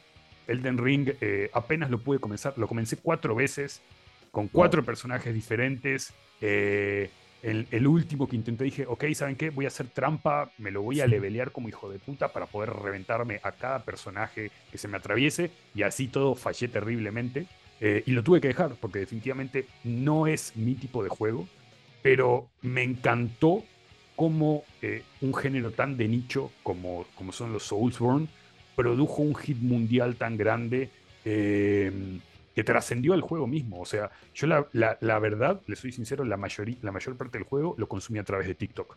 Elden 0.48 0.78
Ring 0.78 1.12
eh, 1.20 1.50
apenas 1.54 1.88
lo 1.88 1.98
pude 1.98 2.18
comenzar, 2.18 2.54
lo 2.58 2.66
comencé 2.66 2.96
cuatro 2.96 3.34
veces, 3.34 3.82
con 4.36 4.48
cuatro 4.48 4.84
personajes 4.84 5.32
diferentes. 5.32 6.12
Eh, 6.42 7.08
el, 7.42 7.86
último 7.86 8.28
que 8.28 8.36
intenté 8.36 8.64
dije, 8.64 8.84
ok, 8.86 9.04
¿saben 9.14 9.34
qué? 9.34 9.48
Voy 9.48 9.64
a 9.64 9.68
hacer 9.68 9.86
trampa, 9.88 10.52
me 10.58 10.70
lo 10.70 10.82
voy 10.82 11.00
a 11.00 11.06
levelear 11.06 11.52
como 11.52 11.70
hijo 11.70 11.88
de 11.88 11.98
puta 11.98 12.28
para 12.34 12.44
poder 12.44 12.68
reventarme 12.68 13.40
a 13.42 13.52
cada 13.52 13.82
personaje 13.82 14.50
que 14.70 14.76
se 14.76 14.88
me 14.88 14.98
atraviese 14.98 15.52
y 15.74 15.84
así 15.84 16.08
todo 16.08 16.34
fallé 16.34 16.68
terriblemente. 16.68 17.46
Eh, 17.80 18.02
y 18.04 18.10
lo 18.10 18.22
tuve 18.22 18.42
que 18.42 18.48
dejar 18.48 18.74
porque 18.78 18.98
definitivamente 18.98 19.68
no 19.84 20.26
es 20.26 20.54
mi 20.54 20.74
tipo 20.74 21.02
de 21.02 21.08
juego, 21.08 21.48
pero 22.02 22.50
me 22.60 22.82
encantó 22.82 23.64
cómo 24.16 24.64
eh, 24.82 25.02
un 25.22 25.32
género 25.32 25.70
tan 25.70 25.96
de 25.96 26.08
nicho 26.08 26.52
como, 26.62 27.06
como 27.14 27.32
son 27.32 27.54
los 27.54 27.62
Soulsborne 27.62 28.28
produjo 28.74 29.22
un 29.22 29.34
hit 29.34 29.56
mundial 29.62 30.16
tan 30.16 30.36
grande. 30.36 30.90
Eh, 31.24 32.20
que 32.56 32.64
trascendió 32.64 33.12
el 33.12 33.20
juego 33.20 33.46
mismo. 33.46 33.78
O 33.80 33.84
sea, 33.84 34.10
yo 34.34 34.46
la, 34.46 35.18
verdad, 35.18 35.60
le 35.66 35.76
soy 35.76 35.92
sincero, 35.92 36.24
la, 36.24 36.38
mayoría, 36.38 36.76
la 36.80 36.90
mayor 36.90 37.14
parte 37.14 37.36
del 37.36 37.46
juego 37.46 37.74
lo 37.76 37.86
consumí 37.86 38.18
a 38.18 38.24
través 38.24 38.48
de 38.48 38.54
TikTok. 38.54 38.96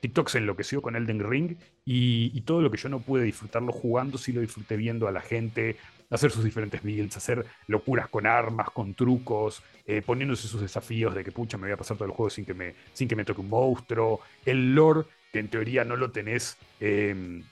TikTok 0.00 0.28
se 0.28 0.38
enloqueció 0.38 0.82
con 0.82 0.94
Elden 0.94 1.28
Ring 1.28 1.56
y, 1.86 2.38
todo 2.42 2.60
lo 2.60 2.70
que 2.70 2.76
yo 2.76 2.90
no 2.90 3.00
pude 3.00 3.24
disfrutarlo 3.24 3.72
jugando, 3.72 4.18
sí 4.18 4.32
lo 4.32 4.42
disfruté 4.42 4.76
viendo 4.76 5.08
a 5.08 5.12
la 5.12 5.22
gente 5.22 5.76
hacer 6.10 6.30
sus 6.30 6.44
diferentes 6.44 6.82
builds, 6.82 7.16
hacer 7.16 7.46
locuras 7.66 8.08
con 8.08 8.26
armas, 8.26 8.70
con 8.70 8.92
trucos, 8.92 9.62
eh, 9.86 10.02
poniéndose 10.04 10.46
sus 10.46 10.60
desafíos 10.60 11.14
de 11.14 11.24
que 11.24 11.32
pucha 11.32 11.56
me 11.56 11.64
voy 11.64 11.72
a 11.72 11.76
pasar 11.78 11.96
todo 11.96 12.06
el 12.06 12.14
juego 12.14 12.28
sin 12.28 12.44
que 12.44 12.54
me, 12.54 12.74
sin 12.92 13.08
que 13.08 13.16
me 13.16 13.24
toque 13.24 13.40
un 13.40 13.48
monstruo, 13.48 14.20
el 14.44 14.74
lore 14.74 15.04
que 15.32 15.38
en 15.38 15.48
teoría 15.48 15.84
no 15.84 15.96
lo 15.96 16.10
tenés 16.10 16.58
em, 16.80 17.42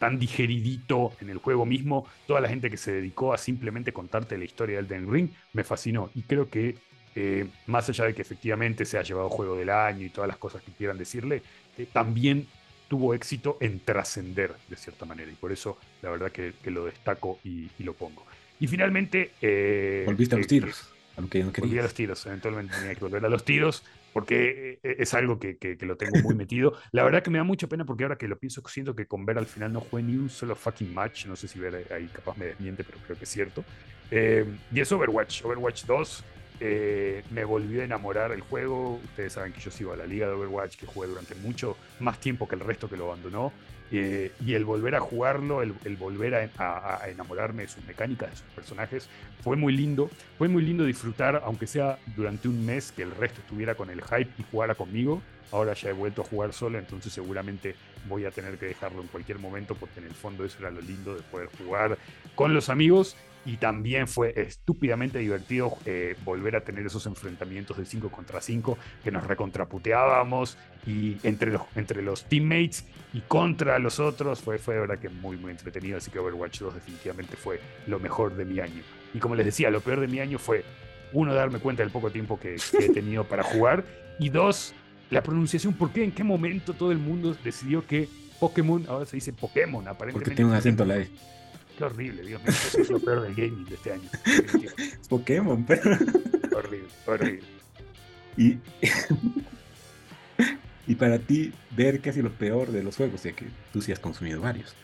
tan 0.00 0.18
digeridito 0.18 1.12
en 1.20 1.28
el 1.28 1.36
juego 1.36 1.66
mismo, 1.66 2.06
toda 2.26 2.40
la 2.40 2.48
gente 2.48 2.70
que 2.70 2.78
se 2.78 2.90
dedicó 2.90 3.34
a 3.34 3.38
simplemente 3.38 3.92
contarte 3.92 4.38
la 4.38 4.46
historia 4.46 4.76
del 4.76 4.88
Den 4.88 5.12
Ring, 5.12 5.28
me 5.52 5.62
fascinó. 5.62 6.10
Y 6.14 6.22
creo 6.22 6.48
que 6.48 6.76
eh, 7.14 7.46
más 7.66 7.86
allá 7.90 8.06
de 8.06 8.14
que 8.14 8.22
efectivamente 8.22 8.86
se 8.86 8.96
ha 8.96 9.02
llevado 9.02 9.28
juego 9.28 9.56
del 9.56 9.68
año 9.68 10.06
y 10.06 10.08
todas 10.08 10.26
las 10.26 10.38
cosas 10.38 10.62
que 10.62 10.72
quieran 10.72 10.96
decirle, 10.96 11.42
eh, 11.76 11.86
también 11.92 12.46
tuvo 12.88 13.12
éxito 13.12 13.58
en 13.60 13.78
trascender 13.80 14.54
de 14.68 14.76
cierta 14.76 15.04
manera. 15.04 15.30
Y 15.30 15.34
por 15.34 15.52
eso 15.52 15.76
la 16.00 16.08
verdad 16.08 16.32
que, 16.32 16.54
lo 16.70 16.86
destaco 16.86 17.38
y, 17.44 17.68
lo 17.80 17.92
pongo. 17.92 18.24
Y 18.58 18.68
finalmente... 18.68 19.32
Volviste 20.06 20.34
a 20.34 20.38
los 20.38 20.46
tiros. 20.46 20.88
Aunque 21.18 21.44
no 21.44 21.52
Volví 21.52 21.78
a 21.78 21.82
los 21.82 21.92
tiros, 21.92 22.24
eventualmente 22.24 22.74
tenía 22.74 22.94
que 22.94 23.00
volver 23.00 23.22
a 23.26 23.28
los 23.28 23.44
tiros 23.44 23.84
porque 24.12 24.78
es 24.82 25.14
algo 25.14 25.38
que, 25.38 25.58
que, 25.58 25.76
lo 25.86 25.96
tengo 25.96 26.18
muy 26.22 26.34
metido. 26.34 26.74
La 26.92 27.04
verdad 27.04 27.22
que 27.22 27.30
me 27.30 27.38
da 27.38 27.44
mucha 27.44 27.66
pena 27.66 27.84
porque 27.84 28.04
ahora 28.04 28.16
que 28.16 28.28
lo 28.28 28.38
pienso, 28.38 28.62
siento 28.68 28.94
que 28.94 29.06
con 29.06 29.24
Ver 29.24 29.38
al 29.38 29.46
final 29.46 29.72
no 29.72 29.80
jugué 29.80 30.02
ni 30.02 30.16
un 30.16 30.30
solo 30.30 30.54
fucking 30.54 30.92
match. 30.92 31.26
No 31.26 31.36
sé 31.36 31.48
si 31.48 31.58
Ver 31.58 31.86
ahí 31.92 32.08
capaz 32.12 32.36
me 32.36 32.46
desmiente, 32.46 32.84
pero 32.84 32.98
creo 33.04 33.16
que 33.16 33.24
es 33.24 33.30
cierto. 33.30 33.64
y 34.10 34.80
es 34.80 34.92
Overwatch. 34.92 35.44
Overwatch 35.44 35.84
2 35.84 36.24
eh, 36.60 37.24
me 37.30 37.44
volvió 37.44 37.80
a 37.80 37.84
enamorar 37.84 38.32
el 38.32 38.42
juego. 38.42 39.00
Ustedes 39.02 39.32
saben 39.32 39.52
que 39.52 39.60
yo 39.60 39.70
sigo 39.70 39.92
a 39.92 39.96
la 39.96 40.06
liga 40.06 40.26
de 40.26 40.34
Overwatch, 40.34 40.76
que 40.76 40.86
jugué 40.86 41.08
durante 41.08 41.34
mucho 41.36 41.76
más 42.00 42.20
tiempo 42.20 42.46
que 42.46 42.54
el 42.54 42.60
resto 42.60 42.88
que 42.88 42.96
lo 42.96 43.06
abandonó. 43.06 43.52
Eh, 43.92 44.30
y 44.46 44.54
el 44.54 44.64
volver 44.64 44.94
a 44.94 45.00
jugarlo, 45.00 45.62
el, 45.62 45.72
volver 45.98 46.52
a, 46.58 47.00
enamorarme 47.08 47.62
de 47.62 47.68
sus 47.68 47.84
mecánicas, 47.86 48.30
de 48.30 48.36
sus 48.36 48.46
personajes, 48.54 49.08
fue 49.42 49.56
muy 49.56 49.72
lindo. 49.72 50.10
Fue 50.38 50.48
muy 50.48 50.62
lindo 50.62 50.84
disfrutar, 50.84 51.42
aunque 51.44 51.66
sea 51.66 51.98
durante 52.14 52.46
un 52.46 52.64
mes, 52.64 52.92
que 52.92 53.02
el 53.02 53.10
resto 53.10 53.40
estuviera 53.40 53.74
con 53.74 53.90
el 53.90 54.02
hype 54.02 54.30
y 54.38 54.44
jugara 54.50 54.74
conmigo. 54.74 55.22
Ahora 55.52 55.72
ya 55.72 55.90
he 55.90 55.92
vuelto 55.92 56.22
a 56.22 56.24
jugar 56.24 56.52
solo, 56.52 56.78
entonces 56.78 57.12
seguramente 57.12 57.74
voy 58.08 58.24
a 58.24 58.30
tener 58.30 58.56
que 58.56 58.66
dejarlo 58.66 59.00
en 59.00 59.08
cualquier 59.08 59.38
momento, 59.40 59.74
porque 59.74 59.98
en 59.98 60.06
el 60.06 60.14
fondo 60.14 60.44
eso 60.44 60.58
era 60.60 60.70
lo 60.70 60.80
lindo 60.80 61.16
de 61.16 61.22
poder 61.22 61.48
jugar 61.58 61.98
con 62.36 62.54
los 62.54 62.68
amigos 62.68 63.16
y 63.44 63.56
también 63.56 64.06
fue 64.06 64.34
estúpidamente 64.36 65.18
divertido 65.18 65.76
eh, 65.86 66.16
volver 66.24 66.56
a 66.56 66.60
tener 66.62 66.86
esos 66.86 67.06
enfrentamientos 67.06 67.76
de 67.76 67.86
5 67.86 68.10
contra 68.10 68.40
5 68.40 68.78
que 69.02 69.10
nos 69.10 69.26
recontraputeábamos 69.26 70.58
y 70.86 71.16
entre 71.22 71.52
los, 71.52 71.62
entre 71.74 72.02
los 72.02 72.24
teammates 72.24 72.84
y 73.12 73.20
contra 73.20 73.78
los 73.78 73.98
otros 73.98 74.40
fue, 74.40 74.58
fue 74.58 74.74
de 74.74 74.80
verdad 74.80 74.98
que 74.98 75.08
muy 75.08 75.36
muy 75.36 75.52
entretenido 75.52 75.98
así 75.98 76.10
que 76.10 76.18
Overwatch 76.18 76.60
2 76.60 76.74
definitivamente 76.74 77.36
fue 77.36 77.60
lo 77.86 77.98
mejor 77.98 78.36
de 78.36 78.44
mi 78.44 78.60
año. 78.60 78.82
Y 79.14 79.18
como 79.18 79.34
les 79.34 79.46
decía 79.46 79.70
lo 79.70 79.80
peor 79.80 80.00
de 80.00 80.08
mi 80.08 80.20
año 80.20 80.38
fue 80.38 80.64
uno 81.12 81.34
darme 81.34 81.58
cuenta 81.58 81.82
del 81.82 81.90
poco 81.90 82.10
tiempo 82.10 82.38
que, 82.38 82.56
he 82.78 82.88
tenido 82.90 83.24
para 83.24 83.42
jugar 83.42 83.84
y 84.18 84.28
dos 84.28 84.74
la 85.10 85.22
pronunciación 85.22 85.74
por 85.74 85.90
qué 85.90 86.04
en 86.04 86.12
qué 86.12 86.22
momento 86.22 86.74
todo 86.74 86.92
el 86.92 86.98
mundo 86.98 87.34
decidió 87.42 87.86
que 87.86 88.08
Pokémon 88.38 88.84
ahora 88.88 89.06
se 89.06 89.16
dice 89.16 89.32
Pokémon 89.32 89.88
aparentemente 89.88 90.12
porque 90.12 90.36
tiene 90.36 90.50
un 90.50 90.56
acento 90.56 90.84
a 90.84 90.86
la 90.86 90.98
E 90.98 91.08
horrible, 91.82 92.22
Dios 92.22 92.42
mío. 92.42 92.50
Eso 92.50 92.80
es 92.80 92.90
lo 92.90 93.00
peor 93.00 93.22
del 93.22 93.34
gaming 93.34 93.64
de 93.64 93.74
este 93.74 93.92
año. 93.92 94.08
Pokémon, 95.08 95.64
pero. 95.64 95.92
Horrible, 96.56 96.88
horrible. 97.06 97.42
Y. 98.36 98.58
y 100.86 100.94
para 100.94 101.18
ti, 101.18 101.52
ver 101.70 102.00
casi 102.00 102.22
lo 102.22 102.30
peor 102.30 102.68
de 102.68 102.82
los 102.82 102.96
juegos, 102.96 103.22
ya 103.22 103.32
que 103.32 103.46
tú 103.72 103.80
sí 103.82 103.92
has 103.92 103.98
consumido 103.98 104.40
varios. 104.40 104.74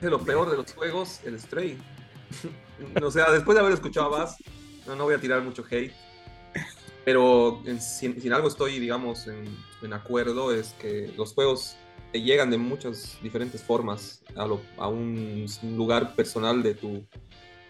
De 0.00 0.10
lo 0.10 0.20
peor 0.20 0.50
de 0.50 0.56
los 0.56 0.72
juegos, 0.72 1.20
el 1.24 1.38
Stray. 1.38 1.78
o 3.02 3.10
sea, 3.10 3.30
después 3.30 3.54
de 3.54 3.60
haber 3.60 3.74
escuchado 3.74 4.16
a 4.16 4.36
no, 4.86 4.96
no 4.96 5.04
voy 5.04 5.14
a 5.14 5.18
tirar 5.18 5.42
mucho 5.42 5.64
hate. 5.70 5.92
Pero 7.04 7.62
si, 7.80 8.06
en 8.06 8.32
algo 8.32 8.48
estoy, 8.48 8.78
digamos, 8.78 9.26
en, 9.26 9.44
en 9.82 9.92
acuerdo, 9.92 10.54
es 10.54 10.74
que 10.74 11.12
los 11.16 11.34
juegos 11.34 11.76
llegan 12.20 12.50
de 12.50 12.58
muchas 12.58 13.18
diferentes 13.22 13.62
formas 13.62 14.22
a, 14.36 14.88
un 14.88 15.46
lugar 15.76 16.14
personal 16.14 16.62
de 16.62 16.74
tu, 16.74 17.04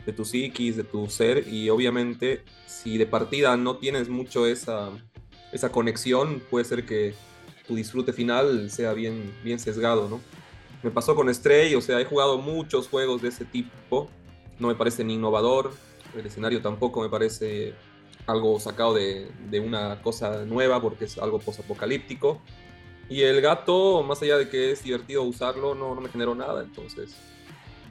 de 0.05 0.13
tu 0.13 0.25
psiquis, 0.25 0.77
de 0.77 0.85
tu 0.85 1.09
ser, 1.09 1.47
y 1.47 1.71
obviamente 1.71 2.43
si 2.67 2.99
de 2.99 3.07
partida 3.07 3.57
no 3.57 3.77
tienes 3.77 4.09
mucho 4.09 4.47
esa, 4.47 4.91
esa 5.53 5.71
conexión, 5.71 6.43
puede 6.51 6.65
ser 6.65 6.85
que 6.85 7.15
tu 7.67 7.77
disfrute 7.77 8.13
final 8.13 8.71
sea 8.71 8.93
bien, 8.93 9.33
bien 9.45 9.59
sesgado, 9.59 10.09
¿no? 10.09 10.21
Me 10.83 10.91
pasó 10.91 11.15
con 11.15 11.33
Stray, 11.33 11.77
o 11.77 11.81
sea, 11.81 12.01
he 12.01 12.05
jugado 12.05 12.39
muchos 12.39 12.89
juegos 12.89 13.23
de 13.23 13.29
ese 13.29 13.45
tipo, 13.45 14.09
no 14.59 14.69
me 14.69 14.75
parece 14.75 15.05
ni 15.05 15.15
innovador, 15.15 15.73
el 16.17 16.27
escenario 16.27 16.61
tampoco 16.61 17.01
me 17.01 17.09
parece 17.09 17.75
algo 18.27 18.59
sacado 18.59 18.95
de, 18.95 19.31
de 19.51 19.61
una 19.61 20.03
cosa 20.03 20.45
nueva 20.45 20.81
porque 20.81 21.05
es 21.05 21.19
algo 21.19 21.39
posapocalíptico 21.39 22.41
y 23.09 23.23
el 23.23 23.41
gato, 23.41 24.03
más 24.03 24.23
allá 24.23 24.39
de 24.39 24.49
que 24.49 24.73
es 24.73 24.83
divertido 24.85 25.23
usarlo, 25.23 25.75
no, 25.75 25.95
no 25.95 26.01
me 26.01 26.09
generó 26.09 26.35
nada. 26.35 26.63
Entonces, 26.63 27.17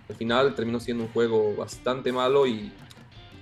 al 0.09 0.15
final 0.15 0.55
terminó 0.55 0.79
siendo 0.79 1.03
un 1.03 1.11
juego 1.11 1.55
bastante 1.55 2.11
malo 2.11 2.47
y 2.47 2.71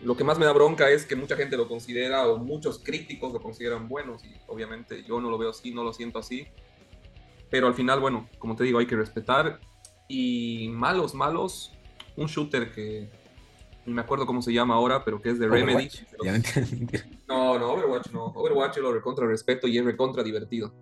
lo 0.04 0.16
que 0.16 0.24
más 0.24 0.40
me 0.40 0.46
da 0.46 0.54
bronca 0.54 0.90
es 0.90 1.06
que 1.06 1.16
mucha 1.16 1.36
gente 1.36 1.58
lo 1.58 1.68
considera, 1.68 2.28
o 2.28 2.38
muchos 2.38 2.80
críticos 2.80 3.34
lo 3.34 3.42
consideran 3.42 3.90
buenos, 3.90 4.24
y 4.24 4.34
obviamente 4.48 5.04
yo 5.04 5.20
no 5.20 5.30
lo 5.30 5.38
veo 5.38 5.50
así, 5.50 5.74
no 5.74 5.84
lo 5.84 5.94
siento 5.94 6.20
así. 6.20 6.48
Pero 7.50 7.68
al 7.68 7.74
final, 7.74 8.00
bueno, 8.00 8.30
como 8.38 8.56
te 8.56 8.64
digo, 8.64 8.80
hay 8.80 8.86
que 8.86 8.96
respetar. 8.96 9.60
Y 10.08 10.70
malos, 10.72 11.14
malos, 11.14 11.72
un 12.16 12.28
shooter 12.28 12.72
que 12.72 13.10
no 13.86 13.94
me 13.94 14.02
acuerdo 14.02 14.26
cómo 14.26 14.42
se 14.42 14.54
llama 14.54 14.76
ahora, 14.76 15.04
pero 15.04 15.22
que 15.22 15.30
es 15.30 15.40
de 15.40 15.48
Remedy. 15.48 15.90
No, 17.28 17.60
no, 17.60 17.74
Overwatch 17.74 18.12
no. 18.12 18.26
Overwatch 18.26 18.78
yo 18.78 18.84
lo 18.84 18.94
recontra 18.94 19.28
respeto 19.28 19.68
y 19.68 19.78
es 19.78 19.86
recontra 19.86 20.24
divertido. 20.24 20.74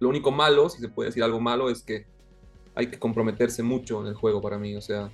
Lo 0.00 0.08
único 0.08 0.30
malo, 0.30 0.68
si 0.68 0.80
se 0.80 0.88
puede 0.88 1.10
decir 1.10 1.22
algo 1.22 1.40
malo, 1.40 1.70
es 1.70 1.82
que 1.82 2.06
hay 2.74 2.88
que 2.88 2.98
comprometerse 2.98 3.62
mucho 3.62 4.00
en 4.00 4.08
el 4.08 4.14
juego 4.14 4.40
para 4.40 4.58
mí. 4.58 4.74
O 4.74 4.80
sea, 4.80 5.10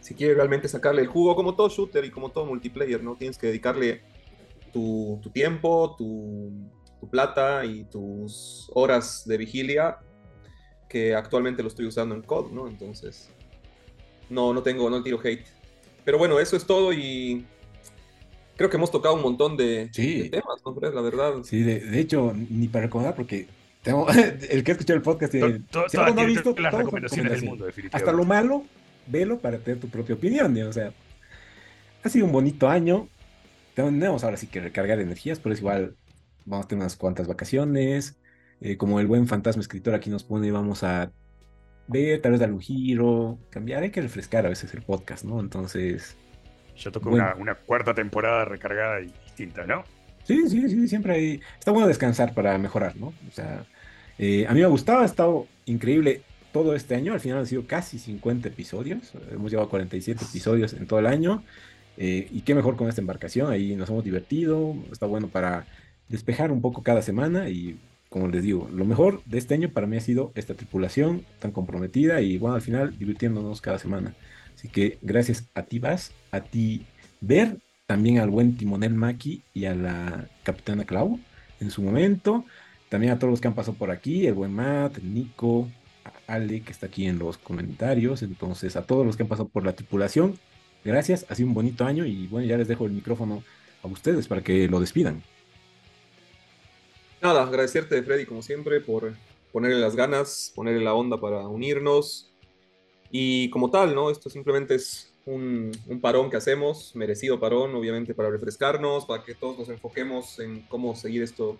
si 0.00 0.14
quieres 0.14 0.36
realmente 0.36 0.68
sacarle 0.68 1.02
el 1.02 1.08
jugo, 1.08 1.34
como 1.34 1.54
todo 1.54 1.68
shooter 1.68 2.04
y 2.04 2.10
como 2.10 2.30
todo 2.30 2.46
multiplayer, 2.46 3.02
¿no? 3.02 3.16
Tienes 3.16 3.36
que 3.36 3.48
dedicarle 3.48 4.02
tu, 4.72 5.20
tiempo, 5.32 5.94
tu, 5.98 6.50
plata 7.10 7.64
y 7.64 7.82
tus 7.84 8.70
horas 8.74 9.24
de 9.26 9.36
vigilia, 9.36 9.98
que 10.88 11.16
actualmente 11.16 11.62
lo 11.62 11.68
estoy 11.68 11.86
usando 11.86 12.14
en 12.14 12.22
COD, 12.22 12.52
¿no? 12.52 12.68
Entonces, 12.68 13.28
no, 14.30 14.54
no 14.54 14.62
tengo, 14.62 14.88
no 14.88 15.02
tiro 15.02 15.18
hate. 15.22 15.46
Pero 16.04 16.16
bueno, 16.16 16.38
eso 16.38 16.56
es 16.56 16.64
todo 16.64 16.92
y 16.92 17.44
creo 18.56 18.70
que 18.70 18.76
hemos 18.76 18.92
tocado 18.92 19.16
un 19.16 19.22
montón 19.22 19.56
de, 19.56 19.90
temas, 20.30 20.62
¿no, 20.64 20.90
La 20.90 21.00
verdad. 21.00 21.34
Sí, 21.42 21.62
de, 21.62 21.80
de, 21.80 22.00
hecho, 22.00 22.32
ni 22.34 22.68
para 22.68 22.84
recordar, 22.84 23.16
porque 23.16 23.48
el 24.50 24.64
que 24.64 24.70
ha 24.70 24.74
escuchado 24.74 24.96
el 24.96 25.02
podcast 25.02 25.32
tiene, 25.32 25.62
si 25.88 25.96
algo 25.96 26.14
no 26.14 26.20
ha 26.20 26.24
visto, 26.24 26.54
las 26.56 26.72
recomendaciones 26.72 27.32
del 27.32 27.44
mundo, 27.44 27.66
Hasta 27.90 28.12
lo 28.12 28.24
malo, 28.24 28.64
velo 29.06 29.38
para 29.38 29.58
tener 29.58 29.80
tu 29.80 29.88
propia 29.88 30.14
opinión. 30.14 30.56
O 30.62 30.72
sea, 30.72 30.92
ha 32.02 32.08
sido 32.08 32.26
un 32.26 32.32
bonito 32.32 32.68
año. 32.68 33.08
Tenemos 33.74 34.22
ahora 34.22 34.36
sí 34.36 34.46
que 34.46 34.60
recargar 34.60 35.00
energías, 35.00 35.40
pero 35.40 35.54
es 35.54 35.60
igual 35.60 35.96
vamos 36.44 36.66
a 36.66 36.68
tener 36.68 36.82
unas 36.82 36.96
cuantas 36.96 37.26
vacaciones. 37.26 38.18
Eh, 38.60 38.76
como 38.76 39.00
el 39.00 39.06
buen 39.08 39.26
fantasma 39.26 39.62
escritor 39.62 39.94
aquí 39.94 40.10
nos 40.10 40.22
pone, 40.22 40.50
vamos 40.52 40.84
a 40.84 41.10
ver, 41.88 42.20
tal 42.20 42.32
vez 42.32 42.40
dar 42.40 42.52
un 42.52 42.60
giro, 42.60 43.38
cambiar. 43.50 43.82
Hay 43.82 43.90
que 43.90 44.00
refrescar 44.00 44.46
a 44.46 44.48
veces 44.48 44.72
el 44.74 44.82
podcast, 44.82 45.24
¿no? 45.24 45.40
Entonces. 45.40 46.16
Ya 46.76 46.90
tocó 46.90 47.10
una, 47.10 47.34
una 47.34 47.54
cuarta 47.56 47.94
temporada 47.94 48.44
recargada 48.44 49.00
y 49.00 49.06
distinta, 49.24 49.66
¿no? 49.66 49.84
Sí, 50.24 50.48
sí, 50.48 50.68
sí, 50.68 50.88
siempre 50.88 51.14
hay. 51.14 51.40
Está 51.58 51.72
bueno 51.72 51.88
descansar 51.88 52.34
para 52.34 52.56
mejorar, 52.58 52.96
¿no? 52.96 53.08
O 53.08 53.32
sea, 53.32 53.64
eh, 54.18 54.46
a 54.48 54.54
mí 54.54 54.60
me 54.60 54.66
gustaba, 54.66 55.02
ha 55.02 55.06
estado 55.06 55.46
increíble 55.66 56.22
todo 56.52 56.74
este 56.74 56.94
año. 56.94 57.12
Al 57.12 57.20
final 57.20 57.38
han 57.38 57.46
sido 57.46 57.66
casi 57.66 57.98
50 57.98 58.48
episodios. 58.48 59.12
Hemos 59.32 59.50
llevado 59.50 59.68
47 59.68 60.24
episodios 60.24 60.72
en 60.74 60.86
todo 60.86 61.00
el 61.00 61.06
año. 61.06 61.42
Eh, 61.96 62.28
y 62.30 62.42
qué 62.42 62.54
mejor 62.54 62.76
con 62.76 62.88
esta 62.88 63.00
embarcación. 63.00 63.50
Ahí 63.50 63.74
nos 63.76 63.90
hemos 63.90 64.04
divertido. 64.04 64.76
Está 64.92 65.06
bueno 65.06 65.28
para 65.28 65.66
despejar 66.08 66.52
un 66.52 66.60
poco 66.60 66.82
cada 66.82 67.02
semana. 67.02 67.48
Y 67.48 67.78
como 68.08 68.28
les 68.28 68.42
digo, 68.42 68.68
lo 68.72 68.84
mejor 68.84 69.22
de 69.24 69.38
este 69.38 69.54
año 69.54 69.70
para 69.70 69.86
mí 69.86 69.96
ha 69.96 70.00
sido 70.00 70.32
esta 70.34 70.54
tripulación 70.54 71.24
tan 71.40 71.50
comprometida 71.50 72.20
y 72.20 72.38
bueno, 72.38 72.54
al 72.54 72.62
final 72.62 72.96
divirtiéndonos 72.98 73.60
cada 73.60 73.78
semana. 73.78 74.14
Así 74.54 74.68
que 74.68 74.98
gracias 75.02 75.48
a 75.54 75.62
ti, 75.64 75.78
Vas, 75.78 76.12
a 76.30 76.40
ti, 76.40 76.86
Ver, 77.22 77.58
también 77.92 78.20
al 78.20 78.30
buen 78.30 78.56
Timonel 78.56 78.94
Maki 78.94 79.42
y 79.52 79.66
a 79.66 79.74
la 79.74 80.26
Capitana 80.44 80.86
Clau 80.86 81.20
en 81.60 81.70
su 81.70 81.82
momento. 81.82 82.46
También 82.88 83.12
a 83.12 83.18
todos 83.18 83.30
los 83.30 83.40
que 83.42 83.48
han 83.48 83.54
pasado 83.54 83.76
por 83.76 83.90
aquí, 83.90 84.26
el 84.26 84.32
buen 84.32 84.50
Matt, 84.50 85.00
Nico, 85.02 85.68
Ale, 86.26 86.62
que 86.62 86.72
está 86.72 86.86
aquí 86.86 87.04
en 87.04 87.18
los 87.18 87.36
comentarios. 87.36 88.22
Entonces, 88.22 88.76
a 88.76 88.86
todos 88.86 89.04
los 89.04 89.14
que 89.14 89.24
han 89.24 89.28
pasado 89.28 89.46
por 89.50 89.66
la 89.66 89.74
tripulación, 89.74 90.38
gracias. 90.82 91.26
Ha 91.28 91.34
sido 91.34 91.48
un 91.48 91.54
bonito 91.54 91.84
año 91.84 92.06
y 92.06 92.28
bueno, 92.28 92.46
ya 92.46 92.56
les 92.56 92.66
dejo 92.66 92.86
el 92.86 92.92
micrófono 92.92 93.42
a 93.82 93.88
ustedes 93.88 94.26
para 94.26 94.40
que 94.40 94.68
lo 94.68 94.80
despidan. 94.80 95.22
Nada, 97.20 97.42
agradecerte, 97.42 98.02
Freddy, 98.02 98.24
como 98.24 98.40
siempre, 98.40 98.80
por 98.80 99.12
ponerle 99.52 99.80
las 99.80 99.96
ganas, 99.96 100.50
ponerle 100.54 100.82
la 100.82 100.94
onda 100.94 101.20
para 101.20 101.46
unirnos. 101.46 102.32
Y 103.10 103.50
como 103.50 103.70
tal, 103.70 103.94
¿no? 103.94 104.08
Esto 104.08 104.30
simplemente 104.30 104.76
es 104.76 105.11
un, 105.24 105.72
un, 105.86 106.00
parón 106.00 106.30
que 106.30 106.36
hacemos, 106.36 106.94
merecido 106.94 107.38
parón, 107.38 107.74
obviamente, 107.74 108.14
para 108.14 108.30
refrescarnos, 108.30 109.06
para 109.06 109.22
que 109.22 109.34
todos 109.34 109.58
nos 109.58 109.68
enfoquemos 109.68 110.38
en 110.40 110.62
cómo 110.62 110.94
seguir 110.94 111.22
esto 111.22 111.58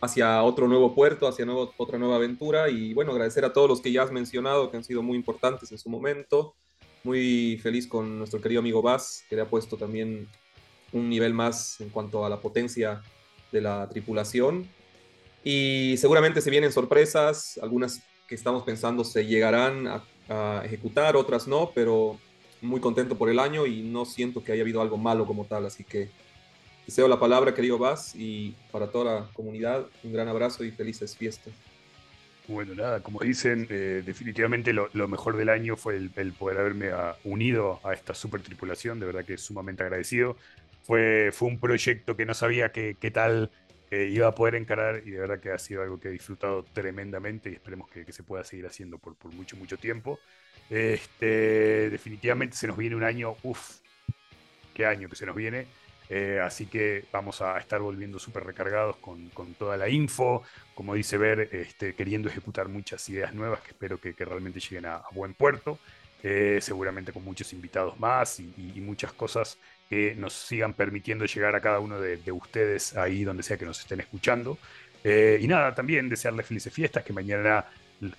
hacia 0.00 0.42
otro 0.42 0.68
nuevo 0.68 0.94
puerto, 0.94 1.26
hacia 1.26 1.44
nuevo, 1.44 1.72
otra 1.76 1.98
nueva 1.98 2.16
aventura. 2.16 2.68
Y 2.68 2.94
bueno, 2.94 3.12
agradecer 3.12 3.44
a 3.44 3.52
todos 3.52 3.68
los 3.68 3.80
que 3.80 3.92
ya 3.92 4.02
has 4.02 4.12
mencionado, 4.12 4.70
que 4.70 4.76
han 4.76 4.84
sido 4.84 5.02
muy 5.02 5.16
importantes 5.16 5.70
en 5.72 5.78
su 5.78 5.88
momento. 5.88 6.54
Muy 7.02 7.58
feliz 7.62 7.86
con 7.86 8.18
nuestro 8.18 8.40
querido 8.40 8.60
amigo 8.60 8.82
Bas, 8.82 9.24
que 9.28 9.36
le 9.36 9.42
ha 9.42 9.46
puesto 9.46 9.76
también 9.76 10.28
un 10.92 11.08
nivel 11.08 11.34
más 11.34 11.80
en 11.80 11.90
cuanto 11.90 12.24
a 12.24 12.28
la 12.28 12.40
potencia 12.40 13.02
de 13.52 13.60
la 13.60 13.88
tripulación. 13.88 14.68
Y 15.42 15.96
seguramente 15.98 16.40
se 16.40 16.50
vienen 16.50 16.72
sorpresas, 16.72 17.58
algunas 17.62 18.02
que 18.26 18.34
estamos 18.34 18.62
pensando 18.62 19.04
se 19.04 19.26
llegarán 19.26 19.86
a, 19.86 20.62
ejecutar, 20.64 21.16
otras 21.16 21.46
no, 21.46 21.72
pero 21.74 22.18
muy 22.64 22.80
contento 22.80 23.16
por 23.16 23.30
el 23.30 23.38
año 23.38 23.66
y 23.66 23.82
no 23.82 24.04
siento 24.04 24.42
que 24.42 24.52
haya 24.52 24.62
habido 24.62 24.80
algo 24.80 24.96
malo 24.96 25.26
como 25.26 25.44
tal, 25.44 25.66
así 25.66 25.84
que 25.84 26.08
deseo 26.86 27.08
la 27.08 27.20
palabra, 27.20 27.54
querido 27.54 27.78
Vaz, 27.78 28.14
y 28.14 28.54
para 28.72 28.90
toda 28.90 29.20
la 29.20 29.26
comunidad, 29.32 29.86
un 30.02 30.12
gran 30.12 30.28
abrazo 30.28 30.64
y 30.64 30.70
felices 30.70 31.16
fiestas. 31.16 31.52
Bueno, 32.46 32.74
nada, 32.74 33.00
como 33.00 33.20
dicen, 33.20 33.66
eh, 33.70 34.02
definitivamente 34.04 34.74
lo, 34.74 35.08
mejor 35.08 35.36
del 35.36 35.48
año 35.48 35.76
fue 35.76 35.96
el, 35.96 36.32
poder 36.32 36.58
haberme 36.58 36.90
ah, 36.90 37.16
unido 37.24 37.80
a 37.82 37.94
esta 37.94 38.14
super 38.14 38.42
tripulación, 38.42 39.00
de 39.00 39.06
verdad 39.06 39.24
que 39.24 39.38
sumamente 39.38 39.82
agradecido. 39.82 40.36
Fue, 40.82 41.30
fue 41.32 41.48
un 41.48 41.58
proyecto 41.58 42.14
que 42.16 42.26
no 42.26 42.34
sabía 42.34 42.70
qué, 42.70 42.94
tal 43.10 43.50
iba 43.90 44.28
a 44.28 44.34
poder 44.34 44.56
encarar 44.56 45.02
y 45.04 45.10
de 45.10 45.18
verdad 45.18 45.40
que 45.40 45.50
ha 45.50 45.58
sido 45.58 45.82
algo 45.82 46.00
que 46.00 46.08
he 46.08 46.12
disfrutado 46.12 46.64
tremendamente 46.64 47.50
y 47.50 47.54
esperemos 47.54 47.88
que, 47.88 48.10
se 48.12 48.22
pueda 48.22 48.44
seguir 48.44 48.66
haciendo 48.66 48.98
por, 48.98 49.14
por, 49.14 49.32
mucho, 49.32 49.56
mucho 49.56 49.76
tiempo. 49.76 50.18
Este, 50.70 51.90
definitivamente 51.90 52.56
se 52.56 52.66
nos 52.66 52.76
viene 52.76 52.96
un 52.96 53.04
año, 53.04 53.36
uff, 53.42 53.78
qué 54.72 54.86
año 54.86 55.08
que 55.08 55.16
se 55.16 55.26
nos 55.26 55.36
viene. 55.36 55.66
Eh, 56.10 56.38
así 56.40 56.66
que 56.66 57.06
vamos 57.12 57.40
a 57.40 57.58
estar 57.58 57.80
volviendo 57.80 58.18
súper 58.18 58.44
recargados 58.44 58.96
con, 58.96 59.30
toda 59.58 59.76
la 59.76 59.88
info, 59.88 60.42
como 60.74 60.94
dice 60.94 61.16
Ver, 61.16 61.48
este, 61.52 61.94
queriendo 61.94 62.28
ejecutar 62.28 62.68
muchas 62.68 63.08
ideas 63.08 63.32
nuevas 63.32 63.60
que 63.60 63.68
espero 63.68 63.98
que, 63.98 64.12
realmente 64.12 64.60
lleguen 64.60 64.86
a, 64.86 65.02
buen 65.12 65.32
puerto, 65.34 65.78
eh, 66.22 66.58
seguramente 66.60 67.12
con 67.12 67.24
muchos 67.24 67.52
invitados 67.52 67.98
más 67.98 68.38
y, 68.40 68.52
muchas 68.80 69.12
cosas 69.12 69.58
que 69.88 70.14
nos 70.14 70.32
sigan 70.32 70.74
permitiendo 70.74 71.24
llegar 71.24 71.54
a 71.54 71.60
cada 71.60 71.80
uno 71.80 72.00
de, 72.00 72.32
ustedes 72.32 72.96
ahí 72.96 73.24
donde 73.24 73.42
sea 73.42 73.56
que 73.56 73.64
nos 73.64 73.80
estén 73.80 74.00
escuchando. 74.00 74.58
Eh, 75.02 75.38
y 75.40 75.46
nada, 75.46 75.74
también 75.74 76.08
desearles 76.08 76.46
felices 76.46 76.72
fiestas, 76.72 77.04
que 77.04 77.12
mañana 77.12 77.66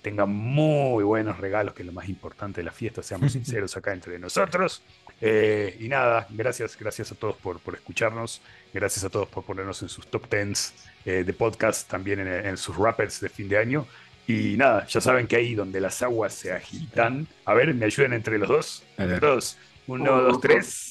tengan 0.02 0.30
muy 0.30 1.04
buenos 1.04 1.38
regalos, 1.38 1.74
que 1.74 1.82
es 1.82 1.86
lo 1.86 1.92
más 1.92 2.08
importante 2.08 2.60
de 2.60 2.64
la 2.64 2.72
fiesta, 2.72 3.02
seamos 3.02 3.32
sinceros 3.32 3.76
acá 3.76 3.92
entre 3.92 4.18
nosotros. 4.18 4.82
Eh, 5.20 5.76
y 5.80 5.88
nada, 5.88 6.26
gracias, 6.30 6.76
gracias 6.78 7.12
a 7.12 7.14
todos 7.14 7.36
por, 7.36 7.60
por 7.60 7.74
escucharnos, 7.74 8.42
gracias 8.72 9.04
a 9.04 9.10
todos 9.10 9.28
por 9.28 9.44
ponernos 9.44 9.82
en 9.82 9.88
sus 9.88 10.06
top 10.06 10.28
tens 10.28 10.74
eh, 11.04 11.24
de 11.24 11.32
podcast, 11.32 11.88
también 11.88 12.20
en, 12.20 12.56
sus 12.56 12.76
rappers 12.76 13.20
de 13.20 13.28
fin 13.28 13.48
de 13.48 13.58
año. 13.58 13.86
Y 14.26 14.56
nada, 14.56 14.86
ya 14.86 15.00
saben 15.00 15.26
que 15.26 15.36
ahí 15.36 15.54
donde 15.54 15.80
las 15.80 16.02
aguas 16.02 16.34
se 16.34 16.52
agitan, 16.52 17.28
a 17.44 17.54
ver, 17.54 17.72
me 17.74 17.86
ayuden 17.86 18.12
entre 18.12 18.38
los 18.38 18.48
dos, 18.48 18.84
entre 18.98 19.20
todos, 19.20 19.56
uno, 19.86 20.20
dos, 20.20 20.40
tres. 20.40 20.85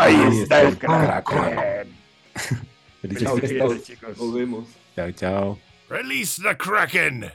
Ahí, 0.00 0.40
está, 0.42 0.62
el 0.62 0.78
crack. 0.78 1.28
Felices 3.02 3.30
fiestas, 3.38 3.82
chicos. 3.82 4.16
Nos 4.16 4.34
vemos. 4.34 4.68
Chao, 4.96 5.12
chao. 5.12 5.58
Release 5.90 6.40
the 6.40 6.54
Kraken! 6.56 7.32